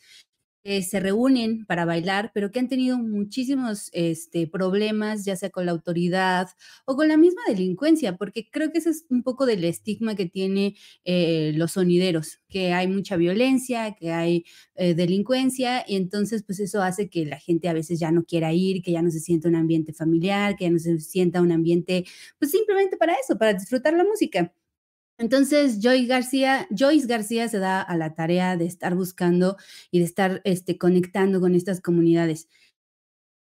se 0.66 1.00
reúnen 1.00 1.66
para 1.66 1.86
bailar, 1.86 2.32
pero 2.34 2.52
que 2.52 2.60
han 2.60 2.68
tenido 2.68 2.98
muchísimos 2.98 3.90
este, 3.94 4.48
problemas, 4.48 5.24
ya 5.24 5.36
sea 5.36 5.50
con 5.52 5.66
la 5.68 5.72
autoridad 5.72 6.48
o 6.86 6.96
con 6.96 7.08
la 7.08 7.18
misma 7.18 7.42
delincuencia, 7.48 8.18
porque 8.18 8.50
creo 8.50 8.72
que 8.72 8.80
ese 8.80 8.90
es 8.90 9.06
un 9.10 9.24
poco 9.24 9.46
del 9.46 9.64
estigma 9.64 10.16
que 10.16 10.26
tiene 10.26 10.76
eh, 11.04 11.52
los 11.56 11.74
sonideros, 11.74 12.40
que 12.50 12.74
hay 12.74 12.88
mucha 12.88 13.16
violencia, 13.16 13.96
que 13.96 14.12
hay 14.12 14.46
eh, 14.76 14.94
delincuencia, 14.96 15.84
y 15.88 15.96
entonces 15.96 16.44
pues 16.44 16.60
eso 16.60 16.82
hace 16.82 17.10
que 17.10 17.26
la 17.26 17.40
gente 17.40 17.70
a 17.70 17.74
veces 17.74 18.00
ya 18.00 18.12
no 18.12 18.24
quiera 18.26 18.52
ir, 18.54 18.82
que 18.82 18.92
ya 18.92 19.02
no 19.02 19.12
se 19.12 19.20
sienta 19.20 19.48
un 19.50 19.56
ambiente 19.56 19.94
familiar, 19.94 20.56
que 20.56 20.66
ya 20.66 20.72
no 20.72 20.80
se 20.80 21.00
sienta 21.00 21.42
un 21.42 21.52
ambiente, 21.52 22.06
pues 22.40 22.52
simplemente 22.52 22.98
para 22.98 23.14
eso, 23.14 23.38
para 23.38 23.54
disfrutar 23.54 23.94
la 23.94 24.04
música. 24.04 24.52
Entonces, 25.18 25.80
Joyce 25.82 26.08
García, 26.08 26.68
Joyce 26.78 27.08
García 27.08 27.48
se 27.48 27.60
da 27.60 27.82
a 27.82 27.96
la 27.96 28.16
tarea 28.16 28.58
de 28.58 28.66
estar 28.66 28.96
buscando 28.96 29.56
y 29.92 30.00
de 30.00 30.06
estar 30.06 30.42
este, 30.44 30.78
conectando 30.78 31.40
con 31.40 31.56
estas 31.56 31.80
comunidades. 31.80 32.50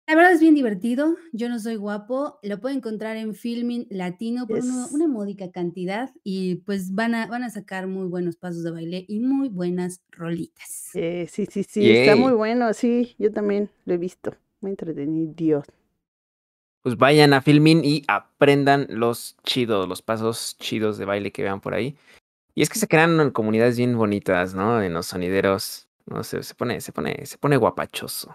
La 0.06 0.14
verdad 0.14 0.32
es 0.32 0.40
bien 0.40 0.54
divertido. 0.54 1.16
Yo 1.32 1.50
no 1.50 1.58
soy 1.58 1.76
guapo. 1.76 2.38
Lo 2.42 2.58
puedo 2.60 2.74
encontrar 2.74 3.18
en 3.18 3.34
Filming 3.34 3.86
Latino 3.90 4.46
por 4.46 4.60
una, 4.60 5.06
módica 5.06 5.50
cantidad 5.50 6.10
y 6.24 6.56
pues 6.56 6.94
van 6.94 7.14
a, 7.14 7.26
van 7.26 7.42
a 7.42 7.50
sacar 7.50 7.86
muy 7.86 8.06
buenos 8.06 8.36
pasos 8.36 8.62
de 8.62 8.70
baile 8.70 9.04
y 9.06 9.20
muy 9.20 9.50
buenas 9.50 10.00
rolitas. 10.10 10.88
sí, 10.92 11.26
sí, 11.28 11.62
sí. 11.62 11.90
Está 11.90 12.16
muy 12.16 12.32
bueno. 12.32 12.72
Sí, 12.72 13.14
yo 13.18 13.30
también 13.30 13.68
lo 13.84 13.92
he 13.92 13.98
visto. 13.98 14.34
Muy 14.62 14.70
entretenido. 14.70 15.34
Dios 15.36 15.66
pues 16.82 16.96
vayan 16.96 17.32
a 17.32 17.42
Filmin 17.42 17.84
y 17.84 18.04
aprendan 18.08 18.86
los 18.88 19.36
chidos, 19.44 19.88
los 19.88 20.02
pasos 20.02 20.56
chidos 20.58 20.98
de 20.98 21.04
baile 21.04 21.32
que 21.32 21.42
vean 21.42 21.60
por 21.60 21.74
ahí. 21.74 21.96
Y 22.54 22.62
es 22.62 22.70
que 22.70 22.78
se 22.78 22.88
crean 22.88 23.30
comunidades 23.30 23.76
bien 23.76 23.96
bonitas, 23.96 24.54
¿no? 24.54 24.82
En 24.82 24.94
los 24.94 25.06
sonideros. 25.06 25.88
No 26.06 26.24
sé, 26.24 26.42
se 26.42 26.54
pone, 26.54 26.80
se 26.80 26.92
pone, 26.92 27.26
se 27.26 27.38
pone 27.38 27.56
guapachoso. 27.56 28.34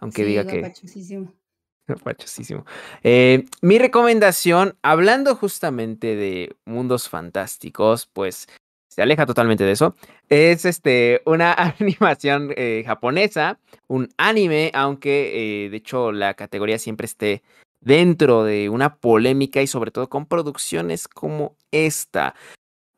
Aunque 0.00 0.24
diga 0.24 0.46
que. 0.46 0.60
Guapachosísimo. 0.60 1.32
Guapachosísimo. 1.88 2.64
Eh, 3.02 3.46
mi 3.62 3.78
recomendación, 3.78 4.76
hablando 4.82 5.34
justamente 5.34 6.14
de 6.16 6.54
mundos 6.64 7.08
fantásticos, 7.08 8.06
pues 8.12 8.48
se 8.88 9.02
aleja 9.02 9.26
totalmente 9.26 9.64
de 9.64 9.72
eso. 9.72 9.94
Es 10.28 10.64
este 10.64 11.22
una 11.26 11.52
animación 11.80 12.52
eh, 12.56 12.82
japonesa, 12.86 13.58
un 13.88 14.08
anime, 14.16 14.70
aunque 14.74 15.64
eh, 15.66 15.70
de 15.70 15.76
hecho 15.76 16.12
la 16.12 16.34
categoría 16.34 16.78
siempre 16.78 17.04
esté 17.04 17.42
dentro 17.86 18.42
de 18.42 18.68
una 18.68 18.96
polémica 18.96 19.62
y 19.62 19.68
sobre 19.68 19.92
todo 19.92 20.08
con 20.08 20.26
producciones 20.26 21.06
como 21.06 21.56
esta. 21.70 22.34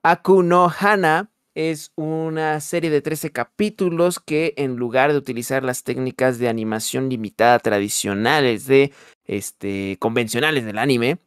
Akuno 0.03 0.73
Hana 0.81 1.31
es 1.55 1.93
una 1.95 2.59
serie 2.61 2.89
de 2.89 3.03
13 3.03 3.31
capítulos 3.31 4.19
que 4.19 4.55
en 4.57 4.77
lugar 4.77 5.13
de 5.13 5.19
utilizar 5.19 5.63
las 5.63 5.85
técnicas 5.85 6.39
de 6.39 6.49
animación 6.49 7.11
limitada 7.11 7.59
tradicionales 7.59 8.67
de 8.67 8.93
este 9.25 9.99
convencionales 10.01 10.65
del 10.65 10.79
anime, 10.79 11.19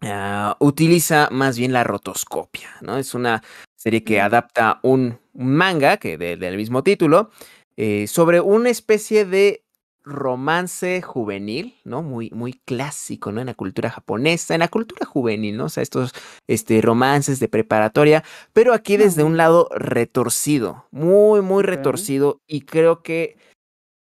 ah, 0.00 0.56
utiliza 0.58 1.28
más 1.30 1.56
bien 1.56 1.72
la 1.72 1.84
rotoscopia, 1.84 2.70
¿no? 2.80 2.96
Es 2.98 3.14
una 3.14 3.40
serie 3.76 4.02
que 4.02 4.20
adapta 4.20 4.80
un 4.82 5.20
manga 5.32 5.98
que 5.98 6.18
del 6.18 6.56
mismo 6.56 6.82
título 6.82 7.30
eh, 7.76 8.08
sobre 8.08 8.40
una 8.40 8.70
especie 8.70 9.26
de 9.26 9.65
romance 10.06 11.02
juvenil, 11.02 11.74
¿no? 11.84 12.02
Muy, 12.02 12.30
muy 12.30 12.54
clásico, 12.54 13.32
¿no? 13.32 13.40
En 13.40 13.48
la 13.48 13.54
cultura 13.54 13.90
japonesa, 13.90 14.54
en 14.54 14.60
la 14.60 14.68
cultura 14.68 15.04
juvenil, 15.04 15.56
¿no? 15.56 15.64
O 15.64 15.68
sea, 15.68 15.82
estos 15.82 16.12
este, 16.46 16.80
romances 16.80 17.40
de 17.40 17.48
preparatoria, 17.48 18.22
pero 18.52 18.72
aquí 18.72 18.96
desde 18.96 19.24
un 19.24 19.36
lado 19.36 19.68
retorcido, 19.74 20.86
muy, 20.92 21.42
muy 21.42 21.64
retorcido 21.64 22.40
y 22.46 22.62
creo 22.62 23.02
que 23.02 23.36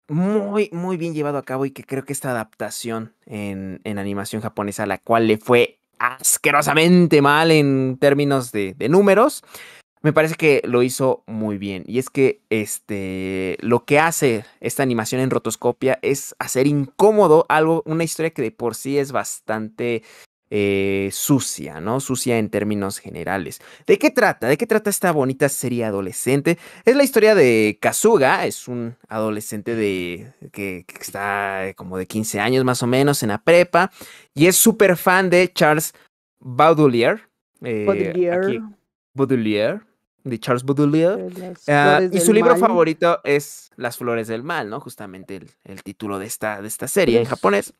muy, 0.09 0.69
muy 0.73 0.97
bien 0.97 1.13
llevado 1.13 1.37
a 1.37 1.43
cabo 1.43 1.65
y 1.65 1.71
que 1.71 1.83
creo 1.83 2.03
que 2.03 2.13
esta 2.13 2.31
adaptación 2.31 3.15
en, 3.25 3.79
en 3.85 3.97
animación 3.97 4.41
japonesa, 4.41 4.83
a 4.83 4.87
la 4.87 4.97
cual 4.97 5.27
le 5.27 5.37
fue 5.37 5.79
asquerosamente 5.97 7.21
mal 7.21 7.51
en 7.51 7.97
términos 7.99 8.51
de, 8.51 8.73
de 8.73 8.89
números, 8.89 9.43
me 10.05 10.13
parece 10.13 10.35
que 10.35 10.61
lo 10.65 10.83
hizo 10.83 11.23
muy 11.25 11.57
bien. 11.57 11.83
Y 11.87 11.97
es 11.97 12.11
que 12.11 12.39
este, 12.51 13.57
lo 13.61 13.85
que 13.85 13.97
hace 13.97 14.45
esta 14.59 14.83
animación 14.83 15.19
en 15.19 15.31
rotoscopia 15.31 15.97
es 16.03 16.35
hacer 16.37 16.67
incómodo 16.67 17.47
algo, 17.49 17.81
una 17.87 18.03
historia 18.03 18.29
que 18.29 18.43
de 18.43 18.51
por 18.51 18.75
sí 18.75 18.99
es 18.99 19.11
bastante 19.11 20.03
eh, 20.51 21.09
sucia, 21.11 21.81
¿no? 21.81 21.99
Sucia 21.99 22.37
en 22.37 22.51
términos 22.51 22.99
generales. 22.99 23.61
¿De 23.87 23.97
qué 23.97 24.11
trata? 24.11 24.47
¿De 24.47 24.57
qué 24.57 24.67
trata 24.67 24.91
esta 24.91 25.11
bonita 25.11 25.49
serie 25.49 25.85
adolescente? 25.85 26.59
Es 26.85 26.95
la 26.95 27.03
historia 27.03 27.33
de 27.33 27.79
Kazuga, 27.81 28.45
es 28.45 28.67
un 28.67 28.95
adolescente 29.07 29.73
de 29.73 30.33
que, 30.51 30.85
está 31.01 31.73
como 31.75 31.97
de 31.97 32.05
15 32.05 32.39
años 32.39 32.63
más 32.63 32.83
o 32.83 32.85
menos 32.85 33.23
en 33.23 33.29
la 33.29 33.39
prepa 33.39 33.91
y 34.35 34.45
es 34.45 34.55
súper 34.55 34.97
fan 34.97 35.31
de 35.31 35.51
Charles 35.51 35.95
Baudelaire. 36.39 37.23
Eh, 37.63 37.85
Baudelaire. 37.87 38.61
Baudelaire, 39.15 39.79
de 40.25 40.39
Charles 40.39 40.65
Baudelaire. 40.65 41.29
Ah, 41.67 42.01
y 42.11 42.19
su 42.19 42.33
libro 42.33 42.57
favorito 42.57 43.21
es 43.23 43.69
Las 43.77 43.97
Flores 43.97 44.27
del 44.27 44.43
Mal, 44.43 44.69
¿no? 44.69 44.81
Justamente 44.81 45.39
el, 45.63 45.83
título 45.83 46.19
de 46.19 46.25
esta, 46.25 46.61
de 46.61 46.67
esta 46.67 46.87
serie 46.87 47.19
en 47.19 47.25
japonés. 47.25 47.73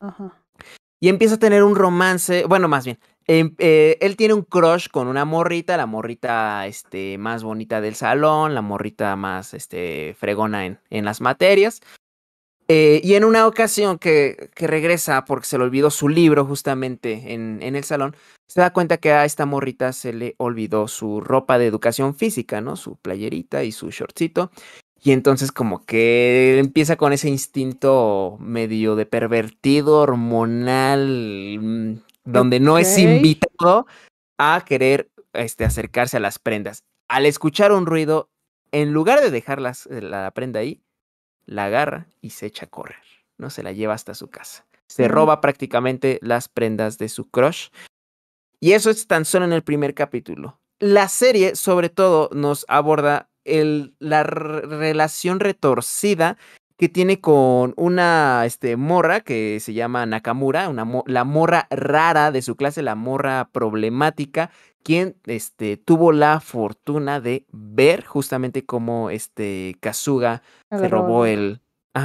Y 1.00 1.08
empieza 1.08 1.34
a 1.34 1.38
tener 1.38 1.62
un 1.62 1.74
romance, 1.74 2.44
bueno, 2.46 2.68
más 2.68 2.84
bien, 2.86 2.98
em, 3.26 3.54
eh, 3.58 3.98
él 4.00 4.16
tiene 4.16 4.32
un 4.32 4.42
crush 4.42 4.88
con 4.88 5.08
una 5.08 5.24
morrita, 5.24 5.76
la 5.76 5.86
morrita 5.86 6.66
este, 6.66 7.18
más 7.18 7.42
bonita 7.42 7.80
del 7.80 7.96
salón, 7.96 8.54
la 8.54 8.62
morrita 8.62 9.14
más 9.16 9.52
este, 9.52 10.16
fregona 10.18 10.64
en, 10.64 10.78
en 10.88 11.04
las 11.04 11.20
materias. 11.20 11.82
Eh, 12.68 13.00
y 13.04 13.14
en 13.14 13.24
una 13.24 13.46
ocasión 13.46 13.96
que, 13.98 14.50
que, 14.54 14.66
regresa 14.66 15.24
porque 15.24 15.46
se 15.46 15.56
le 15.56 15.64
olvidó 15.64 15.90
su 15.90 16.08
libro 16.08 16.44
justamente 16.44 17.32
en, 17.32 17.62
en, 17.62 17.76
el 17.76 17.84
salón, 17.84 18.16
se 18.48 18.60
da 18.60 18.72
cuenta 18.72 18.96
que 18.96 19.12
a 19.12 19.24
esta 19.24 19.46
morrita 19.46 19.92
se 19.92 20.12
le 20.12 20.34
olvidó 20.38 20.88
su 20.88 21.20
ropa 21.20 21.58
de 21.58 21.66
educación 21.66 22.16
física, 22.16 22.60
¿no? 22.60 22.74
Su 22.74 22.96
playerita 22.96 23.62
y 23.62 23.70
su 23.70 23.90
shortcito. 23.90 24.50
Y 25.00 25.12
entonces 25.12 25.52
como 25.52 25.84
que 25.84 26.58
empieza 26.58 26.96
con 26.96 27.12
ese 27.12 27.28
instinto 27.28 28.36
medio 28.40 28.96
de 28.96 29.06
pervertido, 29.06 30.00
hormonal, 30.00 31.58
mm, 31.60 32.00
donde 32.24 32.58
no 32.58 32.78
es 32.78 32.98
invitado 32.98 33.86
a 34.38 34.64
querer 34.66 35.08
este, 35.34 35.64
acercarse 35.64 36.16
a 36.16 36.20
las 36.20 36.40
prendas. 36.40 36.82
Al 37.08 37.26
escuchar 37.26 37.70
un 37.70 37.86
ruido, 37.86 38.28
en 38.72 38.92
lugar 38.92 39.20
de 39.20 39.30
dejar 39.30 39.60
la 39.60 40.30
prenda 40.34 40.58
ahí, 40.58 40.82
la 41.46 41.66
agarra 41.66 42.08
y 42.20 42.30
se 42.30 42.46
echa 42.46 42.66
a 42.66 42.68
correr, 42.68 43.02
¿no? 43.38 43.50
Se 43.50 43.62
la 43.62 43.72
lleva 43.72 43.94
hasta 43.94 44.14
su 44.14 44.28
casa. 44.28 44.66
Se 44.88 45.08
roba 45.08 45.40
prácticamente 45.40 46.18
las 46.22 46.48
prendas 46.48 46.98
de 46.98 47.08
su 47.08 47.28
crush. 47.28 47.68
Y 48.60 48.72
eso 48.72 48.90
es 48.90 49.06
tan 49.06 49.24
solo 49.24 49.44
en 49.44 49.52
el 49.52 49.62
primer 49.62 49.94
capítulo. 49.94 50.60
La 50.78 51.08
serie, 51.08 51.56
sobre 51.56 51.88
todo, 51.88 52.30
nos 52.32 52.64
aborda 52.68 53.30
el, 53.44 53.94
la 53.98 54.22
relación 54.22 55.40
retorcida 55.40 56.36
que 56.76 56.88
tiene 56.88 57.20
con 57.20 57.72
una 57.76 58.44
este, 58.44 58.76
morra 58.76 59.20
que 59.20 59.58
se 59.60 59.72
llama 59.72 60.04
Nakamura, 60.04 60.68
una 60.68 60.86
la 61.06 61.24
morra 61.24 61.66
rara 61.70 62.30
de 62.30 62.42
su 62.42 62.56
clase, 62.56 62.82
la 62.82 62.94
morra 62.94 63.48
problemática, 63.50 64.50
quien 64.86 65.16
este, 65.26 65.76
tuvo 65.76 66.12
la 66.12 66.38
fortuna 66.38 67.20
de 67.20 67.44
ver 67.50 68.04
justamente 68.04 68.64
cómo 68.64 69.10
este, 69.10 69.76
Kazuga 69.80 70.42
se 70.70 70.86
robó 70.86 71.26
el, 71.26 71.60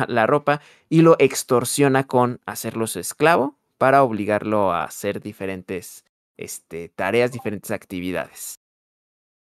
la 0.08 0.26
ropa 0.26 0.62
y 0.90 1.04
lo 1.04 1.16
extorsiona 1.20 2.08
con 2.08 2.40
hacerlo 2.48 2.88
su 2.88 2.98
esclavo 2.98 3.56
para 3.78 4.02
obligarlo 4.02 4.74
a 4.74 4.86
hacer 4.86 5.22
diferentes 5.22 6.06
este, 6.38 6.90
tareas, 6.90 7.32
diferentes 7.32 7.70
actividades. 7.70 8.56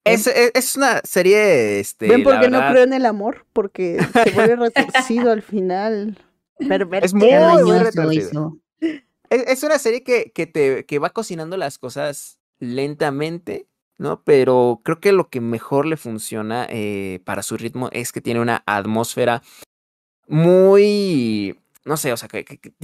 Es, 0.03 0.27
e, 0.27 0.51
es, 0.53 0.75
una 0.75 0.99
serie. 1.05 1.79
Este, 1.79 2.09
¿Ven 2.09 2.23
por 2.23 2.41
qué 2.41 2.49
no 2.49 2.59
creo 2.71 2.83
en 2.83 2.91
el 2.91 3.05
amor? 3.05 3.45
Porque 3.53 4.05
se 4.21 4.31
vuelve 4.31 4.55
retorcido 4.69 5.31
al 5.31 5.43
final. 5.43 6.17
Es 6.59 7.13
muy, 7.13 7.29
muy 7.63 7.79
retorcido. 7.79 8.59
Es, 9.29 9.63
una 9.63 9.79
serie 9.79 10.03
que, 10.03 10.33
que, 10.35 10.45
te, 10.45 10.85
que 10.85 10.99
va 10.99 11.11
cocinando 11.11 11.55
las 11.55 11.77
cosas 11.77 12.37
lentamente, 12.63 13.67
¿no? 13.97 14.23
Pero 14.23 14.81
creo 14.83 14.99
que 14.99 15.11
lo 15.11 15.29
que 15.29 15.41
mejor 15.41 15.85
le 15.85 15.97
funciona 15.97 16.67
eh, 16.69 17.21
para 17.25 17.43
su 17.43 17.57
ritmo 17.57 17.89
es 17.91 18.11
que 18.11 18.21
tiene 18.21 18.39
una 18.39 18.63
atmósfera 18.65 19.43
muy 20.27 21.57
no 21.85 21.97
sé, 21.97 22.13
o 22.13 22.17
sea, 22.17 22.29
que, 22.29 22.43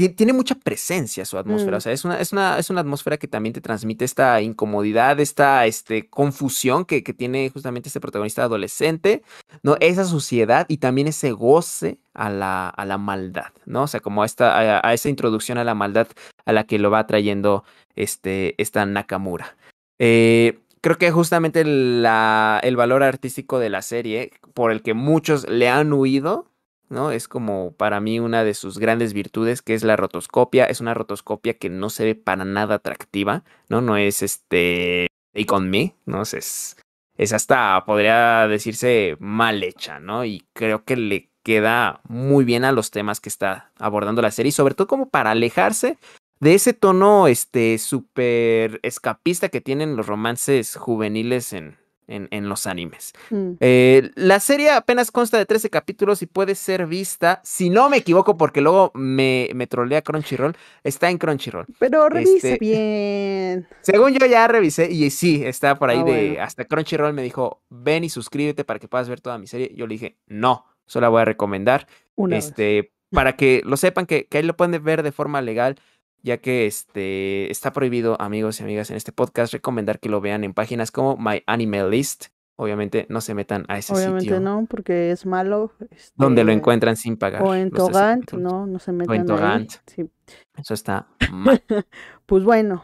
tiene 0.09 0.33
mucha 0.33 0.55
presencia 0.55 1.23
su 1.23 1.37
atmósfera. 1.37 1.77
O 1.77 1.79
mm. 1.79 1.81
sea, 1.81 1.93
es 1.93 2.03
una, 2.03 2.19
es, 2.19 2.33
una, 2.33 2.59
es 2.59 2.69
una 2.69 2.81
atmósfera 2.81 3.17
que 3.17 3.27
también 3.27 3.53
te 3.53 3.61
transmite 3.61 4.03
esta 4.03 4.41
incomodidad, 4.41 5.19
esta 5.19 5.65
este, 5.65 6.09
confusión 6.09 6.83
que, 6.83 7.01
que 7.01 7.13
tiene 7.13 7.49
justamente 7.49 7.87
este 7.87 8.01
protagonista 8.01 8.43
adolescente, 8.43 9.23
¿no? 9.63 9.77
Esa 9.79 10.03
suciedad 10.03 10.65
y 10.67 10.77
también 10.77 11.07
ese 11.07 11.31
goce 11.31 11.99
a 12.13 12.29
la, 12.29 12.67
a 12.67 12.85
la 12.85 12.97
maldad, 12.97 13.53
¿no? 13.65 13.83
O 13.83 13.87
sea, 13.87 14.01
como 14.01 14.23
a, 14.23 14.25
esta, 14.25 14.85
a, 14.85 14.93
esa 14.93 15.07
introducción 15.07 15.57
a 15.57 15.63
la 15.63 15.75
maldad 15.75 16.07
a 16.45 16.51
la 16.51 16.65
que 16.65 16.77
lo 16.77 16.91
va 16.91 17.07
trayendo 17.07 17.63
este, 17.95 18.61
esta 18.61 18.85
Nakamura. 18.85 19.55
Eh, 19.99 20.59
creo 20.81 20.97
que 20.97 21.11
justamente 21.11 21.61
el 21.61 22.75
valor 22.75 23.03
artístico 23.03 23.59
de 23.59 23.69
la 23.69 23.81
serie, 23.81 24.31
por 24.53 24.71
el 24.71 24.81
que 24.81 24.93
muchos 24.93 25.47
le 25.47 25.69
han 25.69 25.93
huido, 25.93 26.47
¿no? 26.89 27.11
Es 27.11 27.27
como 27.27 27.73
para 27.73 27.99
mí 27.99 28.19
una 28.19 28.43
de 28.43 28.53
sus 28.53 28.79
grandes 28.79 29.13
virtudes, 29.13 29.61
que 29.61 29.75
es 29.75 29.83
la 29.83 29.95
rotoscopia. 29.95 30.65
Es 30.65 30.81
una 30.81 30.93
rotoscopia 30.93 31.53
que 31.53 31.69
no 31.69 31.89
se 31.89 32.05
ve 32.05 32.15
para 32.15 32.45
nada 32.45 32.75
atractiva, 32.75 33.43
¿no? 33.67 33.81
No 33.81 33.97
es 33.97 34.23
este 34.23 35.07
Take 35.33 35.53
on 35.53 35.69
Me, 35.69 35.95
¿no? 36.05 36.23
Es, 36.23 36.77
es 37.15 37.33
hasta, 37.33 37.83
podría 37.85 38.47
decirse, 38.47 39.17
mal 39.19 39.61
hecha, 39.63 39.99
¿no? 39.99 40.25
Y 40.25 40.47
creo 40.53 40.83
que 40.83 40.95
le 40.95 41.29
queda 41.43 42.01
muy 42.07 42.43
bien 42.43 42.65
a 42.65 42.71
los 42.71 42.91
temas 42.91 43.19
que 43.21 43.29
está 43.29 43.71
abordando 43.77 44.21
la 44.21 44.31
serie, 44.31 44.49
y 44.49 44.53
sobre 44.53 44.75
todo 44.75 44.87
como 44.87 45.09
para 45.09 45.31
alejarse 45.31 45.97
de 46.39 46.53
ese 46.53 46.73
tono 46.73 47.27
este 47.27 47.77
súper 47.77 48.79
escapista 48.83 49.49
que 49.49 49.61
tienen 49.61 49.95
los 49.95 50.07
romances 50.07 50.75
juveniles 50.75 51.53
en, 51.53 51.77
en, 52.09 52.49
los 52.49 52.65
animes. 52.65 53.13
Mm. 53.29 53.51
Eh, 53.59 54.11
la 54.15 54.39
serie 54.39 54.71
apenas 54.71 55.11
consta 55.11 55.37
de 55.37 55.45
13 55.45 55.69
capítulos 55.69 56.21
y 56.21 56.25
puede 56.25 56.55
ser 56.55 56.87
vista, 56.87 57.41
si 57.43 57.69
no 57.69 57.89
me 57.89 57.97
equivoco, 57.97 58.37
porque 58.37 58.61
luego 58.61 58.91
me, 58.95 59.49
me 59.53 59.67
trolea 59.67 60.01
Crunchyroll, 60.01 60.55
está 60.83 61.09
en 61.09 61.17
Crunchyroll. 61.17 61.67
Pero 61.77 62.09
revise 62.09 62.53
este, 62.53 62.57
bien. 62.57 63.67
Según 63.81 64.13
yo 64.13 64.25
ya 64.25 64.47
revisé, 64.47 64.89
y 64.91 65.09
sí, 65.11 65.43
está 65.45 65.75
por 65.75 65.89
ahí 65.89 65.99
ah, 65.99 66.03
de. 66.03 66.39
Hasta 66.41 66.65
Crunchyroll 66.65 67.13
me 67.13 67.21
dijo: 67.21 67.61
ven 67.69 68.03
y 68.03 68.09
suscríbete 68.09 68.63
para 68.63 68.79
que 68.79 68.87
puedas 68.87 69.07
ver 69.07 69.21
toda 69.21 69.37
mi 69.37 69.47
serie. 69.47 69.71
Yo 69.75 69.85
le 69.85 69.93
dije: 69.93 70.17
no, 70.27 70.65
solo 70.85 71.05
la 71.05 71.09
voy 71.09 71.21
a 71.21 71.25
recomendar. 71.25 71.87
este, 72.31 72.91
para 73.11 73.35
que 73.35 73.61
lo 73.65 73.77
sepan 73.77 74.05
que, 74.05 74.25
que 74.25 74.39
ahí 74.39 74.43
lo 74.43 74.55
pueden 74.55 74.83
ver 74.83 75.03
de 75.03 75.11
forma 75.11 75.41
legal 75.41 75.79
ya 76.23 76.37
que 76.37 76.65
este, 76.65 77.49
está 77.51 77.71
prohibido, 77.71 78.19
amigos 78.21 78.59
y 78.59 78.63
amigas, 78.63 78.89
en 78.89 78.97
este 78.97 79.11
podcast 79.11 79.53
recomendar 79.53 79.99
que 79.99 80.09
lo 80.09 80.21
vean 80.21 80.43
en 80.43 80.53
páginas 80.53 80.91
como 80.91 81.17
My 81.17 81.43
Anime 81.45 81.89
List. 81.89 82.27
Obviamente 82.55 83.05
no 83.07 83.21
se 83.21 83.33
metan 83.33 83.63
a 83.69 83.77
ese 83.77 83.95
sitio. 83.95 84.09
Obviamente 84.11 84.39
no, 84.41 84.65
porque 84.69 85.11
es 85.11 85.25
malo. 85.25 85.71
donde 86.15 86.43
lo 86.43 86.51
este, 86.51 86.59
encuentran 86.59 86.97
sin 86.97 87.15
pagar. 87.15 87.41
O 87.41 87.55
en 87.55 87.71
Togant, 87.71 88.33
no, 88.33 88.67
no 88.67 88.79
se 88.79 88.91
metan 88.91 89.11
o 89.11 89.13
en 89.13 89.25
Togant. 89.25 89.71
Sí. 89.85 90.09
Eso 90.57 90.73
está 90.73 91.07
mal. 91.31 91.63
pues 92.25 92.43
bueno, 92.43 92.83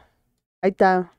ahí 0.61 0.71
está. 0.71 1.11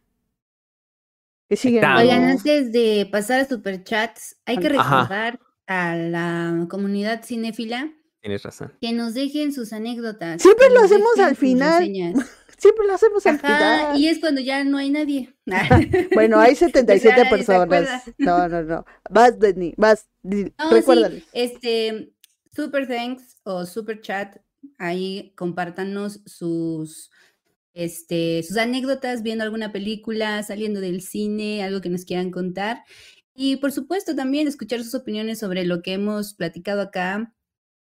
¿Qué 1.51 1.57
sigue? 1.57 1.79
Oigan, 1.79 2.25
antes 2.25 2.73
de 2.73 3.07
pasar 3.13 3.41
a 3.41 3.45
superchats, 3.45 4.37
hay 4.47 4.57
que 4.57 4.71
recordar 4.71 5.39
a 5.67 5.95
la 5.95 6.67
comunidad 6.71 7.25
cinéfila 7.25 7.91
Tienes 8.27 8.43
razón. 8.43 8.73
Que 8.81 8.93
nos 8.93 9.15
dejen 9.15 9.53
sus 9.53 9.73
anécdotas. 9.73 10.43
Siempre 10.43 10.69
lo 10.71 10.81
hacemos 10.81 11.17
al 11.21 11.37
final. 11.37 11.85
Siempre 12.59 12.85
lo 12.85 12.95
hacemos 12.95 13.25
al 13.25 13.39
final. 13.39 13.97
Y 14.01 14.09
es 14.09 14.19
cuando 14.19 14.41
ya 14.41 14.65
no 14.65 14.79
hay 14.79 14.91
nadie. 14.91 15.33
bueno, 16.13 16.41
hay 16.41 16.57
77 16.57 17.27
personas. 17.31 18.03
No, 18.19 18.49
no, 18.49 18.65
no. 18.65 18.85
Vas, 19.09 19.39
Denny, 19.39 19.75
vas. 19.77 20.09
recuérdale. 20.73 21.23
Este, 21.33 22.13
super 22.53 22.89
thanks 22.89 23.37
o 23.45 23.65
super 23.65 24.01
chat. 24.01 24.39
Ahí 24.77 25.33
compártanos 25.37 26.21
sus, 26.27 27.13
este, 27.75 28.43
sus 28.43 28.57
anécdotas 28.57 29.23
viendo 29.23 29.45
alguna 29.45 29.71
película, 29.71 30.43
saliendo 30.43 30.81
del 30.81 31.01
cine, 31.01 31.63
algo 31.63 31.81
que 31.81 31.91
nos 31.91 32.05
quieran 32.05 32.33
contar. 32.33 32.83
Y 33.37 33.59
por 33.59 33.71
supuesto 33.71 34.17
también 34.17 34.49
escuchar 34.49 34.83
sus 34.83 34.97
opiniones 34.97 35.39
sobre 35.39 35.65
lo 35.65 35.81
que 35.81 35.93
hemos 35.93 36.35
platicado 36.35 36.81
acá 36.81 37.33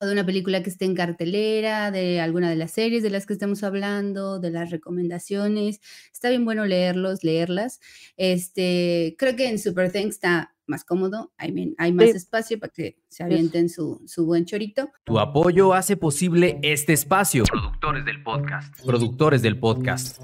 de 0.06 0.12
una 0.12 0.26
película 0.26 0.62
que 0.62 0.70
esté 0.70 0.84
en 0.84 0.94
cartelera, 0.94 1.90
de 1.90 2.20
alguna 2.20 2.50
de 2.50 2.56
las 2.56 2.72
series 2.72 3.02
de 3.02 3.10
las 3.10 3.26
que 3.26 3.34
estemos 3.34 3.62
hablando, 3.62 4.38
de 4.38 4.50
las 4.50 4.70
recomendaciones. 4.70 5.80
Está 6.12 6.28
bien 6.28 6.44
bueno 6.44 6.64
leerlos, 6.66 7.24
leerlas. 7.24 7.80
Este, 8.16 9.14
creo 9.18 9.36
que 9.36 9.48
en 9.48 9.58
Super 9.58 9.92
Thanks 9.92 10.16
está 10.16 10.54
más 10.66 10.84
cómodo, 10.84 11.32
hay, 11.36 11.74
hay 11.76 11.92
más 11.92 12.08
espacio 12.08 12.58
para 12.58 12.72
que 12.72 12.96
se 13.08 13.22
avienten 13.22 13.68
su, 13.68 14.00
su 14.06 14.24
buen 14.24 14.44
chorito. 14.46 14.90
Tu 15.04 15.18
apoyo 15.18 15.74
hace 15.74 15.96
posible 15.96 16.58
este 16.62 16.92
espacio. 16.92 17.44
Productores 17.44 18.04
del 18.04 18.22
podcast. 18.22 18.74
Productores 18.84 19.42
del 19.42 19.58
podcast. 19.58 20.22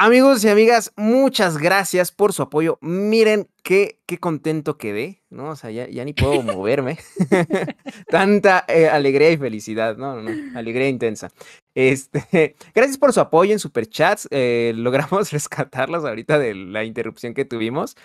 Amigos 0.00 0.44
y 0.44 0.48
amigas, 0.48 0.92
muchas 0.94 1.58
gracias 1.58 2.12
por 2.12 2.32
su 2.32 2.42
apoyo. 2.42 2.78
Miren 2.80 3.48
qué, 3.64 3.98
qué 4.06 4.18
contento 4.18 4.78
quedé, 4.78 5.24
¿no? 5.28 5.50
O 5.50 5.56
sea, 5.56 5.72
ya, 5.72 5.88
ya 5.88 6.04
ni 6.04 6.12
puedo 6.12 6.40
moverme. 6.56 6.98
Tanta 8.08 8.64
eh, 8.68 8.86
alegría 8.86 9.32
y 9.32 9.36
felicidad, 9.36 9.96
¿no? 9.96 10.22
no, 10.22 10.30
alegría 10.56 10.88
intensa. 10.88 11.30
Este, 11.74 12.54
gracias 12.76 12.96
por 12.96 13.12
su 13.12 13.18
apoyo 13.18 13.52
en 13.52 13.58
Superchats. 13.58 14.28
Eh, 14.30 14.72
logramos 14.76 15.32
rescatarlos 15.32 16.04
ahorita 16.04 16.38
de 16.38 16.54
la 16.54 16.84
interrupción 16.84 17.34
que 17.34 17.44
tuvimos. 17.44 17.96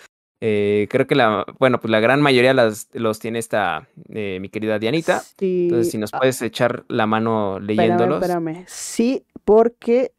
Eh, 0.41 0.87
creo 0.89 1.05
que 1.05 1.13
la, 1.13 1.45
bueno, 1.59 1.79
pues 1.79 1.91
la 1.91 1.99
gran 1.99 2.21
mayoría 2.21 2.55
las, 2.55 2.89
los 2.93 3.19
tiene 3.19 3.37
esta, 3.37 3.87
eh, 4.09 4.39
mi 4.41 4.49
querida 4.49 4.79
Dianita. 4.79 5.19
Sí. 5.37 5.65
Entonces, 5.65 5.91
si 5.91 5.99
nos 5.99 6.11
ah. 6.15 6.17
puedes 6.17 6.41
echar 6.41 6.85
la 6.87 7.05
mano 7.05 7.59
leyéndolos. 7.59 8.19
Espérame, 8.19 8.47
espérame. 8.47 8.65
Sí, 8.67 9.27
porque 9.45 10.11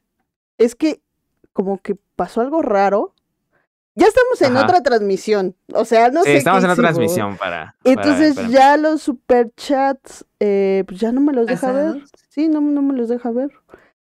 es 0.56 0.76
que 0.76 1.00
como 1.54 1.78
que 1.80 1.96
pasó 2.16 2.42
algo 2.42 2.60
raro. 2.60 3.14
Ya 3.96 4.06
estamos 4.08 4.42
en 4.42 4.56
Ajá. 4.56 4.64
otra 4.66 4.82
transmisión, 4.82 5.54
o 5.72 5.84
sea, 5.84 6.10
no 6.10 6.24
Sí, 6.24 6.30
sé 6.30 6.36
estamos 6.38 6.60
qué 6.60 6.64
en 6.66 6.70
otra 6.72 6.82
transmisión 6.82 7.36
para. 7.36 7.76
para- 7.76 7.76
Entonces 7.84 8.34
para- 8.34 8.48
ya 8.48 8.76
los 8.76 9.00
superchats, 9.02 10.24
eh, 10.40 10.82
pues 10.86 10.98
ya 11.00 11.12
no 11.12 11.20
me 11.20 11.32
los 11.32 11.46
deja 11.46 11.70
ver. 11.72 12.02
Sí, 12.28 12.48
no, 12.48 12.60
no 12.60 12.82
me 12.82 12.94
los 12.94 13.08
deja 13.08 13.30
ver. 13.30 13.50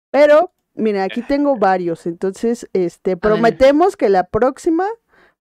Pero, 0.10 0.52
mira, 0.76 1.03
aquí 1.03 1.22
tengo 1.22 1.57
varios. 1.57 2.06
Entonces, 2.07 2.69
este, 2.72 3.18
prometemos 3.18 3.98
que 3.98 4.07
la 4.07 4.23
próxima 4.23 4.86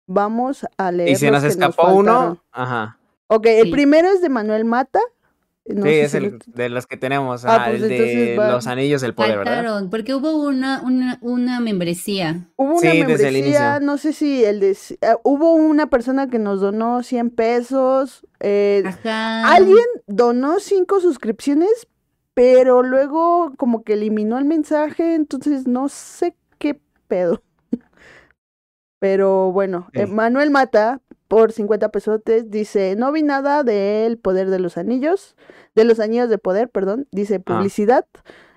vamos 0.06 0.66
a 0.76 0.90
leer. 0.90 1.10
Y 1.10 1.16
si 1.16 1.26
los 1.26 1.34
nos 1.34 1.42
que 1.42 1.48
escapó 1.48 1.92
uno, 1.94 2.42
ajá. 2.50 2.98
Ok, 3.28 3.46
el 3.46 3.70
primero 3.70 4.08
es 4.08 4.20
de 4.20 4.28
Manuel 4.30 4.64
Mata. 4.64 4.98
No 5.74 5.82
sí, 5.84 5.88
sé 5.90 6.02
es 6.02 6.10
si 6.10 6.16
el 6.18 6.24
lo- 6.24 6.38
de 6.46 6.68
los 6.68 6.86
que 6.86 6.96
tenemos. 6.96 7.44
Ah, 7.44 7.56
ah, 7.64 7.66
pues 7.70 7.82
el 7.82 7.88
de 7.88 8.36
va- 8.38 8.50
los 8.50 8.66
anillos 8.66 9.00
del 9.00 9.14
poder, 9.14 9.38
¿verdad? 9.38 9.54
Faltaron, 9.56 9.90
porque 9.90 10.14
hubo 10.14 10.46
una, 10.46 10.80
una, 10.82 11.18
una 11.22 11.60
membresía. 11.60 12.48
Hubo 12.56 12.72
una 12.78 12.80
Sí, 12.80 12.86
desde 12.86 13.00
el 13.00 13.06
membresía, 13.34 13.38
inicio. 13.76 13.80
no 13.86 13.98
sé 13.98 14.12
si 14.12 14.44
el 14.44 14.60
de... 14.60 14.76
ah, 15.02 15.16
hubo 15.24 15.54
una 15.54 15.88
persona 15.88 16.28
que 16.28 16.38
nos 16.38 16.60
donó 16.60 17.02
100 17.02 17.30
pesos. 17.30 18.26
eh, 18.40 18.82
Ajá. 18.86 19.52
Alguien 19.54 19.84
donó 20.06 20.60
cinco 20.60 21.00
suscripciones, 21.00 21.88
pero 22.34 22.82
luego 22.82 23.52
como 23.56 23.82
que 23.82 23.94
eliminó 23.94 24.38
el 24.38 24.44
mensaje, 24.44 25.14
entonces 25.14 25.66
no 25.66 25.88
sé 25.88 26.36
qué 26.58 26.80
pedo. 27.08 27.42
Pero 28.98 29.50
bueno, 29.52 29.88
eh. 29.94 30.06
Manuel 30.06 30.50
Mata, 30.50 31.00
por 31.30 31.52
50 31.52 31.92
pesotes, 31.92 32.50
dice, 32.50 32.96
no 32.96 33.12
vi 33.12 33.22
nada 33.22 33.62
del 33.62 34.18
poder 34.18 34.50
de 34.50 34.58
los 34.58 34.76
anillos, 34.76 35.36
de 35.76 35.84
los 35.84 36.00
anillos 36.00 36.28
de 36.28 36.38
poder, 36.38 36.68
perdón, 36.68 37.06
dice 37.12 37.36
Ah. 37.36 37.42
publicidad. 37.54 38.04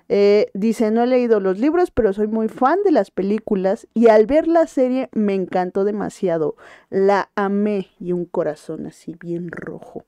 Eh, 0.08 0.50
dice, 0.54 0.90
no 0.90 1.04
he 1.04 1.06
leído 1.06 1.38
los 1.38 1.60
libros, 1.60 1.92
pero 1.92 2.12
soy 2.12 2.26
muy 2.26 2.48
fan 2.48 2.80
de 2.84 2.90
las 2.90 3.12
películas 3.12 3.86
y 3.94 4.08
al 4.08 4.26
ver 4.26 4.48
la 4.48 4.66
serie 4.66 5.08
me 5.12 5.34
encantó 5.34 5.84
demasiado. 5.84 6.56
La 6.90 7.30
amé 7.36 7.90
y 8.00 8.10
un 8.10 8.24
corazón 8.24 8.86
así 8.86 9.14
bien 9.20 9.52
rojo. 9.52 10.04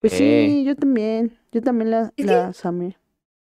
Pues 0.00 0.12
sí, 0.12 0.22
Eh. 0.24 0.62
yo 0.64 0.76
también, 0.76 1.36
yo 1.50 1.62
también 1.62 1.90
la, 1.90 2.12
las 2.16 2.64
amé. 2.64 2.96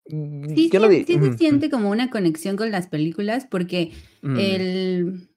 Mm, 0.09 0.49
Sí, 0.53 0.69
yo 0.71 0.87
sí, 0.89 1.05
sí 1.05 1.19
se 1.19 1.33
siente 1.37 1.71
como 1.71 1.89
una 1.89 2.11
conexión 2.11 2.55
con 2.55 2.69
las 2.69 2.85
películas 2.87 3.47
porque 3.49 3.93
ujú. 4.23 4.35
el, 4.39 5.27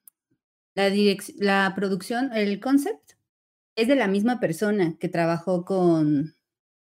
la, 0.75 0.89
la 1.37 1.73
producción, 1.75 2.31
el 2.33 2.59
concept, 2.59 3.13
es 3.77 3.87
de 3.87 3.95
la 3.95 4.07
misma 4.07 4.39
persona 4.39 4.95
que 4.99 5.09
trabajó 5.09 5.63
con, 5.65 6.35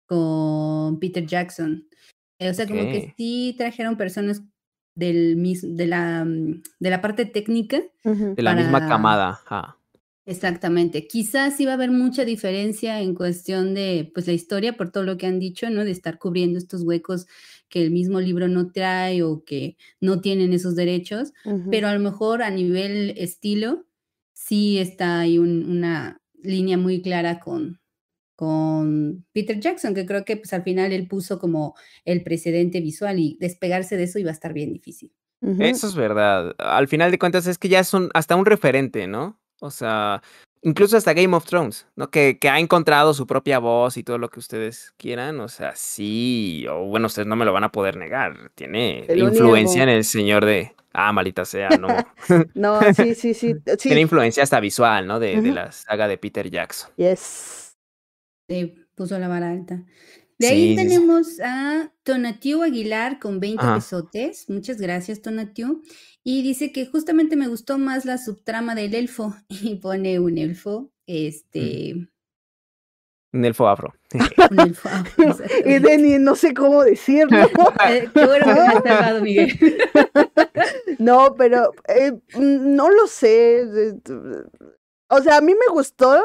con 0.06 0.98
Peter 1.00 1.26
Jackson. 1.26 1.86
Eh, 2.38 2.50
O 2.50 2.54
sea, 2.54 2.66
como 2.66 2.80
que 2.92 3.14
sí 3.16 3.54
trajeron 3.56 3.96
personas 3.96 4.42
del 4.96 5.36
mis- 5.36 5.76
de, 5.76 5.86
la, 5.86 6.24
mm, 6.24 6.62
de 6.78 6.90
la 6.90 7.00
parte 7.00 7.24
técnica. 7.26 7.80
De 8.04 8.42
la 8.42 8.54
misma 8.54 8.80
camada. 8.88 9.28
ajá. 9.30 9.78
Exactamente. 10.26 11.06
Quizás 11.06 11.56
sí 11.56 11.66
va 11.66 11.72
a 11.72 11.74
haber 11.74 11.90
mucha 11.90 12.24
diferencia 12.24 13.00
en 13.02 13.14
cuestión 13.14 13.74
de 13.74 14.10
pues 14.14 14.26
la 14.26 14.32
historia 14.32 14.74
por 14.74 14.90
todo 14.90 15.02
lo 15.04 15.18
que 15.18 15.26
han 15.26 15.38
dicho, 15.38 15.68
¿no? 15.68 15.84
De 15.84 15.90
estar 15.90 16.18
cubriendo 16.18 16.58
estos 16.58 16.82
huecos 16.82 17.26
que 17.68 17.82
el 17.82 17.90
mismo 17.90 18.20
libro 18.20 18.48
no 18.48 18.70
trae 18.70 19.22
o 19.22 19.44
que 19.44 19.76
no 20.00 20.20
tienen 20.22 20.52
esos 20.54 20.76
derechos, 20.76 21.32
pero 21.70 21.88
a 21.88 21.94
lo 21.94 22.00
mejor 22.00 22.42
a 22.42 22.50
nivel 22.50 23.14
estilo 23.18 23.84
sí 24.32 24.78
está 24.78 25.20
ahí 25.20 25.38
un- 25.38 25.70
una 25.70 26.22
línea 26.42 26.78
muy 26.78 27.02
clara 27.02 27.40
con 27.40 27.80
con 28.36 29.24
Peter 29.32 29.60
Jackson, 29.60 29.94
que 29.94 30.06
creo 30.06 30.24
que 30.24 30.36
pues 30.36 30.52
al 30.52 30.64
final 30.64 30.92
él 30.92 31.06
puso 31.06 31.38
como 31.38 31.74
el 32.04 32.24
precedente 32.24 32.80
visual 32.80 33.20
y 33.20 33.36
despegarse 33.40 33.96
de 33.96 34.02
eso 34.04 34.18
iba 34.18 34.30
a 34.30 34.32
estar 34.32 34.52
bien 34.52 34.72
difícil. 34.72 35.12
Eso 35.60 35.86
es 35.86 35.94
verdad. 35.94 36.52
Al 36.58 36.88
final 36.88 37.12
de 37.12 37.18
cuentas 37.20 37.46
es 37.46 37.58
que 37.58 37.68
ya 37.68 37.78
es 37.78 37.94
un, 37.94 38.10
hasta 38.12 38.34
un 38.34 38.44
referente, 38.44 39.06
¿no? 39.06 39.38
O 39.64 39.70
sea, 39.70 40.22
incluso 40.60 40.96
hasta 40.98 41.14
Game 41.14 41.34
of 41.34 41.46
Thrones, 41.46 41.86
¿no? 41.96 42.10
Que, 42.10 42.38
que 42.38 42.50
ha 42.50 42.58
encontrado 42.58 43.14
su 43.14 43.26
propia 43.26 43.58
voz 43.58 43.96
y 43.96 44.02
todo 44.02 44.18
lo 44.18 44.28
que 44.28 44.40
ustedes 44.40 44.92
quieran. 44.98 45.40
O 45.40 45.48
sea, 45.48 45.74
sí, 45.74 46.66
o 46.70 46.84
bueno, 46.84 47.06
ustedes 47.06 47.26
no 47.26 47.34
me 47.34 47.46
lo 47.46 47.52
van 47.54 47.64
a 47.64 47.72
poder 47.72 47.96
negar. 47.96 48.50
Tiene 48.54 49.06
influencia 49.16 49.82
en 49.82 49.88
el 49.88 50.04
señor 50.04 50.44
de... 50.44 50.74
Ah, 50.92 51.12
malita 51.12 51.44
sea, 51.44 51.70
no. 51.70 51.88
No, 52.54 52.78
sí, 52.92 53.14
sí, 53.14 53.32
sí. 53.34 53.54
Tiene 53.64 53.78
Sí, 53.78 54.00
influencia 54.00 54.42
hasta 54.42 54.60
visual, 54.60 55.06
¿no? 55.06 55.18
De, 55.18 55.40
de 55.40 55.50
la 55.50 55.72
saga 55.72 56.06
de 56.06 56.18
Peter 56.18 56.48
Jackson. 56.50 56.90
yes. 56.96 57.74
Se 58.48 58.74
puso 58.94 59.18
la 59.18 59.26
vara 59.28 59.50
alta. 59.50 59.82
De 60.38 60.48
ahí 60.48 60.70
Sí, 60.70 60.76
tenemos 60.76 61.40
a 61.40 61.92
Tonatiu 62.02 62.62
Aguilar 62.62 63.18
con 63.20 63.38
20 63.40 63.62
Ajá. 63.62 63.74
pesotes. 63.76 64.48
Muchas 64.50 64.80
gracias, 64.80 65.22
Tonatiu. 65.22 65.82
Y 66.24 66.42
dice 66.42 66.72
que 66.72 66.86
justamente 66.86 67.36
me 67.36 67.48
gustó 67.48 67.78
más 67.78 68.04
la 68.04 68.18
subtrama 68.18 68.74
del 68.74 68.94
elfo. 68.94 69.34
Y 69.48 69.76
pone 69.76 70.18
un 70.18 70.38
elfo, 70.38 70.90
este, 71.06 71.94
Un 73.32 73.44
elfo 73.44 73.68
afro. 73.68 73.94
un 74.50 74.60
elfo. 74.60 74.88
exactamente. 75.18 75.80
Denny, 75.80 76.18
no 76.18 76.34
sé 76.34 76.52
cómo 76.54 76.82
decirlo. 76.82 77.38
Eh, 77.88 78.08
Qué 78.12 78.26
bueno 78.26 78.44
que 78.44 78.50
has 78.50 78.82
salvado, 78.82 79.20
Miguel. 79.20 79.52
No, 80.98 81.34
pero 81.36 81.72
eh, 81.88 82.12
mm, 82.34 82.74
no 82.76 82.90
lo 82.90 83.06
sé. 83.06 83.64
O 85.08 85.20
sea, 85.22 85.36
a 85.36 85.40
mí 85.40 85.52
me 85.52 85.72
gustó 85.72 86.20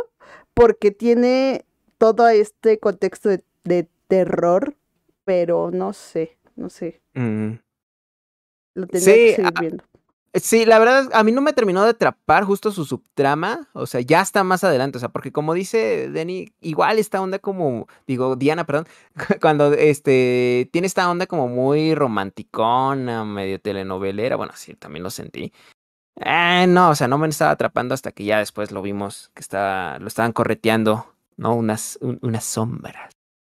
porque 0.53 0.91
tiene 0.91 1.65
todo 1.97 2.27
este 2.29 2.79
contexto 2.79 3.29
de, 3.29 3.43
de 3.65 3.89
terror, 4.09 4.75
pero 5.23 5.71
no 5.71 5.93
sé, 5.93 6.37
no 6.57 6.69
sé. 6.69 7.01
Mm. 7.13 7.53
Lo 8.75 8.87
tenía 8.87 9.05
Sí, 9.05 9.11
que 9.13 9.35
seguir 9.35 9.53
ah, 9.55 9.61
viendo. 9.61 9.83
Sí, 10.35 10.65
la 10.65 10.77
verdad, 10.77 11.09
a 11.13 11.23
mí 11.23 11.31
no 11.31 11.41
me 11.41 11.53
terminó 11.53 11.83
de 11.83 11.89
atrapar 11.89 12.43
justo 12.43 12.71
su 12.71 12.85
subtrama. 12.85 13.67
O 13.73 13.87
sea, 13.87 14.01
ya 14.01 14.21
está 14.21 14.43
más 14.43 14.63
adelante. 14.63 14.97
O 14.97 14.99
sea, 14.99 15.09
porque 15.09 15.31
como 15.31 15.53
dice 15.55 16.09
Denny, 16.09 16.53
igual 16.61 16.99
esta 16.99 17.19
onda 17.21 17.39
como, 17.39 17.87
digo, 18.05 18.35
Diana, 18.35 18.65
perdón, 18.65 18.85
cuando 19.41 19.73
este 19.73 20.69
tiene 20.71 20.85
esta 20.87 21.09
onda 21.09 21.25
como 21.25 21.47
muy 21.47 21.95
romanticona, 21.95 23.25
medio 23.25 23.59
telenovelera. 23.59 24.35
Bueno, 24.35 24.53
sí, 24.55 24.75
también 24.75 25.03
lo 25.03 25.09
sentí. 25.09 25.51
Eh, 26.17 26.65
no, 26.67 26.89
o 26.91 26.95
sea, 26.95 27.07
no 27.07 27.17
me 27.17 27.27
estaba 27.27 27.51
atrapando 27.51 27.93
hasta 27.95 28.11
que 28.11 28.25
ya 28.25 28.39
después 28.39 28.71
lo 28.71 28.81
vimos, 28.81 29.31
que 29.33 29.41
estaba, 29.41 29.97
lo 29.99 30.07
estaban 30.07 30.31
correteando, 30.33 31.07
¿no? 31.37 31.55
Unas, 31.55 31.97
un- 32.01 32.19
unas 32.21 32.43
sombras 32.43 33.09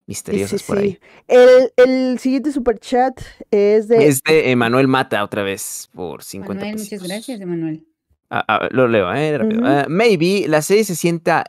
misteriosas 0.09 0.61
sí, 0.61 0.67
por 0.67 0.77
ahí. 0.79 0.91
sí. 0.91 0.99
El, 1.27 1.71
el 1.77 2.19
siguiente 2.19 2.51
superchat 2.51 3.19
es 3.51 3.87
de... 3.87 4.07
Es 4.07 4.21
de 4.23 4.51
Emanuel 4.51 4.87
Mata 4.87 5.23
otra 5.23 5.43
vez 5.43 5.89
por 5.93 6.23
50 6.23 6.53
Manuel, 6.55 6.71
muchas 6.73 6.89
pesitos. 6.89 7.07
gracias, 7.07 7.39
Emanuel. 7.41 7.85
Ah, 8.29 8.43
ah, 8.47 8.67
lo 8.71 8.87
leo, 8.87 9.11
¿eh? 9.13 9.37
Rápido. 9.37 9.61
Ujú. 9.61 9.67
Ah, 9.69 9.85
maybe 9.87 10.45
la 10.47 10.61
serie 10.61 10.83
se 10.83 10.95
sienta 10.95 11.45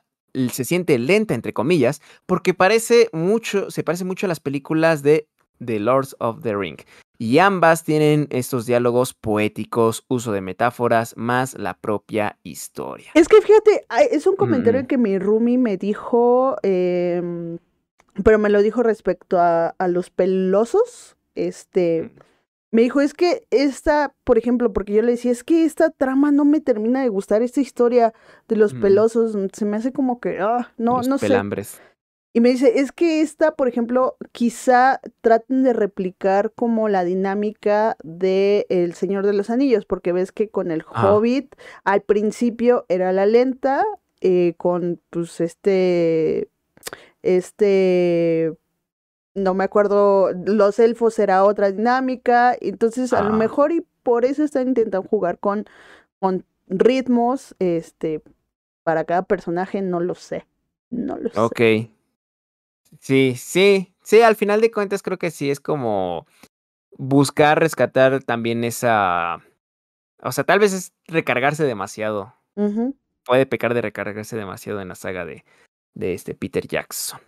se 0.52 0.64
siente 0.64 0.96
lenta 0.96 1.34
entre 1.34 1.52
comillas 1.52 2.00
porque 2.24 2.54
parece 2.54 3.08
mucho 3.12 3.68
se 3.72 3.82
parece 3.82 4.04
mucho 4.04 4.26
a 4.26 4.28
las 4.28 4.38
películas 4.38 5.02
de 5.02 5.26
The 5.64 5.80
Lords 5.80 6.14
of 6.20 6.40
the 6.42 6.54
Ring 6.56 6.78
y 7.18 7.38
ambas 7.38 7.82
tienen 7.82 8.28
estos 8.30 8.64
diálogos 8.64 9.12
poéticos, 9.12 10.04
uso 10.08 10.30
de 10.32 10.40
metáforas 10.40 11.14
más 11.16 11.54
la 11.58 11.74
propia 11.74 12.38
historia. 12.44 13.10
Es 13.14 13.26
que 13.28 13.42
fíjate, 13.42 13.84
es 14.12 14.26
un 14.28 14.36
comentario 14.36 14.84
Mm. 14.84 14.86
que 14.86 14.96
mi 14.98 15.18
roomie 15.18 15.58
me 15.58 15.76
dijo, 15.76 16.56
em, 16.62 17.58
pero 18.24 18.38
me 18.38 18.50
lo 18.50 18.62
dijo 18.62 18.82
respecto 18.82 19.38
a, 19.38 19.68
a 19.78 19.88
los 19.88 20.10
pelosos. 20.10 21.16
Este, 21.34 22.10
me 22.72 22.82
dijo, 22.82 23.00
es 23.00 23.14
que 23.14 23.46
esta, 23.50 24.14
por 24.24 24.38
ejemplo, 24.38 24.72
porque 24.72 24.92
yo 24.94 25.02
le 25.02 25.12
decía, 25.12 25.32
es 25.32 25.44
que 25.44 25.64
esta 25.64 25.90
trama 25.90 26.30
no 26.30 26.44
me 26.44 26.60
termina 26.60 27.02
de 27.02 27.08
gustar, 27.08 27.42
esta 27.42 27.60
historia 27.60 28.12
de 28.48 28.56
los 28.56 28.74
Mm. 28.74 28.80
pelosos, 28.80 29.36
se 29.52 29.64
me 29.64 29.76
hace 29.76 29.92
como 29.92 30.20
que, 30.20 30.38
ah, 30.40 30.72
no, 30.76 30.98
Los 30.98 31.08
no 31.08 31.18
sé. 31.18 31.26
pelambres. 31.28 31.80
Y 32.32 32.40
me 32.40 32.50
dice, 32.50 32.78
es 32.78 32.92
que 32.92 33.22
esta, 33.22 33.56
por 33.56 33.66
ejemplo, 33.66 34.16
quizá 34.30 35.00
traten 35.20 35.64
de 35.64 35.72
replicar 35.72 36.52
como 36.52 36.88
la 36.88 37.02
dinámica 37.02 37.96
de 38.04 38.66
El 38.68 38.94
Señor 38.94 39.26
de 39.26 39.32
los 39.32 39.50
Anillos, 39.50 39.84
porque 39.84 40.12
ves 40.12 40.30
que 40.30 40.48
con 40.48 40.70
el 40.70 40.84
Ah. 40.92 41.12
Hobbit 41.12 41.56
al 41.82 42.02
principio 42.02 42.86
era 42.88 43.10
la 43.12 43.26
lenta, 43.26 43.84
eh, 44.20 44.54
con 44.58 45.00
pues 45.10 45.40
este, 45.40 46.48
este, 47.22 48.52
no 49.34 49.54
me 49.54 49.64
acuerdo, 49.64 50.32
los 50.32 50.78
elfos 50.78 51.18
era 51.18 51.44
otra 51.44 51.70
dinámica, 51.70 52.56
entonces 52.60 53.12
a 53.12 53.22
lo 53.22 53.32
mejor 53.32 53.72
y 53.72 53.86
por 54.02 54.24
eso 54.24 54.44
están 54.44 54.68
intentando 54.68 55.06
jugar 55.08 55.38
con, 55.38 55.66
con 56.18 56.44
ritmos, 56.68 57.54
este, 57.58 58.22
para 58.82 59.04
cada 59.04 59.22
personaje, 59.22 59.82
no 59.82 60.00
lo 60.00 60.14
sé, 60.14 60.46
no 60.90 61.16
lo 61.16 61.30
sé. 61.30 61.40
Ok. 61.40 61.90
Sí, 62.98 63.34
sí, 63.36 63.94
sí, 64.02 64.22
al 64.22 64.36
final 64.36 64.60
de 64.60 64.70
cuentas 64.70 65.02
creo 65.02 65.18
que 65.18 65.30
sí 65.30 65.50
es 65.50 65.60
como 65.60 66.26
buscar 66.98 67.60
rescatar 67.60 68.22
también 68.24 68.64
esa 68.64 69.40
o 70.22 70.32
sea, 70.32 70.44
tal 70.44 70.58
vez 70.58 70.72
es 70.72 70.92
recargarse 71.06 71.64
demasiado. 71.64 72.34
Puede 73.24 73.46
pecar 73.46 73.74
de 73.74 73.80
recargarse 73.80 74.36
demasiado 74.36 74.80
en 74.80 74.88
la 74.88 74.94
saga 74.94 75.24
de, 75.24 75.44
de 75.94 76.14
este 76.14 76.34
Peter 76.34 76.66
Jackson. 76.66 77.20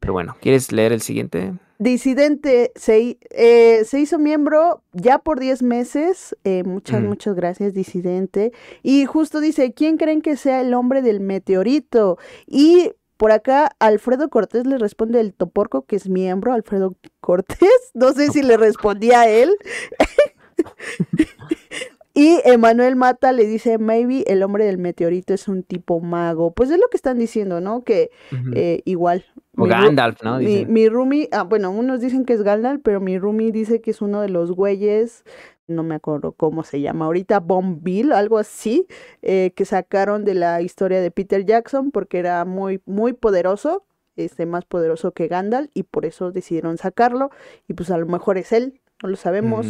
Pero 0.00 0.12
bueno, 0.12 0.36
¿quieres 0.42 0.70
leer 0.70 0.92
el 0.92 1.00
siguiente? 1.00 1.54
Disidente 1.78 2.72
se, 2.76 3.18
eh, 3.30 3.84
se 3.86 4.00
hizo 4.00 4.18
miembro 4.18 4.82
ya 4.92 5.18
por 5.18 5.40
10 5.40 5.62
meses. 5.62 6.36
Eh, 6.44 6.62
muchas, 6.62 7.00
Mm. 7.00 7.06
muchas 7.06 7.34
gracias, 7.34 7.72
Disidente. 7.72 8.52
Y 8.82 9.06
justo 9.06 9.40
dice, 9.40 9.72
¿quién 9.72 9.96
creen 9.96 10.20
que 10.20 10.36
sea 10.36 10.60
el 10.60 10.74
hombre 10.74 11.00
del 11.00 11.20
meteorito? 11.20 12.18
Y 12.46 12.92
por 13.16 13.32
acá 13.32 13.74
Alfredo 13.78 14.28
Cortés 14.28 14.66
le 14.66 14.76
responde 14.76 15.20
el 15.20 15.32
Toporco, 15.32 15.86
que 15.86 15.96
es 15.96 16.06
miembro, 16.08 16.52
Alfredo 16.52 16.96
Cortés. 17.20 17.58
No 17.94 18.12
sé 18.12 18.28
si 18.28 18.42
le 18.42 18.58
respondía 18.58 19.22
a 19.22 19.28
él. 19.28 19.56
Y 22.16 22.40
Emanuel 22.44 22.94
Mata 22.94 23.32
le 23.32 23.44
dice, 23.44 23.78
maybe 23.78 24.22
el 24.28 24.44
hombre 24.44 24.64
del 24.64 24.78
meteorito 24.78 25.34
es 25.34 25.48
un 25.48 25.64
tipo 25.64 25.98
mago. 25.98 26.52
Pues 26.52 26.70
es 26.70 26.78
lo 26.78 26.88
que 26.88 26.96
están 26.96 27.18
diciendo, 27.18 27.60
¿no? 27.60 27.82
Que 27.82 28.12
eh, 28.54 28.82
igual. 28.84 29.24
o 29.56 29.64
Gandalf, 29.64 30.22
¿no? 30.22 30.38
mi, 30.38 30.46
Dicen. 30.46 30.72
mi 30.72 30.88
roomie, 30.88 31.28
ah, 31.32 31.42
bueno, 31.42 31.72
unos 31.72 32.00
dicen 32.00 32.24
que 32.24 32.34
es 32.34 32.42
Gandalf, 32.42 32.80
pero 32.84 33.00
mi 33.00 33.18
roomie 33.18 33.50
dice 33.50 33.80
que 33.80 33.90
es 33.90 34.00
uno 34.00 34.20
de 34.20 34.28
los 34.28 34.52
güeyes, 34.52 35.24
no 35.66 35.82
me 35.82 35.96
acuerdo 35.96 36.32
cómo 36.32 36.62
se 36.62 36.80
llama 36.80 37.06
ahorita, 37.06 37.42
Bill, 37.80 38.12
algo 38.12 38.38
así, 38.38 38.86
eh, 39.22 39.52
que 39.56 39.64
sacaron 39.64 40.24
de 40.24 40.34
la 40.34 40.62
historia 40.62 41.00
de 41.00 41.10
Peter 41.10 41.44
Jackson 41.44 41.90
porque 41.90 42.18
era 42.18 42.44
muy, 42.44 42.80
muy 42.86 43.12
poderoso, 43.12 43.84
este, 44.14 44.46
más 44.46 44.64
poderoso 44.64 45.12
que 45.12 45.26
Gandalf, 45.26 45.68
y 45.74 45.82
por 45.82 46.06
eso 46.06 46.30
decidieron 46.30 46.78
sacarlo, 46.78 47.30
y 47.66 47.74
pues 47.74 47.90
a 47.90 47.98
lo 47.98 48.06
mejor 48.06 48.38
es 48.38 48.52
él, 48.52 48.80
no 49.02 49.08
lo 49.08 49.16
sabemos, 49.16 49.66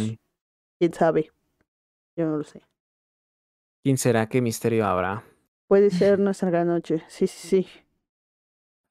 quién 0.77 0.93
sabe, 0.93 1.31
yo 2.15 2.25
no 2.25 2.37
lo 2.37 2.43
sé. 2.43 2.61
¿Quién 3.83 3.97
será? 3.97 4.27
¿Qué 4.27 4.41
misterio 4.41 4.85
habrá? 4.85 5.23
Puede 5.67 5.89
ser 5.89 6.19
nuestra 6.19 6.49
gran 6.49 6.67
noche, 6.67 7.03
sí, 7.07 7.27
sí, 7.27 7.47
sí. 7.47 7.67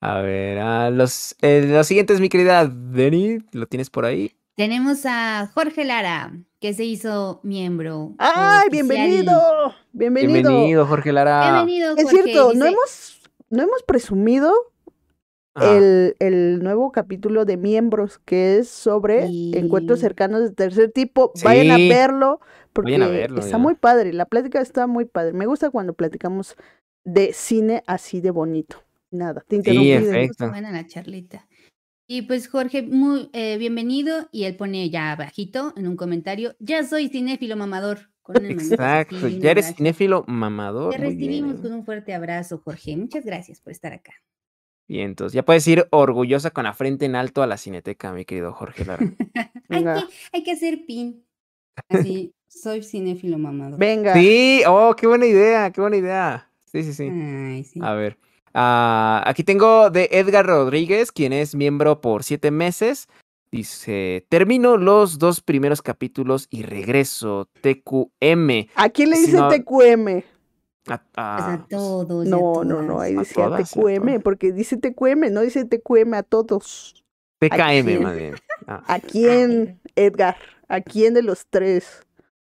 A 0.01 0.21
ver, 0.21 0.59
a 0.59 0.91
los, 0.91 1.35
eh, 1.41 1.65
los 1.67 1.87
siguientes, 1.87 2.21
mi 2.21 2.29
querida 2.29 2.67
Denny, 2.67 3.39
¿lo 3.53 3.67
tienes 3.67 3.89
por 3.91 4.05
ahí? 4.05 4.37
Tenemos 4.55 5.05
a 5.07 5.51
Jorge 5.55 5.85
Lara, 5.85 6.33
que 6.61 6.75
se 6.75 6.85
hizo 6.85 7.41
miembro. 7.43 8.15
¡Ay, 8.19 8.69
oficial. 8.69 8.71
bienvenido! 8.71 9.75
Bienvenido. 9.93 10.33
Bienvenido, 10.51 10.87
Jorge 10.87 11.13
Lara. 11.13 11.53
Bienvenido, 11.65 11.97
Es 11.97 12.05
Jorge. 12.05 12.23
cierto, 12.23 12.53
no 12.55 12.67
hemos, 12.67 13.21
no 13.51 13.63
hemos 13.63 13.83
presumido 13.83 14.53
el, 15.57 16.17
el 16.19 16.61
nuevo 16.63 16.91
capítulo 16.93 17.45
de 17.45 17.57
miembros 17.57 18.19
que 18.25 18.59
es 18.59 18.69
sobre 18.69 19.27
Y- 19.29 19.57
encuentros 19.57 20.01
cercanos 20.01 20.43
de 20.43 20.51
tercer 20.51 20.91
tipo. 20.93 21.33
Vayan 21.45 21.71
a 21.71 21.77
Sí. 21.77 21.89
verlo 21.89 22.41
porque 22.73 22.93
Vayan 22.93 23.09
a 23.09 23.11
verlo, 23.11 23.39
está 23.41 23.53
ya. 23.53 23.59
muy 23.59 23.75
padre. 23.75 24.13
La 24.13 24.27
plática 24.27 24.61
está 24.61 24.87
muy 24.87 25.05
padre. 25.05 25.33
Me 25.33 25.47
gusta 25.47 25.71
cuando 25.71 25.93
platicamos 25.95 26.57
de 27.05 27.33
cine 27.33 27.83
así 27.87 28.21
de 28.21 28.31
bonito. 28.31 28.83
Nada, 29.11 29.45
te 29.47 29.57
interrumpí. 29.57 29.91
Estuvo 29.93 30.49
buena 30.51 30.73
la 30.73 30.87
charlita. 30.87 31.47
Y 32.07 32.23
pues 32.23 32.49
Jorge, 32.49 32.83
muy 32.83 33.31
eh, 33.33 33.57
bienvenido. 33.59 34.29
Y 34.33 34.45
él 34.45 34.57
pone 34.57 34.91
ya 34.91 35.13
abajito 35.13 35.73
en 35.77 35.87
un 35.87 35.97
comentario, 35.97 36.55
ya 36.59 36.83
soy 36.85 37.09
cinéfilo 37.09 37.57
mamador. 37.57 38.11
Con 38.23 38.45
Exacto, 38.47 39.29
ya 39.29 39.51
eres 39.51 39.75
cinéfilo 39.77 40.25
mamador. 40.27 40.93
Te 40.93 40.99
recibimos 40.99 41.53
bien. 41.53 41.63
con 41.63 41.73
un 41.75 41.85
fuerte 41.85 42.13
abrazo, 42.15 42.59
Jorge. 42.59 42.97
Muchas 42.97 43.25
gracias 43.25 43.61
por 43.61 43.71
estar 43.73 43.93
acá. 43.93 44.15
Bien, 44.86 45.06
entonces 45.11 45.32
ya 45.35 45.44
puedes 45.44 45.66
ir 45.66 45.86
orgullosa 45.90 46.51
con 46.51 46.65
la 46.65 46.74
frente 46.74 47.06
en 47.06 47.16
alto 47.16 47.43
a 47.43 47.47
la 47.47 47.56
cineteca, 47.56 48.12
mi 48.12 48.24
querido 48.24 48.52
Jorge 48.52 48.85
Lara. 48.85 49.02
hay, 49.70 49.82
que, 49.85 50.05
hay 50.32 50.43
que 50.43 50.52
hacer 50.52 50.85
pin. 50.86 51.24
Así, 51.89 52.35
soy 52.48 52.82
cinéfilo 52.82 53.39
mamador. 53.39 53.78
Venga. 53.78 54.15
sí, 54.15 54.62
oh, 54.69 54.94
qué 54.94 55.06
buena 55.06 55.27
idea, 55.27 55.70
qué 55.70 55.81
buena 55.81 55.97
idea. 55.97 56.51
Sí, 56.70 56.82
sí, 56.82 56.93
sí. 56.93 57.09
Ay, 57.09 57.65
sí. 57.65 57.81
A 57.82 57.94
ver. 57.94 58.19
ah, 58.52 59.23
aquí 59.27 59.43
tengo 59.43 59.90
de 59.90 60.09
Edgar 60.12 60.47
Rodríguez, 60.47 61.12
quien 61.12 61.32
es 61.32 61.55
miembro 61.55 62.01
por 62.01 62.23
siete 62.23 62.51
meses. 62.51 63.09
Dice, 63.51 64.27
termino 64.28 64.77
los 64.77 65.19
dos 65.20 65.40
primeros 65.40 65.81
capítulos 65.81 66.48
y 66.51 66.62
regreso. 66.65 67.48
TQM. 67.61 68.69
¿A 68.74 68.89
quién 68.89 69.11
le 69.11 69.16
Si 69.16 69.27
dice 69.27 69.36
no- 69.39 69.48
TQM? 69.48 70.23
A- 70.86 70.98
Pues 70.98 71.09
a- 71.16 71.52
a 71.55 71.66
todos. 71.69 72.24
y 72.27 72.28
a 72.28 72.31
No, 72.31 72.65
no, 72.65 72.82
no, 72.82 73.01
ahí 73.01 73.16
A 73.16 73.20
decía 73.20 73.48
TQM, 73.56 74.20
porque 74.20 74.52
dice 74.52 74.77
TQM, 74.77 75.31
no 75.31 75.40
dice 75.40 75.65
TQM 75.65 76.15
a 76.15 76.23
todos. 76.23 77.02
TKM, 77.39 77.98
más 78.01 78.16
bien. 78.16 78.35
Ah. 78.66 78.82
¿A 78.86 79.01
quién, 79.01 79.81
Edgar? 79.97 80.36
¿A 80.69 80.81
quién 80.81 81.15
de 81.15 81.23
los 81.23 81.47
tres? 81.48 82.02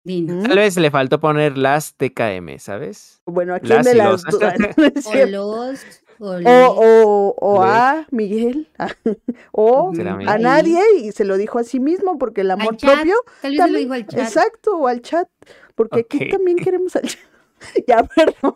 Dinos. 0.04 0.48
Tal 0.48 0.58
vez 0.58 0.76
le 0.78 0.90
faltó 0.90 1.20
poner 1.20 1.58
las 1.60 1.94
TKM, 1.96 2.58
¿sabes? 2.58 3.22
Bueno, 3.26 3.54
¿a 3.54 3.60
quién 3.60 3.76
Las 3.78 3.86
de 3.86 3.94
las 3.96 4.24
los. 4.24 4.24
dos? 4.24 4.42
No 4.78 4.86
es 4.86 5.06
O 5.06 5.26
los. 5.28 5.86
O, 6.24 7.36
O, 7.40 7.62
a 7.64 8.06
Miguel, 8.12 8.68
o 9.52 9.92
a 10.28 10.38
nadie, 10.38 10.80
y 11.02 11.12
se 11.12 11.26
lo 11.26 11.36
dijo 11.38 11.58
a 11.60 11.64
sí 11.64 11.80
mismo, 11.80 12.18
porque 12.20 12.42
el 12.42 12.52
amor 12.52 12.74
Al 12.74 12.78
chat. 12.78 12.94
propio, 12.96 13.16
Tal 13.42 13.52
vez 13.52 13.58
se 13.58 13.58
lo 13.58 13.58
también- 13.58 13.82
dijo 13.84 13.94
al 13.94 14.08
chat. 14.08 14.20
exacto, 14.20 14.78
o 14.78 14.88
al 14.88 15.02
chat, 15.02 15.28
porque 15.76 16.02
aquí 16.02 16.30
también 16.30 16.58
queremos 16.58 16.96
al 16.96 17.04
chat. 17.04 17.20
ya, 17.88 18.04
perdón. 18.04 18.56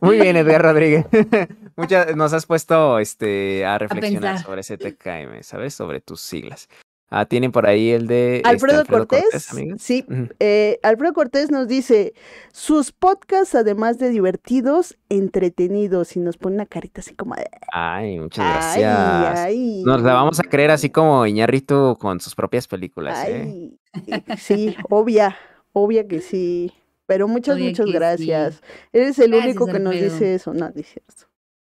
Muy 0.00 0.20
bien, 0.20 0.36
Edgar 0.36 0.62
Rodríguez. 0.62 1.06
Muchas, 1.76 2.14
nos 2.16 2.32
has 2.32 2.46
puesto 2.46 2.98
este, 2.98 3.64
a 3.64 3.78
reflexionar 3.78 4.42
sobre 4.42 4.60
ese 4.60 4.78
TKM, 4.78 5.42
¿sabes? 5.42 5.74
Sobre 5.74 6.00
tus 6.00 6.20
siglas. 6.20 6.68
Ah, 7.12 7.24
tienen 7.24 7.50
por 7.50 7.66
ahí 7.66 7.90
el 7.90 8.06
de 8.06 8.36
este, 8.36 8.48
Alfredo, 8.48 8.84
Cortés, 8.86 9.50
sí, 9.78 10.06
eh, 10.38 10.78
Alfredo 10.84 11.12
Cortés 11.12 11.50
nos 11.50 11.66
dice, 11.66 12.14
sus 12.52 12.92
podcasts, 12.92 13.56
además 13.56 13.98
de 13.98 14.10
divertidos, 14.10 14.96
entretenidos, 15.08 16.14
y 16.14 16.20
nos 16.20 16.36
pone 16.36 16.54
una 16.54 16.66
carita 16.66 17.00
así 17.00 17.14
como 17.14 17.34
de, 17.34 17.50
Ay, 17.72 18.20
muchas 18.20 18.76
ay, 18.76 18.82
gracias. 18.82 19.40
ay. 19.40 19.82
Nos 19.84 20.02
la 20.02 20.14
vamos 20.14 20.38
a 20.38 20.44
creer 20.44 20.70
así 20.70 20.90
como 20.90 21.26
Iñarritu 21.26 21.96
con 21.98 22.20
sus 22.20 22.36
propias 22.36 22.68
películas, 22.68 23.26
¿eh? 23.26 23.42
Ay, 23.42 23.78
eh, 24.06 24.36
sí, 24.38 24.76
obvia, 24.88 25.36
obvia 25.72 26.06
que 26.06 26.20
sí. 26.20 26.72
Pero 27.10 27.26
muchas, 27.26 27.58
muchas 27.58 27.86
sí. 27.86 27.92
gracias. 27.92 28.62
Eres 28.92 29.18
el 29.18 29.32
Gracias, 29.32 29.46
único 29.56 29.66
que 29.66 29.80
nos 29.80 29.92
Alfredo. 29.94 30.12
dice 30.14 30.34
eso. 30.36 30.54
No, 30.54 30.68
no 30.68 30.72
es 30.76 30.86
cierto. 30.86 31.24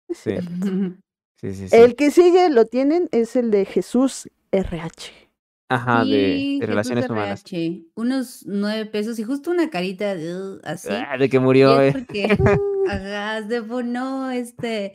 No 0.06 0.12
es 0.12 0.18
Sí. 0.18 0.30
cierto. 0.30 0.50
Sí, 1.40 1.54
sí, 1.54 1.68
sí. 1.70 1.74
El 1.74 1.96
que 1.96 2.10
sigue, 2.10 2.50
lo 2.50 2.66
tienen, 2.66 3.08
es 3.12 3.34
el 3.36 3.50
de 3.50 3.64
Jesús 3.64 4.28
RH. 4.52 5.10
Ajá, 5.70 6.04
Sí, 6.04 6.10
de, 6.10 6.18
de 6.18 6.58
Jesús 6.58 6.66
relaciones 6.68 7.08
humanas. 7.08 7.40
RH, 7.46 7.82
Unos 7.94 8.42
nueve 8.44 8.84
pesos 8.84 9.18
y 9.18 9.22
justo 9.24 9.50
una 9.50 9.70
carita 9.70 10.14
de, 10.14 10.36
"Ugh", 10.36 10.60
así. 10.62 10.88
Ah, 10.90 11.16
de 11.18 11.30
que 11.30 11.38
Y 11.38 11.40
murió, 11.40 11.80
es 11.80 11.94
eh. 11.94 11.98
porque 11.98 12.24
ajá, 12.90 13.48
se 13.48 13.62
este, 14.32 14.92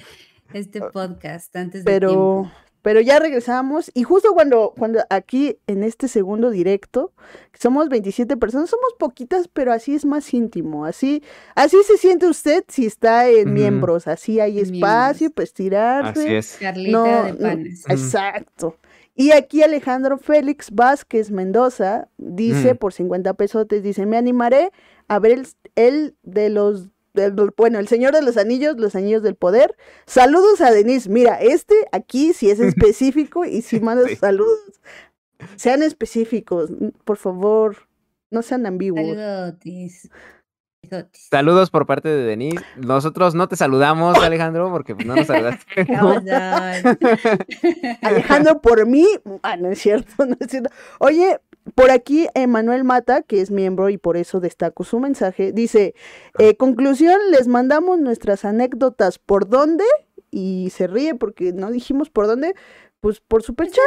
este 0.53 0.81
podcast 0.81 1.55
antes 1.55 1.83
de 1.83 1.91
Pero, 1.91 2.09
tiempo. 2.09 2.51
Pero 2.85 3.01
ya 3.01 3.17
regresamos. 3.17 3.89
Y 3.95 4.03
justo 4.03 4.35
cuando, 4.35 4.75
cuando 4.77 4.99
aquí 5.09 5.57
en 5.65 5.81
este 5.81 6.07
segundo 6.07 6.51
directo, 6.51 7.13
que 7.51 7.59
somos 7.59 7.89
27 7.89 8.37
personas, 8.37 8.69
somos 8.69 8.93
poquitas, 8.99 9.47
pero 9.47 9.73
así 9.73 9.95
es 9.95 10.05
más 10.05 10.31
íntimo. 10.35 10.85
Así, 10.85 11.23
así 11.55 11.77
se 11.87 11.97
siente 11.97 12.27
usted 12.27 12.63
si 12.67 12.85
está 12.85 13.27
en 13.27 13.55
miembros. 13.55 14.07
Así 14.07 14.39
hay 14.39 14.59
espacio 14.59 15.31
para 15.31 15.45
estirarse. 15.45 16.21
Así 16.21 16.35
es. 16.35 16.57
Carlita 16.59 16.91
No, 16.91 17.23
de 17.23 17.31
no, 17.31 17.39
panes. 17.39 17.85
Exacto. 17.89 18.77
Y 19.15 19.31
aquí 19.31 19.63
Alejandro 19.63 20.19
Félix 20.19 20.69
Vázquez 20.69 21.31
Mendoza 21.31 22.07
dice 22.19 22.75
por 22.75 22.93
50 22.93 23.33
pesotes, 23.33 23.81
dice, 23.81 24.05
me 24.05 24.17
animaré 24.17 24.69
a 25.07 25.17
ver 25.17 25.31
el, 25.31 25.47
el 25.73 26.15
de 26.21 26.51
los, 26.51 26.89
bueno, 27.57 27.79
el 27.79 27.87
Señor 27.87 28.13
de 28.13 28.21
los 28.21 28.37
Anillos, 28.37 28.75
los 28.77 28.95
Anillos 28.95 29.23
del 29.23 29.35
Poder. 29.35 29.75
Saludos 30.05 30.61
a 30.61 30.71
Denise. 30.71 31.09
Mira, 31.09 31.39
este 31.41 31.75
aquí 31.91 32.33
sí 32.33 32.49
es 32.49 32.59
específico 32.93 33.45
y 33.45 33.61
sí 33.61 33.79
manda 33.79 34.07
Sí. 34.07 34.15
saludos. 34.15 34.59
Sean 35.57 35.83
específicos, 35.83 36.69
por 37.03 37.17
favor, 37.17 37.87
no 38.31 38.41
sean 38.41 38.65
ambiguos. 38.65 39.17
Saludos 41.31 41.71
por 41.71 41.85
parte 41.85 42.09
de 42.09 42.23
Denise. 42.23 42.63
Nosotros 42.77 43.33
no 43.35 43.47
te 43.47 43.55
saludamos, 43.55 44.17
Alejandro, 44.19 44.69
porque 44.69 44.95
pues, 44.95 45.07
no 45.07 45.15
nos 45.15 45.27
saludaste. 45.27 45.85
¿Cómo 45.99 46.13
están? 46.13 46.97
Alejandro 48.01 48.61
por 48.61 48.85
mí, 48.85 49.07
ah, 49.43 49.57
no 49.57 49.69
es 49.71 49.79
cierto, 49.79 50.25
no 50.25 50.35
es 50.39 50.49
cierto. 50.49 50.69
Oye, 50.99 51.39
por 51.73 51.89
aquí 51.91 52.27
Emanuel 52.35 52.83
Mata, 52.83 53.21
que 53.23 53.41
es 53.41 53.49
miembro 53.51 53.89
y 53.89 53.97
por 53.97 54.17
eso 54.17 54.39
destaco 54.39 54.83
su 54.83 54.99
mensaje, 54.99 55.51
dice, 55.51 55.95
eh, 56.37 56.55
conclusión, 56.55 57.19
les 57.31 57.47
mandamos 57.47 57.99
nuestras 57.99 58.45
anécdotas 58.45 59.17
por 59.19 59.49
dónde 59.49 59.83
y 60.29 60.69
se 60.71 60.87
ríe 60.87 61.15
porque 61.15 61.53
no 61.53 61.71
dijimos 61.71 62.09
por 62.09 62.27
dónde, 62.27 62.53
pues 62.99 63.19
por 63.19 63.41
superchat. 63.41 63.83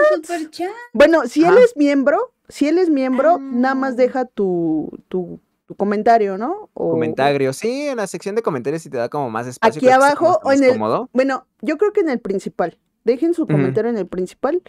Bueno, 0.93 1.27
si 1.27 1.45
él 1.45 1.57
es 1.59 1.77
miembro, 1.77 2.33
si 2.49 2.67
él 2.69 2.79
es 2.79 2.91
miembro, 2.91 3.39
nada 3.39 3.75
más 3.75 3.93
Ah. 3.93 3.97
deja 3.97 4.25
tu, 4.25 4.91
tu, 5.09 5.41
tu 5.67 5.75
comentario, 5.75 6.39
¿no? 6.39 6.71
O- 6.75 6.91
Comentario, 6.93 7.53
sí, 7.53 7.89
en 7.89 7.99
la 7.99 8.07
sección 8.07 8.35
de 8.35 8.43
comentarios 8.43 8.83
si 8.83 8.91
te 8.91 8.97
da 8.97 9.09
como 9.09 9.29
más 9.31 9.47
espacio. 9.47 9.79
Aquí 9.79 9.89
abajo 9.89 10.41
o 10.43 10.53
en 10.53 10.65
el- 10.65 10.73
cómodo. 10.73 11.11
Bueno, 11.13 11.47
yo 11.61 11.77
creo 11.79 11.93
que 11.93 12.01
en 12.01 12.09
el 12.09 12.21
principal. 12.21 12.79
Dejen 13.05 13.33
su 13.35 13.47
comentario 13.47 13.91
en 13.91 13.97
el 13.97 14.07
principal. 14.07 14.63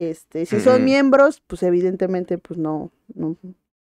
Este, 0.00 0.46
si 0.46 0.60
son 0.60 0.82
miembros, 0.82 1.42
pues 1.46 1.62
evidentemente, 1.62 2.38
pues 2.38 2.58
no, 2.58 2.90
no. 3.14 3.36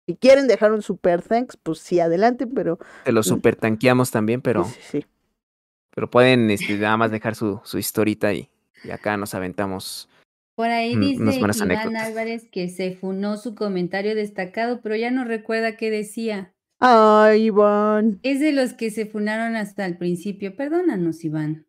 Si 0.05 0.17
quieren 0.17 0.49
dejar 0.49 0.73
un 0.73 0.83
super 0.83 1.23
thanks, 1.23 1.57
pues 1.57 1.79
sí, 1.79 2.01
adelante, 2.01 2.49
pero 2.49 2.81
Te 3.05 3.13
lo 3.13 3.23
super 3.23 3.55
tanqueamos 3.55 4.11
también, 4.11 4.43
pero, 4.43 4.65
sí, 4.65 4.75
sí, 4.81 5.01
sí. 5.01 5.07
pero 5.95 6.11
pueden 6.11 6.51
este, 6.51 6.77
nada 6.77 6.97
más 6.97 7.13
dejar 7.13 7.37
su, 7.37 7.61
su 7.63 7.79
historita 7.79 8.27
ahí. 8.27 8.51
y 8.83 8.91
acá 8.91 9.17
nos 9.17 9.33
aventamos. 9.35 10.09
Por 10.57 10.67
ahí 10.67 10.97
dice 10.97 11.23
unas 11.23 11.39
buenas 11.39 11.59
Iván 11.59 11.71
anécdotas. 11.71 12.09
Álvarez 12.09 12.49
que 12.51 12.69
se 12.69 12.97
funó 12.97 13.37
su 13.37 13.55
comentario 13.55 14.17
destacado, 14.17 14.81
pero 14.81 14.97
ya 14.97 15.13
no 15.13 15.25
recuerda 15.25 15.77
qué 15.77 15.89
decía. 15.89 16.53
Ay, 16.81 17.45
Iván. 17.45 18.19
Es 18.25 18.41
de 18.41 18.51
los 18.51 18.73
que 18.73 18.91
se 18.91 19.07
funaron 19.07 19.55
hasta 19.55 19.87
el 19.87 19.99
principio. 19.99 20.57
Perdónanos, 20.57 21.25
Iván. 21.25 21.68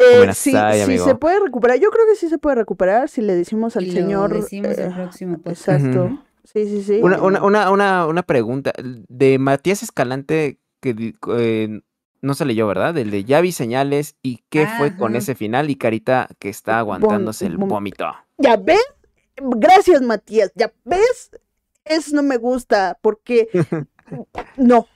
Eh, 0.00 0.32
sí, 0.34 0.54
sí 0.86 0.98
se 0.98 1.14
puede 1.14 1.40
recuperar. 1.40 1.78
Yo 1.78 1.90
creo 1.90 2.06
que 2.06 2.16
sí 2.16 2.28
se 2.28 2.38
puede 2.38 2.56
recuperar 2.56 3.08
si 3.08 3.20
le 3.20 3.34
decimos 3.34 3.76
al 3.76 3.84
Y 3.84 3.88
lo 3.88 3.92
señor. 3.92 4.32
decimos 4.34 4.78
el 4.78 4.88
eh, 4.90 4.92
próximo 4.94 5.36
podcast. 5.38 5.68
exacto. 5.68 6.04
Ujú. 6.06 6.18
Sí, 6.44 6.64
sí, 6.68 6.82
sí. 6.82 7.00
Una, 7.02 7.22
una, 7.22 7.42
una, 7.44 7.70
una, 7.70 8.06
una 8.06 8.22
pregunta. 8.22 8.72
De 8.82 9.38
Matías 9.38 9.82
Escalante, 9.82 10.58
que 10.80 11.14
eh, 11.36 11.80
no 12.22 12.34
se 12.34 12.44
leyó, 12.44 12.66
¿verdad? 12.66 12.96
El 12.98 13.10
de 13.10 13.24
ya 13.24 13.40
vi 13.40 13.52
señales 13.52 14.16
y 14.22 14.40
qué 14.48 14.66
fue 14.78 14.96
con 14.96 15.12
Ajá. 15.12 15.18
ese 15.18 15.34
final 15.34 15.70
y 15.70 15.76
Carita 15.76 16.28
que 16.38 16.48
está 16.48 16.78
aguantándose 16.78 17.46
el 17.46 17.56
vómito. 17.58 18.06
¿Ya 18.38 18.56
ves? 18.56 18.82
Gracias, 19.36 20.02
Matías. 20.02 20.50
¿Ya 20.54 20.72
ves? 20.84 21.30
Eso 21.84 22.16
no 22.16 22.22
me 22.22 22.36
gusta 22.36 22.98
porque 23.00 23.48
no. 24.56 24.86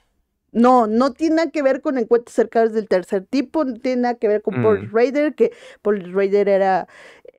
No, 0.55 0.87
no 0.87 1.11
tiene 1.11 1.35
nada 1.35 1.51
que 1.51 1.61
ver 1.61 1.81
con 1.81 1.97
encuentros 1.97 2.33
cercanos 2.33 2.71
del 2.71 2.87
tercer 2.87 3.25
tipo, 3.25 3.65
no 3.65 3.73
tiene 3.73 4.03
nada 4.03 4.15
que 4.15 4.29
ver 4.29 4.41
con 4.41 4.63
Paul 4.63 4.87
Mm. 4.87 4.93
Raider, 4.95 5.35
que 5.35 5.51
Paul 5.81 6.13
Raider 6.13 6.47
era 6.47 6.87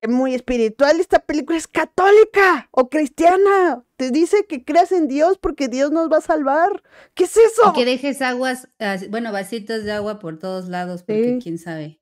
muy 0.06 0.34
espiritual. 0.34 1.00
Esta 1.00 1.20
película 1.20 1.56
es 1.56 1.66
católica 1.66 2.68
o 2.72 2.90
cristiana. 2.90 3.82
Te 3.96 4.10
dice 4.10 4.44
que 4.46 4.64
creas 4.64 4.92
en 4.92 5.08
Dios 5.08 5.38
porque 5.38 5.68
Dios 5.68 5.90
nos 5.92 6.12
va 6.12 6.18
a 6.18 6.20
salvar. 6.20 6.82
¿Qué 7.14 7.24
es 7.24 7.36
eso? 7.38 7.70
Y 7.70 7.72
que 7.72 7.84
dejes 7.86 8.20
aguas, 8.20 8.68
as- 8.78 9.08
bueno, 9.08 9.32
vasitos 9.32 9.84
de 9.84 9.92
agua 9.92 10.18
por 10.18 10.38
todos 10.38 10.68
lados, 10.68 11.02
porque 11.02 11.36
Sí. 11.36 11.38
quién 11.42 11.56
sabe 11.58 11.98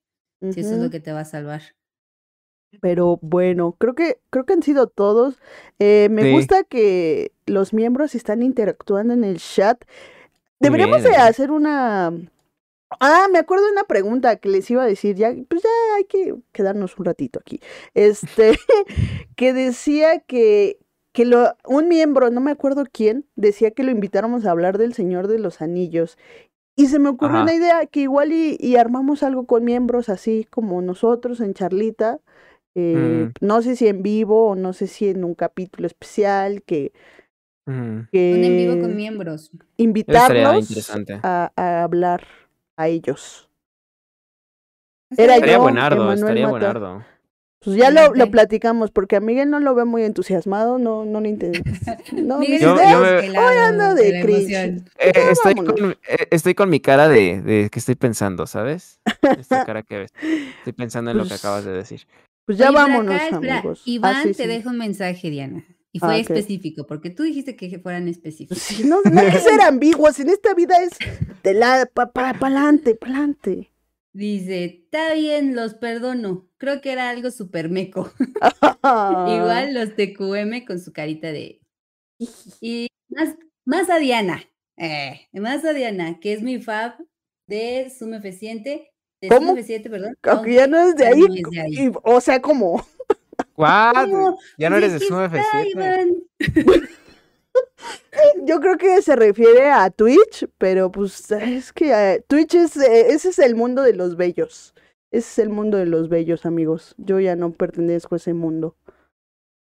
si 0.53 0.61
eso 0.61 0.75
es 0.75 0.81
lo 0.83 0.91
que 0.91 0.99
te 1.01 1.13
va 1.13 1.21
a 1.21 1.25
salvar. 1.25 1.63
Pero 2.81 3.19
bueno, 3.23 3.77
creo 3.79 3.95
que, 3.95 4.19
creo 4.31 4.45
que 4.47 4.53
han 4.55 4.63
sido 4.65 4.89
todos. 4.89 5.39
Eh, 5.79 6.09
me 6.11 6.23
Sí. 6.23 6.33
gusta 6.33 6.65
que 6.65 7.31
los 7.47 7.73
miembros 7.73 8.17
están 8.17 8.43
interactuando 8.43 9.15
en 9.15 9.23
el 9.23 9.39
chat. 9.39 9.85
Deberíamos 10.61 11.03
de 11.03 11.17
hacer 11.17 11.51
una. 11.51 12.13
Ah, 13.01 13.27
me 13.33 13.39
acuerdo 13.41 13.67
de 13.67 13.73
una 13.73 13.85
pregunta 13.85 14.37
que 14.37 14.49
les 14.49 14.71
iba 14.71 14.83
a 14.85 14.87
decir, 14.87 15.17
ya, 15.17 15.33
pues 15.49 15.63
ya 15.63 15.69
hay 15.97 16.05
que 16.05 16.35
quedarnos 16.53 16.97
un 16.99 17.07
ratito 17.07 17.41
aquí. 17.41 17.61
Este, 17.95 18.57
que 19.37 19.53
decía 19.53 20.21
que, 20.21 20.79
que 21.13 21.25
lo, 21.25 21.57
un 21.67 21.89
miembro, 21.89 22.31
no 22.31 22.41
me 22.41 22.53
acuerdo 22.53 22.85
quién, 22.93 23.27
decía 23.37 23.73
que 23.73 23.83
lo 23.85 23.91
invitáramos 23.91 24.47
a 24.47 24.53
hablar 24.53 24.79
del 24.79 24.95
Señor 24.95 25.29
de 25.29 25.39
los 25.41 25.61
Anillos. 25.61 26.19
Y 26.77 26.87
se 26.89 26.99
me 26.99 27.09
ocurrió 27.11 27.39
Ajá. 27.39 27.45
una 27.45 27.55
idea 27.55 27.87
que 27.87 28.01
igual 28.01 28.33
y, 28.33 28.57
y 28.61 28.77
armamos 28.77 29.23
algo 29.23 29.47
con 29.47 29.65
miembros 29.65 30.09
así 30.09 30.47
como 30.51 30.83
nosotros 30.83 31.41
en 31.41 31.55
Charlita. 31.55 32.21
eh, 32.75 33.29
Mm. 33.31 33.33
No 33.41 33.63
sé 33.63 33.77
si 33.77 33.89
en 33.89 34.03
vivo 34.03 34.49
o 34.51 34.55
no 34.57 34.73
sé 34.73 34.87
si 34.89 35.09
en 35.09 35.25
un 35.25 35.35
capítulo 35.35 35.87
especial 35.87 36.63
que, 36.65 36.93
Mm, 37.67 38.01
que 38.13 38.35
Un 38.35 38.45
en 38.45 38.57
vivo 38.57 38.81
con 38.81 38.95
miembros. 38.97 39.51
invitarlos 39.77 40.69
a, 41.23 41.53
a 41.57 41.83
hablar 41.83 42.27
a 42.77 42.89
ellos. 42.89 43.49
Era 45.17 45.35
Estaría 45.35 45.57
yo, 45.57 45.63
buenardo, 45.63 46.13
estaría 46.13 46.43
Mata. 46.47 46.51
buenardo. 46.51 47.05
Pues 47.65 47.77
ya 47.77 47.91
lo, 47.91 48.15
lo 48.15 48.31
platicamos, 48.31 48.91
porque 48.91 49.17
a 49.17 49.21
Miguel 49.21 49.49
no 49.49 49.59
lo 49.59 49.75
ve 49.75 49.87
muy 49.87 50.03
entusiasmado, 50.05 50.77
no, 50.79 51.07
no 51.07 51.21
le 51.23 51.31
interesa. 51.31 51.97
No, 52.13 52.39
Miguel 52.39 52.61
Yo- 52.61 52.77
yo 52.77 53.01
me- 53.01 53.09
desvelado 53.13 53.49
Hoy 53.49 53.57
ando 53.57 53.95
de 53.95 54.21
cringe. 54.21 54.55
emoción. 54.55 54.91
Eh, 54.99 55.13
estoy, 55.31 55.55
con, 55.55 55.93
eh, 55.93 56.27
estoy 56.31 56.55
con 56.55 56.69
mi 56.69 56.81
cara 56.81 57.09
de, 57.09 57.41
de 57.41 57.71
que 57.71 57.79
estoy 57.79 57.95
pensando, 57.95 58.47
¿sabes? 58.47 59.01
Esta 59.39 59.65
cara 59.65 59.83
que 59.83 59.99
ves. 59.99 60.13
Estoy 60.59 60.75
pensando 60.75 61.11
en 61.13 61.17
lo 61.17 61.23
que 61.25 61.31
Pues, 61.31 61.41
acabas 61.43 61.65
de 61.65 61.73
decir. 61.73 62.07
Pues 62.45 62.59
ya 62.59 62.69
Oye, 62.69 62.77
vámonos, 62.77 63.15
acá, 63.15 63.37
amigos. 63.37 63.81
Ah, 63.81 63.83
Iván 63.91 64.23
sí, 64.25 64.29
te 64.35 64.43
sí. 64.43 64.47
deja 64.47 64.69
un 64.69 64.77
mensaje, 64.79 65.31
Diana. 65.31 65.65
Y 65.95 65.99
Ah, 66.03 66.07
fue 66.09 66.15
ok. 66.17 66.21
específico, 66.31 66.87
porque 66.89 67.11
tú 67.11 67.23
dijiste 67.23 67.55
que 67.55 67.79
fueran 67.79 68.09
específicos. 68.09 68.59
Sí, 68.59 68.83
no, 68.85 68.99
no 69.03 69.21
hay 69.21 69.31
que 69.31 69.39
ser 69.39 69.61
ambiguos, 69.63 70.19
en 70.19 70.29
esta 70.29 70.53
vida 70.53 70.75
es 70.83 70.91
de 71.45 71.55
la, 71.55 71.89
para 71.95 72.13
pa, 72.13 72.31
adelante, 72.31 72.97
para 72.97 73.13
adelante. 73.13 73.71
Dice, 74.13 74.65
está 74.65 75.15
bien, 75.15 75.55
los 75.55 75.75
perdono. 75.75 76.49
Creo 76.59 76.81
que 76.81 76.91
era 76.93 77.11
algo 77.11 77.31
súper 77.31 77.69
meco. 77.69 78.13
Ah. 78.83 79.27
Igual 79.39 79.75
los 79.75 79.95
TQM 79.95 80.67
con 80.67 80.81
su 80.81 80.93
carita 80.93 81.31
de... 81.33 81.61
Y 82.61 82.89
más, 83.09 83.37
más 83.65 83.89
a 83.91 83.99
Diana. 83.99 84.43
eh, 84.77 85.29
más 85.33 85.65
a 85.65 85.73
Diana, 85.75 86.19
que 86.21 86.33
es 86.33 86.43
mi 86.43 86.61
fab 86.61 86.95
de 87.47 87.93
Sume 87.97 88.19
F7. 88.21 88.89
De 89.21 89.29
¿Cómo? 89.29 89.49
Sume 89.51 89.63
F7, 89.63 89.91
perdón. 89.91 90.15
Aunque 90.23 90.55
ya 90.55 90.67
no 90.67 90.79
es 90.79 90.97
de 90.97 91.07
ahí, 91.07 91.21
no 91.21 91.35
es 91.35 91.43
de 91.51 91.61
ahí. 91.61 91.87
y- 91.89 91.93
o 92.03 92.21
sea, 92.21 92.41
como, 92.41 92.85
¿What? 93.57 94.09
Ya 94.59 94.71
no 94.71 94.77
Pues 94.77 94.85
eres 94.85 95.01
de 95.01 95.07
Zoom 95.07 95.25
está, 95.25 95.39
F7. 95.39 95.71
Iván. 95.73 96.09
yo 98.45 98.61
creo 98.61 98.77
que 98.77 99.03
se 99.03 99.17
refiere 99.17 99.71
a 99.71 99.91
Twitch, 99.91 100.49
pero 100.59 100.91
pues 100.91 101.31
es 101.31 101.73
que 101.73 101.93
eh, 101.93 102.25
Twitch 102.27 102.55
es, 102.55 102.77
eh, 102.77 103.13
ese 103.13 103.31
es 103.31 103.39
el 103.39 103.55
mundo 103.55 103.83
de 103.83 103.95
los 103.95 104.17
bellos. 104.17 104.75
Ese 105.11 105.29
es 105.29 105.39
el 105.39 105.51
mundo 105.51 105.79
de 105.79 105.87
los 105.87 106.09
bellos, 106.09 106.45
amigos. 106.47 106.95
Yo 106.99 107.21
ya 107.21 107.37
no 107.37 107.53
pertenezco 107.53 108.15
a 108.15 108.19
ese 108.19 108.35
mundo. 108.35 108.77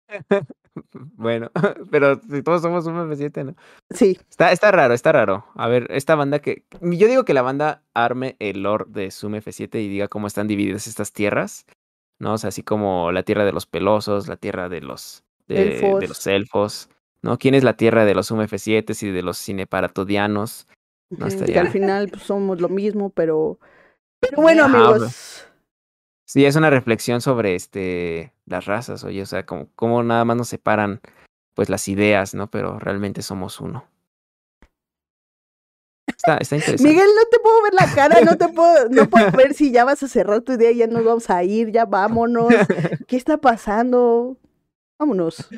Bueno, 0.92 1.50
pero 1.90 2.20
si 2.30 2.42
todos 2.42 2.62
somos 2.62 2.86
un 2.86 2.94
F7, 2.94 3.44
¿no? 3.44 3.54
Sí, 3.90 4.18
Está, 4.30 4.52
está 4.52 4.70
raro, 4.70 4.94
está 4.94 5.12
raro. 5.12 5.44
A 5.54 5.68
ver, 5.68 5.86
esta 5.90 6.14
banda 6.14 6.38
que. 6.38 6.64
Yo 6.80 7.08
digo 7.08 7.24
que 7.24 7.34
la 7.34 7.42
banda 7.42 7.82
arme 7.92 8.36
el 8.38 8.62
lore 8.62 8.84
de 8.88 9.10
Zoom 9.10 9.34
F7 9.34 9.80
y 9.80 9.88
diga 9.88 10.08
cómo 10.08 10.26
están 10.26 10.46
divididas 10.46 10.86
estas 10.86 11.12
tierras. 11.12 11.66
¿No? 12.20 12.34
O 12.34 12.38
sea, 12.38 12.48
así 12.48 12.62
como 12.62 13.10
la 13.10 13.24
tierra 13.24 13.44
de 13.44 13.52
los 13.52 13.66
pelosos, 13.66 14.28
la 14.28 14.36
tierra 14.36 14.68
de 14.68 14.82
los. 14.82 15.24
De, 15.48 15.56
de 15.56 15.78
Elfos. 15.78 16.08
los 16.08 16.26
elfos. 16.28 16.88
¿No? 17.22 17.38
¿Quién 17.38 17.54
es 17.54 17.64
la 17.64 17.74
tierra 17.74 18.04
de 18.04 18.14
los 18.14 18.28
Zoom 18.28 18.40
F7 18.42 19.02
y 19.02 19.10
de 19.10 19.22
los 19.22 19.38
cineparatodianos? 19.38 20.68
No, 21.10 21.26
que 21.26 21.58
al 21.58 21.68
final 21.68 22.08
pues, 22.08 22.22
somos 22.22 22.60
lo 22.60 22.68
mismo, 22.68 23.10
pero... 23.10 23.58
Pero 24.20 24.40
bueno, 24.42 24.66
Ajá, 24.66 24.78
amigos. 24.78 25.44
Sí, 26.24 26.44
es 26.44 26.54
una 26.54 26.70
reflexión 26.70 27.20
sobre 27.20 27.56
este 27.56 28.32
las 28.46 28.66
razas, 28.66 29.02
oye, 29.02 29.20
o 29.22 29.26
sea, 29.26 29.44
como, 29.44 29.68
como 29.74 30.02
nada 30.04 30.24
más 30.24 30.36
nos 30.36 30.48
separan 30.48 31.00
pues 31.54 31.68
las 31.68 31.88
ideas, 31.88 32.34
¿no? 32.34 32.48
Pero 32.48 32.78
realmente 32.78 33.22
somos 33.22 33.60
uno. 33.60 33.84
Está, 36.22 36.36
está 36.36 36.56
interesante. 36.56 36.82
Miguel, 36.92 37.08
no 37.16 37.22
te 37.30 37.38
puedo 37.38 37.62
ver 37.62 37.72
la 37.74 37.94
cara, 37.94 38.20
no 38.20 38.36
te 38.36 38.48
puedo, 38.48 38.88
no 38.90 39.08
puedo 39.08 39.30
ver 39.32 39.54
si 39.54 39.72
ya 39.72 39.84
vas 39.84 40.02
a 40.02 40.08
cerrar 40.08 40.42
tu 40.42 40.52
idea, 40.52 40.70
ya 40.72 40.86
nos 40.86 41.02
vamos 41.04 41.30
a 41.30 41.42
ir, 41.44 41.70
ya 41.72 41.86
vámonos. 41.86 42.48
¿Qué 43.08 43.16
está 43.16 43.38
pasando? 43.38 44.36
Vámonos. 44.98 45.48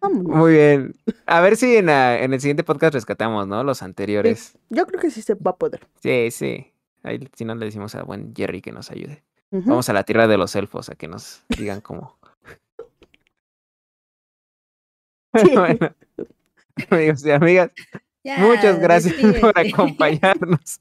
Vámonos. 0.00 0.24
Muy 0.36 0.52
bien. 0.52 0.94
A 1.26 1.40
ver 1.40 1.56
si 1.56 1.76
en, 1.76 1.86
la- 1.86 2.20
en 2.22 2.32
el 2.32 2.40
siguiente 2.40 2.62
podcast 2.62 2.94
rescatamos, 2.94 3.48
¿no? 3.48 3.64
Los 3.64 3.82
anteriores. 3.82 4.56
Yo 4.70 4.86
creo 4.86 5.00
que 5.00 5.10
sí 5.10 5.22
se 5.22 5.34
va 5.34 5.50
a 5.50 5.56
poder. 5.56 5.88
Sí, 6.00 6.30
sí. 6.30 6.72
Ahí, 7.02 7.28
si 7.36 7.44
no, 7.44 7.54
le 7.56 7.66
decimos 7.66 7.94
a 7.96 8.02
buen 8.04 8.32
Jerry 8.34 8.60
que 8.62 8.70
nos 8.72 8.90
ayude. 8.92 9.24
Vamos 9.50 9.88
a 9.88 9.92
la 9.92 10.02
tierra 10.04 10.26
de 10.28 10.36
los 10.36 10.54
elfos 10.54 10.88
a 10.90 10.94
que 10.94 11.08
nos 11.08 11.42
digan 11.48 11.80
cómo. 11.80 12.16
Sí. 15.34 15.50
bueno, 15.54 15.94
amigos 16.90 17.24
y 17.26 17.30
amigas, 17.30 17.70
Ya, 18.26 18.38
muchas 18.38 18.80
gracias 18.80 19.14
por 19.40 19.56
acompañarnos. 19.56 20.80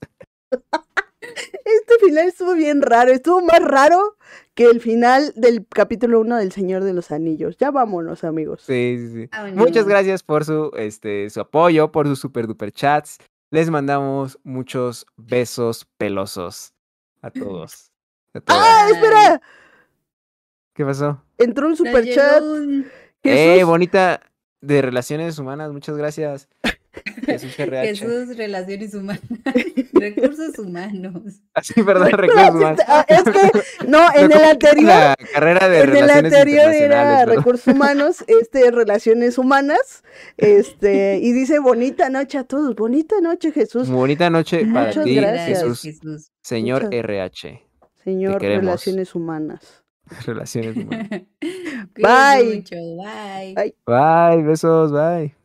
Este 1.21 2.05
final 2.05 2.27
estuvo 2.27 2.53
bien 2.53 2.83
raro, 2.83 3.11
estuvo 3.11 3.41
más 3.41 3.59
raro 3.59 4.15
que 4.53 4.65
el 4.65 4.79
final 4.79 5.33
del 5.35 5.65
capítulo 5.67 6.19
1 6.19 6.37
del 6.37 6.51
Señor 6.51 6.83
de 6.83 6.93
los 6.93 7.11
Anillos. 7.11 7.57
Ya 7.57 7.71
vámonos, 7.71 8.23
amigos. 8.23 8.61
Sí, 8.61 8.97
sí, 8.99 9.09
sí. 9.13 9.29
Muchas 9.55 9.87
gracias 9.87 10.21
por 10.21 10.45
su, 10.45 10.71
este, 10.77 11.27
su 11.31 11.39
apoyo, 11.39 11.91
por 11.91 12.05
sus 12.07 12.19
super 12.19 12.45
duper 12.45 12.71
chats. 12.71 13.17
Les 13.49 13.71
mandamos 13.71 14.39
muchos 14.43 15.07
besos 15.17 15.87
pelosos 15.97 16.73
a 17.23 17.31
todos. 17.31 17.91
A. 18.35 18.41
¡Ah, 18.47 18.89
espera! 18.91 19.41
¿Qué 20.73 20.85
pasó? 20.85 21.23
Entró 21.39 21.67
un 21.67 21.75
super 21.75 22.07
chat. 22.13 22.41
un 22.43 22.85
Eh, 23.23 23.63
bonita 23.63 24.21
de 24.61 24.81
relaciones 24.83 25.39
humanas, 25.39 25.71
muchas 25.71 25.97
gracias. 25.97 26.47
Jesús 27.25 27.57
RH. 27.59 27.87
Jesús, 27.95 28.37
relaciones 28.37 28.93
humanas, 28.93 29.21
recursos 29.93 30.57
humanos. 30.59 31.41
Así, 31.53 31.73
perdón, 31.83 32.09
recursos 32.11 32.49
humanos. 32.55 32.79
Ah, 32.87 33.05
es 33.07 33.23
que, 33.23 33.87
no, 33.87 33.99
en 34.15 34.31
el 34.31 34.43
anterior, 34.43 34.85
La 34.87 35.15
carrera 35.33 35.67
de 35.69 35.81
en 35.81 35.95
el 35.95 36.09
anterior 36.09 36.71
era 36.71 37.25
recursos 37.25 37.67
humanos, 37.73 38.23
este 38.27 38.69
relaciones 38.71 39.37
humanas, 39.37 40.03
este, 40.37 41.19
y 41.21 41.31
dice 41.31 41.59
bonita 41.59 42.09
noche 42.09 42.37
a 42.37 42.43
todos, 42.43 42.75
bonita 42.75 43.19
noche 43.21 43.51
Jesús, 43.51 43.89
Bonita 43.89 44.29
noche 44.29 44.65
para 44.65 44.87
Muchas 44.87 45.03
ti, 45.05 45.15
gracias. 45.15 45.63
Jesús, 45.81 46.31
señor 46.41 46.83
Muchas- 46.85 46.99
RH. 46.99 47.63
señor 48.03 48.41
relaciones 48.41 49.15
humanas. 49.15 49.83
Relaciones 50.25 50.75
humanas. 50.77 51.09
Bye. 51.95 52.55
mucho, 52.57 52.75
bye. 52.75 53.53
Bye. 53.55 53.75
Bye, 53.87 54.43
besos, 54.43 54.91
bye. 54.91 55.35